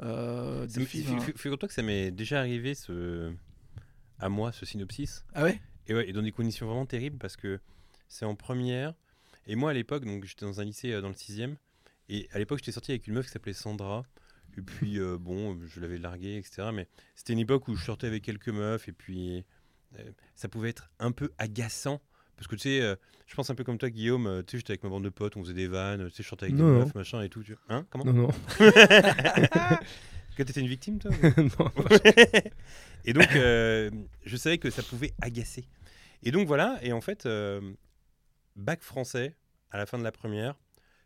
Euh, 0.02 0.66
hein. 1.16 1.20
fi- 1.20 1.32
Figure-toi 1.36 1.68
que 1.68 1.74
ça 1.74 1.82
m'est 1.82 2.10
déjà 2.10 2.38
arrivé 2.40 2.74
ce... 2.74 3.32
à 4.18 4.28
moi, 4.28 4.52
ce 4.52 4.66
synopsis. 4.66 5.24
ah 5.34 5.44
ouais? 5.44 5.60
Et, 5.88 5.94
ouais, 5.94 6.08
et 6.08 6.12
dans 6.12 6.22
des 6.22 6.32
conditions 6.32 6.66
vraiment 6.66 6.86
terribles 6.86 7.18
parce 7.18 7.36
que 7.36 7.60
c'est 8.08 8.24
en 8.24 8.34
première. 8.34 8.94
Et 9.46 9.54
moi, 9.56 9.70
à 9.70 9.74
l'époque, 9.74 10.04
donc 10.04 10.24
j'étais 10.24 10.44
dans 10.44 10.60
un 10.60 10.64
lycée 10.64 10.92
euh, 10.92 11.00
dans 11.00 11.08
le 11.08 11.14
6 11.14 11.40
Et 12.08 12.28
à 12.32 12.38
l'époque, 12.38 12.58
j'étais 12.58 12.72
sorti 12.72 12.90
avec 12.92 13.06
une 13.06 13.14
meuf 13.14 13.26
qui 13.26 13.32
s'appelait 13.32 13.52
Sandra. 13.52 14.04
Et 14.58 14.62
puis, 14.62 14.98
euh, 14.98 15.18
bon, 15.18 15.58
je 15.66 15.80
l'avais 15.80 15.98
larguée, 15.98 16.36
etc. 16.38 16.68
Mais 16.72 16.88
c'était 17.14 17.32
une 17.34 17.38
époque 17.40 17.68
où 17.68 17.74
je 17.76 17.84
sortais 17.84 18.06
avec 18.06 18.22
quelques 18.24 18.48
meufs. 18.48 18.88
Et 18.88 18.92
puis, 18.92 19.44
euh, 19.98 20.10
ça 20.34 20.48
pouvait 20.48 20.70
être 20.70 20.90
un 20.98 21.12
peu 21.12 21.30
agaçant. 21.38 22.00
Parce 22.36 22.46
que 22.48 22.54
tu 22.56 22.62
sais, 22.62 22.80
euh, 22.82 22.96
je 23.26 23.34
pense 23.34 23.48
un 23.50 23.54
peu 23.54 23.64
comme 23.64 23.78
toi, 23.78 23.88
Guillaume. 23.90 24.26
euh, 24.26 24.42
tu 24.42 24.52
sais, 24.52 24.58
j'étais 24.58 24.72
avec 24.72 24.82
ma 24.82 24.90
bande 24.90 25.04
de 25.04 25.08
potes, 25.08 25.36
on 25.36 25.42
faisait 25.42 25.54
des 25.54 25.68
vannes. 25.68 26.08
Tu 26.10 26.16
sais, 26.16 26.22
je 26.22 26.28
sortais 26.28 26.46
avec 26.46 26.56
Non, 26.56 26.66
des 26.66 26.72
non. 26.72 26.78
meufs, 26.84 26.94
machin 26.94 27.22
et 27.22 27.28
tout. 27.28 27.42
tu- 27.42 27.56
Hein 27.68 27.86
Comment? 27.90 28.04
Non, 28.04 28.12
non. 28.12 28.28
Que 30.36 30.42
t'étais 30.42 30.60
une 30.60 30.66
victime, 30.68 30.98
toi 30.98 31.10
non. 31.38 31.70
et 33.06 33.14
donc, 33.14 33.34
euh, 33.36 33.90
je 34.26 34.36
savais 34.36 34.58
que 34.58 34.68
ça 34.68 34.82
pouvait 34.82 35.14
agacer. 35.22 35.66
Et 36.22 36.30
donc, 36.30 36.46
voilà. 36.46 36.78
Et 36.82 36.92
en 36.92 37.00
fait, 37.00 37.24
euh, 37.24 37.72
bac 38.54 38.82
français, 38.82 39.34
à 39.70 39.78
la 39.78 39.86
fin 39.86 39.96
de 39.98 40.04
la 40.04 40.12
première, 40.12 40.54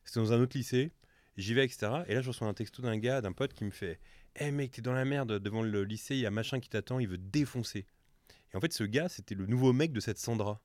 c'était 0.04 0.18
dans 0.18 0.32
un 0.32 0.40
autre 0.40 0.56
lycée. 0.58 0.90
J'y 1.36 1.54
vais, 1.54 1.64
etc. 1.64 1.92
Et 2.08 2.14
là, 2.14 2.22
je 2.22 2.28
reçois 2.28 2.48
un 2.48 2.54
texto 2.54 2.82
d'un 2.82 2.98
gars, 2.98 3.20
d'un 3.20 3.30
pote 3.32 3.54
qui 3.54 3.64
me 3.64 3.70
fait 3.70 4.00
Hé 4.34 4.50
mec, 4.50 4.72
t'es 4.72 4.82
dans 4.82 4.92
la 4.92 5.04
merde 5.04 5.38
devant 5.38 5.62
le 5.62 5.84
lycée, 5.84 6.16
il 6.16 6.20
y 6.22 6.26
a 6.26 6.30
machin 6.32 6.58
qui 6.58 6.68
t'attend, 6.68 6.98
il 6.98 7.06
veut 7.06 7.16
te 7.16 7.22
défoncer. 7.30 7.86
Et 8.52 8.56
en 8.56 8.60
fait, 8.60 8.72
ce 8.72 8.82
gars, 8.82 9.08
c'était 9.08 9.36
le 9.36 9.46
nouveau 9.46 9.72
mec 9.72 9.92
de 9.92 10.00
cette 10.00 10.18
Sandra. 10.18 10.60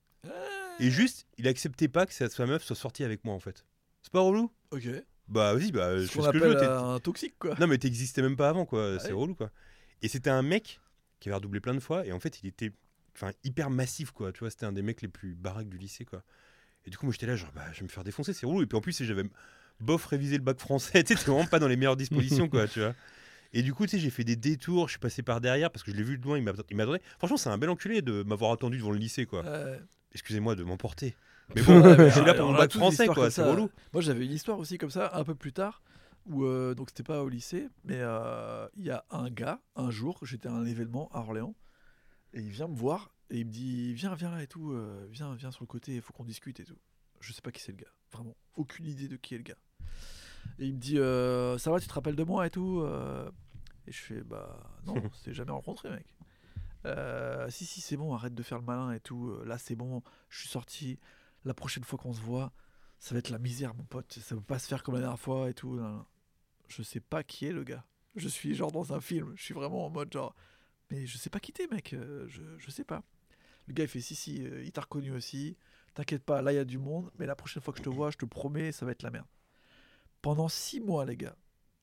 Et 0.80 0.90
juste, 0.92 1.26
il 1.38 1.48
acceptait 1.48 1.88
pas 1.88 2.06
que 2.06 2.14
sa 2.14 2.28
meuf 2.46 2.64
soit 2.64 2.76
sortie 2.76 3.04
avec 3.04 3.24
moi, 3.24 3.34
en 3.34 3.40
fait. 3.40 3.66
C'est 4.02 4.12
pas 4.12 4.20
relou? 4.20 4.52
Ok 4.72 4.84
Bah, 5.28 5.54
vas-y, 5.54 5.72
bah, 5.72 5.98
je 5.98 6.06
fais 6.06 6.22
ce 6.22 6.30
que 6.30 6.40
je 6.40 6.44
veux. 6.48 6.64
un 6.70 7.00
toxique 7.00 7.36
quoi 7.40 7.56
non, 7.60 7.68
mais 7.68 7.78
t'existais 7.78 8.22
même 8.22 8.36
pas 8.36 8.50
avant, 8.50 8.66
quoi. 8.66 8.96
Ah 8.96 9.00
c'est 9.00 9.08
ouais. 9.08 9.14
relou, 9.14 9.36
quoi. 9.36 9.52
Et 10.02 10.08
c'était 10.08 10.30
un 10.30 10.42
mec 10.42 10.80
qui 11.20 11.30
avait 11.30 11.36
redoublé 11.38 11.60
plein 11.60 11.74
de 11.74 11.80
fois, 11.80 12.06
et 12.06 12.12
en 12.12 12.20
fait, 12.20 12.42
il 12.44 12.48
était 12.48 12.72
enfin, 13.16 13.32
hyper 13.44 13.70
massif, 13.70 14.12
quoi. 14.12 14.32
Tu 14.34 14.42
vois, 14.42 14.50
c'était 14.50 14.66
un 14.66 14.74
des 14.74 14.82
mecs 14.82 15.02
les 15.02 15.08
plus 15.08 15.34
baraques 15.34 15.70
du 15.70 15.78
lycée, 15.78 16.06
quoi. 16.06 16.24
Et 16.86 16.90
du 16.90 16.98
coup, 16.98 17.06
moi, 17.06 17.14
j'étais 17.14 17.26
là, 17.26 17.36
genre, 17.36 17.52
bah, 17.56 17.66
je 17.74 17.80
vais 17.80 17.86
me 17.86 17.90
faire 17.90 18.04
défoncer, 18.04 18.34
c'est 18.34 18.46
relou. 18.46 18.62
Et 18.62 18.66
puis 18.68 18.78
en 18.78 18.82
plus, 18.82 19.02
j'avais 19.04 19.24
bof 19.80 20.06
révisé 20.06 20.38
le 20.38 20.44
bac 20.44 20.60
français, 20.60 21.04
tu 21.06 21.16
sais, 21.16 21.24
vraiment 21.32 21.48
pas 21.48 21.60
dans 21.60 21.68
les 21.68 21.78
meilleures 21.78 21.98
dispositions, 21.98 22.50
quoi, 22.50 22.68
tu 22.68 22.82
vois. 22.82 22.94
Et 23.54 23.62
du 23.64 23.74
coup, 23.74 23.86
tu 23.86 23.92
sais, 23.92 24.00
j'ai 24.00 24.10
fait 24.10 24.26
des 24.26 24.36
détours, 24.36 24.88
je 24.90 24.94
suis 24.94 25.00
passé 25.00 25.24
par 25.24 25.40
derrière 25.40 25.72
parce 25.72 25.84
que 25.84 25.92
je 25.92 25.96
l'ai 25.96 26.04
vu 26.04 26.18
de 26.18 26.24
loin, 26.26 26.38
il 26.38 26.44
m'a- 26.44 26.52
il 26.70 26.76
m'attendait. 26.76 27.02
Franchement, 27.18 27.38
c'est 27.38 27.50
un 27.50 27.58
bel 27.58 27.70
enculé 27.70 28.02
de 28.02 28.22
m'avoir 28.24 28.52
attendu 28.52 28.78
devant 28.78 28.92
le 28.92 28.98
lycée, 28.98 29.26
quoi. 29.26 29.46
Euh, 29.46 29.80
excusez-moi 30.16 30.56
de 30.56 30.64
m'emporter. 30.64 31.16
Mais 31.56 31.62
bon, 31.62 31.80
Ouais, 31.80 31.96
mais 31.96 32.10
je 32.10 32.16
suis 32.16 32.26
là 32.26 32.34
pour 32.34 32.48
on 32.48 32.54
mon 32.54 32.58
bac 32.58 32.72
français, 32.72 33.06
quoi, 33.06 33.30
c'est 33.30 33.44
relou. 33.44 33.70
Moi, 33.94 34.02
j'avais 34.02 34.26
une 34.26 34.32
histoire 34.32 34.58
aussi 34.58 34.80
comme 34.80 34.90
ça, 34.90 35.12
un 35.14 35.24
peu 35.24 35.36
plus 35.36 35.54
tard, 35.54 35.84
où 36.26 36.44
euh, 36.44 36.74
donc 36.74 36.90
c'était 36.90 37.04
pas 37.04 37.22
au 37.22 37.30
lycée, 37.30 37.70
mais 37.84 38.00
euh, 38.00 38.68
il 38.78 38.86
y 38.86 38.90
a 38.90 39.06
un 39.12 39.30
gars, 39.30 39.62
un 39.76 39.92
jour, 39.92 40.18
j'étais 40.24 40.48
à 40.48 40.54
un 40.54 40.66
événement 40.66 41.08
à 41.14 41.20
Orléans, 41.20 41.54
et 42.34 42.40
il 42.40 42.50
vient 42.50 42.68
me 42.68 42.76
voir 42.76 43.14
et 43.30 43.40
il 43.40 43.46
me 43.46 43.52
dit 43.52 43.94
Viens, 43.94 44.16
viens 44.16 44.32
là 44.32 44.42
et 44.42 44.48
tout, 44.48 44.72
euh, 44.72 45.06
viens, 45.12 45.36
viens 45.36 45.52
sur 45.52 45.62
le 45.62 45.68
côté, 45.68 45.94
il 45.94 46.02
faut 46.02 46.14
qu'on 46.14 46.24
discute 46.24 46.60
et 46.60 46.64
tout. 46.64 46.80
Je 47.20 47.32
sais 47.32 47.42
pas 47.44 47.52
qui 47.52 47.62
c'est 47.62 47.74
le 47.74 47.78
gars, 47.78 47.94
vraiment, 48.12 48.36
aucune 48.56 48.88
idée 48.88 49.08
de 49.08 49.16
qui 49.16 49.36
est 49.36 49.38
le 49.38 49.44
gars. 49.44 49.58
Et 50.58 50.66
il 50.66 50.74
me 50.74 50.80
dit 50.80 50.96
Ça 51.62 51.70
va, 51.70 51.80
tu 51.80 51.88
te 51.88 51.94
rappelles 51.94 52.16
de 52.16 52.24
moi 52.24 52.48
et 52.48 52.50
tout 52.50 52.84
Et 53.86 53.92
je 53.92 54.02
fais 54.02 54.22
Bah 54.22 54.64
non, 54.88 54.96
on 54.96 55.12
s'est 55.14 55.34
jamais 55.34 55.52
rencontré, 55.52 55.92
mec. 55.92 56.15
Euh, 56.86 57.50
si, 57.50 57.66
si, 57.66 57.82
c'est 57.82 57.98
bon, 57.98 58.14
arrête 58.14 58.34
de 58.36 58.44
faire 58.44 58.60
le 58.60 58.66
malin 58.66 58.92
et 58.92 59.00
tout. 59.00 59.30
euh, 59.30 59.46
Là, 59.46 59.58
c'est 59.58 59.76
bon, 59.76 60.02
je 60.30 60.40
suis 60.40 60.50
sorti. 60.50 61.00
La 61.44 61.54
prochaine 61.54 61.84
fois 61.84 61.98
qu'on 62.00 62.14
se 62.14 62.22
voit, 62.22 62.52
ça 63.00 63.14
va 63.16 63.20
être 63.20 63.30
la 63.30 63.40
misère, 63.40 63.74
mon 63.76 63.84
pote. 63.84 64.14
Ça 64.22 64.36
va 64.36 64.42
pas 64.42 64.60
se 64.60 64.68
faire 64.68 64.84
comme 64.84 64.96
la 64.96 65.02
dernière 65.02 65.20
fois 65.20 65.50
et 65.50 65.54
tout. 65.54 65.76
nan, 65.76 65.92
nan. 65.94 66.04
Je 66.68 66.82
sais 66.84 67.00
pas 67.00 67.24
qui 67.24 67.46
est 67.46 67.52
le 67.52 67.64
gars. 67.64 67.86
Je 68.16 68.28
suis 68.28 68.56
genre 68.56 68.72
dans 68.72 68.94
un 68.94 69.02
film. 69.02 69.34
Je 69.36 69.44
suis 69.44 69.54
vraiment 69.54 69.86
en 69.86 69.90
mode 69.90 70.12
genre. 70.14 70.36
Mais 70.92 71.06
je 71.06 71.18
sais 71.18 71.30
pas 71.30 71.40
qui 71.40 71.52
t'es, 71.54 71.68
mec. 71.68 71.94
euh, 71.94 72.26
Je, 72.28 72.42
je 72.58 72.72
sais 72.72 72.84
pas. 72.86 73.04
Le 73.68 73.74
gars, 73.74 73.84
il 73.84 73.88
fait 73.90 74.02
si, 74.02 74.16
si, 74.16 74.36
il 74.44 74.72
t'a 74.72 74.82
reconnu 74.82 75.12
aussi. 75.12 75.58
T'inquiète 75.96 76.24
pas, 76.24 76.42
là, 76.42 76.52
il 76.54 76.56
y 76.56 76.60
a 76.60 76.66
du 76.66 76.78
monde. 76.78 77.12
Mais 77.18 77.26
la 77.26 77.36
prochaine 77.36 77.62
fois 77.64 77.74
que 77.74 77.80
je 77.80 77.84
te 77.84 77.90
vois, 77.90 78.12
je 78.12 78.18
te 78.18 78.26
promets, 78.26 78.72
ça 78.72 78.86
va 78.86 78.92
être 78.92 79.04
la 79.04 79.12
merde. 79.12 79.28
Pendant 80.22 80.48
six 80.50 80.80
mois, 80.80 81.06
les 81.06 81.18
gars, 81.18 81.36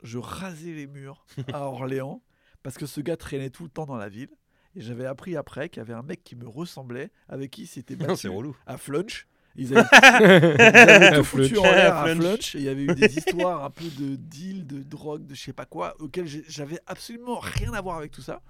je 0.02 0.18
rasais 0.18 0.72
les 0.74 0.86
murs 0.86 1.24
à 1.52 1.60
Orléans 1.66 2.22
parce 2.62 2.76
que 2.78 2.86
ce 2.86 3.00
gars 3.00 3.16
traînait 3.16 3.50
tout 3.50 3.64
le 3.64 3.70
temps 3.70 3.86
dans 3.86 3.96
la 3.96 4.08
ville. 4.08 4.30
Et 4.74 4.80
j'avais 4.80 5.06
appris 5.06 5.36
après 5.36 5.68
qu'il 5.68 5.78
y 5.80 5.82
avait 5.82 5.92
un 5.92 6.02
mec 6.02 6.24
qui 6.24 6.34
me 6.36 6.48
ressemblait, 6.48 7.10
avec 7.28 7.50
qui 7.50 7.62
il 7.62 7.66
s'était 7.66 7.94
Non, 7.96 8.06
battu 8.06 8.20
c'est 8.22 8.28
relou. 8.28 8.56
à 8.66 8.76
Flunch. 8.78 9.26
Ils 9.56 9.76
avaient, 9.76 9.88
ils 9.92 10.90
avaient 10.90 11.16
tout 11.16 11.24
foutu 11.24 11.58
en 11.58 11.62
l'air 11.62 11.96
à 11.96 12.14
Flunch. 12.14 12.54
Il 12.54 12.62
y 12.62 12.68
avait 12.68 12.84
eu 12.84 12.94
des 12.94 13.16
histoires 13.18 13.64
un 13.64 13.70
peu 13.70 13.84
de 13.84 14.16
deal, 14.16 14.66
de 14.66 14.82
drogue, 14.82 15.26
de 15.26 15.34
je 15.34 15.40
sais 15.42 15.52
pas 15.52 15.66
quoi, 15.66 15.94
auxquelles 16.00 16.26
j'avais 16.48 16.78
absolument 16.86 17.38
rien 17.38 17.72
à 17.72 17.80
voir 17.80 17.98
avec 17.98 18.10
tout 18.10 18.22
ça. 18.22 18.42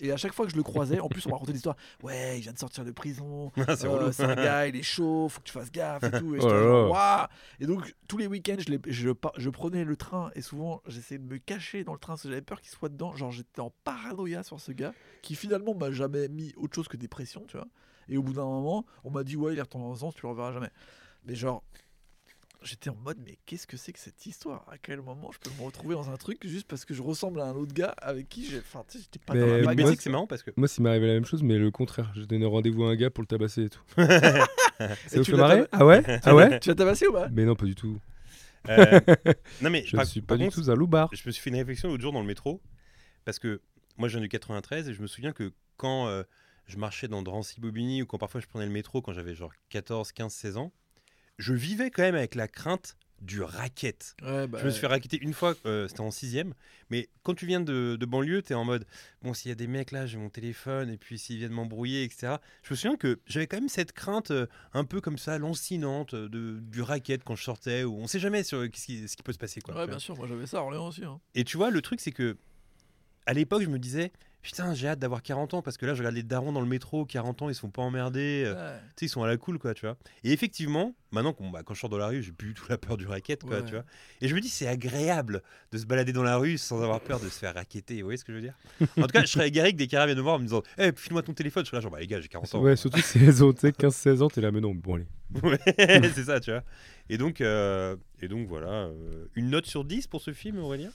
Et 0.00 0.10
à 0.12 0.16
chaque 0.16 0.32
fois 0.32 0.44
que 0.44 0.52
je 0.52 0.56
le 0.56 0.62
croisais, 0.62 1.00
en 1.00 1.08
plus 1.08 1.24
on 1.26 1.30
me 1.30 1.34
racontait 1.34 1.52
l'histoire. 1.52 1.76
Ouais, 2.02 2.38
il 2.38 2.42
vient 2.42 2.52
de 2.52 2.58
sortir 2.58 2.84
de 2.84 2.90
prison. 2.90 3.52
c'est 3.76 3.86
euh, 3.86 4.10
un 4.20 4.34
gars, 4.34 4.66
il 4.66 4.76
est 4.76 4.82
chaud, 4.82 5.28
faut 5.28 5.40
que 5.40 5.46
tu 5.46 5.52
fasses 5.52 5.70
gaffe 5.70 6.02
et 6.04 6.10
tout. 6.18 6.34
Et, 6.34 6.40
Oh 6.44 6.48
genre, 6.48 7.28
et 7.60 7.66
donc 7.66 7.94
tous 8.08 8.18
les 8.18 8.26
week-ends, 8.26 8.56
je, 8.58 9.48
prenais 9.50 9.84
le 9.84 9.96
train 9.96 10.30
et 10.34 10.42
souvent 10.42 10.82
j'essayais 10.86 11.18
de 11.18 11.24
me 11.24 11.38
cacher 11.38 11.84
dans 11.84 11.92
le 11.92 11.98
train 11.98 12.14
parce 12.14 12.22
que 12.22 12.28
j'avais 12.28 12.42
peur 12.42 12.60
qu'il 12.60 12.70
soit 12.70 12.88
dedans. 12.88 13.14
Genre 13.14 13.30
j'étais 13.30 13.60
en 13.60 13.72
paranoïa 13.84 14.42
sur 14.42 14.60
ce 14.60 14.72
gars 14.72 14.92
qui 15.22 15.34
finalement 15.34 15.74
m'a 15.74 15.90
jamais 15.90 16.28
mis 16.28 16.52
autre 16.56 16.74
chose 16.74 16.88
que 16.88 16.96
des 16.96 17.08
pressions, 17.08 17.44
tu 17.48 17.56
vois. 17.56 17.66
Et 18.08 18.16
au 18.16 18.22
bout 18.22 18.32
d'un 18.32 18.44
moment, 18.44 18.84
on 19.04 19.10
m'a 19.10 19.24
dit 19.24 19.36
ouais, 19.36 19.52
il 19.52 19.58
est 19.58 19.62
retourné 19.62 19.86
en 19.86 19.94
France, 19.94 20.14
tu 20.14 20.22
le 20.22 20.28
reverras 20.30 20.52
jamais. 20.52 20.70
Mais 21.26 21.34
genre, 21.34 21.62
j'étais 22.62 22.90
en 22.90 22.96
mode 22.96 23.18
mais 23.24 23.36
qu'est-ce 23.46 23.66
que 23.66 23.76
c'est 23.76 23.92
que 23.92 23.98
cette 23.98 24.24
histoire? 24.26 24.64
À 24.70 24.78
quel 24.78 25.00
moment 25.02 25.30
je 25.32 25.38
peux 25.38 25.50
me 25.58 25.64
retrouver 25.64 25.94
dans 25.94 26.10
un 26.10 26.16
truc 26.16 26.46
juste 26.46 26.66
parce 26.66 26.84
que 26.84 26.94
je 26.94 27.02
ressemble 27.02 27.40
à 27.40 27.44
un 27.46 27.54
autre 27.54 27.72
gars 27.74 27.94
avec 27.98 28.28
qui 28.28 28.44
j'ai. 28.46 28.58
Enfin, 28.58 28.84
tu 28.88 28.98
sais, 28.98 29.04
j'étais 29.04 29.18
pas 29.24 29.34
Mais 29.34 29.40
dans 29.40 29.46
la 29.46 29.52
moi, 29.62 29.70
vibe. 29.72 29.76
Mais 29.76 29.82
moi, 29.82 29.90
c'est 29.90 29.96
que 29.96 30.02
c'est 30.02 30.10
marrant 30.10 30.26
parce 30.26 30.42
que 30.42 30.50
Moi, 30.56 30.68
s'il 30.68 30.82
m'arrivait 30.82 31.06
la 31.08 31.14
même 31.14 31.24
chose, 31.24 31.42
mais 31.42 31.58
le 31.58 31.70
contraire. 31.70 32.10
J'ai 32.14 32.26
donné 32.26 32.46
rendez-vous 32.46 32.84
à 32.84 32.90
un 32.90 32.96
gars 32.96 33.10
pour 33.10 33.22
le 33.22 33.26
tabasser 33.26 33.64
et 33.64 33.70
tout. 33.70 33.82
Ça 33.96 34.96
vous 35.16 35.22
tu 35.24 35.30
fait 35.30 35.36
l'as 35.36 35.42
marrer? 35.42 35.58
tab- 35.60 35.68
Ah 35.72 35.86
ouais? 35.86 36.20
Ah 36.24 36.34
ouais? 36.34 36.60
Tu 36.60 36.70
as 36.70 36.74
tabassé 36.74 37.06
ou 37.06 37.12
pas? 37.12 37.28
Mais 37.28 37.44
non, 37.44 37.54
pas 37.54 37.66
du 37.66 37.74
tout. 37.74 37.98
Euh, 38.68 38.98
non 39.60 39.68
mais 39.70 39.84
Je 39.86 39.96
ne 39.96 40.04
suis 40.04 40.22
pas 40.22 40.36
du 40.38 40.44
contre, 40.44 40.62
tout 40.62 40.70
un 40.70 40.74
loupard. 40.74 41.10
Je 41.12 41.22
me 41.26 41.32
suis 41.32 41.42
fait 41.42 41.50
une 41.50 41.56
réflexion 41.56 41.88
l'autre 41.90 42.02
jour 42.02 42.12
dans 42.12 42.20
le 42.22 42.26
métro 42.26 42.62
parce 43.26 43.38
que 43.38 43.60
moi 43.98 44.08
je 44.08 44.14
viens 44.16 44.22
du 44.22 44.28
93 44.30 44.88
et 44.88 44.94
je 44.94 45.02
me 45.02 45.06
souviens 45.06 45.32
que 45.32 45.52
quand 45.76 46.06
euh, 46.08 46.22
je 46.66 46.76
marchais 46.76 47.08
dans 47.08 47.22
Drancy-Bobigny 47.22 48.02
ou 48.02 48.06
quand 48.06 48.18
parfois 48.18 48.40
je 48.40 48.46
prenais 48.46 48.66
le 48.66 48.72
métro 48.72 49.02
quand 49.02 49.12
j'avais 49.12 49.34
genre 49.34 49.52
14, 49.70 50.12
15, 50.12 50.32
16 50.32 50.56
ans, 50.56 50.72
je 51.38 51.52
vivais 51.52 51.90
quand 51.90 52.02
même 52.02 52.14
avec 52.14 52.34
la 52.34 52.48
crainte 52.48 52.96
du 53.20 53.40
racket. 53.40 54.16
Ouais, 54.22 54.46
bah, 54.46 54.58
Je 54.60 54.66
me 54.66 54.70
suis 54.70 54.80
fait 54.80 54.86
raqueter 54.86 55.18
une 55.22 55.32
fois, 55.32 55.54
euh, 55.64 55.88
c'était 55.88 56.00
en 56.02 56.10
sixième. 56.10 56.52
Mais 56.90 57.08
quand 57.22 57.32
tu 57.34 57.46
viens 57.46 57.60
de, 57.60 57.96
de 57.98 58.06
banlieue, 58.06 58.42
tu 58.42 58.52
es 58.52 58.54
en 58.54 58.64
mode 58.64 58.84
bon, 59.22 59.32
s'il 59.32 59.48
y 59.48 59.52
a 59.52 59.54
des 59.54 59.66
mecs 59.66 59.92
là, 59.92 60.04
j'ai 60.04 60.18
mon 60.18 60.28
téléphone, 60.28 60.90
et 60.90 60.98
puis 60.98 61.18
s'ils 61.18 61.38
viennent 61.38 61.52
m'embrouiller, 61.52 62.04
etc. 62.04 62.34
Je 62.62 62.72
me 62.72 62.76
souviens 62.76 62.96
que 62.96 63.20
j'avais 63.26 63.46
quand 63.46 63.56
même 63.58 63.68
cette 63.70 63.92
crainte 63.92 64.30
euh, 64.30 64.46
un 64.74 64.84
peu 64.84 65.00
comme 65.00 65.16
ça, 65.16 65.38
lancinante, 65.38 66.12
euh, 66.12 66.28
de, 66.28 66.58
du 66.60 66.82
racket 66.82 67.24
quand 67.24 67.34
je 67.36 67.44
sortais, 67.44 67.84
ou 67.84 67.96
on 67.96 68.06
sait 68.06 68.18
jamais 68.20 68.42
sur, 68.42 68.60
ce, 68.60 68.66
qui, 68.66 69.08
ce 69.08 69.16
qui 69.16 69.22
peut 69.22 69.32
se 69.32 69.38
passer. 69.38 69.60
Quoi, 69.62 69.74
Ouais, 69.74 69.86
bien 69.86 69.98
sûr, 69.98 70.16
moi 70.16 70.26
j'avais 70.28 70.46
ça 70.46 70.58
à 70.58 70.62
Orléans 70.62 70.88
aussi. 70.88 71.04
hein. 71.04 71.18
Et 71.34 71.44
tu 71.44 71.56
vois, 71.56 71.70
le 71.70 71.80
truc, 71.80 72.00
c'est 72.00 72.12
que 72.12 72.36
à 73.26 73.32
l'époque, 73.32 73.62
je 73.62 73.68
me 73.70 73.78
disais 73.78 74.12
putain, 74.44 74.74
j'ai 74.74 74.86
hâte 74.88 74.98
d'avoir 75.00 75.22
40 75.22 75.54
ans 75.54 75.62
parce 75.62 75.76
que 75.76 75.86
là, 75.86 75.94
je 75.94 75.98
regarde 76.00 76.14
les 76.14 76.22
darons 76.22 76.52
dans 76.52 76.60
le 76.60 76.66
métro, 76.68 77.04
40 77.04 77.42
ans, 77.42 77.48
ils 77.48 77.54
sont 77.54 77.70
pas 77.70 77.82
emmerdés, 77.82 78.44
euh, 78.46 78.54
Ouais. 78.54 78.78
tu 78.90 78.92
sais, 79.00 79.06
ils 79.06 79.08
sont 79.08 79.22
à 79.22 79.26
la 79.26 79.36
cool, 79.36 79.58
quoi, 79.58 79.74
tu 79.74 79.86
vois. 79.86 79.96
Et 80.22 80.32
effectivement, 80.32 80.94
maintenant, 81.10 81.32
qu'on- 81.32 81.50
bah, 81.50 81.62
quand 81.64 81.74
je 81.74 81.80
sors 81.80 81.88
dans 81.90 81.98
la 81.98 82.08
rue, 82.08 82.22
j'ai 82.22 82.30
plus 82.30 82.48
du 82.48 82.54
tout 82.54 82.66
la 82.68 82.78
peur 82.78 82.96
du 82.96 83.06
racket, 83.06 83.42
quoi, 83.42 83.58
Ouais. 83.60 83.64
tu 83.64 83.72
vois. 83.74 83.84
Et 84.20 84.28
je 84.28 84.34
me 84.34 84.40
dis, 84.40 84.48
c'est 84.48 84.66
agréable 84.68 85.42
de 85.72 85.78
se 85.78 85.86
balader 85.86 86.12
dans 86.12 86.22
la 86.22 86.36
rue 86.36 86.58
sans 86.58 86.82
avoir 86.82 87.00
peur 87.00 87.18
de 87.20 87.28
se 87.28 87.38
faire 87.38 87.54
raqueter, 87.54 87.96
vous 88.02 88.04
voyez 88.06 88.18
ce 88.18 88.24
que 88.24 88.32
je 88.32 88.36
veux 88.36 88.42
dire? 88.42 88.54
En 88.98 89.02
tout 89.02 89.08
cas, 89.12 89.22
je 89.22 89.26
serais 89.32 89.48
égaré 89.48 89.72
que 89.72 89.78
des 89.78 89.86
carats 89.88 90.06
viennent 90.06 90.18
me 90.18 90.22
voir 90.22 90.36
en 90.36 90.38
me 90.38 90.44
disant, 90.44 90.62
eh, 90.78 90.92
file-moi 90.94 91.22
ton 91.22 91.32
téléphone. 91.34 91.64
Je 91.64 91.68
suis 91.68 91.76
là, 91.76 91.80
genre, 91.80 91.90
bah, 91.90 92.00
les 92.00 92.06
gars, 92.06 92.20
j'ai 92.20 92.28
40 92.28 92.54
ans. 92.54 92.60
Ouais, 92.60 92.76
surtout 92.76 93.00
16 93.00 93.42
ans, 93.42 93.52
tu 93.52 93.60
sais, 93.60 93.72
15-16 93.72 94.20
ans, 94.22 94.28
t'es 94.28 94.40
là, 94.42 94.52
mais 94.52 94.60
non, 94.60 94.74
bon, 94.74 94.96
allez. 94.96 95.06
Ouais, 95.42 95.58
c'est 96.14 96.24
ça, 96.24 96.38
tu 96.38 96.50
vois. 96.52 96.62
Et 97.08 97.16
donc, 97.18 97.40
euh, 97.40 97.96
et 98.20 98.28
donc 98.28 98.46
voilà, 98.46 98.68
euh, 98.68 99.26
une 99.34 99.50
note 99.50 99.66
sur 99.66 99.84
10 99.84 100.06
pour 100.06 100.20
ce 100.20 100.32
film, 100.32 100.58
Aurélien? 100.58 100.90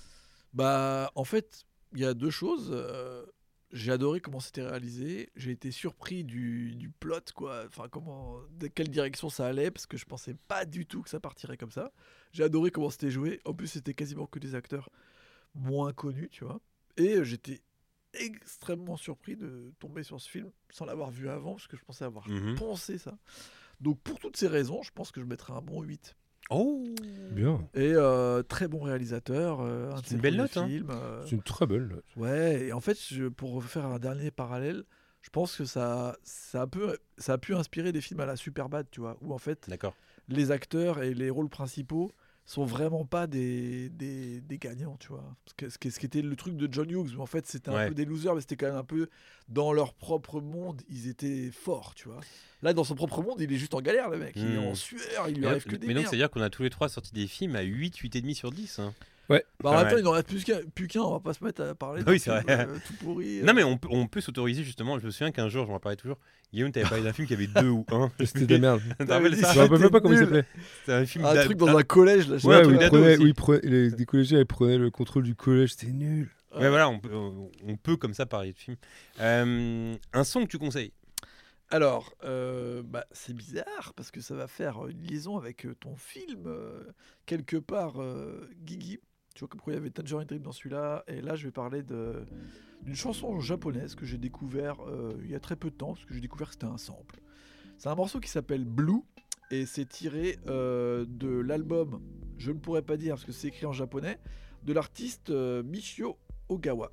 Bah, 0.53 1.11
en 1.15 1.23
fait, 1.23 1.65
il 1.93 1.99
y 2.01 2.05
a 2.05 2.13
deux 2.13 2.29
choses. 2.29 2.69
euh, 2.71 3.25
j'ai 3.71 3.91
adoré 3.91 4.19
comment 4.19 4.39
c'était 4.39 4.63
réalisé. 4.65 5.29
J'ai 5.35 5.51
été 5.51 5.71
surpris 5.71 6.23
du, 6.23 6.75
du 6.75 6.89
plot, 6.89 7.19
quoi. 7.35 7.65
Enfin, 7.67 7.87
comment, 7.89 8.39
de 8.51 8.67
quelle 8.67 8.89
direction 8.89 9.29
ça 9.29 9.45
allait, 9.47 9.71
parce 9.71 9.85
que 9.85 9.97
je 9.97 10.05
pensais 10.05 10.33
pas 10.47 10.65
du 10.65 10.85
tout 10.85 11.01
que 11.03 11.09
ça 11.09 11.19
partirait 11.19 11.57
comme 11.57 11.71
ça. 11.71 11.91
J'ai 12.31 12.43
adoré 12.43 12.71
comment 12.71 12.89
c'était 12.89 13.11
joué. 13.11 13.39
En 13.45 13.53
plus, 13.53 13.67
c'était 13.67 13.93
quasiment 13.93 14.25
que 14.27 14.39
des 14.39 14.55
acteurs 14.55 14.89
moins 15.55 15.93
connus, 15.93 16.29
tu 16.29 16.43
vois. 16.45 16.61
Et 16.97 17.15
euh, 17.17 17.23
j'étais 17.23 17.61
extrêmement 18.13 18.97
surpris 18.97 19.35
de 19.35 19.71
tomber 19.79 20.01
sur 20.03 20.19
ce 20.19 20.29
film 20.29 20.51
sans 20.71 20.85
l'avoir 20.85 21.11
vu 21.11 21.29
avant, 21.29 21.53
parce 21.53 21.67
que 21.67 21.77
je 21.77 21.83
pensais 21.83 22.05
avoir 22.05 22.27
Mhm. 22.27 22.55
pensé 22.55 22.97
ça. 22.97 23.17
Donc, 23.81 23.99
pour 24.01 24.19
toutes 24.19 24.35
ces 24.35 24.47
raisons, 24.47 24.81
je 24.83 24.91
pense 24.91 25.11
que 25.11 25.21
je 25.21 25.25
mettrais 25.25 25.53
un 25.53 25.61
bon 25.61 25.81
8. 25.81 26.15
Oh 26.49 26.83
Bien. 27.31 27.67
Et 27.75 27.93
euh, 27.93 28.41
très 28.41 28.67
bon 28.67 28.79
réalisateur. 28.81 29.59
euh, 29.61 29.91
C'est 30.03 30.15
une 30.15 30.21
belle 30.21 30.35
note, 30.37 30.57
hein. 30.57 30.67
euh, 30.89 31.23
C'est 31.25 31.35
une 31.35 31.43
très 31.43 31.67
belle 31.67 31.87
note. 31.87 32.03
Ouais, 32.17 32.65
et 32.67 32.73
en 32.73 32.79
fait, 32.81 32.97
je- 33.11 33.25
pour 33.27 33.63
faire 33.63 33.85
un 33.85 33.99
dernier 33.99 34.31
parallèle, 34.31 34.83
je 35.21 35.29
pense 35.29 35.55
que 35.57 35.65
ça, 35.65 36.17
ça, 36.23 36.63
a 36.63 36.67
peu, 36.67 36.97
ça 37.17 37.33
a 37.33 37.37
pu 37.37 37.53
inspirer 37.53 37.91
des 37.91 38.01
films 38.01 38.19
à 38.21 38.25
la 38.25 38.35
Superbad, 38.35 38.87
tu 38.89 38.99
vois, 39.01 39.17
où 39.21 39.33
en 39.33 39.37
fait, 39.37 39.69
D'accord. 39.69 39.93
les 40.27 40.49
acteurs 40.51 41.03
et 41.03 41.13
les 41.13 41.29
rôles 41.29 41.49
principaux 41.49 42.11
sont 42.51 42.65
vraiment 42.65 43.05
pas 43.05 43.27
des, 43.27 43.89
des, 43.89 44.41
des 44.41 44.57
gagnants, 44.57 44.97
tu 44.99 45.09
vois. 45.09 45.35
Parce 45.45 45.53
que, 45.55 45.69
ce, 45.69 45.77
qui, 45.77 45.91
ce 45.91 45.99
qui 45.99 46.05
était 46.07 46.21
le 46.23 46.35
truc 46.35 46.55
de 46.57 46.67
John 46.71 46.89
Hughes, 46.89 47.15
où 47.15 47.21
en 47.21 47.25
fait, 47.27 47.45
c'était 47.45 47.69
un 47.69 47.75
Ouais. 47.75 47.87
peu 47.89 47.93
des 47.93 48.05
losers, 48.05 48.33
mais 48.33 48.41
c'était 48.41 48.55
quand 48.55 48.65
même 48.67 48.75
un 48.75 48.83
peu 48.83 49.07
dans 49.49 49.71
leur 49.71 49.93
propre 49.93 50.41
monde, 50.41 50.81
ils 50.89 51.07
étaient 51.07 51.51
forts, 51.51 51.93
tu 51.95 52.07
vois. 52.09 52.19
Là, 52.63 52.73
dans 52.73 52.83
son 52.83 52.95
propre 52.95 53.21
monde, 53.21 53.39
il 53.39 53.53
est 53.53 53.57
juste 53.57 53.73
en 53.75 53.81
galère, 53.81 54.09
le 54.09 54.17
mec. 54.17 54.33
Il 54.35 54.55
est 54.55 54.57
Hmm. 54.57 54.67
en 54.71 54.73
sueur, 54.75 55.29
il 55.29 55.35
lui 55.35 55.41
Mais, 55.41 55.47
arrive 55.47 55.63
que 55.63 55.75
des 55.75 55.85
mais 55.87 55.93
donc, 55.93 56.07
c'est-à-dire 56.07 56.31
qu'on 56.31 56.41
a 56.41 56.49
tous 56.49 56.63
les 56.63 56.69
trois 56.71 56.89
sorti 56.89 57.13
des 57.13 57.27
films 57.27 57.55
à 57.55 57.61
8, 57.61 57.95
8,5 57.97 58.33
sur 58.33 58.51
10. 58.51 58.79
hein. 58.79 58.93
Ouais. 59.29 59.43
Bah, 59.63 59.69
en 59.69 59.77
même 59.83 59.91
temps, 59.91 59.97
il 59.97 60.03
n'en 60.03 60.11
reste 60.11 60.27
plus 60.27 60.43
qu'un, 60.43 60.59
plus 60.73 60.87
qu'un, 60.87 61.01
on 61.01 61.11
va 61.11 61.19
pas 61.19 61.33
se 61.33 61.43
mettre 61.43 61.61
à 61.61 61.75
parler 61.75 62.01
Oui, 62.07 62.19
c'est 62.19 62.31
film, 62.31 62.43
vrai. 62.43 62.67
euh, 62.67 62.77
tout 62.87 62.93
pourri. 62.93 63.41
Non, 63.43 63.49
euh. 63.49 63.53
mais 63.53 63.63
on 63.63 63.77
peut, 63.77 63.87
on 63.91 64.07
peut 64.07 64.21
s'autoriser 64.21 64.63
justement. 64.63 64.97
Je 64.99 65.05
me 65.05 65.11
souviens 65.11 65.31
qu'un 65.31 65.49
jour, 65.49 65.65
je 65.67 65.71
m'en 65.71 65.79
parlais 65.79 65.95
toujours. 65.97 66.17
Guillaume, 66.51 66.71
t'avais 66.71 66.89
parlé 66.89 67.03
d'un 67.03 67.13
film 67.13 67.27
qui 67.27 67.35
avait 67.35 67.45
deux 67.45 67.69
ou 67.69 67.85
un. 67.91 68.09
C'était 68.25 68.47
de 68.47 68.53
la 68.53 68.59
merde. 68.59 68.81
Tu 68.99 69.05
te 69.05 69.11
rappelles 69.11 69.35
dit 69.35 69.41
ça 69.41 69.53
Je 69.53 69.57
me 69.59 69.63
rappelle 69.65 69.79
même 69.81 69.89
pas 69.91 70.01
comment 70.01 70.13
il 70.15 70.19
s'appelait. 70.19 70.45
C'était 70.79 70.93
un 70.93 71.05
film 71.05 71.25
un 71.25 71.33
d'a- 71.35 71.45
truc 71.45 71.57
dans 71.57 71.77
un 71.77 71.83
collège 71.83 72.27
là. 72.27 72.37
je 72.37 72.41
sais 72.41 72.47
Ouais, 72.47 72.55
pas, 72.55 72.61
où 72.61 72.63
truc 72.71 72.75
il 72.75 72.79
d'ado 72.79 72.97
prenait, 72.97 73.13
aussi. 73.13 73.23
où 73.23 73.27
il 73.27 73.33
prenait- 73.35 73.61
les, 73.69 73.91
des 73.91 74.05
collégiens 74.05 74.39
ils 74.39 74.45
prenaient 74.47 74.77
le 74.79 74.89
contrôle 74.89 75.23
du 75.23 75.35
collège, 75.35 75.73
c'était 75.75 75.91
nul. 75.91 76.29
Ouais, 76.55 76.67
voilà, 76.69 76.89
on 76.89 76.99
peut, 76.99 77.13
on- 77.13 77.51
on 77.67 77.77
peut 77.77 77.97
comme 77.97 78.15
ça 78.15 78.25
parler 78.25 78.53
de 78.53 78.57
film. 78.57 78.77
Euh, 79.19 79.95
un 80.13 80.23
son 80.23 80.41
que 80.45 80.47
tu 80.47 80.57
conseilles? 80.57 80.91
Alors, 81.69 82.15
euh, 82.23 82.81
bah, 82.83 83.05
c'est 83.11 83.35
bizarre 83.35 83.93
parce 83.95 84.09
que 84.09 84.21
ça 84.21 84.33
va 84.33 84.47
faire 84.47 84.87
une 84.87 85.03
liaison 85.03 85.37
avec 85.37 85.67
euh, 85.67 85.75
ton 85.79 85.95
film 85.95 86.45
euh, 86.47 86.81
quelque 87.27 87.57
part, 87.57 88.01
euh, 88.01 88.49
Guigui. 88.63 88.99
Tu 89.39 89.45
vois 89.45 89.47
comme 89.47 89.61
il 89.67 89.73
y 89.73 89.77
avait 89.77 89.89
Tangerine 89.89 90.27
Dream 90.27 90.41
dans 90.41 90.51
celui-là, 90.51 91.05
et 91.07 91.21
là 91.21 91.37
je 91.37 91.45
vais 91.45 91.51
parler 91.51 91.81
d'une 91.81 92.93
chanson 92.93 93.39
japonaise 93.39 93.95
que 93.95 94.03
j'ai 94.05 94.17
découvert 94.17 94.81
euh, 94.85 95.13
il 95.23 95.31
y 95.31 95.35
a 95.35 95.39
très 95.39 95.55
peu 95.55 95.69
de 95.69 95.75
temps 95.75 95.93
parce 95.93 96.03
que 96.03 96.13
j'ai 96.13 96.19
découvert 96.19 96.47
que 96.47 96.55
c'était 96.55 96.65
un 96.65 96.77
sample. 96.77 97.21
C'est 97.77 97.87
un 97.87 97.95
morceau 97.95 98.19
qui 98.19 98.29
s'appelle 98.29 98.65
Blue 98.65 98.99
et 99.49 99.65
c'est 99.65 99.87
tiré 99.87 100.39
euh, 100.47 101.05
de 101.07 101.29
l'album, 101.29 102.01
je 102.37 102.51
ne 102.51 102.59
pourrais 102.59 102.81
pas 102.81 102.97
dire 102.97 103.13
parce 103.13 103.23
que 103.23 103.31
c'est 103.31 103.47
écrit 103.47 103.65
en 103.65 103.71
japonais, 103.71 104.19
de 104.65 104.73
l'artiste 104.73 105.29
euh, 105.29 105.63
Michio 105.63 106.17
Ogawa. 106.49 106.91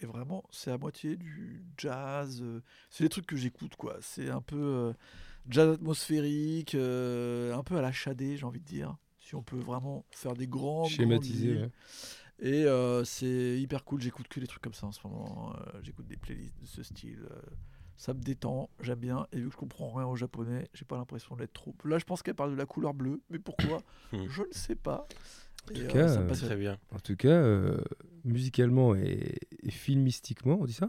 Et 0.00 0.06
vraiment, 0.06 0.44
c'est 0.50 0.70
à 0.70 0.78
moitié 0.78 1.16
du 1.16 1.64
jazz. 1.76 2.40
Euh, 2.42 2.62
c'est 2.90 3.04
des 3.04 3.08
trucs 3.08 3.26
que 3.26 3.36
j'écoute, 3.36 3.76
quoi. 3.76 3.96
C'est 4.00 4.30
un 4.30 4.40
peu 4.40 4.56
euh, 4.56 4.92
jazz 5.48 5.74
atmosphérique, 5.74 6.74
euh, 6.74 7.54
un 7.54 7.62
peu 7.62 7.76
à 7.76 7.82
la 7.82 7.92
chadé, 7.92 8.36
j'ai 8.36 8.44
envie 8.46 8.60
de 8.60 8.66
dire. 8.66 8.96
Si 9.28 9.34
on 9.34 9.42
peut 9.42 9.58
vraiment 9.58 10.06
faire 10.10 10.32
des 10.32 10.46
grands. 10.46 10.84
Ouais. 10.84 11.70
Et 12.40 12.64
euh, 12.64 13.04
c'est 13.04 13.60
hyper 13.60 13.84
cool. 13.84 14.00
J'écoute 14.00 14.26
que 14.26 14.40
des 14.40 14.46
trucs 14.46 14.62
comme 14.62 14.72
ça 14.72 14.86
en 14.86 14.92
ce 14.92 15.00
moment. 15.06 15.52
Euh, 15.54 15.80
J'écoute 15.82 16.06
des 16.06 16.16
playlists 16.16 16.58
de 16.58 16.66
ce 16.66 16.82
style. 16.82 17.26
euh, 17.30 17.40
ça 17.98 18.14
me 18.14 18.20
détend, 18.20 18.70
j'aime 18.80 19.00
bien. 19.00 19.26
Et 19.32 19.36
vu 19.40 19.48
que 19.48 19.52
je 19.52 19.58
comprends 19.58 19.92
rien 19.92 20.06
au 20.06 20.16
japonais, 20.16 20.70
j'ai 20.72 20.86
pas 20.86 20.96
l'impression 20.96 21.36
d'être 21.36 21.52
trop. 21.52 21.74
Là, 21.84 21.98
je 21.98 22.06
pense 22.06 22.22
qu'elle 22.22 22.36
parle 22.36 22.52
de 22.52 22.56
la 22.56 22.64
couleur 22.64 22.94
bleue, 22.94 23.20
mais 23.28 23.38
pourquoi. 23.38 23.82
Je 24.12 24.42
ne 24.42 24.52
sais 24.52 24.76
pas. 24.76 25.06
Et, 25.72 25.80
tout 25.80 25.86
cas, 25.88 26.08
ça 26.08 26.20
me 26.20 26.28
passionne. 26.28 26.48
Très 26.48 26.56
bien. 26.56 26.78
En 26.94 26.98
tout 26.98 27.16
cas, 27.16 27.28
euh, 27.28 27.76
musicalement 28.24 28.94
et, 28.94 29.36
et 29.62 29.70
filmistiquement, 29.70 30.56
on 30.58 30.64
dit 30.64 30.72
ça 30.72 30.88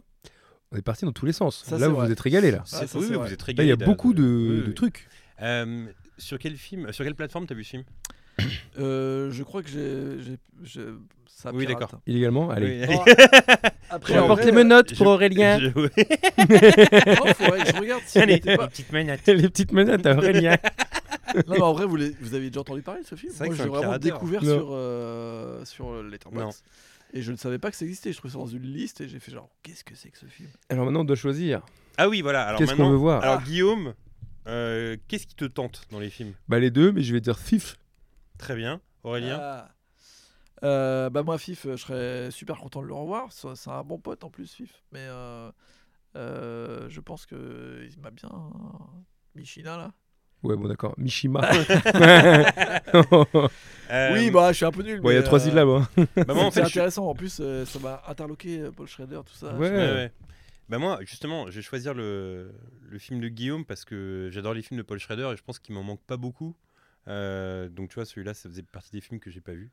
On 0.72 0.78
est 0.78 0.82
parti 0.82 1.04
dans 1.04 1.12
tous 1.12 1.26
les 1.26 1.34
sens. 1.34 1.62
Ça, 1.66 1.78
là, 1.78 1.90
vous 1.90 1.96
vrai. 1.96 2.06
vous 2.06 2.12
êtes 2.14 2.20
régalé 2.22 2.52
là. 2.52 2.64
Ah, 2.72 2.88
ça, 2.88 3.00
oui, 3.00 3.08
oui, 3.10 3.18
vous 3.18 3.34
êtes 3.34 3.42
régalé. 3.42 3.68
il 3.68 3.70
y 3.70 3.74
a 3.74 3.86
beaucoup 3.86 4.14
de, 4.14 4.24
oui, 4.24 4.62
de 4.62 4.68
oui. 4.68 4.74
trucs. 4.76 5.10
Euh, 5.42 5.92
sur 6.18 6.38
quel 6.38 6.56
film, 6.56 6.92
sur 6.92 7.04
quelle 7.04 7.16
plateforme 7.16 7.48
t'as 7.48 7.56
vu 7.56 7.64
ce 7.64 7.72
film? 7.72 7.84
Euh, 8.80 9.32
je 9.32 9.44
crois 9.44 9.62
que 9.64 9.70
j'ai. 9.70 10.38
ça 11.28 11.52
Oui, 11.54 11.66
pirate. 11.66 11.80
d'accord. 11.82 12.02
Illégalement 12.08 12.50
Allez. 12.50 12.86
Oui, 12.88 12.96
Oh, 12.98 13.04
Après, 13.92 14.14
Je 14.14 14.20
en 14.20 14.28
porte 14.28 14.42
vrai, 14.42 14.52
les 14.52 14.56
menottes 14.58 14.92
je- 14.92 14.96
pour 14.98 15.08
Aurélien. 15.08 15.60
je- 15.60 15.68
oui. 15.76 15.90
non, 15.98 17.34
faudrait 17.34 17.64
que 17.64 17.72
je 17.72 17.80
regarde 17.80 18.02
si 18.06 18.20
Allez, 18.20 18.34
c'était 18.36 18.56
pas- 18.58 18.64
les 18.64 18.70
petites 18.70 18.92
menottes. 18.92 19.26
les 19.28 19.50
petites 19.50 19.72
menottes 19.72 20.06
à 20.06 20.16
Aurélien. 20.16 20.58
Non, 21.36 21.42
mais 21.56 21.62
en 21.62 21.74
vrai, 21.74 21.86
vous, 21.86 21.96
les- 21.96 22.16
vous 22.22 22.34
avez 22.36 22.50
déjà 22.50 22.60
entendu 22.62 22.82
parler 22.82 23.02
de 23.02 23.08
ce 23.08 23.16
film? 23.16 23.32
C'est 23.32 23.40
vrai 23.40 23.48
Moi, 23.48 23.56
que 23.56 23.64
j'ai 23.64 23.68
un 23.68 23.72
vraiment 23.72 24.00
pirateur. 24.00 24.14
découvert 24.20 24.44
Non. 24.44 24.58
sur, 24.60 24.68
euh, 24.72 25.66
sur 25.66 26.04
Letterboxd. 26.04 26.62
Et 27.14 27.22
je 27.24 27.32
ne 27.32 27.38
savais 27.38 27.58
pas 27.58 27.72
que 27.72 27.78
ça 27.78 27.86
existait. 27.86 28.12
Je 28.12 28.18
trouvais 28.18 28.32
ça 28.34 28.38
dans 28.40 28.46
une 28.48 28.62
liste 28.72 29.02
et 29.02 29.08
j'ai 29.08 29.20
fait 29.20 29.32
genre, 29.32 29.50
qu'est-ce 29.64 29.84
que 29.84 29.96
c'est 29.96 30.10
que 30.10 30.18
ce 30.20 30.26
film? 30.28 30.50
Alors 30.70 30.86
maintenant, 30.86 31.02
on 31.02 31.06
doit 31.06 31.16
choisir. 31.16 31.62
Ah 31.98 32.08
oui, 32.08 32.22
voilà. 32.22 32.44
Alors 32.44 32.60
Qu'est-ce 32.60 32.72
qu'on 32.72 32.78
maintenant, 32.78 32.92
veut 32.92 32.98
voir? 32.98 33.24
alors 33.24 33.40
Ah. 33.42 33.44
Guillaume, 33.44 33.94
euh, 34.48 34.96
qu'est-ce 35.08 35.26
qui 35.26 35.34
te 35.36 35.46
tente 35.46 35.82
dans 35.92 36.00
les 36.00 36.12
films? 36.12 36.34
Bah 36.48 36.60
les 36.60 36.70
deux, 36.70 36.92
mais 36.92 37.02
je 37.02 37.12
vais 37.14 37.22
dire 37.22 37.40
Thief. 37.42 37.78
Très 38.40 38.56
bien. 38.56 38.82
Aurélien 39.04 39.38
Ah. 39.40 39.70
Euh, 40.64 41.10
Bah, 41.12 41.22
moi, 41.24 41.38
Fif, 41.38 41.66
euh, 41.68 41.78
je 41.78 41.84
serais 41.84 42.32
super 42.32 42.58
content 42.58 42.82
de 42.82 42.88
le 42.88 42.94
revoir. 42.96 43.28
C'est 43.32 43.70
un 43.70 43.84
bon 43.84 44.00
pote 44.00 44.24
en 44.24 44.30
plus, 44.32 44.52
Fif. 44.52 44.82
Mais 44.92 45.06
euh, 45.08 45.52
euh, 46.16 46.90
je 46.90 47.00
pense 47.00 47.26
que 47.28 47.88
il 47.92 48.00
m'a 48.02 48.10
bien. 48.12 48.30
Michina, 49.36 49.78
là. 49.78 49.92
Ouais, 50.42 50.56
bon 50.56 50.68
d'accord. 50.68 50.96
Mishima. 50.98 51.42
Euh, 53.92 54.14
Oui, 54.14 54.30
bah, 54.30 54.52
je 54.52 54.58
suis 54.58 54.66
un 54.66 54.72
peu 54.72 54.84
nul. 54.84 55.02
Bon, 55.02 55.10
il 55.10 55.16
y 55.16 55.18
a 55.18 55.24
trois 55.24 55.40
bah, 55.40 56.34
moi, 56.34 56.44
en 56.46 56.52
c'est 56.52 56.60
fait, 56.62 56.66
je 56.66 56.70
suis- 56.70 56.80
intéressant. 56.80 57.08
En 57.08 57.16
plus, 57.16 57.42
ça 57.66 57.80
m'a 57.80 58.04
interloqué, 58.08 58.70
Paul 58.76 58.88
Schrader, 58.88 59.22
tout 59.26 59.34
ça. 59.34 59.54
Ouais. 59.56 59.70
Ouais, 59.70 59.76
ouais. 59.94 60.12
Bah 60.70 60.78
moi, 60.78 61.00
justement, 61.02 61.50
je 61.50 61.56
vais 61.56 61.62
choisir 61.64 61.96
le, 61.96 62.54
le 62.88 63.00
film 63.00 63.20
de 63.20 63.28
Guillaume 63.28 63.66
parce 63.66 63.86
que 63.86 64.30
j'adore 64.32 64.54
les 64.54 64.62
films 64.62 64.78
de 64.78 64.84
Paul 64.84 65.00
Schrader 65.00 65.32
et 65.34 65.36
je 65.38 65.42
pense 65.42 65.58
qu'il 65.58 65.74
m'en 65.74 65.82
manque 65.82 66.02
pas 66.06 66.18
beaucoup. 66.18 66.56
Euh, 67.10 67.70
donc 67.70 67.90
tu 67.90 67.96
vois, 67.96 68.06
celui-là, 68.06 68.34
ça 68.34 68.50
faisait 68.50 68.64
partie 68.64 68.92
des 68.92 69.02
films 69.02 69.20
que 69.20 69.30
j'ai 69.32 69.42
pas 69.42 69.54
vu. 69.54 69.72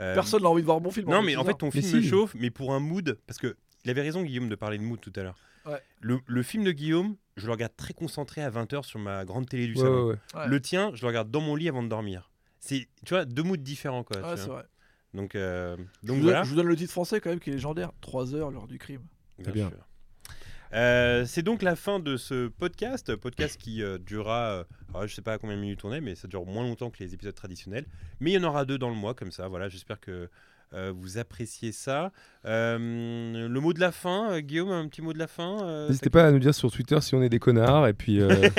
Euh, 0.00 0.14
Personne 0.14 0.42
n'a 0.42 0.48
envie 0.48 0.62
de 0.62 0.66
voir 0.66 0.80
mon 0.80 0.90
film. 0.90 1.08
Non, 1.10 1.22
mais 1.22 1.36
en 1.36 1.44
fait, 1.44 1.54
ton 1.54 1.70
Mais 1.74 1.82
film 1.82 1.96
me 1.96 2.02
chauffe, 2.02 2.34
mais 2.34 2.50
pour 2.50 2.72
un 2.72 2.80
mood, 2.80 3.18
parce 3.26 3.38
que 3.38 3.56
il 3.84 3.90
avait 3.90 4.02
raison 4.02 4.22
Guillaume 4.22 4.48
de 4.48 4.54
parler 4.54 4.78
de 4.78 4.82
mood 4.82 5.00
tout 5.00 5.12
à 5.16 5.22
l'heure. 5.22 5.38
Ouais. 5.66 5.82
Le, 6.00 6.20
le 6.26 6.42
film 6.42 6.64
de 6.64 6.72
Guillaume, 6.72 7.16
je 7.36 7.46
le 7.46 7.52
regarde 7.52 7.74
très 7.76 7.92
concentré 7.94 8.42
à 8.42 8.50
20h 8.50 8.84
sur 8.84 8.98
ma 8.98 9.24
grande 9.24 9.48
télé 9.48 9.66
du 9.66 9.74
Ouais, 9.74 9.80
salon. 9.80 10.06
ouais, 10.06 10.12
ouais. 10.34 10.40
Ouais. 10.40 10.48
Le 10.48 10.60
tien, 10.60 10.92
je 10.94 11.02
le 11.02 11.08
regarde 11.08 11.30
dans 11.30 11.40
mon 11.40 11.56
lit 11.56 11.68
avant 11.68 11.82
de 11.82 11.88
dormir. 11.88 12.30
C'est, 12.60 12.88
tu 13.04 13.14
vois, 13.14 13.24
deux 13.24 13.42
moods 13.42 13.56
différents 13.56 14.02
quoi. 14.04 14.16
Tu 14.16 14.22
vois. 14.22 14.34
vrai. 14.34 14.64
Donc, 15.14 15.34
euh, 15.34 15.76
Je 16.02 16.06
donc 16.08 16.16
vous, 16.18 16.22
voilà. 16.22 16.38
donne, 16.38 16.44
je 16.44 16.50
vous 16.50 16.56
donne 16.56 16.66
le 16.68 16.76
titre 16.76 16.92
français 16.92 17.20
quand 17.20 17.30
même 17.30 17.40
qui 17.40 17.50
est 17.50 17.54
légendaire 17.54 17.92
3 18.00 18.34
heures 18.34 18.50
l'heure 18.50 18.66
du 18.66 18.78
crime. 18.78 19.02
Bien 19.38 19.52
bien. 19.52 19.68
sûr. 19.68 19.78
Euh, 20.74 21.24
c'est 21.26 21.42
donc 21.42 21.62
la 21.62 21.76
fin 21.76 21.98
de 22.00 22.16
ce 22.16 22.48
podcast, 22.48 23.14
podcast 23.16 23.56
qui 23.60 23.82
euh, 23.82 23.98
durera, 23.98 24.64
euh, 24.94 25.06
je 25.06 25.14
sais 25.14 25.22
pas 25.22 25.34
à 25.34 25.38
combien 25.38 25.56
de 25.56 25.60
minutes 25.62 25.84
on 25.84 25.92
est, 25.92 26.00
mais 26.00 26.14
ça 26.14 26.28
dure 26.28 26.44
moins 26.44 26.62
longtemps 26.64 26.90
que 26.90 27.02
les 27.02 27.14
épisodes 27.14 27.34
traditionnels. 27.34 27.86
Mais 28.20 28.32
il 28.32 28.34
y 28.34 28.38
en 28.44 28.46
aura 28.48 28.64
deux 28.64 28.78
dans 28.78 28.90
le 28.90 28.96
mois, 28.96 29.14
comme 29.14 29.30
ça. 29.32 29.48
Voilà, 29.48 29.68
j'espère 29.68 29.98
que 30.00 30.28
euh, 30.74 30.92
vous 30.94 31.16
appréciez 31.16 31.72
ça. 31.72 32.12
Euh, 32.44 32.76
le 33.48 33.60
mot 33.60 33.72
de 33.72 33.80
la 33.80 33.90
fin, 33.90 34.32
euh, 34.32 34.40
Guillaume, 34.40 34.68
un 34.70 34.86
petit 34.88 35.00
mot 35.00 35.14
de 35.14 35.18
la 35.18 35.26
fin. 35.26 35.62
euh, 35.62 35.88
N'hésitez 35.88 36.10
pas 36.10 36.26
à 36.26 36.30
nous 36.30 36.38
dire 36.38 36.54
sur 36.54 36.70
Twitter 36.70 37.00
si 37.00 37.14
on 37.14 37.22
est 37.22 37.30
des 37.30 37.38
connards 37.38 37.86
et 37.88 37.94
puis 37.94 38.20
euh, 38.20 38.28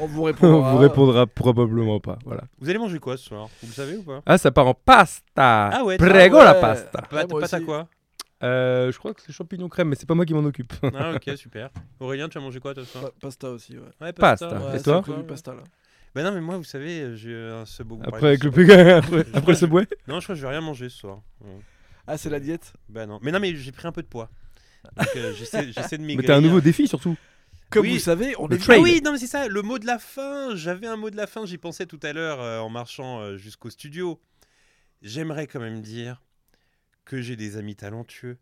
On 0.00 0.06
vous 0.06 0.22
on 0.22 0.24
répondra. 0.24 0.72
vous 0.72 0.78
répondra 0.78 1.26
probablement 1.28 2.00
pas. 2.00 2.18
Voilà. 2.24 2.42
Vous 2.58 2.68
allez 2.68 2.78
manger 2.80 2.98
quoi 2.98 3.16
ce 3.16 3.24
soir? 3.26 3.48
Vous 3.62 3.68
le 3.68 3.72
savez 3.72 3.96
ou 3.98 4.02
pas? 4.02 4.20
Ah, 4.26 4.36
ça 4.36 4.50
part 4.50 4.66
en 4.66 4.74
pasta. 4.74 5.68
Ah 5.72 5.84
ouais, 5.84 5.96
Prego 5.96 6.38
ah 6.40 6.44
la 6.46 6.54
ouais. 6.54 6.60
pasta. 6.60 7.02
Pâte 7.08 7.30
moi 7.30 7.40
pâte 7.42 7.54
à 7.54 7.56
aussi. 7.58 7.64
quoi? 7.66 7.88
Euh, 8.44 8.92
je 8.92 8.98
crois 8.98 9.14
que 9.14 9.20
c'est 9.22 9.32
champignons 9.32 9.68
crème, 9.68 9.88
mais 9.88 9.96
c'est 9.96 10.06
pas 10.06 10.14
moi 10.14 10.24
qui 10.24 10.32
m'en 10.34 10.44
occupe. 10.44 10.72
Ah 10.94 11.12
ok, 11.14 11.30
super. 11.36 11.70
Aurélien, 11.98 12.28
tu 12.28 12.38
as 12.38 12.40
mangé 12.40 12.60
quoi 12.60 12.72
toi 12.74 12.84
ce 12.84 12.90
soir 12.92 13.04
Pa- 13.04 13.12
Pasta 13.20 13.50
aussi, 13.50 13.76
ouais. 13.76 13.88
Ouais, 14.00 14.12
Pasta. 14.12 14.48
ouais, 14.70 14.78
Et 14.78 14.82
toi 14.82 15.02
pasta 15.26 15.54
là. 15.54 15.64
Bah 16.14 16.22
non, 16.22 16.32
mais 16.32 16.40
moi, 16.40 16.56
vous 16.56 16.64
savez, 16.64 17.16
j'ai 17.16 17.34
un 17.36 17.66
sub 17.66 17.92
au 17.92 18.00
Après, 18.02 18.28
avec 18.28 18.44
le 18.44 18.50
plus... 18.50 18.70
après, 18.72 19.26
après 19.34 19.52
le 19.52 19.58
subway 19.58 19.86
Non, 20.06 20.20
je 20.20 20.24
crois 20.26 20.34
que 20.34 20.40
je 20.40 20.46
vais 20.46 20.50
rien 20.52 20.60
manger 20.60 20.88
ce 20.88 20.98
soir. 20.98 21.20
Ouais. 21.40 21.58
Ah, 22.06 22.16
c'est 22.16 22.30
la 22.30 22.40
diète 22.40 22.72
Bah 22.88 23.06
non. 23.06 23.18
Mais 23.22 23.30
non, 23.32 23.40
mais 23.40 23.54
j'ai 23.54 23.72
pris 23.72 23.86
un 23.86 23.92
peu 23.92 24.02
de 24.02 24.06
poids. 24.06 24.30
Donc 24.96 25.08
euh, 25.16 25.34
j'essaie 25.34 25.70
j'essaie 25.72 25.98
de 25.98 26.02
Mais 26.02 26.14
maigrir. 26.14 26.28
t'as 26.28 26.36
un 26.36 26.40
nouveau 26.40 26.60
défi 26.60 26.88
surtout. 26.88 27.16
Comme 27.70 27.82
Oui. 27.82 27.94
vous 27.94 27.98
savez, 27.98 28.34
on 28.38 28.46
Le 28.48 28.54
est 28.56 28.58
trade. 28.58 28.78
Ah 28.78 28.82
oui, 28.82 29.02
non 29.04 29.12
mais 29.12 29.18
c'est 29.18 29.26
ça, 29.26 29.46
le 29.48 29.60
mot 29.62 29.78
de 29.78 29.84
la 29.86 29.98
fin. 29.98 30.54
J'avais 30.56 30.86
un 30.86 30.96
mot 30.96 31.10
de 31.10 31.16
la 31.16 31.26
fin, 31.26 31.44
j'y 31.44 31.58
pensais 31.58 31.84
tout 31.84 32.00
à 32.02 32.12
l'heure 32.14 32.40
euh, 32.40 32.60
en 32.60 32.70
marchant 32.70 33.20
euh, 33.20 33.36
jusqu'au 33.36 33.68
studio. 33.68 34.18
J'aimerais 35.02 35.46
quand 35.46 35.60
même 35.60 35.82
dire 35.82 36.22
que 37.08 37.20
j'ai 37.22 37.34
des 37.36 37.56
amis 37.56 37.74
talentueux 37.74 38.36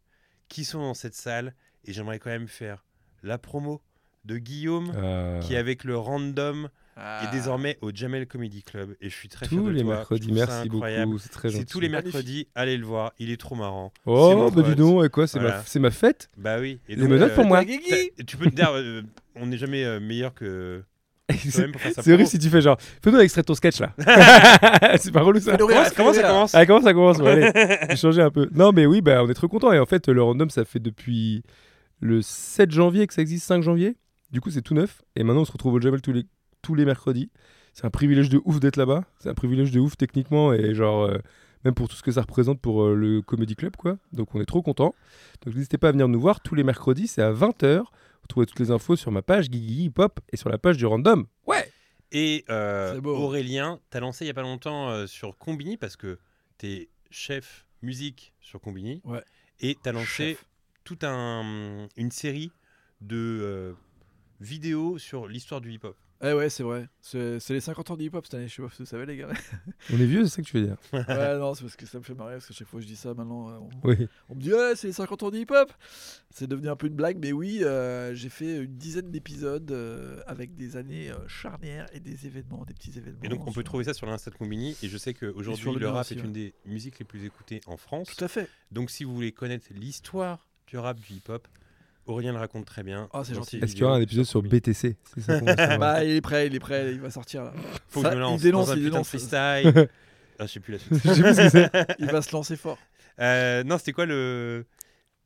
qui 0.48 0.64
sont 0.64 0.80
dans 0.80 0.94
cette 0.94 1.14
salle 1.14 1.54
et 1.84 1.92
j'aimerais 1.92 2.18
quand 2.18 2.30
même 2.30 2.48
faire 2.48 2.84
la 3.22 3.38
promo 3.38 3.80
de 4.24 4.38
Guillaume 4.38 4.92
Euh, 4.96 5.38
qui 5.40 5.54
avec 5.56 5.84
le 5.84 5.96
random 5.96 6.68
Ah. 6.96 7.22
est 7.24 7.30
désormais 7.30 7.78
au 7.82 7.90
Jamel 7.94 8.26
Comedy 8.26 8.62
Club 8.64 8.96
et 9.00 9.08
je 9.10 9.14
suis 9.14 9.28
très 9.28 9.46
fier 9.46 9.58
tous 9.60 9.66
de 9.66 9.70
les 9.70 9.82
toi. 9.82 9.96
Mercredis, 9.96 10.32
merci 10.32 10.68
beaucoup, 10.68 11.18
c'est 11.18 11.28
très 11.28 11.48
gentil. 11.50 11.60
C'est 11.60 11.70
tous 11.70 11.78
les 11.80 11.88
mercredis, 11.90 12.48
allez 12.56 12.76
le 12.76 12.86
voir, 12.86 13.12
il 13.18 13.30
est 13.30 13.36
trop 13.36 13.54
marrant. 13.54 13.92
Oh, 14.06 14.50
bah 14.50 14.62
dis 14.62 14.74
donc, 14.74 15.04
et 15.04 15.08
quoi, 15.10 15.26
c'est 15.28 15.38
Voilà. 15.38 15.58
ma, 15.58 15.62
c'est 15.64 15.78
ma 15.78 15.90
fête 15.90 16.30
Bah 16.38 16.58
oui. 16.58 16.80
Et 16.88 16.96
Les 16.96 17.06
menottes 17.06 17.32
euh, 17.32 17.34
pour 17.36 17.44
moi. 17.44 17.62
Tu 17.64 18.36
peux 18.36 18.46
te 18.50 18.54
dire, 18.56 18.70
euh, 18.72 19.02
on 19.36 19.46
n'est 19.46 19.58
jamais 19.58 20.00
meilleur 20.00 20.32
que 20.34 20.82
C'est 21.34 22.12
horrible 22.12 22.28
si 22.28 22.38
tu 22.38 22.48
fais 22.48 22.60
genre, 22.60 22.76
fais-nous 23.02 23.18
un 23.18 23.20
extrait 23.20 23.42
de 23.42 23.46
ton 23.46 23.54
sketch 23.54 23.80
là. 23.80 23.92
c'est 24.98 25.10
pas 25.10 25.22
relou 25.22 25.40
ça. 25.40 25.56
Comment, 25.56 25.82
comment 25.96 26.12
ça 26.12 26.22
commence 26.22 26.54
Ah, 26.54 26.66
comment 26.66 26.82
ça 26.82 26.94
commence 26.94 27.18
ouais, 27.18 27.52
Allez, 27.52 27.76
j'ai 27.90 27.96
changé 27.96 28.22
un 28.22 28.30
peu. 28.30 28.48
Non, 28.54 28.70
mais 28.72 28.86
oui, 28.86 29.00
bah, 29.00 29.24
on 29.24 29.28
est 29.28 29.34
trop 29.34 29.48
content. 29.48 29.72
Et 29.72 29.78
en 29.80 29.86
fait, 29.86 30.08
le 30.08 30.22
random, 30.22 30.50
ça 30.50 30.64
fait 30.64 30.78
depuis 30.78 31.42
le 32.00 32.22
7 32.22 32.70
janvier 32.70 33.06
que 33.08 33.14
ça 33.14 33.22
existe, 33.22 33.46
5 33.46 33.62
janvier. 33.62 33.96
Du 34.30 34.40
coup, 34.40 34.50
c'est 34.50 34.62
tout 34.62 34.74
neuf. 34.74 35.02
Et 35.16 35.24
maintenant, 35.24 35.42
on 35.42 35.44
se 35.44 35.52
retrouve 35.52 35.74
au 35.74 35.80
Jamel 35.80 36.00
tous 36.00 36.12
les, 36.12 36.26
tous 36.62 36.76
les 36.76 36.84
mercredis. 36.84 37.30
C'est 37.72 37.86
un 37.86 37.90
privilège 37.90 38.28
de 38.28 38.40
ouf 38.44 38.60
d'être 38.60 38.76
là-bas. 38.76 39.02
C'est 39.18 39.28
un 39.28 39.34
privilège 39.34 39.72
de 39.72 39.80
ouf 39.80 39.96
techniquement 39.96 40.52
et 40.52 40.74
genre, 40.74 41.04
euh, 41.04 41.18
même 41.64 41.74
pour 41.74 41.88
tout 41.88 41.96
ce 41.96 42.02
que 42.02 42.12
ça 42.12 42.20
représente 42.20 42.60
pour 42.60 42.84
euh, 42.84 42.94
le 42.94 43.20
Comedy 43.20 43.56
Club, 43.56 43.74
quoi. 43.76 43.98
Donc, 44.12 44.34
on 44.36 44.40
est 44.40 44.46
trop 44.46 44.62
content. 44.62 44.94
Donc, 45.44 45.56
n'hésitez 45.56 45.76
pas 45.76 45.88
à 45.88 45.92
venir 45.92 46.06
nous 46.06 46.20
voir 46.20 46.40
tous 46.40 46.54
les 46.54 46.62
mercredis. 46.62 47.08
C'est 47.08 47.22
à 47.22 47.32
20h. 47.32 47.82
Vous 48.26 48.28
trouvez 48.28 48.46
toutes 48.46 48.58
les 48.58 48.72
infos 48.72 48.96
sur 48.96 49.12
ma 49.12 49.22
page 49.22 49.48
Guigui 49.48 49.84
Hip 49.84 49.92
Hop 49.98 50.18
et 50.32 50.36
sur 50.36 50.48
la 50.48 50.58
page 50.58 50.76
du 50.76 50.84
random. 50.84 51.26
Ouais! 51.46 51.70
Et 52.10 52.44
euh. 52.50 53.00
Aurélien, 53.04 53.78
t'as 53.88 54.00
lancé 54.00 54.24
il 54.24 54.26
y 54.26 54.32
a 54.32 54.34
pas 54.34 54.42
longtemps 54.42 54.88
euh, 54.88 55.06
sur 55.06 55.38
Combini 55.38 55.76
parce 55.76 55.94
que 55.94 56.18
t'es 56.58 56.88
chef 57.08 57.68
musique 57.82 58.34
sur 58.40 58.60
Combini. 58.60 59.00
Ouais. 59.04 59.22
Et 59.60 59.76
t'as 59.80 59.92
lancé 59.92 60.38
toute 60.82 61.04
un, 61.04 61.86
une 61.96 62.10
série 62.10 62.50
de 63.00 63.14
euh, 63.16 63.72
vidéos 64.40 64.98
sur 64.98 65.28
l'histoire 65.28 65.60
du 65.60 65.70
hip-hop. 65.72 65.96
Eh 66.22 66.32
ouais, 66.32 66.48
c'est 66.48 66.62
vrai. 66.62 66.88
C'est 67.00 67.38
les 67.50 67.60
50 67.60 67.90
ans 67.90 67.96
de 67.96 68.02
hip-hop 68.02 68.24
cette 68.24 68.34
année, 68.34 68.48
je 68.48 68.54
sais 68.54 68.62
pas 68.62 68.70
si 68.70 68.78
vous 68.82 68.86
savez, 68.86 69.04
les 69.04 69.16
gars. 69.18 69.28
On 69.92 69.98
est 70.00 70.06
vieux, 70.06 70.24
c'est 70.24 70.30
ça 70.36 70.42
que 70.42 70.46
tu 70.46 70.58
veux 70.58 70.66
dire. 70.66 70.76
ouais, 70.92 71.38
non, 71.38 71.54
c'est 71.54 71.62
parce 71.62 71.76
que 71.76 71.84
ça 71.84 71.98
me 71.98 72.04
fait 72.04 72.14
marrer, 72.14 72.34
parce 72.34 72.46
que 72.46 72.54
chaque 72.54 72.66
fois 72.68 72.80
que 72.80 72.84
je 72.84 72.88
dis 72.88 72.96
ça, 72.96 73.12
maintenant, 73.12 73.50
euh, 73.50 73.58
on, 73.58 73.88
Oui. 73.88 74.08
on 74.30 74.34
me 74.34 74.40
dit, 74.40 74.52
ouais, 74.52 74.72
c'est 74.76 74.86
les 74.86 74.92
50 74.94 75.22
ans 75.24 75.30
de 75.30 75.36
hip-hop. 75.38 75.70
C'est 76.30 76.46
devenu 76.46 76.68
un 76.68 76.76
peu 76.76 76.86
une 76.86 76.94
blague, 76.94 77.18
mais 77.20 77.32
oui, 77.32 77.60
euh, 77.62 78.14
j'ai 78.14 78.28
fait 78.30 78.56
une 78.64 78.76
dizaine 78.76 79.10
d'épisodes 79.10 79.70
euh, 79.70 80.20
avec 80.26 80.54
des 80.54 80.76
années 80.76 81.10
euh, 81.10 81.28
charnières 81.28 81.86
et 81.92 82.00
des 82.00 82.26
événements, 82.26 82.64
des 82.64 82.74
petits 82.74 82.96
événements. 82.96 83.20
Et 83.22 83.28
donc 83.28 83.42
on 83.42 83.46
peut 83.46 83.52
sur- 83.60 83.64
trouver 83.64 83.84
ça 83.84 83.92
sur 83.94 84.06
l'Insta 84.06 84.30
de 84.30 84.36
Combini. 84.36 84.76
Et 84.82 84.88
je 84.88 84.96
sais 84.98 85.12
qu'aujourd'hui 85.14 85.74
le 85.78 85.88
rap 85.88 86.00
aussi, 86.04 86.14
est 86.14 86.16
ouais. 86.18 86.24
une 86.24 86.32
des 86.32 86.54
musiques 86.64 86.98
les 86.98 87.04
plus 87.04 87.24
écoutées 87.24 87.60
en 87.66 87.76
France. 87.76 88.08
Tout 88.16 88.24
à 88.24 88.28
fait. 88.28 88.48
Donc 88.72 88.90
si 88.90 89.04
vous 89.04 89.14
voulez 89.14 89.32
connaître 89.32 89.66
l'histoire 89.74 90.46
du 90.66 90.78
rap, 90.78 90.98
du 90.98 91.14
hip-hop, 91.14 91.46
Aurélien 92.06 92.32
le 92.32 92.38
raconte 92.38 92.64
très 92.66 92.82
bien. 92.82 93.08
Ah, 93.12 93.22
c'est 93.24 93.34
gentil. 93.34 93.58
Est-ce 93.58 93.72
qu'il 93.72 93.80
y 93.82 93.84
aura 93.84 93.96
un 93.96 94.00
épisode 94.00 94.24
sur. 94.24 94.42
BTC 94.42 94.96
ça. 95.18 95.40
Bah, 95.78 96.04
il 96.04 96.12
est 96.16 96.20
prêt, 96.20 96.46
il 96.46 96.54
est 96.54 96.60
prêt, 96.60 96.92
il 96.92 97.00
va 97.00 97.10
sortir 97.10 97.44
là. 97.44 97.52
Faut 97.88 98.02
Ça, 98.02 98.08
que 98.10 98.14
je 98.14 98.18
me 98.18 98.22
lance 98.22 98.40
il 98.40 98.44
dénonce, 98.44 98.66
dans 98.68 98.72
un 98.72 98.76
il 98.76 98.84
dénonce. 98.84 99.08
freestyle. 99.08 99.88
ah, 100.38 100.46
je 100.46 100.46
sais 100.46 100.60
plus 100.60 100.72
la 100.72 100.78
suite. 100.80 101.00
Je 101.04 101.12
sais 101.12 101.22
plus 101.22 101.34
ce 101.34 101.40
que 101.42 101.48
c'est. 101.50 101.86
Il 101.98 102.06
va 102.10 102.22
se 102.22 102.32
lancer 102.32 102.56
fort. 102.56 102.78
Euh, 103.20 103.64
non, 103.64 103.78
c'était 103.78 103.92
quoi 103.92 104.06
le 104.06 104.64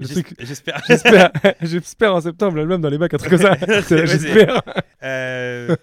J'espère. 0.00 0.82
J'espère, 0.88 1.32
j'espère 1.62 2.14
en 2.14 2.20
septembre 2.20 2.56
l'album 2.56 2.80
dans 2.80 2.88
les 2.88 2.98
bacs, 2.98 3.14
un 3.14 3.18
truc 3.18 3.30
comme 3.30 3.40
ça. 3.40 3.56
J'espère. 3.88 4.62
Euh, 5.02 5.76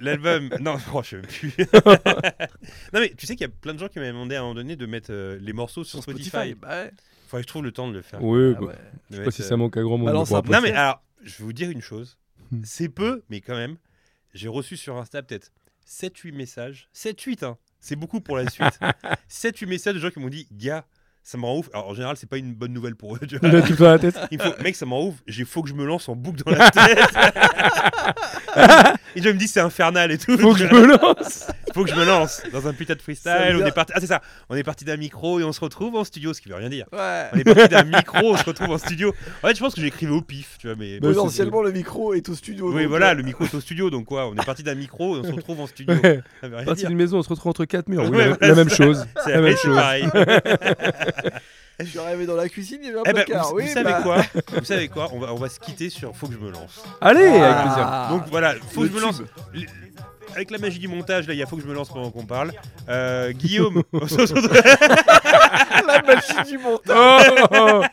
L'album. 0.00 0.50
Non, 0.60 0.76
oh, 0.92 1.02
je 1.02 1.08
sais 1.08 1.16
même 1.16 1.26
plus. 1.26 1.54
non, 2.92 3.00
mais 3.00 3.12
tu 3.16 3.26
sais 3.26 3.36
qu'il 3.36 3.46
y 3.46 3.50
a 3.50 3.52
plein 3.52 3.74
de 3.74 3.78
gens 3.78 3.88
qui 3.88 3.98
m'avaient 3.98 4.12
demandé 4.12 4.36
à 4.36 4.40
un 4.40 4.42
moment 4.42 4.54
donné 4.54 4.76
de 4.76 4.86
mettre 4.86 5.10
euh, 5.12 5.38
les 5.40 5.52
morceaux 5.52 5.84
sur, 5.84 6.02
Spotify. 6.02 6.54
Bah 6.54 6.68
ouais. 6.68 6.90
Faudrait 7.26 7.42
que 7.42 7.48
je 7.48 7.48
trouve 7.48 7.64
le 7.64 7.72
temps 7.72 7.88
de 7.88 7.92
le 7.94 8.02
faire. 8.02 8.22
Oui, 8.22 8.54
Ah 8.56 8.60
bah, 8.60 8.66
ouais. 8.66 8.74
Je 9.10 9.16
sais 9.16 9.24
pas 9.24 9.30
si 9.30 9.42
euh, 9.42 9.44
ça 9.44 9.56
manque 9.56 9.76
à 9.76 9.82
grand 9.82 9.98
monde. 9.98 10.06
Balance 10.06 10.30
Non, 10.30 10.60
mais 10.62 10.72
alors, 10.72 11.02
je 11.22 11.38
vais 11.38 11.44
vous 11.44 11.52
dire 11.52 11.70
une 11.70 11.82
chose. 11.82 12.18
Hmm. 12.50 12.62
C'est 12.64 12.88
peu, 12.88 13.22
mais 13.28 13.40
quand 13.40 13.56
même, 13.56 13.76
j'ai 14.34 14.48
reçu 14.48 14.76
sur 14.76 14.96
Insta 14.96 15.22
peut-être 15.22 15.52
7-8 15.86 16.32
messages. 16.32 16.88
7-8, 16.94 17.44
hein. 17.44 17.58
C'est 17.80 17.96
beaucoup 17.96 18.20
pour 18.20 18.36
la 18.36 18.48
suite. 18.48 18.78
7-8 19.30 19.66
messages 19.66 19.94
de 19.94 20.00
gens 20.00 20.10
qui 20.10 20.20
m'ont 20.20 20.28
dit 20.28 20.48
Gars, 20.52 20.86
ça 21.28 21.36
me 21.36 21.44
rend 21.44 21.58
ouf. 21.58 21.68
Alors, 21.74 21.88
en 21.88 21.94
général, 21.94 22.16
c'est 22.16 22.26
pas 22.26 22.38
une 22.38 22.54
bonne 22.54 22.72
nouvelle 22.72 22.96
pour 22.96 23.16
eux. 23.16 23.20
tu 23.28 23.36
vois. 23.36 23.50
Dans 23.50 23.90
la 23.90 23.98
tête. 23.98 24.18
Il 24.30 24.40
faut, 24.40 24.48
mec, 24.62 24.74
ça 24.74 24.86
me 24.86 24.92
rend 24.92 25.08
ouf. 25.08 25.16
Il 25.26 25.44
faut 25.44 25.62
que 25.62 25.68
je 25.68 25.74
me 25.74 25.84
lance 25.84 26.08
en 26.08 26.16
boucle 26.16 26.42
dans 26.42 26.52
la 26.52 26.70
tête. 26.70 26.98
et 29.14 29.20
je 29.20 29.28
me 29.28 29.34
dis, 29.34 29.46
c'est 29.46 29.60
infernal 29.60 30.10
et 30.10 30.16
tout. 30.16 30.38
Faut 30.38 30.54
que 30.54 30.60
je 30.60 30.74
me 30.74 30.86
lance. 30.86 31.46
Faut 31.78 31.84
que 31.84 31.90
je 31.90 31.94
me 31.94 32.04
lance 32.04 32.42
dans 32.52 32.66
un 32.66 32.72
putain 32.72 32.94
de 32.96 33.00
freestyle. 33.00 33.56
On 33.62 33.64
est 33.64 33.70
parti. 33.70 33.92
Ah, 33.94 34.00
c'est 34.00 34.08
ça. 34.08 34.20
On 34.48 34.56
est 34.56 34.64
parti 34.64 34.84
d'un 34.84 34.96
micro 34.96 35.38
et 35.38 35.44
on 35.44 35.52
se 35.52 35.60
retrouve 35.60 35.94
en 35.94 36.02
studio, 36.02 36.34
ce 36.34 36.40
qui 36.40 36.48
veut 36.48 36.56
rien 36.56 36.68
dire. 36.68 36.86
Ouais. 36.92 37.26
On 37.32 37.38
est 37.38 37.44
parti 37.44 37.68
d'un 37.68 37.84
micro, 37.96 38.32
on 38.32 38.36
se 38.36 38.42
retrouve 38.44 38.70
en 38.70 38.78
studio. 38.78 39.14
En 39.44 39.46
fait, 39.46 39.54
je 39.54 39.60
pense 39.60 39.76
que 39.76 39.80
j'écrivais 39.80 40.10
au 40.10 40.20
pif, 40.20 40.56
tu 40.58 40.66
vois, 40.66 40.74
mais. 40.76 40.98
Bah, 40.98 41.06
Potentiellement, 41.10 41.62
le 41.62 41.70
micro 41.70 42.14
est 42.14 42.28
au 42.28 42.34
studio. 42.34 42.72
Oui, 42.72 42.82
donc, 42.82 42.88
voilà, 42.88 43.10
euh, 43.10 43.14
le 43.14 43.22
micro 43.22 43.44
est 43.44 43.54
au 43.54 43.60
studio, 43.60 43.90
donc 43.90 44.06
quoi 44.06 44.26
On 44.26 44.34
est 44.34 44.44
parti 44.44 44.64
d'un 44.64 44.74
micro 44.74 45.16
et 45.16 45.20
on 45.20 45.22
se 45.22 45.30
retrouve 45.30 45.60
en 45.60 45.68
studio. 45.68 45.94
Ouais. 45.94 46.20
Ça 46.40 46.48
veut 46.48 46.56
rien 46.56 46.64
Parti 46.64 46.84
d'une 46.84 46.96
maison, 46.96 47.18
on 47.18 47.22
se 47.22 47.28
retrouve 47.28 47.50
entre 47.50 47.64
quatre 47.64 47.88
murs. 47.88 48.02
Oui, 48.10 48.16
Ouais, 48.16 48.24
la, 48.30 48.34
voilà, 48.34 48.48
la 48.48 48.54
même 48.56 48.70
chose. 48.70 49.06
C'est 49.24 49.30
la 49.34 49.40
même 49.40 49.56
chose. 49.56 49.76
pareil. 49.76 50.08
Je 51.80 51.84
suis 51.84 51.98
arrivé 52.00 52.26
dans 52.26 52.34
la 52.34 52.48
cuisine, 52.48 52.80
il 52.82 52.88
y 52.88 52.90
avait 52.90 52.98
un 52.98 53.02
Eh 53.06 53.12
ben, 53.12 53.24
placard. 53.24 53.50
vous, 53.50 53.56
oui, 53.58 53.66
vous 53.68 53.72
savez 53.72 53.92
bah. 53.92 54.00
quoi? 54.02 54.22
Vous 54.56 54.64
savez 54.64 54.88
quoi? 54.88 55.10
On 55.12 55.20
va, 55.20 55.32
on 55.32 55.36
va 55.36 55.48
se 55.48 55.60
quitter 55.60 55.90
sur 55.90 56.16
Faut 56.16 56.26
que 56.26 56.32
je 56.34 56.38
me 56.38 56.50
lance. 56.50 56.82
Allez, 57.00 57.20
avec 57.24 57.62
plaisir. 57.66 58.06
Donc 58.10 58.22
voilà, 58.30 58.54
faut 58.72 58.80
que 58.80 58.88
je 58.88 58.92
me 58.94 59.00
lance. 59.00 59.22
Avec 60.34 60.50
la 60.50 60.58
magie 60.58 60.78
du 60.78 60.88
montage, 60.88 61.26
là, 61.26 61.34
il 61.34 61.38
y 61.38 61.42
a 61.42 61.46
faut 61.46 61.56
que 61.56 61.62
je 61.62 61.68
me 61.68 61.74
lance 61.74 61.88
pendant 61.88 62.10
qu'on 62.10 62.24
parle. 62.24 62.52
Euh, 62.88 63.32
Guillaume, 63.32 63.82
La 63.92 66.02
machine 66.02 66.42
du 66.46 66.58
montage. 66.58 67.32
Oh, 67.50 67.50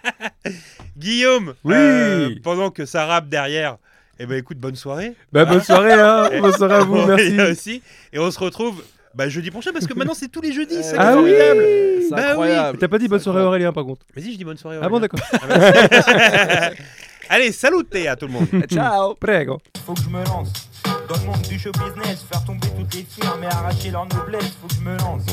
oh, 0.47 0.49
Guillaume, 0.97 1.53
Oui. 1.63 1.73
euh, 1.75 2.35
pendant 2.43 2.69
que 2.69 2.85
ça 2.85 3.05
rappe 3.05 3.29
derrière, 3.29 3.77
eh 4.19 4.25
ben 4.25 4.37
écoute, 4.37 4.57
bonne 4.57 4.75
soirée. 4.75 5.13
Bah, 5.31 5.45
bonne 5.45 5.61
soirée, 5.61 5.93
hein. 5.93 6.29
Bonne 6.39 6.53
soirée 6.53 6.75
à 6.75 6.83
vous, 6.83 7.05
merci. 7.05 7.41
aussi. 7.41 7.81
Et 8.13 8.19
on 8.19 8.29
se 8.31 8.39
retrouve 8.39 8.83
bah, 9.13 9.29
jeudi 9.29 9.49
prochain 9.49 9.71
parce 9.71 9.87
que 9.87 9.93
maintenant 9.93 10.13
c'est 10.13 10.27
tous 10.27 10.41
les 10.41 10.51
jeudis. 10.51 10.83
C'est 10.83 10.97
Ah 10.97 11.17
oui. 11.17 11.33
Bah 12.11 12.35
oui. 12.37 12.47
T'as 12.79 12.87
pas 12.87 12.97
dit 12.97 13.07
bonne 13.07 13.19
soirée 13.19 13.39
incroyable. 13.39 13.47
Aurélien, 13.47 13.73
par 13.73 13.85
contre. 13.85 14.05
Vas-y, 14.15 14.33
je 14.33 14.37
dis 14.37 14.43
bonne 14.43 14.57
soirée. 14.57 14.77
Ah 14.81 14.89
bon, 14.89 14.99
d'accord. 14.99 15.19
Ah. 15.33 16.69
Allez, 17.29 17.51
salute 17.51 17.93
à 18.07 18.15
tout 18.15 18.27
le 18.27 18.33
monde. 18.33 18.47
Ciao. 18.69 19.15
Prego. 19.15 19.59
faut 19.85 19.93
que 19.93 20.01
je 20.01 20.09
me 20.09 20.23
lance. 20.25 20.69
Dans 21.07 21.17
le 21.17 21.25
monde 21.25 21.41
du 21.41 21.59
show 21.59 21.71
business, 21.71 22.23
faire 22.23 22.43
tomber 22.45 22.67
toutes 22.75 22.93
les 22.95 23.03
firmes 23.03 23.43
et 23.43 23.47
arracher 23.47 23.91
leur 23.91 24.07
noblesse, 24.07 24.53
faut 24.59 24.67
que 24.67 24.73
je 24.73 24.81
me 24.81 24.97
lance. 24.97 25.23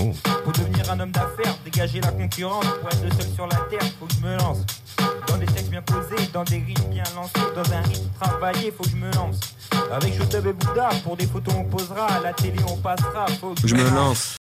Pour 0.44 0.52
devenir 0.52 0.90
un 0.90 1.00
homme 1.00 1.10
d'affaires, 1.10 1.56
dégager 1.64 2.00
la 2.00 2.12
concurrence, 2.12 2.66
pour 2.80 2.88
être 2.90 3.02
le 3.02 3.10
seul 3.10 3.32
sur 3.34 3.46
la 3.46 3.56
terre, 3.70 3.82
faut 3.98 4.06
que 4.06 4.14
je 4.14 4.20
me 4.20 4.36
lance. 4.36 4.58
Dans 5.28 5.38
des 5.38 5.46
textes 5.46 5.70
bien 5.70 5.82
posés, 5.82 6.26
dans 6.32 6.44
des 6.44 6.56
rimes 6.56 6.90
bien 6.90 7.04
lancés, 7.14 7.32
dans 7.54 7.72
un 7.72 7.80
rythme 7.82 8.10
travaillé, 8.20 8.70
faut 8.70 8.82
que 8.82 8.90
je 8.90 8.96
me 8.96 9.10
lance. 9.12 9.40
Avec 9.90 10.14
Shotub 10.14 10.46
et 10.46 10.52
Bouddha, 10.52 10.90
pour 11.04 11.16
des 11.16 11.26
photos 11.26 11.54
on 11.56 11.64
posera, 11.64 12.06
à 12.06 12.20
la 12.20 12.32
télé 12.34 12.58
on 12.68 12.76
passera, 12.76 13.26
faut 13.40 13.54
que 13.54 13.66
Je 13.66 13.74
me 13.74 13.88
lance. 13.94 14.36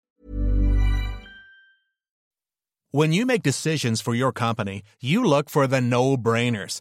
When 2.93 3.13
you 3.13 3.25
make 3.25 3.45
decisions 3.45 4.03
for 4.03 4.17
your 4.17 4.33
company, 4.33 4.83
you 5.01 5.23
look 5.23 5.49
for 5.49 5.69
the 5.69 5.81
no-brainers. 5.81 6.81